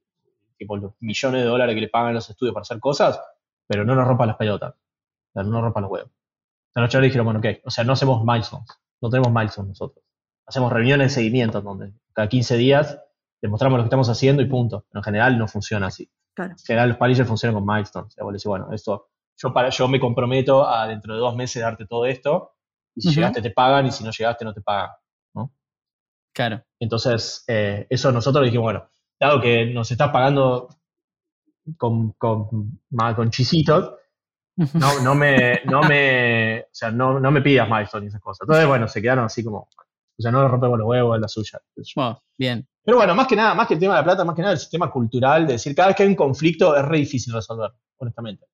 tipo, 0.57 0.77
los 0.77 0.93
millones 1.01 1.41
de 1.41 1.47
dólares 1.47 1.75
que 1.75 1.81
le 1.81 1.89
pagan 1.89 2.13
los 2.13 2.29
estudios 2.29 2.53
para 2.53 2.61
hacer 2.61 2.79
cosas, 2.79 3.19
pero 3.67 3.83
no 3.83 3.93
nos 3.93 4.07
rompan 4.07 4.29
las 4.29 4.37
pelotas, 4.37 4.73
o 4.75 5.33
sea, 5.33 5.43
no 5.43 5.49
nos 5.49 5.61
rompan 5.61 5.83
los 5.83 5.91
huevos. 5.91 6.11
La 6.73 6.83
noche 6.83 7.01
dijeron, 7.01 7.25
bueno, 7.25 7.39
ok, 7.41 7.47
o 7.65 7.69
sea, 7.69 7.83
no 7.83 7.91
hacemos 7.93 8.23
milestones, 8.23 8.69
no 9.01 9.09
tenemos 9.09 9.33
milestones 9.33 9.69
nosotros. 9.69 10.05
Hacemos 10.47 10.71
reuniones 10.71 11.07
de 11.07 11.15
seguimiento 11.15 11.61
donde 11.61 11.93
cada 12.13 12.29
15 12.29 12.57
días 12.57 12.99
demostramos 13.41 13.77
lo 13.77 13.83
que 13.83 13.87
estamos 13.87 14.09
haciendo 14.09 14.41
y 14.41 14.45
punto. 14.45 14.85
Pero 14.89 14.99
en 14.99 15.03
general 15.03 15.37
no 15.37 15.47
funciona 15.47 15.87
así. 15.87 16.09
Claro. 16.33 16.53
En 16.53 16.57
general 16.57 16.89
los 16.89 16.97
publishers 16.97 17.27
funcionan 17.27 17.55
con 17.55 17.65
milestones. 17.65 18.15
Vos 18.19 18.33
decís, 18.33 18.45
bueno, 18.45 18.71
esto, 18.71 19.09
yo, 19.35 19.53
para, 19.53 19.69
yo 19.69 19.87
me 19.87 19.99
comprometo 19.99 20.67
a 20.67 20.87
dentro 20.87 21.13
de 21.13 21.19
dos 21.19 21.35
meses 21.35 21.61
darte 21.61 21.85
todo 21.85 22.05
esto, 22.05 22.53
y 22.95 23.01
si 23.01 23.13
llegaste 23.13 23.41
te 23.41 23.51
pagan, 23.51 23.85
y 23.85 23.91
si 23.91 24.03
no 24.03 24.11
llegaste 24.11 24.45
no 24.45 24.53
te 24.53 24.61
pagan. 24.61 24.91
Claro. 26.33 26.63
Entonces, 26.79 27.43
eh, 27.47 27.87
eso 27.89 28.11
nosotros 28.11 28.45
dijimos, 28.45 28.65
bueno, 28.65 28.89
dado 29.19 29.41
que 29.41 29.65
nos 29.65 29.89
estás 29.89 30.11
pagando 30.11 30.69
con, 31.77 32.11
con, 32.11 32.79
con 33.15 33.31
chisitos, 33.31 33.95
no, 34.55 35.01
no 35.01 35.15
me, 35.15 35.61
no 35.65 35.81
me, 35.81 36.61
o 36.61 36.69
sea, 36.71 36.91
no, 36.91 37.19
no 37.19 37.31
me 37.31 37.41
pidas 37.41 37.67
milestone 37.67 38.05
y 38.05 38.09
esas 38.09 38.21
cosas. 38.21 38.41
Entonces, 38.41 38.67
bueno, 38.67 38.87
se 38.87 39.01
quedaron 39.01 39.25
así 39.25 39.43
como, 39.43 39.67
o 40.17 40.21
sea, 40.21 40.31
no 40.31 40.41
le 40.41 40.47
rompemos 40.47 40.77
los 40.79 40.87
huevos, 40.87 41.15
es 41.15 41.21
la 41.21 41.27
suya. 41.27 41.59
Bueno, 41.95 42.21
bien. 42.37 42.67
Pero 42.83 42.97
bueno, 42.97 43.13
más 43.15 43.27
que 43.27 43.35
nada, 43.35 43.53
más 43.53 43.67
que 43.67 43.73
el 43.75 43.79
tema 43.79 43.95
de 43.95 43.99
la 44.01 44.03
plata, 44.05 44.23
más 44.25 44.35
que 44.35 44.41
nada 44.41 44.53
el 44.53 44.59
sistema 44.59 44.89
cultural, 44.89 45.45
de 45.45 45.53
decir, 45.53 45.75
cada 45.75 45.89
vez 45.89 45.97
que 45.97 46.03
hay 46.03 46.09
un 46.09 46.15
conflicto 46.15 46.75
es 46.75 46.83
re 46.85 46.97
difícil 46.99 47.33
resolver, 47.33 47.71
honestamente. 47.97 48.45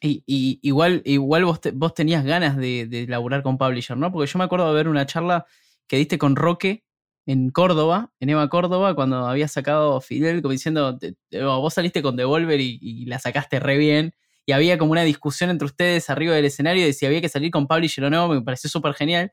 Y, 0.00 0.24
y 0.26 0.58
igual, 0.62 1.02
igual 1.04 1.44
vos, 1.44 1.60
te- 1.60 1.70
vos 1.70 1.94
tenías 1.94 2.24
ganas 2.24 2.56
de, 2.56 2.86
de 2.86 3.06
laburar 3.06 3.42
con 3.42 3.56
Publisher, 3.58 3.96
¿no? 3.96 4.10
Porque 4.10 4.30
yo 4.30 4.38
me 4.38 4.44
acuerdo 4.44 4.68
de 4.68 4.74
ver 4.74 4.88
una 4.88 5.06
charla 5.06 5.46
que 5.86 5.96
diste 5.96 6.18
con 6.18 6.34
Roque 6.34 6.84
en 7.24 7.50
Córdoba, 7.50 8.10
en 8.18 8.30
Eva 8.30 8.48
Córdoba, 8.48 8.94
cuando 8.96 9.26
había 9.26 9.46
sacado 9.46 10.00
Fidel, 10.00 10.42
como 10.42 10.52
diciendo, 10.52 10.98
te- 10.98 11.14
te- 11.28 11.44
oh, 11.44 11.60
vos 11.60 11.74
saliste 11.74 12.02
con 12.02 12.16
Devolver 12.16 12.60
y, 12.60 12.78
y 12.80 13.06
la 13.06 13.20
sacaste 13.20 13.60
re 13.60 13.76
bien. 13.78 14.12
Y 14.44 14.52
había 14.52 14.76
como 14.76 14.90
una 14.90 15.02
discusión 15.02 15.50
entre 15.50 15.66
ustedes 15.66 16.10
arriba 16.10 16.34
del 16.34 16.46
escenario 16.46 16.84
de 16.84 16.92
si 16.92 17.06
había 17.06 17.20
que 17.20 17.28
salir 17.28 17.52
con 17.52 17.68
Publisher 17.68 18.04
o 18.04 18.10
no, 18.10 18.26
me 18.28 18.42
pareció 18.42 18.68
súper 18.68 18.94
genial. 18.94 19.32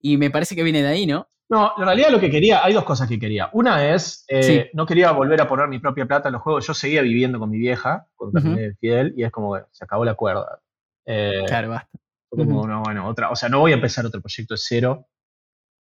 Y 0.00 0.16
me 0.16 0.30
parece 0.30 0.54
que 0.54 0.62
viene 0.62 0.82
de 0.82 0.88
ahí, 0.88 1.06
¿no? 1.06 1.28
No, 1.50 1.72
en 1.78 1.84
realidad 1.84 2.10
lo 2.10 2.20
que 2.20 2.30
quería, 2.30 2.62
hay 2.62 2.74
dos 2.74 2.84
cosas 2.84 3.08
que 3.08 3.18
quería. 3.18 3.48
Una 3.52 3.92
es, 3.94 4.24
eh, 4.28 4.42
Sí. 4.42 4.62
no 4.74 4.84
quería 4.84 5.12
volver 5.12 5.40
a 5.40 5.48
poner 5.48 5.66
mi 5.68 5.78
propia 5.78 6.04
plata 6.06 6.28
en 6.28 6.34
los 6.34 6.42
juegos. 6.42 6.66
Yo 6.66 6.74
seguía 6.74 7.00
viviendo 7.00 7.38
con 7.38 7.48
mi 7.50 7.58
vieja 7.58 8.06
cuando 8.16 8.38
Ujú. 8.38 8.48
terminé 8.50 8.74
Fidel 8.74 9.14
y 9.16 9.24
es 9.24 9.30
como 9.32 9.54
que 9.54 9.62
se 9.70 9.84
acabó 9.84 10.04
la 10.04 10.14
cuerda. 10.14 10.60
Eh, 11.06 11.44
Claro, 11.46 11.70
basta. 11.70 11.98
Fue 12.28 12.38
como, 12.44 12.58
Ujú. 12.58 12.68
no, 12.68 12.82
bueno, 12.82 13.08
otra, 13.08 13.30
o 13.30 13.36
sea, 13.36 13.48
no 13.48 13.60
voy 13.60 13.72
a 13.72 13.76
empezar 13.76 14.04
otro 14.04 14.20
proyecto 14.20 14.52
de 14.54 14.58
cero, 14.62 15.06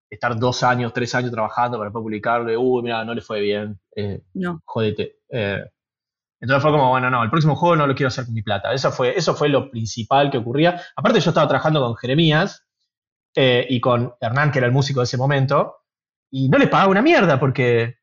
estar 0.09 0.39
dos 0.39 0.63
años, 0.63 0.93
tres 0.93 1.13
años 1.17 1.33
trabajando 1.33 1.79
para 1.79 1.91
publicarlo, 1.91 2.61
uy, 2.61 2.83
mira, 2.85 3.05
no 3.05 3.13
le 3.13 3.21
fue 3.21 3.41
bien, 3.41 3.81
eh, 3.97 4.23
No. 4.35 4.63
jódete. 4.65 5.17
Entonces 6.41 6.63
fue 6.63 6.71
como, 6.71 6.91
bueno, 6.91 7.11
no, 7.11 7.25
el 7.25 7.31
próximo 7.31 7.57
juego 7.57 7.75
no 7.77 7.87
lo 7.87 7.95
quiero 7.95 8.09
hacer 8.09 8.27
con 8.27 8.35
mi 8.35 8.43
plata. 8.43 8.73
Eso 8.73 8.93
fue, 8.93 9.17
eso 9.17 9.35
fue 9.35 9.49
lo 9.49 9.71
principal 9.71 10.31
que 10.31 10.39
ocurría. 10.39 10.81
Aparte 10.95 11.19
yo 11.19 11.31
estaba 11.31 11.49
trabajando 11.49 11.81
con 11.81 11.97
Jeremías 11.97 12.66
eh, 13.37 13.67
y 13.69 13.81
con 13.81 14.15
Hernán, 14.19 14.51
que 14.51 14.59
era 14.59 14.67
el 14.67 14.73
músico 14.73 15.01
de 15.01 15.05
ese 15.05 15.19
momento, 15.19 15.77
y 16.31 16.49
no 16.49 16.57
les 16.59 16.69
pagaba 16.69 16.91
una 16.91 17.03
mierda 17.03 17.39
porque 17.39 17.99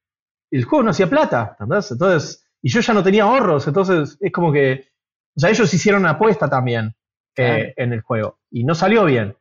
el 0.51 0.63
juego 0.63 0.83
no 0.83 0.91
hacía 0.91 1.09
plata, 1.09 1.57
¿entendés? 1.59 1.91
Entonces, 1.91 2.45
y 2.61 2.69
yo 2.69 2.79
ya 2.81 2.93
no 2.93 3.03
tenía 3.03 3.23
ahorros, 3.23 3.67
entonces 3.67 4.17
es 4.21 4.31
como 4.31 4.51
que, 4.51 4.89
o 5.35 5.39
sea, 5.39 5.49
ellos 5.49 5.73
hicieron 5.73 6.01
una 6.01 6.11
apuesta 6.11 6.47
también 6.47 6.95
eh, 7.35 7.73
en 7.75 7.93
el 7.93 8.01
juego 8.01 8.39
y 8.51 8.63
no 8.63 8.75
salió 8.75 9.05
bien. 9.05 9.35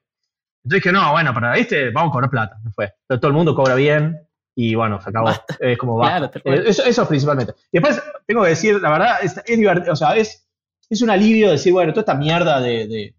Entonces 0.64 0.82
dije, 0.82 0.93
no, 0.93 1.12
bueno, 1.12 1.34
para 1.34 1.57
este 1.57 1.90
vamos 1.90 2.11
a 2.11 2.12
cobrar 2.12 2.30
plata, 2.30 2.57
no 2.64 2.72
fue. 2.72 2.93
Pero 3.07 3.20
todo 3.20 3.28
el 3.28 3.36
mundo 3.36 3.55
cobra 3.55 3.74
bien 3.74 4.18
y 4.55 4.74
bueno, 4.74 5.01
se 5.01 5.11
acabó. 5.11 5.26
Basta. 5.26 5.57
Es 5.61 5.76
como 5.76 5.99
va. 5.99 6.09
Claro, 6.09 6.30
cual. 6.43 6.66
eso, 6.66 6.84
eso 6.84 7.07
principalmente. 7.07 7.53
Y 7.70 7.80
después 7.80 8.03
tengo 8.26 8.43
que 8.45 8.51
decir, 8.51 8.80
la 8.80 8.90
verdad, 8.90 9.16
es, 9.22 9.36
es 9.36 9.59
divertido, 9.59 9.93
o 9.93 9.97
sea, 9.97 10.16
es, 10.16 10.49
es 10.88 11.03
un 11.03 11.11
alivio 11.11 11.51
decir, 11.51 11.72
bueno, 11.72 11.93
toda 11.93 12.03
esta 12.03 12.14
mierda 12.14 12.61
de, 12.61 12.86
de 12.86 13.14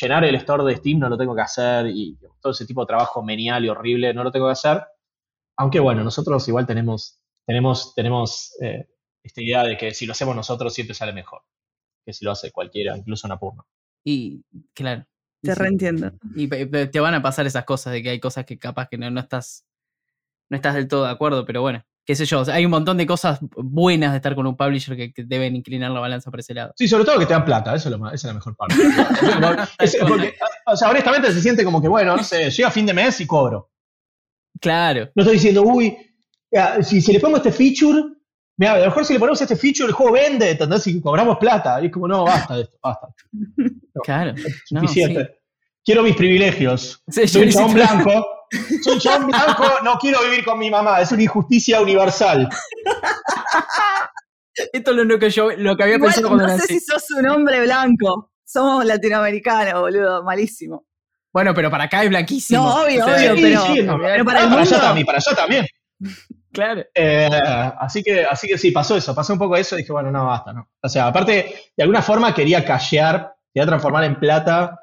llenar 0.00 0.24
el 0.24 0.34
store 0.36 0.64
de 0.64 0.76
Steam 0.76 0.98
no 0.98 1.08
lo 1.08 1.18
tengo 1.18 1.34
que 1.34 1.42
hacer 1.42 1.86
y 1.86 2.18
todo 2.40 2.52
ese 2.52 2.66
tipo 2.66 2.82
de 2.82 2.86
trabajo 2.86 3.22
menial 3.22 3.64
y 3.64 3.68
horrible 3.68 4.12
no 4.14 4.24
lo 4.24 4.30
tengo 4.30 4.46
que 4.46 4.52
hacer. 4.52 4.82
Aunque 5.56 5.80
bueno, 5.80 6.04
nosotros 6.04 6.46
igual 6.48 6.66
tenemos, 6.66 7.20
tenemos, 7.46 7.94
tenemos 7.94 8.56
eh, 8.60 8.88
esta 9.22 9.42
idea 9.42 9.64
de 9.64 9.76
que 9.76 9.92
si 9.94 10.06
lo 10.06 10.12
hacemos 10.12 10.36
nosotros 10.36 10.72
siempre 10.72 10.94
sale 10.94 11.12
mejor 11.12 11.42
que 12.04 12.14
si 12.14 12.24
lo 12.24 12.30
hace 12.30 12.50
cualquiera, 12.50 12.96
incluso 12.96 13.26
en 13.26 13.32
Apurno. 13.32 13.66
Y 14.02 14.42
claro. 14.72 15.06
Te 15.42 15.54
reentiendo. 15.54 16.12
Y 16.34 16.48
te 16.48 17.00
van 17.00 17.14
a 17.14 17.22
pasar 17.22 17.46
esas 17.46 17.64
cosas 17.64 17.92
de 17.92 18.02
que 18.02 18.10
hay 18.10 18.18
cosas 18.18 18.46
que 18.46 18.58
capaz 18.58 18.88
que 18.88 18.96
no, 18.96 19.10
no 19.10 19.20
estás 19.20 19.66
no 20.48 20.56
estás 20.56 20.74
del 20.74 20.88
todo 20.88 21.04
de 21.04 21.10
acuerdo, 21.10 21.44
pero 21.44 21.60
bueno, 21.60 21.84
qué 22.08 22.16
sé 22.16 22.24
yo, 22.24 22.42
hay 22.50 22.64
un 22.64 22.70
montón 22.70 22.96
de 22.96 23.06
cosas 23.06 23.38
buenas 23.42 24.12
de 24.12 24.16
estar 24.16 24.34
con 24.34 24.46
un 24.46 24.56
publisher 24.56 24.96
que, 24.96 25.12
deben 25.26 25.54
inclinar 25.54 25.90
la 25.90 26.00
balanza 26.00 26.30
para 26.30 26.40
ese 26.40 26.54
lado. 26.54 26.72
Sí, 26.74 26.88
sobre 26.88 27.04
todo 27.04 27.18
que 27.18 27.26
te 27.26 27.34
dan 27.34 27.44
plata, 27.44 27.74
eso 27.74 27.90
es, 27.90 27.98
lo 27.98 28.06
esa 28.06 28.14
es 28.14 28.24
la 28.24 28.32
mejor 28.32 28.56
parte. 28.56 28.76
o 30.66 30.74
sea, 30.74 30.88
honestamente 30.88 31.30
se 31.30 31.42
siente 31.42 31.64
como 31.64 31.82
que, 31.82 31.88
bueno, 31.88 32.16
no 32.16 32.24
sé, 32.24 32.50
llega 32.50 32.68
a 32.68 32.70
fin 32.70 32.86
de 32.86 32.94
mes 32.94 33.20
y 33.20 33.26
cobro. 33.26 33.72
Claro. 34.58 35.10
No 35.14 35.22
estoy 35.22 35.34
diciendo, 35.34 35.60
uy, 35.64 35.98
si, 36.80 37.02
si 37.02 37.12
le 37.12 37.20
pongo 37.20 37.36
este 37.36 37.52
feature, 37.52 38.02
mira, 38.56 38.72
a 38.72 38.78
lo 38.78 38.84
mejor 38.86 39.04
si 39.04 39.12
le 39.12 39.18
ponemos 39.18 39.42
este 39.42 39.56
feature, 39.56 39.88
el 39.88 39.92
juego 39.92 40.12
vende, 40.14 40.52
¿entendés? 40.52 40.86
Y 40.86 40.98
cobramos 41.02 41.36
plata. 41.36 41.78
Y 41.82 41.88
es 41.88 41.92
como, 41.92 42.08
no, 42.08 42.24
basta 42.24 42.56
de 42.56 42.62
esto, 42.62 42.78
basta. 42.82 43.08
claro. 44.02 44.34
suficiente. 44.64 45.40
Quiero 45.84 46.02
mis 46.02 46.16
privilegios. 46.16 47.02
Soy 47.06 47.42
un 47.42 47.50
chabón 47.50 47.74
blanco. 47.74 48.37
Soy 48.82 48.94
un 48.94 49.00
chabón 49.00 49.26
blanco, 49.28 49.64
no 49.82 49.98
quiero 49.98 50.22
vivir 50.22 50.44
con 50.44 50.58
mi 50.58 50.70
mamá. 50.70 51.00
Es 51.00 51.12
una 51.12 51.22
injusticia 51.22 51.80
universal. 51.80 52.48
Esto 54.72 54.90
es 54.90 54.96
lo 54.96 55.18
que 55.18 55.30
yo 55.30 55.50
lo 55.56 55.76
que 55.76 55.82
había 55.84 55.98
pensado 55.98 56.28
cuando 56.28 56.46
No 56.46 56.58
sé 56.58 56.66
si 56.66 56.80
sos 56.80 57.10
un 57.12 57.28
hombre 57.28 57.62
blanco. 57.62 58.32
Somos 58.44 58.84
latinoamericanos, 58.84 59.80
boludo. 59.80 60.24
Malísimo. 60.24 60.86
Bueno, 61.32 61.54
pero 61.54 61.70
para 61.70 61.84
acá 61.84 62.02
es 62.02 62.08
blanquísimo. 62.08 62.62
No, 62.62 62.82
obvio, 62.82 63.04
obvio, 63.04 63.34
pero, 63.34 63.98
pero, 64.00 64.24
para, 64.24 64.40
el 64.40 64.48
mundo... 64.48 64.62
allá 64.62 64.80
también, 64.80 65.06
para 65.06 65.18
allá 65.18 65.36
también. 65.36 65.66
Claro. 66.50 66.82
Eh, 66.94 67.28
así, 67.78 68.02
que, 68.02 68.24
así 68.24 68.48
que 68.48 68.56
sí, 68.56 68.70
pasó 68.70 68.96
eso, 68.96 69.14
pasó 69.14 69.34
un 69.34 69.38
poco 69.38 69.54
eso 69.54 69.76
y 69.76 69.82
dije, 69.82 69.92
bueno, 69.92 70.10
no, 70.10 70.26
basta, 70.26 70.52
¿no? 70.52 70.70
O 70.82 70.88
sea, 70.88 71.06
aparte, 71.06 71.54
de 71.76 71.82
alguna 71.82 72.02
forma 72.02 72.34
quería 72.34 72.64
callear, 72.64 73.34
quería 73.52 73.66
transformar 73.66 74.04
en 74.04 74.18
plata 74.18 74.74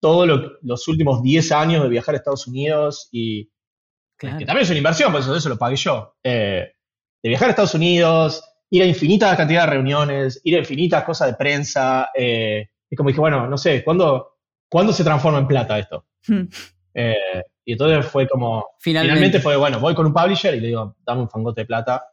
todos 0.00 0.28
los 0.62 0.88
últimos 0.88 1.22
10 1.22 1.52
años 1.52 1.82
de 1.82 1.88
viajar 1.88 2.14
a 2.14 2.18
Estados 2.18 2.46
Unidos 2.46 3.08
y 3.12 3.50
que 4.20 4.28
también 4.28 4.58
es 4.58 4.68
una 4.68 4.78
inversión, 4.78 5.12
por 5.12 5.22
eso, 5.22 5.34
eso 5.34 5.48
lo 5.48 5.56
pagué 5.56 5.76
yo. 5.76 6.14
Eh, 6.22 6.72
de 7.22 7.28
viajar 7.28 7.48
a 7.48 7.50
Estados 7.50 7.74
Unidos, 7.74 8.44
ir 8.68 8.82
a 8.82 8.86
infinitas 8.86 9.34
cantidades 9.36 9.70
de 9.70 9.76
reuniones, 9.76 10.40
ir 10.44 10.56
a 10.56 10.58
infinitas 10.58 11.04
cosas 11.04 11.28
de 11.28 11.34
prensa. 11.34 12.10
Eh, 12.14 12.68
y 12.90 12.96
como 12.96 13.08
dije, 13.08 13.20
bueno, 13.20 13.46
no 13.46 13.56
sé, 13.56 13.82
¿cuándo, 13.82 14.36
¿cuándo 14.68 14.92
se 14.92 15.04
transforma 15.04 15.38
en 15.38 15.46
plata 15.46 15.78
esto? 15.78 16.06
Hmm. 16.26 16.42
Eh, 16.92 17.42
y 17.64 17.72
entonces 17.72 18.04
fue 18.06 18.28
como. 18.28 18.66
Finalmente. 18.78 19.40
fue, 19.40 19.56
bueno, 19.56 19.80
voy 19.80 19.94
con 19.94 20.04
un 20.04 20.12
publisher 20.12 20.54
y 20.54 20.60
le 20.60 20.66
digo, 20.68 20.96
dame 21.04 21.22
un 21.22 21.30
fangote 21.30 21.62
de 21.62 21.66
plata. 21.66 22.04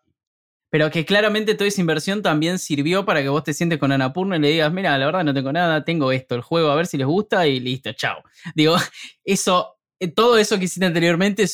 Pero 0.69 0.91
que 0.91 1.05
claramente 1.05 1.55
toda 1.55 1.67
esa 1.67 1.81
inversión 1.81 2.21
también 2.21 2.59
sirvió 2.59 3.05
para 3.05 3.21
que 3.21 3.29
vos 3.29 3.43
te 3.43 3.53
sientes 3.53 3.79
con 3.79 3.91
Anapurna 3.91 4.35
y 4.35 4.39
le 4.39 4.49
digas, 4.49 4.73
mira, 4.73 4.97
la 4.97 5.05
verdad 5.05 5.23
no 5.23 5.33
tengo 5.33 5.53
nada, 5.53 5.85
tengo 5.85 6.11
esto, 6.11 6.35
el 6.35 6.41
juego, 6.41 6.69
a 6.69 6.75
ver 6.75 6.87
si 6.87 6.97
les 6.97 7.07
gusta 7.07 7.47
y 7.47 7.59
listo, 7.59 7.93
chao. 7.93 8.21
Digo, 8.53 8.75
eso, 9.23 9.77
eh, 9.99 10.09
todo 10.09 10.37
eso 10.37 10.59
que 10.59 10.65
hiciste 10.65 10.85
anteriormente 10.85 11.45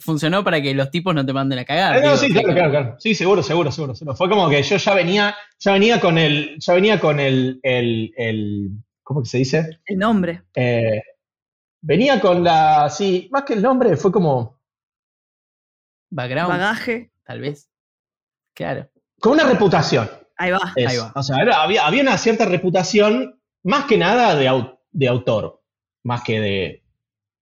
funcionó, 0.00 0.44
para 0.44 0.60
que 0.60 0.74
los 0.74 0.90
tipos 0.90 1.14
no 1.14 1.24
te 1.24 1.32
manden 1.32 1.60
a 1.60 1.64
cagar. 1.64 2.04
Eh, 2.04 2.16
sí, 2.16 2.32
claro, 2.32 2.52
claro, 2.52 2.70
claro. 2.70 2.96
Sí, 2.98 3.14
seguro, 3.14 3.42
seguro, 3.42 3.70
seguro, 3.70 3.94
Fue 4.16 4.28
como 4.28 4.48
que 4.50 4.62
yo 4.62 4.76
ya 4.76 4.94
venía, 4.94 5.36
ya 5.58 5.72
venía 5.72 6.00
con 6.00 6.18
el, 6.18 6.56
ya 6.58 6.74
venía 6.74 6.98
con 6.98 7.20
el, 7.20 7.60
el, 7.62 8.12
el 8.16 8.70
¿cómo 9.02 9.22
que 9.22 9.28
se 9.28 9.38
dice? 9.38 9.80
El 9.86 9.98
nombre. 9.98 10.42
Eh, 10.54 11.00
venía 11.80 12.20
con 12.20 12.44
la, 12.44 12.90
sí, 12.90 13.28
más 13.30 13.44
que 13.44 13.54
el 13.54 13.62
nombre, 13.62 13.96
fue 13.96 14.10
como... 14.12 14.58
Background. 16.10 16.50
Bagaje. 16.50 17.12
Tal 17.24 17.40
vez. 17.40 17.69
Claro. 18.54 18.88
Con 19.20 19.32
una 19.32 19.44
reputación. 19.44 20.08
Ahí 20.36 20.50
va. 20.50 20.72
Ahí 20.76 20.96
va. 20.96 21.12
O 21.14 21.22
sea, 21.22 21.36
había, 21.36 21.86
había, 21.86 22.02
una 22.02 22.16
cierta 22.16 22.46
reputación, 22.46 23.40
más 23.62 23.84
que 23.84 23.98
nada 23.98 24.34
de, 24.34 24.50
de 24.90 25.08
autor, 25.08 25.62
más 26.04 26.22
que 26.22 26.40
de, 26.40 26.84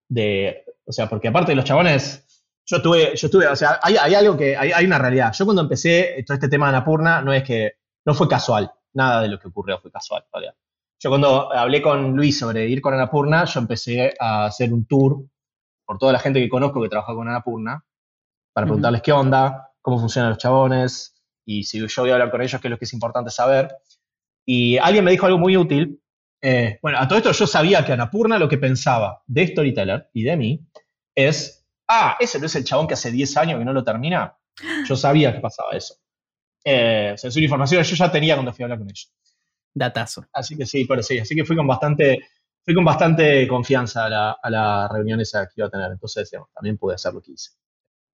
de, 0.08 0.64
O 0.84 0.92
sea, 0.92 1.08
porque 1.08 1.28
aparte 1.28 1.52
de 1.52 1.56
los 1.56 1.64
chabones, 1.64 2.24
yo 2.66 2.82
tuve, 2.82 3.14
yo 3.16 3.26
estuve, 3.26 3.46
o 3.46 3.56
sea, 3.56 3.78
hay, 3.82 3.96
hay 3.96 4.14
algo 4.14 4.36
que, 4.36 4.56
hay, 4.56 4.72
hay, 4.72 4.84
una 4.84 4.98
realidad. 4.98 5.32
Yo 5.32 5.44
cuando 5.44 5.62
empecé 5.62 6.22
todo 6.26 6.34
este 6.34 6.48
tema 6.48 6.66
de 6.66 6.76
Anapurna, 6.76 7.22
no 7.22 7.32
es 7.32 7.44
que, 7.44 7.74
no 8.04 8.14
fue 8.14 8.28
casual, 8.28 8.70
nada 8.94 9.22
de 9.22 9.28
lo 9.28 9.38
que 9.38 9.48
ocurrió 9.48 9.78
fue 9.78 9.90
casual, 9.90 10.24
Yo 10.98 11.10
cuando 11.10 11.52
hablé 11.52 11.80
con 11.80 12.16
Luis 12.16 12.38
sobre 12.38 12.66
ir 12.66 12.80
con 12.80 12.94
Anapurna, 12.94 13.44
yo 13.44 13.60
empecé 13.60 14.14
a 14.18 14.46
hacer 14.46 14.72
un 14.72 14.86
tour 14.86 15.24
por 15.84 15.98
toda 15.98 16.12
la 16.12 16.18
gente 16.18 16.40
que 16.40 16.48
conozco 16.48 16.82
que 16.82 16.88
trabaja 16.88 17.14
con 17.14 17.28
Anapurna, 17.28 17.84
para 18.52 18.66
preguntarles 18.66 19.02
qué 19.02 19.12
onda, 19.12 19.72
cómo 19.82 19.98
funcionan 19.98 20.30
los 20.30 20.38
chabones, 20.38 21.18
y 21.48 21.64
si 21.64 21.78
yo 21.78 22.02
voy 22.02 22.10
a 22.10 22.12
hablar 22.12 22.30
con 22.30 22.42
ellos, 22.42 22.60
qué 22.60 22.68
es 22.68 22.70
lo 22.70 22.78
que 22.78 22.84
es 22.84 22.92
importante 22.92 23.30
saber. 23.30 23.74
Y 24.44 24.76
alguien 24.76 25.02
me 25.02 25.10
dijo 25.10 25.24
algo 25.24 25.38
muy 25.38 25.56
útil. 25.56 25.98
Eh, 26.42 26.78
bueno, 26.82 26.98
a 26.98 27.08
todo 27.08 27.18
esto 27.18 27.32
yo 27.32 27.46
sabía 27.46 27.84
que 27.86 27.92
Anapurna 27.92 28.38
lo 28.38 28.50
que 28.50 28.58
pensaba 28.58 29.22
de 29.26 29.46
Storyteller 29.46 30.10
y 30.12 30.24
de 30.24 30.36
mí 30.36 30.60
es, 31.14 31.66
ah, 31.88 32.18
ese 32.20 32.38
no 32.38 32.44
es 32.44 32.54
el 32.54 32.64
chabón 32.64 32.86
que 32.86 32.94
hace 32.94 33.10
10 33.10 33.36
años 33.38 33.58
que 33.58 33.64
no 33.64 33.72
lo 33.72 33.82
termina. 33.82 34.36
Yo 34.86 34.94
sabía 34.94 35.32
que 35.32 35.40
pasaba 35.40 35.72
eso. 35.72 35.94
Eh, 36.62 37.14
es 37.14 37.36
una 37.36 37.44
información 37.44 37.82
que 37.82 37.88
yo 37.88 37.96
ya 37.96 38.12
tenía 38.12 38.34
cuando 38.34 38.52
fui 38.52 38.64
a 38.64 38.66
hablar 38.66 38.78
con 38.80 38.88
ellos. 38.88 39.10
Datazo. 39.72 40.26
Así 40.30 40.54
que 40.54 40.66
sí, 40.66 40.84
pero 40.84 41.02
sí, 41.02 41.18
así 41.18 41.34
que 41.34 41.46
fui 41.46 41.56
con 41.56 41.66
bastante, 41.66 42.18
fui 42.62 42.74
con 42.74 42.84
bastante 42.84 43.48
confianza 43.48 44.04
a 44.04 44.10
la, 44.10 44.36
a 44.42 44.50
la 44.50 44.88
reunión 44.88 45.18
esa 45.20 45.46
que 45.46 45.54
iba 45.56 45.68
a 45.68 45.70
tener. 45.70 45.90
Entonces, 45.90 46.30
también 46.54 46.76
pude 46.76 46.96
hacer 46.96 47.14
lo 47.14 47.22
que 47.22 47.32
hice. 47.32 47.52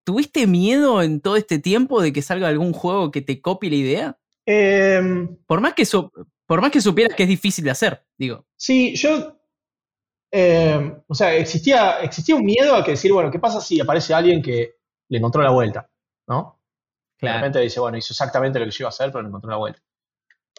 ¿Tuviste 0.05 0.45
miedo 0.45 1.01
en 1.01 1.19
todo 1.19 1.35
este 1.35 1.57
tiempo 1.57 1.99
de 1.99 2.13
que 2.13 2.21
salga 2.21 2.47
algún 2.47 2.73
juego 2.73 3.09
que 3.09 3.23
te 3.23 3.41
copie 3.41 3.71
la 3.71 3.75
idea? 3.75 4.19
Em, 4.45 5.35
por, 5.47 5.61
más 5.61 5.73
que 5.73 5.83
por 6.45 6.61
más 6.61 6.69
que 6.69 6.79
supieras 6.79 7.15
que 7.15 7.23
es 7.23 7.29
difícil 7.29 7.65
de 7.65 7.71
hacer, 7.71 8.05
digo. 8.15 8.45
Sí, 8.55 8.95
yo. 8.95 9.35
Em, 10.31 11.01
o 11.07 11.15
sea, 11.15 11.33
existía, 11.35 12.01
existía 12.01 12.35
un 12.35 12.45
miedo 12.45 12.75
a 12.75 12.83
que 12.83 12.91
decir, 12.91 13.11
bueno, 13.11 13.31
¿qué 13.31 13.39
pasa 13.39 13.59
si 13.59 13.81
aparece 13.81 14.13
alguien 14.13 14.43
que 14.43 14.75
le 15.09 15.17
encontró 15.17 15.41
la 15.41 15.49
vuelta? 15.49 15.89
¿No? 16.27 16.61
Claramente 17.17 17.59
dice, 17.59 17.79
bueno, 17.79 17.97
hizo 17.97 18.13
exactamente 18.13 18.59
lo 18.59 18.65
que 18.65 18.71
yo 18.71 18.83
iba 18.83 18.89
a 18.89 18.89
hacer, 18.89 19.11
pero 19.11 19.23
le 19.23 19.29
encontró 19.29 19.49
la 19.49 19.57
vuelta. 19.57 19.81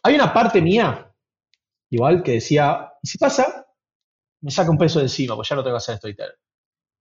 Hay 0.03 0.16
una 0.16 0.32
parte 0.32 0.61
mía, 0.61 1.14
igual, 1.90 2.24
que 2.24 2.32
decía, 2.32 2.94
¿y 3.01 3.07
si 3.07 3.16
pasa? 3.16 3.64
Me 4.40 4.51
saca 4.51 4.70
un 4.70 4.78
peso 4.78 4.99
de 4.99 5.05
encima, 5.05 5.36
pues 5.36 5.49
ya 5.49 5.55
no 5.55 5.62
tengo 5.62 5.74
que 5.74 5.78
hacer 5.78 5.99
storyteller. 5.99 6.36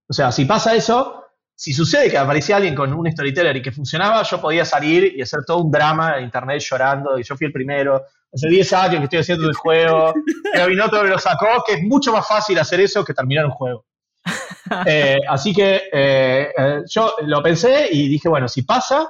O 0.08 0.12
sea, 0.12 0.30
si 0.30 0.44
pasa 0.44 0.76
eso, 0.76 1.25
si 1.58 1.72
sucede 1.72 2.10
que 2.10 2.18
aparecía 2.18 2.56
alguien 2.56 2.74
con 2.74 2.92
un 2.92 3.10
storyteller 3.10 3.56
y 3.56 3.62
que 3.62 3.72
funcionaba, 3.72 4.22
yo 4.22 4.38
podía 4.38 4.66
salir 4.66 5.14
y 5.16 5.22
hacer 5.22 5.40
todo 5.46 5.62
un 5.62 5.70
drama 5.70 6.18
en 6.18 6.24
internet 6.24 6.60
llorando, 6.60 7.18
y 7.18 7.22
yo 7.22 7.34
fui 7.34 7.46
el 7.46 7.52
primero. 7.52 8.04
Hace 8.32 8.48
10 8.48 8.72
años 8.74 8.98
que 8.98 9.04
estoy 9.04 9.18
haciendo 9.20 9.48
el 9.48 9.54
juego, 9.54 10.12
Gabinoto 10.54 11.02
me 11.02 11.08
lo 11.08 11.18
sacó, 11.18 11.64
que 11.66 11.74
es 11.74 11.82
mucho 11.82 12.12
más 12.12 12.28
fácil 12.28 12.58
hacer 12.58 12.80
eso 12.80 13.02
que 13.02 13.14
terminar 13.14 13.46
un 13.46 13.52
juego. 13.52 13.84
Eh, 14.84 15.18
así 15.28 15.54
que 15.54 15.84
eh, 15.92 16.48
eh, 16.58 16.82
yo 16.90 17.14
lo 17.22 17.40
pensé 17.40 17.88
y 17.88 18.08
dije, 18.08 18.28
bueno, 18.28 18.48
si 18.48 18.62
pasa... 18.62 19.08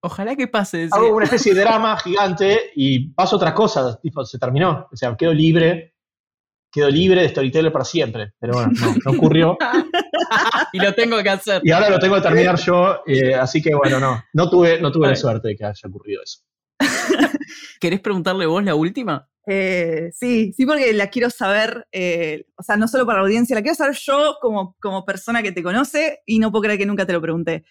Ojalá 0.00 0.34
que 0.34 0.48
pase. 0.48 0.88
Hago 0.90 1.14
una 1.14 1.24
especie 1.26 1.52
de 1.52 1.60
drama 1.60 1.94
gigante 1.98 2.70
y 2.74 3.10
paso 3.10 3.36
otras 3.36 3.52
cosas, 3.52 4.00
tipo, 4.00 4.24
se 4.24 4.38
terminó. 4.38 4.88
O 4.90 4.96
sea, 4.96 5.14
quedo 5.14 5.34
libre 5.34 5.92
quedo 6.70 6.90
libre 6.90 7.22
de 7.22 7.28
Storyteller 7.28 7.72
para 7.72 7.84
siempre. 7.84 8.32
Pero 8.38 8.54
bueno, 8.54 8.72
no, 9.04 9.10
ocurrió. 9.12 9.56
y 10.72 10.78
lo 10.80 10.94
tengo 10.94 11.22
que 11.22 11.30
hacer. 11.30 11.60
Y 11.64 11.70
ahora 11.70 11.90
lo 11.90 11.98
tengo 11.98 12.16
que 12.16 12.22
terminar 12.22 12.56
yo, 12.66 13.02
eh, 13.06 13.34
así 13.34 13.62
que 13.62 13.74
bueno, 13.74 14.00
no, 14.00 14.24
no 14.32 14.50
tuve, 14.50 14.80
no 14.80 14.90
tuve 14.90 15.08
la 15.08 15.16
suerte 15.16 15.48
de 15.48 15.56
que 15.56 15.64
haya 15.64 15.88
ocurrido 15.88 16.22
eso. 16.22 16.40
¿Querés 17.80 18.00
preguntarle 18.00 18.46
vos 18.46 18.62
la 18.64 18.74
última? 18.74 19.28
Eh, 19.46 20.10
sí, 20.12 20.52
sí, 20.52 20.66
porque 20.66 20.92
la 20.92 21.08
quiero 21.08 21.30
saber, 21.30 21.86
eh, 21.90 22.46
o 22.56 22.62
sea, 22.62 22.76
no 22.76 22.86
solo 22.86 23.06
para 23.06 23.20
la 23.20 23.24
audiencia, 23.24 23.56
la 23.56 23.62
quiero 23.62 23.76
saber 23.76 23.96
yo 23.96 24.36
como, 24.40 24.76
como 24.80 25.04
persona 25.04 25.42
que 25.42 25.52
te 25.52 25.62
conoce 25.62 26.20
y 26.26 26.38
no 26.38 26.50
puedo 26.50 26.64
creer 26.64 26.78
que 26.78 26.86
nunca 26.86 27.06
te 27.06 27.14
lo 27.14 27.20
pregunté. 27.20 27.64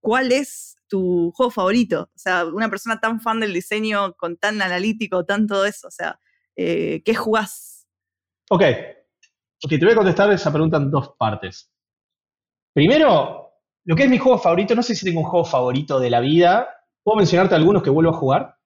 ¿Cuál 0.00 0.32
es 0.32 0.76
tu 0.88 1.32
juego 1.34 1.50
favorito? 1.50 2.10
O 2.14 2.18
sea, 2.18 2.46
una 2.46 2.68
persona 2.68 3.00
tan 3.00 3.20
fan 3.20 3.40
del 3.40 3.52
diseño, 3.52 4.14
con 4.14 4.36
tan 4.36 4.60
analítico, 4.62 5.24
tan 5.24 5.46
todo 5.46 5.66
eso, 5.66 5.88
o 5.88 5.90
sea, 5.90 6.18
eh, 6.56 7.02
¿qué 7.04 7.14
jugás? 7.14 7.86
Ok. 8.50 8.62
Ok, 9.64 9.70
te 9.70 9.84
voy 9.84 9.92
a 9.92 9.96
contestar 9.96 10.30
esa 10.32 10.52
pregunta 10.52 10.76
en 10.76 10.90
dos 10.90 11.14
partes. 11.18 11.70
Primero, 12.72 13.52
lo 13.84 13.96
que 13.96 14.04
es 14.04 14.10
mi 14.10 14.18
juego 14.18 14.38
favorito, 14.38 14.74
no 14.74 14.82
sé 14.82 14.94
si 14.94 15.04
tengo 15.04 15.20
un 15.20 15.26
juego 15.26 15.44
favorito 15.44 15.98
de 15.98 16.10
la 16.10 16.20
vida. 16.20 16.68
¿Puedo 17.02 17.16
mencionarte 17.16 17.54
algunos 17.54 17.82
que 17.82 17.90
vuelvo 17.90 18.10
a 18.10 18.18
jugar? 18.18 18.56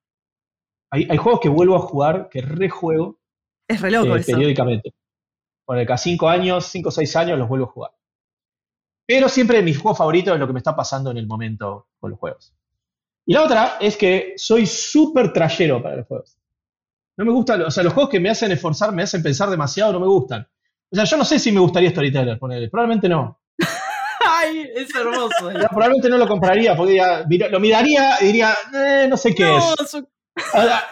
Hay, 0.91 1.17
juegos 1.17 1.41
que 1.41 1.49
vuelvo 1.49 1.77
a 1.77 1.79
jugar, 1.79 2.29
que 2.29 2.43
rejuego. 2.43 3.19
Es 3.67 3.81
re 3.81 3.91
loco 3.91 4.15
eh, 4.15 4.23
Periódicamente. 4.27 4.93
Por 5.65 5.83
cada 5.87 5.97
cinco 5.97 6.29
años, 6.29 6.67
cinco 6.67 6.91
o 6.91 6.93
seis 6.93 7.17
años 7.17 7.39
los 7.39 7.49
vuelvo 7.49 7.65
a 7.65 7.71
jugar. 7.71 7.93
Pero 9.07 9.29
siempre 9.31 9.63
mi 9.63 9.73
juego 9.73 9.95
favorito 9.95 10.35
es 10.35 10.41
lo 10.41 10.47
que 10.47 10.53
me 10.53 10.59
está 10.59 10.77
pasando 10.77 11.11
en 11.11 11.17
el 11.17 11.27
momento 11.27 11.89
con 11.99 12.11
los 12.11 12.21
juegos. 12.21 12.55
Y 13.25 13.33
la 13.33 13.45
otra 13.45 13.79
es 13.81 13.97
que 13.97 14.35
soy 14.37 14.67
súper 14.67 15.33
trayero 15.33 15.83
para 15.83 15.97
los 15.97 16.07
juegos. 16.07 16.37
No 17.17 17.25
me 17.25 17.33
gustan, 17.33 17.63
o 17.63 17.71
sea, 17.71 17.85
los 17.85 17.93
juegos 17.93 18.11
que 18.11 18.21
me 18.21 18.31
hacen 18.31 18.53
esforzar, 18.53 18.93
me 18.93 19.03
hacen 19.03 19.23
pensar 19.23 19.49
demasiado, 19.49 19.93
no 19.93 20.01
me 20.01 20.07
gustan. 20.07 20.47
O 20.93 20.95
sea, 20.97 21.05
yo 21.05 21.17
no 21.17 21.25
sé 21.25 21.39
si 21.39 21.51
me 21.53 21.61
gustaría 21.61 21.91
Storyteller, 21.91 22.39
ponerle. 22.39 22.69
Probablemente 22.69 23.09
no. 23.09 23.41
Ay, 24.27 24.69
es 24.77 24.95
hermoso. 24.95 25.51
No, 25.53 25.69
probablemente 25.69 26.09
no 26.09 26.19
lo 26.19 26.29
compraría, 26.29 26.77
porque 26.77 26.97
ya, 26.97 27.25
lo 27.51 27.61
miraría 27.61 28.17
y 28.21 28.27
diría, 28.27 28.55
eh, 28.75 29.07
no 29.09 29.17
sé 29.17 29.35
qué 29.35 29.45
No, 29.45 29.59
es. 29.59 29.91
su- 29.91 30.07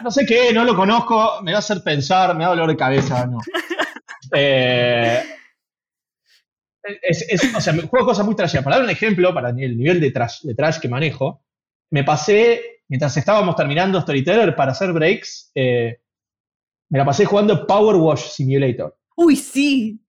No 0.02 0.10
sé 0.10 0.24
qué, 0.26 0.52
no 0.52 0.64
lo 0.64 0.74
conozco, 0.74 1.40
me 1.42 1.52
va 1.52 1.58
a 1.58 1.60
hacer 1.60 1.82
pensar, 1.82 2.34
me 2.36 2.44
da 2.44 2.50
dolor 2.50 2.68
de 2.70 2.76
cabeza, 2.76 3.26
no. 3.26 3.38
Eh, 4.32 5.24
es, 7.02 7.26
es- 7.28 7.54
o 7.54 7.60
sea, 7.60 7.74
juego 7.88 8.06
cosas 8.06 8.24
muy 8.24 8.36
trasheras. 8.36 8.62
Para 8.64 8.76
dar 8.76 8.84
un 8.84 8.90
ejemplo, 8.90 9.34
para 9.34 9.50
el 9.50 9.76
nivel 9.76 10.00
de 10.00 10.12
trash, 10.12 10.42
de 10.42 10.54
trash 10.54 10.78
que 10.78 10.88
manejo, 10.88 11.42
me 11.90 12.04
pasé, 12.04 12.82
mientras 12.88 13.16
estábamos 13.16 13.56
terminando 13.56 14.00
Storyteller 14.00 14.54
para 14.54 14.70
hacer 14.72 14.92
breaks, 14.92 15.50
eh, 15.54 16.00
me 16.90 16.98
la 16.98 17.04
pasé 17.04 17.24
jugando 17.24 17.66
Power 17.66 17.96
Wash 17.96 18.28
Simulator. 18.28 18.96
Uy, 19.22 19.36
sí. 19.36 20.00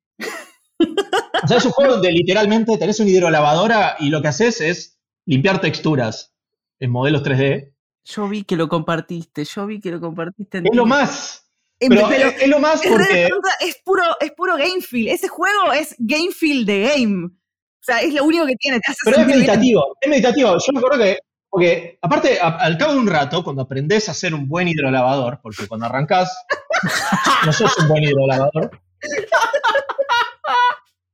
O 1.44 1.48
sea, 1.48 1.58
es 1.58 1.66
un 1.66 1.72
juego 1.72 1.94
donde 1.94 2.12
literalmente 2.12 2.78
tenés 2.78 3.00
una 3.00 3.10
hidrolavadora 3.10 3.96
y 4.00 4.10
lo 4.10 4.22
que 4.22 4.30
haces 4.30 4.62
es 4.62 5.00
limpiar 5.26 5.60
texturas 5.60 6.34
en 6.80 6.92
modelos 6.92 7.22
3D. 7.24 7.74
Yo 8.06 8.28
vi 8.28 8.44
que 8.44 8.56
lo 8.56 8.68
compartiste, 8.68 9.44
yo 9.46 9.66
vi 9.68 9.80
que 9.80 9.92
lo 9.92 10.00
compartiste. 10.00 10.60
en 10.60 10.68
Es 10.68 10.76
lo 10.76 10.86
más. 10.86 11.46
Pero, 11.78 12.08
pero 12.08 12.30
es, 12.30 12.42
es 12.44 12.48
lo 12.48 12.60
más 12.60 12.82
porque. 12.88 13.28
es 13.60 13.78
puro, 13.84 14.04
es 14.20 14.32
puro 14.32 14.56
game 14.56 14.82
feel. 14.82 15.08
Ese 15.10 15.28
juego 15.28 15.74
es 15.74 15.96
game 16.00 16.32
feel 16.32 16.66
de 16.66 16.82
game. 16.82 17.26
O 17.26 17.84
sea, 17.84 18.00
es 18.02 18.14
lo 18.14 18.24
único 18.24 18.46
que 18.46 18.56
tiene. 18.56 18.80
Te 18.80 18.92
hace 18.92 19.00
Pero 19.04 19.18
es 19.18 19.26
bien. 19.26 19.40
meditativo, 19.40 19.98
es 20.00 20.10
meditativo. 20.10 20.52
Yo 20.58 20.74
me 20.74 20.80
acuerdo 20.80 21.04
que, 21.04 21.18
porque 21.50 21.98
aparte, 22.02 22.40
a- 22.40 22.58
al 22.58 22.78
cabo 22.78 22.94
de 22.94 23.00
un 23.00 23.08
rato, 23.08 23.44
cuando 23.44 23.64
aprendes 23.64 24.08
a 24.10 24.14
ser 24.14 24.34
un 24.36 24.48
buen 24.48 24.68
hidrolavador, 24.68 25.40
porque 25.44 25.68
cuando 25.68 25.88
arrancás, 25.88 26.36
no 27.46 27.52
sos 27.54 27.76
un 27.80 27.88
buen 27.88 28.04
hidrolavador, 28.04 28.80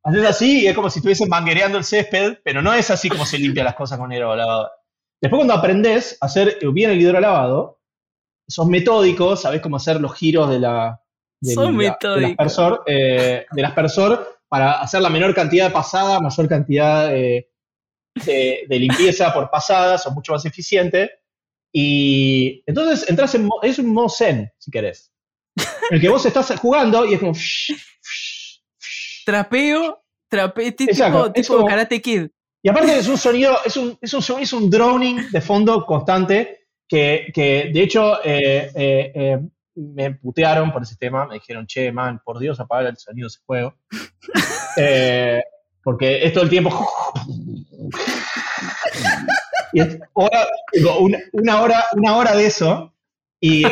haces 0.03 0.25
así 0.25 0.63
y 0.63 0.67
es 0.67 0.75
como 0.75 0.89
si 0.89 0.99
estuviesen 0.99 1.29
manguereando 1.29 1.77
el 1.77 1.83
césped, 1.83 2.37
pero 2.43 2.61
no 2.61 2.73
es 2.73 2.89
así 2.91 3.09
como 3.09 3.25
se 3.25 3.37
limpia 3.37 3.63
las 3.63 3.75
cosas 3.75 3.97
con 3.99 4.11
hidrolavador. 4.11 4.69
Después 5.21 5.39
cuando 5.39 5.53
aprendes 5.55 6.17
a 6.21 6.27
hacer 6.27 6.57
bien 6.73 6.91
el 6.91 7.01
hidrolavado, 7.01 7.81
sos 8.47 8.67
metódico, 8.67 9.35
sabés 9.35 9.61
cómo 9.61 9.77
hacer 9.77 9.99
los 9.99 10.13
giros 10.15 10.49
de 10.49 10.59
la... 10.59 11.01
del- 11.41 11.55
del 12.21 12.25
aspersor, 12.31 12.83
eh, 12.87 13.45
del 13.51 13.65
aspersor 13.65 14.39
para 14.47 14.79
hacer 14.79 15.01
la 15.01 15.09
menor 15.09 15.35
cantidad 15.35 15.65
de 15.65 15.71
pasada, 15.71 16.19
mayor 16.21 16.47
cantidad 16.47 17.13
eh, 17.15 17.49
de, 18.25 18.63
de 18.67 18.79
limpieza 18.79 19.33
por 19.33 19.49
pasada, 19.49 19.97
sos 19.97 20.13
mucho 20.13 20.31
más 20.31 20.45
eficiente. 20.45 21.11
Y 21.73 22.63
entonces 22.65 23.09
entras 23.09 23.35
en, 23.35 23.49
es 23.61 23.77
un 23.79 23.93
modo 23.93 24.07
zen, 24.09 24.51
si 24.57 24.71
querés. 24.71 25.11
El 25.89 26.01
que 26.01 26.09
vos 26.09 26.25
estás 26.25 26.53
jugando 26.59 27.05
y 27.05 27.13
es 27.13 27.19
como... 27.19 27.33
Trapeo, 29.25 30.03
trapeo, 30.29 30.73
tipo, 30.73 30.91
Exacto, 30.91 31.27
es 31.27 31.33
tipo 31.33 31.55
como- 31.57 31.67
Karate 31.67 32.01
Kid. 32.01 32.27
Y 32.63 32.69
aparte 32.69 32.97
es 32.97 33.07
un 33.07 33.17
sonido, 33.17 33.57
es 33.65 33.77
un, 33.77 33.97
es 34.01 34.13
un, 34.13 34.41
es 34.41 34.51
un 34.53 34.69
droning 34.69 35.29
de 35.31 35.41
fondo 35.41 35.85
constante 35.85 36.67
que, 36.87 37.27
que, 37.33 37.69
de 37.73 37.81
hecho 37.81 38.17
eh, 38.23 38.71
eh, 38.75 39.11
eh, 39.15 39.39
me 39.75 40.11
putearon 40.15 40.71
por 40.73 40.81
ese 40.81 40.95
tema, 40.97 41.27
me 41.27 41.35
dijeron, 41.35 41.67
che, 41.67 41.91
man, 41.91 42.19
por 42.25 42.39
Dios, 42.39 42.59
apaga 42.59 42.89
el 42.89 42.97
sonido 42.97 43.25
de 43.25 43.29
ese 43.29 43.39
juego. 43.45 43.75
Porque 45.83 46.25
es 46.25 46.33
todo 46.33 46.43
el 46.43 46.49
tiempo... 46.49 46.69
y 49.73 49.81
es 49.81 49.97
hora- 50.13 50.47
digo, 50.73 50.99
una, 50.99 51.19
una 51.33 51.61
hora, 51.61 51.85
una 51.95 52.17
hora 52.17 52.35
de 52.35 52.47
eso. 52.47 52.93
Y 53.39 53.63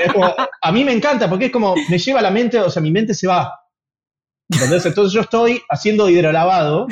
a 0.62 0.72
mí 0.72 0.84
me 0.84 0.94
encanta 0.94 1.30
porque 1.30 1.46
es 1.46 1.52
como, 1.52 1.76
me 1.90 1.98
lleva 1.98 2.22
la 2.22 2.32
mente, 2.32 2.60
o 2.60 2.70
sea, 2.70 2.82
mi 2.82 2.92
mente 2.92 3.14
se 3.14 3.28
va. 3.28 3.52
¿Entendés? 4.50 4.86
Entonces 4.86 5.12
yo 5.14 5.22
estoy 5.22 5.62
haciendo 5.70 6.08
hidrolavado 6.10 6.88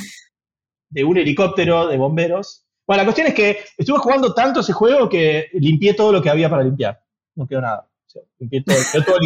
de 0.90 1.04
un 1.04 1.18
helicóptero 1.18 1.88
de 1.88 1.98
bomberos. 1.98 2.66
Bueno, 2.88 3.04
la 3.04 3.06
cuestión 3.06 3.28
es 3.28 3.34
que 3.36 3.60
estuve 3.78 4.00
jugando 4.00 4.34
tanto 4.34 4.62
ese 4.62 4.74
juego 4.74 5.08
que 5.08 5.50
limpié 5.54 5.94
todo 5.94 6.12
lo 6.12 6.22
que 6.22 6.30
había 6.30 6.50
para 6.50 6.64
limpiar. 6.64 7.00
No 7.36 7.48
quedó 7.48 7.62
nada. 7.62 7.88
Limpié 8.40 8.64
todo, 8.64 8.76
quedó 8.92 9.04
todo. 9.04 9.18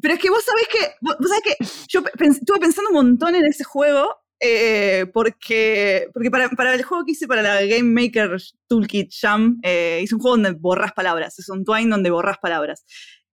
Pero 0.00 0.14
es 0.14 0.20
que 0.20 0.30
vos 0.30 0.44
sabés 0.44 0.68
que, 0.68 0.94
vos 1.00 1.16
sabés 1.28 1.42
que 1.42 1.64
yo 1.88 2.02
pe- 2.02 2.12
pens- 2.12 2.38
estuve 2.38 2.58
pensando 2.58 2.90
un 2.90 2.94
montón 2.96 3.34
en 3.34 3.44
ese 3.46 3.64
juego 3.64 4.16
eh, 4.40 5.06
porque, 5.12 6.08
porque 6.12 6.30
para, 6.30 6.48
para 6.50 6.74
el 6.74 6.84
juego 6.84 7.04
que 7.04 7.12
hice 7.12 7.26
para 7.26 7.42
la 7.42 7.62
Game 7.64 7.90
Maker 7.90 8.36
Toolkit 8.68 9.10
Jam, 9.12 9.58
eh, 9.62 10.00
hice 10.02 10.14
un 10.14 10.20
juego 10.20 10.36
donde 10.36 10.52
borras 10.52 10.92
palabras, 10.92 11.38
es 11.38 11.48
un 11.48 11.64
Twine 11.64 11.90
donde 11.90 12.10
borras 12.10 12.38
palabras. 12.38 12.84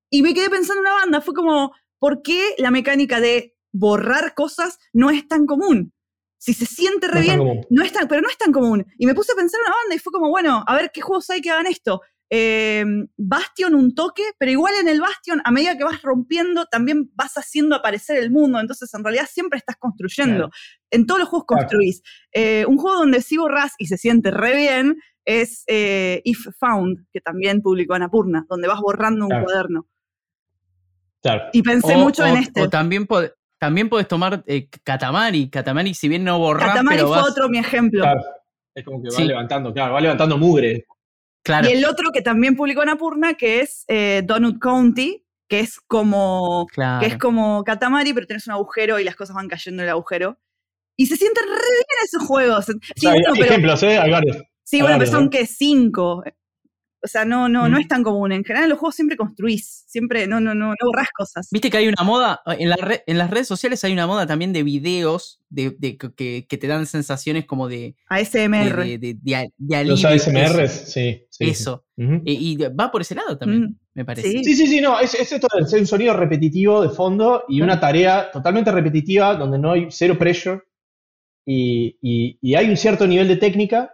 Y 0.09 0.21
me 0.21 0.33
quedé 0.33 0.49
pensando 0.49 0.81
en 0.81 0.87
una 0.87 0.93
banda, 0.93 1.21
fue 1.21 1.33
como, 1.33 1.73
¿por 1.99 2.21
qué 2.21 2.55
la 2.57 2.71
mecánica 2.71 3.19
de 3.19 3.55
borrar 3.71 4.33
cosas 4.33 4.79
no 4.93 5.09
es 5.09 5.27
tan 5.27 5.45
común? 5.45 5.93
Si 6.37 6.53
se 6.53 6.65
siente 6.65 7.07
re 7.07 7.21
No 7.21 7.43
bien, 7.43 7.61
no 7.69 7.83
es 7.83 7.91
tan, 7.91 8.07
pero 8.07 8.21
no 8.21 8.29
es 8.29 8.37
tan 8.37 8.51
común. 8.51 8.85
Y 8.97 9.05
me 9.05 9.15
puse 9.15 9.31
a 9.33 9.35
pensar 9.35 9.59
en 9.59 9.67
una 9.67 9.75
banda 9.81 9.95
y 9.95 9.99
fue 9.99 10.11
como, 10.11 10.29
bueno, 10.29 10.63
a 10.67 10.75
ver 10.75 10.91
qué 10.93 11.01
juegos 11.01 11.29
hay 11.29 11.41
que 11.41 11.49
hagan 11.49 11.65
esto. 11.67 12.01
Eh, 12.29 12.83
Bastion 13.17 13.75
un 13.75 13.93
toque, 13.93 14.23
pero 14.39 14.51
igual 14.51 14.73
en 14.81 14.87
el 14.89 14.99
Bastion, 14.99 15.41
a 15.45 15.51
medida 15.51 15.77
que 15.77 15.83
vas 15.83 16.01
rompiendo, 16.01 16.65
también 16.65 17.11
vas 17.13 17.33
haciendo 17.37 17.75
aparecer 17.75 18.17
el 18.17 18.31
mundo. 18.31 18.59
Entonces, 18.59 18.91
en 18.93 19.03
realidad, 19.03 19.27
siempre 19.31 19.59
estás 19.59 19.75
construyendo. 19.77 20.35
Claro. 20.35 20.49
En 20.91 21.05
todos 21.05 21.19
los 21.19 21.29
juegos 21.29 21.45
Claro. 21.47 21.61
construís. 21.61 22.01
Eh, 22.31 22.65
un 22.67 22.77
juego 22.77 22.97
donde 22.97 23.21
sí 23.21 23.37
borrás 23.37 23.73
y 23.77 23.87
se 23.87 23.97
siente 23.97 24.31
re 24.31 24.55
bien 24.55 24.95
es 25.23 25.63
eh, 25.67 26.21
If 26.23 26.47
Found, 26.59 27.05
que 27.11 27.21
también 27.21 27.61
publicó 27.61 27.93
Anapurna, 27.93 28.45
donde 28.49 28.67
vas 28.67 28.79
borrando 28.79 29.25
un 29.25 29.29
Claro. 29.29 29.45
cuaderno. 29.45 29.87
Claro. 31.21 31.43
Y 31.53 31.61
pensé 31.63 31.95
O- 31.95 31.99
mucho 31.99 32.23
o- 32.23 32.27
en 32.27 32.37
este. 32.37 32.61
O 32.61 32.69
también, 32.69 33.07
pod- 33.07 33.33
también 33.59 33.89
podés 33.89 34.07
tomar 34.07 34.43
eh, 34.47 34.67
Katamari. 34.83 35.49
Katamari, 35.49 35.93
si 35.93 36.07
bien 36.07 36.23
no 36.23 36.37
borrás, 36.39 36.69
Katamari 36.69 36.97
pero 36.97 37.07
fue 37.07 37.17
vas... 37.17 37.29
otro 37.31 37.49
mi 37.49 37.57
ejemplo. 37.57 38.01
claro. 38.01 38.21
Es 38.75 38.83
como 38.83 39.01
que 39.01 39.09
va 39.09 39.15
Sí. 39.15 39.23
levantando, 39.23 39.73
claro, 39.73 39.93
va 39.93 40.01
levantando 40.01 40.37
mugre. 40.37 40.85
Claro, 41.45 41.69
Y 41.69 41.73
el 41.73 41.85
otro 41.85 42.09
que 42.11 42.23
también 42.23 42.55
publicó 42.55 42.81
Anapurna, 42.81 43.35
que 43.35 43.59
es 43.59 43.85
eh, 43.87 44.23
Donut 44.25 44.57
County, 44.59 45.23
que 45.47 45.59
es 45.59 45.79
como 45.79 46.65
claro. 46.73 47.01
que 47.01 47.05
es 47.05 47.19
como 47.19 47.63
Katamari, 47.63 48.13
pero 48.13 48.25
tenés 48.25 48.47
un 48.47 48.53
agujero 48.53 48.99
y 48.99 49.03
las 49.03 49.15
cosas 49.15 49.35
van 49.35 49.47
cayendo 49.47 49.83
en 49.83 49.89
el 49.89 49.91
agujero. 49.91 50.39
Y 50.97 51.05
se 51.05 51.17
sienten 51.17 51.43
re 51.43 51.51
bien 51.51 51.85
esos 52.03 52.23
juegos. 52.23 52.65
Sí, 52.65 52.73
O 52.73 52.99
sea, 52.99 53.11
hay, 53.11 53.19
bueno, 53.19 53.33
hay 53.33 53.39
pero, 53.41 53.51
ejemplos, 53.51 53.83
¿eh? 53.83 53.99
Hay 53.99 54.09
varios. 54.11 54.37
sí, 54.63 54.81
bueno, 54.81 54.97
pero 54.97 54.97
varios, 54.97 55.09
son 55.11 55.25
¿eh? 55.25 55.29
que 55.29 55.45
cinco. 55.45 56.23
O 57.05 57.07
sea, 57.07 57.23
no, 57.23 57.47
no, 57.47 57.69
no 57.69 57.77
Mm. 57.77 57.81
es 57.81 57.87
tan 57.87 58.03
común. 58.03 58.31
En 58.31 58.43
general, 58.43 58.63
en 58.65 58.69
los 58.71 58.79
juegos 58.79 58.95
siempre 58.95 59.15
construís, 59.15 59.85
siempre 59.87 60.27
no, 60.27 60.39
no, 60.41 60.53
no, 60.55 60.69
no 60.69 60.75
borrás 60.85 61.09
cosas. 61.15 61.47
Viste 61.51 61.69
que 61.69 61.77
hay 61.77 61.87
una 61.87 62.03
moda, 62.03 62.41
en, 62.57 62.69
la 62.69 62.75
re- 62.75 63.03
en 63.05 63.17
las 63.17 63.29
redes 63.29 63.47
sociales 63.47 63.83
hay 63.83 63.93
una 63.93 64.07
moda 64.07 64.25
también 64.27 64.51
de 64.53 64.63
videos 64.63 65.39
de, 65.49 65.75
de 65.77 65.97
que- 65.97 66.13
que, 66.13 66.45
que 66.49 66.57
te 66.57 66.67
dan 66.67 66.85
sensaciones 66.87 67.45
como 67.45 67.69
de, 67.69 67.95
ASMR. 68.09 68.83
de, 68.83 68.97
de- 68.97 69.17
de 69.21 69.35
a- 69.35 69.45
de 69.57 69.85
Los 69.85 70.03
alivio. 70.03 70.23
ASMRs, 70.25 70.71
sí. 70.91 71.25
sí, 71.29 71.43
Eso. 71.49 71.85
Ujú. 71.97 72.21
Y, 72.25 72.33
y 72.53 72.57
va 72.57 72.91
por 72.91 73.01
ese 73.01 73.15
lado 73.15 73.37
también, 73.37 73.63
Mm, 73.63 73.75
me 73.93 74.03
parece. 74.05 74.29
sí. 74.31 74.43
Sí, 74.43 74.55
sí, 74.55 74.67
sí, 74.67 74.81
no, 74.81 74.99
es, 74.99 75.13
es 75.13 75.31
esto 75.31 75.47
de 75.57 75.65
ser 75.67 75.79
un 75.79 75.87
sonido 75.87 76.13
repetitivo 76.15 76.81
de 76.81 76.89
fondo 76.89 77.43
y 77.47 77.61
una 77.61 77.79
tarea 77.79 78.31
totalmente 78.31 78.71
repetitiva 78.71 79.35
donde 79.35 79.57
no 79.59 79.71
hay 79.71 79.87
cero 79.91 80.17
pressure 80.19 80.61
y, 81.45 81.97
y- 82.01 82.37
y 82.41 82.55
hay 82.55 82.69
un 82.69 82.77
cierto 82.77 83.05
nivel 83.07 83.27
de 83.27 83.37
técnica, 83.37 83.91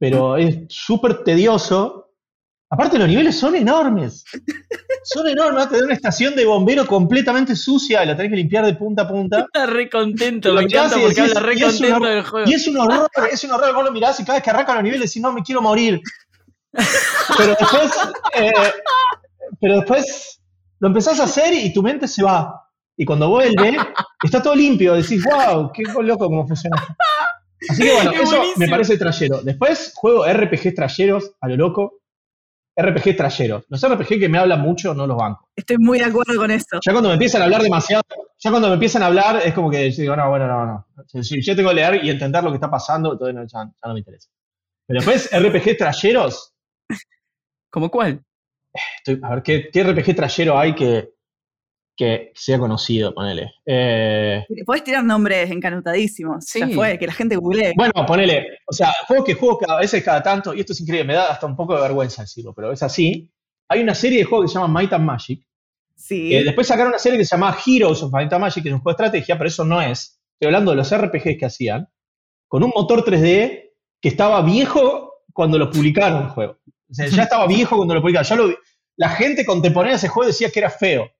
pero 0.00 0.36
es 0.36 0.58
súper 0.68 1.22
tedioso. 1.24 2.07
Aparte, 2.70 2.98
los 2.98 3.08
niveles 3.08 3.38
son 3.38 3.54
enormes. 3.56 4.24
Son 5.04 5.26
enormes. 5.26 5.70
Te 5.70 5.78
da 5.78 5.84
una 5.84 5.94
estación 5.94 6.36
de 6.36 6.44
bombero 6.44 6.86
completamente 6.86 7.56
sucia 7.56 8.04
y 8.04 8.06
la 8.06 8.16
tenés 8.16 8.30
que 8.30 8.36
limpiar 8.36 8.66
de 8.66 8.74
punta 8.74 9.02
a 9.02 9.08
punta. 9.08 9.38
Está 9.52 9.66
re 9.66 9.88
contento, 9.88 10.50
Lo 10.50 10.56
me 10.56 10.62
encanta 10.64 10.96
porque 10.96 11.14
decís, 11.14 11.36
habla 11.36 11.48
re 11.48 11.60
contento 11.60 12.06
del 12.06 12.22
juego. 12.24 12.50
Y 12.50 12.54
es 12.54 12.66
un 12.68 12.76
horror, 12.76 13.08
es 13.32 13.44
un 13.44 13.52
horror. 13.52 13.74
Vos 13.74 13.84
lo 13.84 13.92
mirás 13.92 14.20
y 14.20 14.24
cada 14.24 14.38
vez 14.38 14.44
que 14.44 14.50
arrancan 14.50 14.76
los 14.76 14.84
niveles 14.84 15.08
decís, 15.10 15.22
no, 15.22 15.32
me 15.32 15.42
quiero 15.42 15.62
morir. 15.62 16.00
Pero 17.36 17.56
después, 17.58 17.90
eh, 18.34 18.52
pero 19.60 19.76
después 19.76 20.40
lo 20.80 20.88
empezás 20.88 21.20
a 21.20 21.24
hacer 21.24 21.54
y 21.54 21.72
tu 21.72 21.82
mente 21.82 22.06
se 22.06 22.22
va. 22.22 22.64
Y 22.96 23.04
cuando 23.04 23.28
vuelve, 23.30 23.76
está 24.22 24.42
todo 24.42 24.54
limpio. 24.54 24.94
Decís, 24.94 25.24
wow, 25.24 25.70
qué 25.72 25.84
loco 26.02 26.26
cómo 26.26 26.46
funciona. 26.46 26.76
esto". 26.76 26.94
Así 27.70 27.82
que 27.82 27.92
bueno, 27.92 28.10
Qué 28.10 28.22
eso 28.22 28.36
buenísimo. 28.36 28.66
me 28.66 28.68
parece 28.68 28.98
trayero. 28.98 29.40
Después 29.42 29.92
juego 29.94 30.26
RPG 30.26 30.74
trayeros 30.74 31.32
a 31.40 31.48
lo 31.48 31.56
loco. 31.56 32.00
RPG 32.80 33.16
trayeros. 33.16 33.64
Los 33.68 33.82
RPG 33.86 34.20
que 34.20 34.28
me 34.28 34.38
hablan 34.38 34.60
mucho 34.60 34.94
no 34.94 35.06
los 35.06 35.16
banco. 35.16 35.48
Estoy 35.56 35.76
muy 35.78 35.98
de 35.98 36.04
acuerdo 36.04 36.36
con 36.36 36.50
eso. 36.50 36.78
Ya 36.84 36.92
cuando 36.92 37.08
me 37.08 37.14
empiezan 37.14 37.42
a 37.42 37.44
hablar 37.46 37.62
demasiado, 37.62 38.02
ya 38.38 38.50
cuando 38.50 38.68
me 38.68 38.74
empiezan 38.74 39.02
a 39.02 39.06
hablar 39.06 39.42
es 39.44 39.52
como 39.52 39.68
que 39.70 39.90
yo 39.90 40.02
digo, 40.02 40.14
no, 40.16 40.28
bueno, 40.30 40.46
no, 40.46 40.66
no. 40.66 40.86
Si, 41.22 41.42
yo 41.42 41.56
tengo 41.56 41.70
que 41.70 41.74
leer 41.74 42.04
y 42.04 42.10
entender 42.10 42.42
lo 42.44 42.50
que 42.50 42.56
está 42.56 42.70
pasando, 42.70 43.12
entonces 43.12 43.34
no, 43.34 43.42
ya, 43.42 43.64
ya 43.64 43.88
no 43.88 43.92
me 43.94 43.98
interesa. 44.00 44.28
Pero 44.86 45.00
después, 45.00 45.28
RPG 45.32 45.76
trayeros, 45.76 46.54
¿Cómo 47.70 47.90
cuál? 47.90 48.22
estoy- 48.98 49.20
a 49.22 49.30
ver, 49.34 49.42
¿qué, 49.42 49.68
qué 49.72 49.82
RPG 49.82 50.14
trayero 50.16 50.58
hay 50.58 50.74
que, 50.74 51.10
que 51.98 52.30
sea 52.34 52.58
conocido? 52.60 53.12
Ponele. 53.12 53.54
Eh, 53.66 54.46
Podés 54.64 54.84
tirar 54.84 55.02
nombres 55.04 55.50
encanutadísimos. 55.50 56.46
Ya 56.54 56.66
Sí. 56.66 56.72
fue, 56.72 56.96
que 56.98 57.06
la 57.08 57.12
gente 57.12 57.34
googlee. 57.36 57.72
bueno, 57.76 57.92
ponele, 58.06 58.46
o 58.66 58.72
sea, 58.72 58.94
juegos 59.08 59.26
que 59.26 59.34
juego 59.34 59.58
cada 59.58 59.80
veces 59.80 60.02
cada 60.04 60.22
tanto, 60.22 60.54
y 60.54 60.60
esto 60.60 60.72
es 60.72 60.80
increíble, 60.80 61.04
me 61.08 61.14
da 61.14 61.32
hasta 61.32 61.46
un 61.46 61.56
poco 61.56 61.74
de 61.74 61.82
vergüenza 61.82 62.22
decirlo, 62.22 62.54
pero 62.54 62.70
es 62.72 62.82
así. 62.84 63.30
Hay 63.68 63.80
una 63.82 63.94
serie 63.94 64.18
de 64.20 64.24
juegos 64.24 64.46
que 64.46 64.52
se 64.52 64.58
llama 64.60 64.80
Might 64.80 64.92
and 64.92 65.04
Magic, 65.04 65.44
Sí. 65.96 66.32
Eh, 66.36 66.44
después 66.44 66.68
sacaron 66.68 66.90
una 66.90 66.98
serie 67.00 67.18
que 67.18 67.24
se 67.24 67.34
llamaba 67.36 67.58
Heroes 67.66 68.00
of 68.04 68.12
Might 68.12 68.32
and 68.32 68.40
Magic, 68.40 68.62
que 68.62 68.68
es 68.68 68.74
un 68.74 68.80
juego 68.80 68.96
de 68.96 69.04
estrategia, 69.04 69.36
pero 69.36 69.48
eso 69.48 69.64
no 69.64 69.82
es. 69.82 70.20
Estoy 70.34 70.46
hablando 70.46 70.70
de 70.70 70.76
los 70.76 70.92
RPGs 70.96 71.36
que 71.36 71.46
hacían, 71.46 71.88
con 72.46 72.62
un 72.62 72.70
motor 72.72 73.02
3D 73.04 73.72
que 74.00 74.08
estaba 74.08 74.40
viejo 74.42 75.24
cuando 75.32 75.58
lo 75.58 75.68
publicaron 75.68 76.22
el 76.22 76.28
juego. 76.28 76.58
O 76.88 76.94
sea, 76.94 77.06
ya 77.08 77.24
estaba 77.24 77.48
viejo 77.48 77.76
cuando 77.76 77.94
lo 77.94 78.00
publicaron. 78.00 78.28
Ya 78.28 78.36
lo- 78.36 78.56
la 78.96 79.08
gente 79.08 79.44
contemporánea 79.44 79.94
de 79.94 79.96
ese 79.96 80.06
juego 80.08 80.28
decía 80.28 80.50
que 80.50 80.60
era 80.60 80.70
feo. 80.70 81.10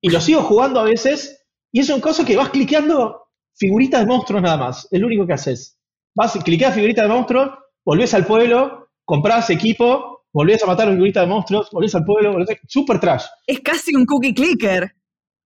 Y 0.00 0.10
lo 0.10 0.20
sigo 0.20 0.42
jugando 0.42 0.80
a 0.80 0.84
veces, 0.84 1.46
y 1.72 1.80
es 1.80 1.90
un 1.90 2.00
cosa 2.00 2.24
que 2.24 2.36
vas 2.36 2.50
cliqueando 2.50 3.28
figuritas 3.54 4.00
de 4.00 4.06
monstruos 4.06 4.42
nada 4.42 4.56
más. 4.56 4.88
Es 4.90 5.00
lo 5.00 5.06
único 5.06 5.26
que 5.26 5.32
haces. 5.32 5.78
Vas, 6.14 6.38
cliqueas 6.44 6.74
figuritas 6.74 7.06
de 7.06 7.14
monstruos, 7.14 7.50
volvés 7.84 8.14
al 8.14 8.24
pueblo, 8.24 8.90
compras 9.04 9.50
equipo, 9.50 10.26
volvés 10.32 10.62
a 10.62 10.66
matar 10.66 10.88
a 10.88 10.92
figuritas 10.92 11.22
de 11.22 11.26
monstruos, 11.28 11.70
volvés 11.70 11.94
al 11.94 12.04
pueblo, 12.04 12.32
volvés 12.32 12.58
super 12.66 13.00
trash. 13.00 13.24
Es 13.46 13.60
casi 13.60 13.94
un 13.94 14.06
cookie 14.06 14.34
clicker. 14.34 14.92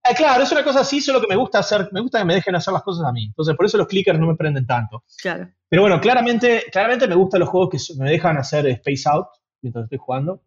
Ah, 0.05 0.14
claro, 0.14 0.43
es 0.43 0.51
una 0.51 0.64
cosa 0.64 0.81
así, 0.81 1.01
solo 1.01 1.20
que 1.20 1.28
me 1.28 1.36
gusta 1.36 1.60
hacer, 1.60 1.89
me 1.93 2.01
gusta 2.01 2.19
que 2.19 2.24
me 2.24 2.35
dejen 2.35 2.56
hacer 2.56 2.73
las 2.73 2.82
cosas 2.82 3.06
a 3.06 3.12
mí. 3.12 3.27
Entonces, 3.27 3.55
por 3.55 3.66
eso 3.66 3.78
los 3.78 3.86
clickers 3.86 4.19
no 4.19 4.27
me 4.27 4.35
prenden 4.35 4.66
tanto. 4.66 5.05
Claro. 5.20 5.48
Pero 5.69 5.82
bueno, 5.82 6.01
claramente, 6.01 6.64
claramente 6.73 7.06
me 7.06 7.14
gustan 7.14 7.40
los 7.40 7.48
juegos 7.48 7.70
que 7.70 7.78
me 8.02 8.10
dejan 8.10 8.36
hacer 8.36 8.66
Space 8.66 9.09
Out 9.09 9.28
mientras 9.62 9.85
estoy 9.85 9.98
jugando. 9.98 10.43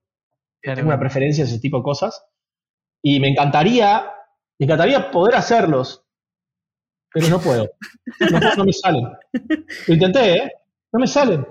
Tengo 0.61 0.87
una 0.87 0.99
preferencia 0.99 1.43
a 1.43 1.47
ese 1.47 1.59
tipo 1.59 1.77
de 1.77 1.83
cosas. 1.83 2.21
Y 3.07 3.19
me 3.19 3.27
encantaría, 3.27 4.11
me 4.57 4.65
encantaría 4.65 5.11
poder 5.11 5.35
hacerlos, 5.35 6.03
pero 7.13 7.29
no 7.29 7.39
puedo. 7.39 7.69
No, 8.31 8.39
no 8.57 8.65
me 8.65 8.73
salen. 8.73 9.03
Lo 9.87 9.93
intenté, 9.93 10.37
¿eh? 10.37 10.51
No 10.91 10.99
me 10.99 11.05
salen. 11.05 11.45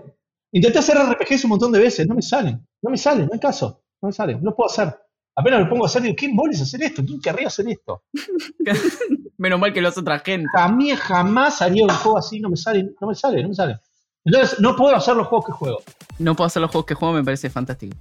Intenté 0.51 0.81
hacer 0.81 0.97
RPGs 0.99 1.45
un 1.45 1.51
montón 1.51 1.71
de 1.71 1.79
veces, 1.79 2.09
no 2.09 2.17
me 2.17 2.23
salen. 2.23 2.67
No 2.83 2.91
me 2.91 2.99
salen, 2.99 3.27
no 3.27 3.35
hay 3.35 3.39
caso. 3.39 3.85
No 4.03 4.09
me 4.09 4.13
salen, 4.13 4.43
no 4.43 4.53
puedo 4.53 4.69
hacer. 4.69 4.99
Apenas 5.37 5.61
me 5.61 5.67
pongo 5.67 5.85
a 5.85 5.87
hacer, 5.87 6.03
digo, 6.03 6.17
¿quién 6.19 6.35
boles 6.35 6.61
hacer 6.61 6.83
esto? 6.83 7.05
¿Quién 7.07 7.21
querría 7.21 7.47
hacer 7.47 7.69
esto? 7.69 8.03
Menos 9.39 9.61
mal 9.61 9.73
que 9.73 9.81
lo 9.81 9.91
hace 9.91 10.01
otra 10.01 10.19
gente. 10.19 10.49
A 10.57 10.67
mí 10.67 10.91
jamás 10.91 11.63
haría 11.63 11.85
un 11.85 11.91
juego 11.91 12.19
así, 12.19 12.41
no 12.41 12.51
me 12.51 12.57
sale, 12.57 12.83
no 13.01 13.07
me 13.07 13.15
sale, 13.15 13.41
no 13.45 13.51
me 13.51 13.55
sale. 13.55 13.79
Entonces, 14.25 14.59
no 14.59 14.75
puedo 14.75 14.97
hacer 14.97 15.15
los 15.15 15.29
juegos 15.29 15.47
que 15.47 15.53
juego. 15.53 15.79
No 16.19 16.35
puedo 16.35 16.47
hacer 16.47 16.63
los 16.63 16.73
juegos 16.73 16.87
que 16.87 16.95
juego, 16.95 17.15
me 17.15 17.23
parece 17.23 17.49
fantástico. 17.49 17.97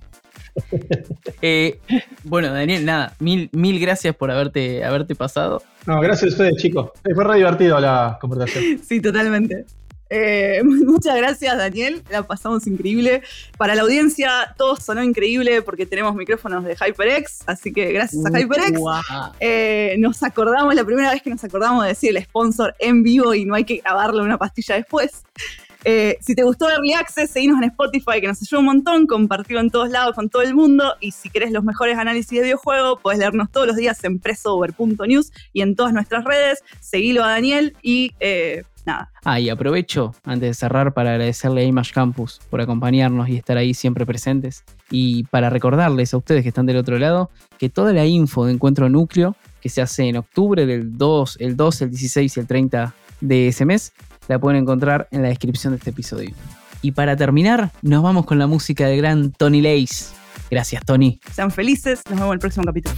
Eh, 1.41 1.79
bueno, 2.23 2.53
Daniel, 2.53 2.85
nada, 2.85 3.15
mil, 3.19 3.49
mil 3.51 3.79
gracias 3.79 4.15
por 4.15 4.31
haberte, 4.31 4.83
haberte 4.83 5.15
pasado. 5.15 5.61
No, 5.85 5.99
gracias 5.99 6.31
a 6.31 6.33
ustedes, 6.33 6.55
chicos. 6.57 6.91
Eh, 7.03 7.13
Fue 7.13 7.23
re 7.23 7.37
divertido 7.37 7.79
la 7.79 8.17
conversación. 8.21 8.79
Sí, 8.87 9.01
totalmente. 9.01 9.65
Eh, 10.15 10.61
muchas 10.63 11.15
gracias, 11.17 11.57
Daniel. 11.57 12.03
La 12.11 12.23
pasamos 12.23 12.67
increíble. 12.67 13.23
Para 13.57 13.73
la 13.73 13.81
audiencia, 13.81 14.53
todo 14.57 14.75
sonó 14.75 15.03
increíble 15.03 15.61
porque 15.63 15.85
tenemos 15.85 16.13
micrófonos 16.15 16.63
de 16.63 16.75
HyperX. 16.75 17.41
Así 17.47 17.73
que 17.73 17.91
gracias 17.91 18.23
a 18.25 18.29
HyperX. 18.29 18.77
Guau. 18.77 19.01
Eh, 19.39 19.95
nos 19.97 20.21
acordamos, 20.21 20.75
la 20.75 20.85
primera 20.85 21.11
vez 21.11 21.21
que 21.21 21.31
nos 21.31 21.43
acordamos 21.43 21.83
de 21.83 21.89
decir 21.89 22.15
el 22.15 22.23
sponsor 22.23 22.75
en 22.79 23.01
vivo 23.01 23.33
y 23.33 23.45
no 23.45 23.55
hay 23.55 23.63
que 23.63 23.77
grabarle 23.77 24.21
una 24.21 24.37
pastilla 24.37 24.75
después. 24.75 25.23
Eh, 25.85 26.17
si 26.21 26.35
te 26.35 26.43
gustó 26.43 26.69
Early 26.69 26.93
Access, 26.93 27.31
seguinos 27.31 27.57
en 27.61 27.69
Spotify, 27.69 28.21
que 28.21 28.27
nos 28.27 28.41
ayuda 28.41 28.59
un 28.59 28.65
montón, 28.65 29.07
compartirlo 29.07 29.61
en 29.61 29.69
todos 29.69 29.89
lados 29.89 30.15
con 30.15 30.29
todo 30.29 30.41
el 30.41 30.55
mundo. 30.55 30.95
Y 30.99 31.11
si 31.11 31.29
querés 31.29 31.51
los 31.51 31.63
mejores 31.63 31.97
análisis 31.97 32.31
de 32.31 32.41
videojuego, 32.41 32.99
podés 32.99 33.19
leernos 33.19 33.51
todos 33.51 33.67
los 33.67 33.75
días 33.75 34.03
en 34.03 34.19
pressover.news 34.19 35.31
y 35.51 35.61
en 35.61 35.75
todas 35.75 35.93
nuestras 35.93 36.23
redes. 36.23 36.63
Seguilo 36.79 37.23
a 37.23 37.29
Daniel 37.31 37.75
y 37.81 38.13
eh, 38.19 38.63
nada. 38.85 39.11
Ah, 39.23 39.39
y 39.39 39.49
aprovecho 39.49 40.13
antes 40.23 40.49
de 40.49 40.53
cerrar 40.53 40.93
para 40.93 41.11
agradecerle 41.11 41.61
a 41.61 41.65
Image 41.65 41.93
Campus 41.93 42.39
por 42.49 42.61
acompañarnos 42.61 43.29
y 43.29 43.37
estar 43.37 43.57
ahí 43.57 43.73
siempre 43.73 44.05
presentes. 44.05 44.63
Y 44.89 45.23
para 45.25 45.49
recordarles 45.49 46.13
a 46.13 46.17
ustedes 46.17 46.43
que 46.43 46.49
están 46.49 46.65
del 46.65 46.77
otro 46.77 46.97
lado 46.99 47.29
que 47.57 47.69
toda 47.69 47.93
la 47.93 48.05
info 48.05 48.45
de 48.45 48.53
Encuentro 48.53 48.89
Núcleo, 48.89 49.35
que 49.61 49.69
se 49.69 49.81
hace 49.81 50.07
en 50.07 50.17
octubre 50.17 50.65
del 50.65 50.97
2, 50.97 51.37
el 51.39 51.55
2, 51.55 51.81
el 51.83 51.89
16 51.91 52.37
y 52.37 52.39
el 52.39 52.47
30 52.47 52.93
de 53.21 53.47
ese 53.47 53.65
mes, 53.65 53.93
la 54.27 54.39
pueden 54.39 54.61
encontrar 54.61 55.07
en 55.11 55.21
la 55.21 55.29
descripción 55.29 55.73
de 55.73 55.77
este 55.77 55.89
episodio. 55.91 56.33
Y 56.81 56.91
para 56.91 57.15
terminar, 57.15 57.71
nos 57.81 58.03
vamos 58.03 58.25
con 58.25 58.39
la 58.39 58.47
música 58.47 58.87
del 58.87 58.97
gran 58.97 59.31
Tony 59.31 59.61
Lace. 59.61 60.13
Gracias, 60.51 60.83
Tony. 60.85 61.19
Sean 61.31 61.51
felices, 61.51 62.01
nos 62.09 62.15
vemos 62.15 62.27
en 62.27 62.33
el 62.33 62.39
próximo 62.39 62.65
capítulo. 62.65 62.95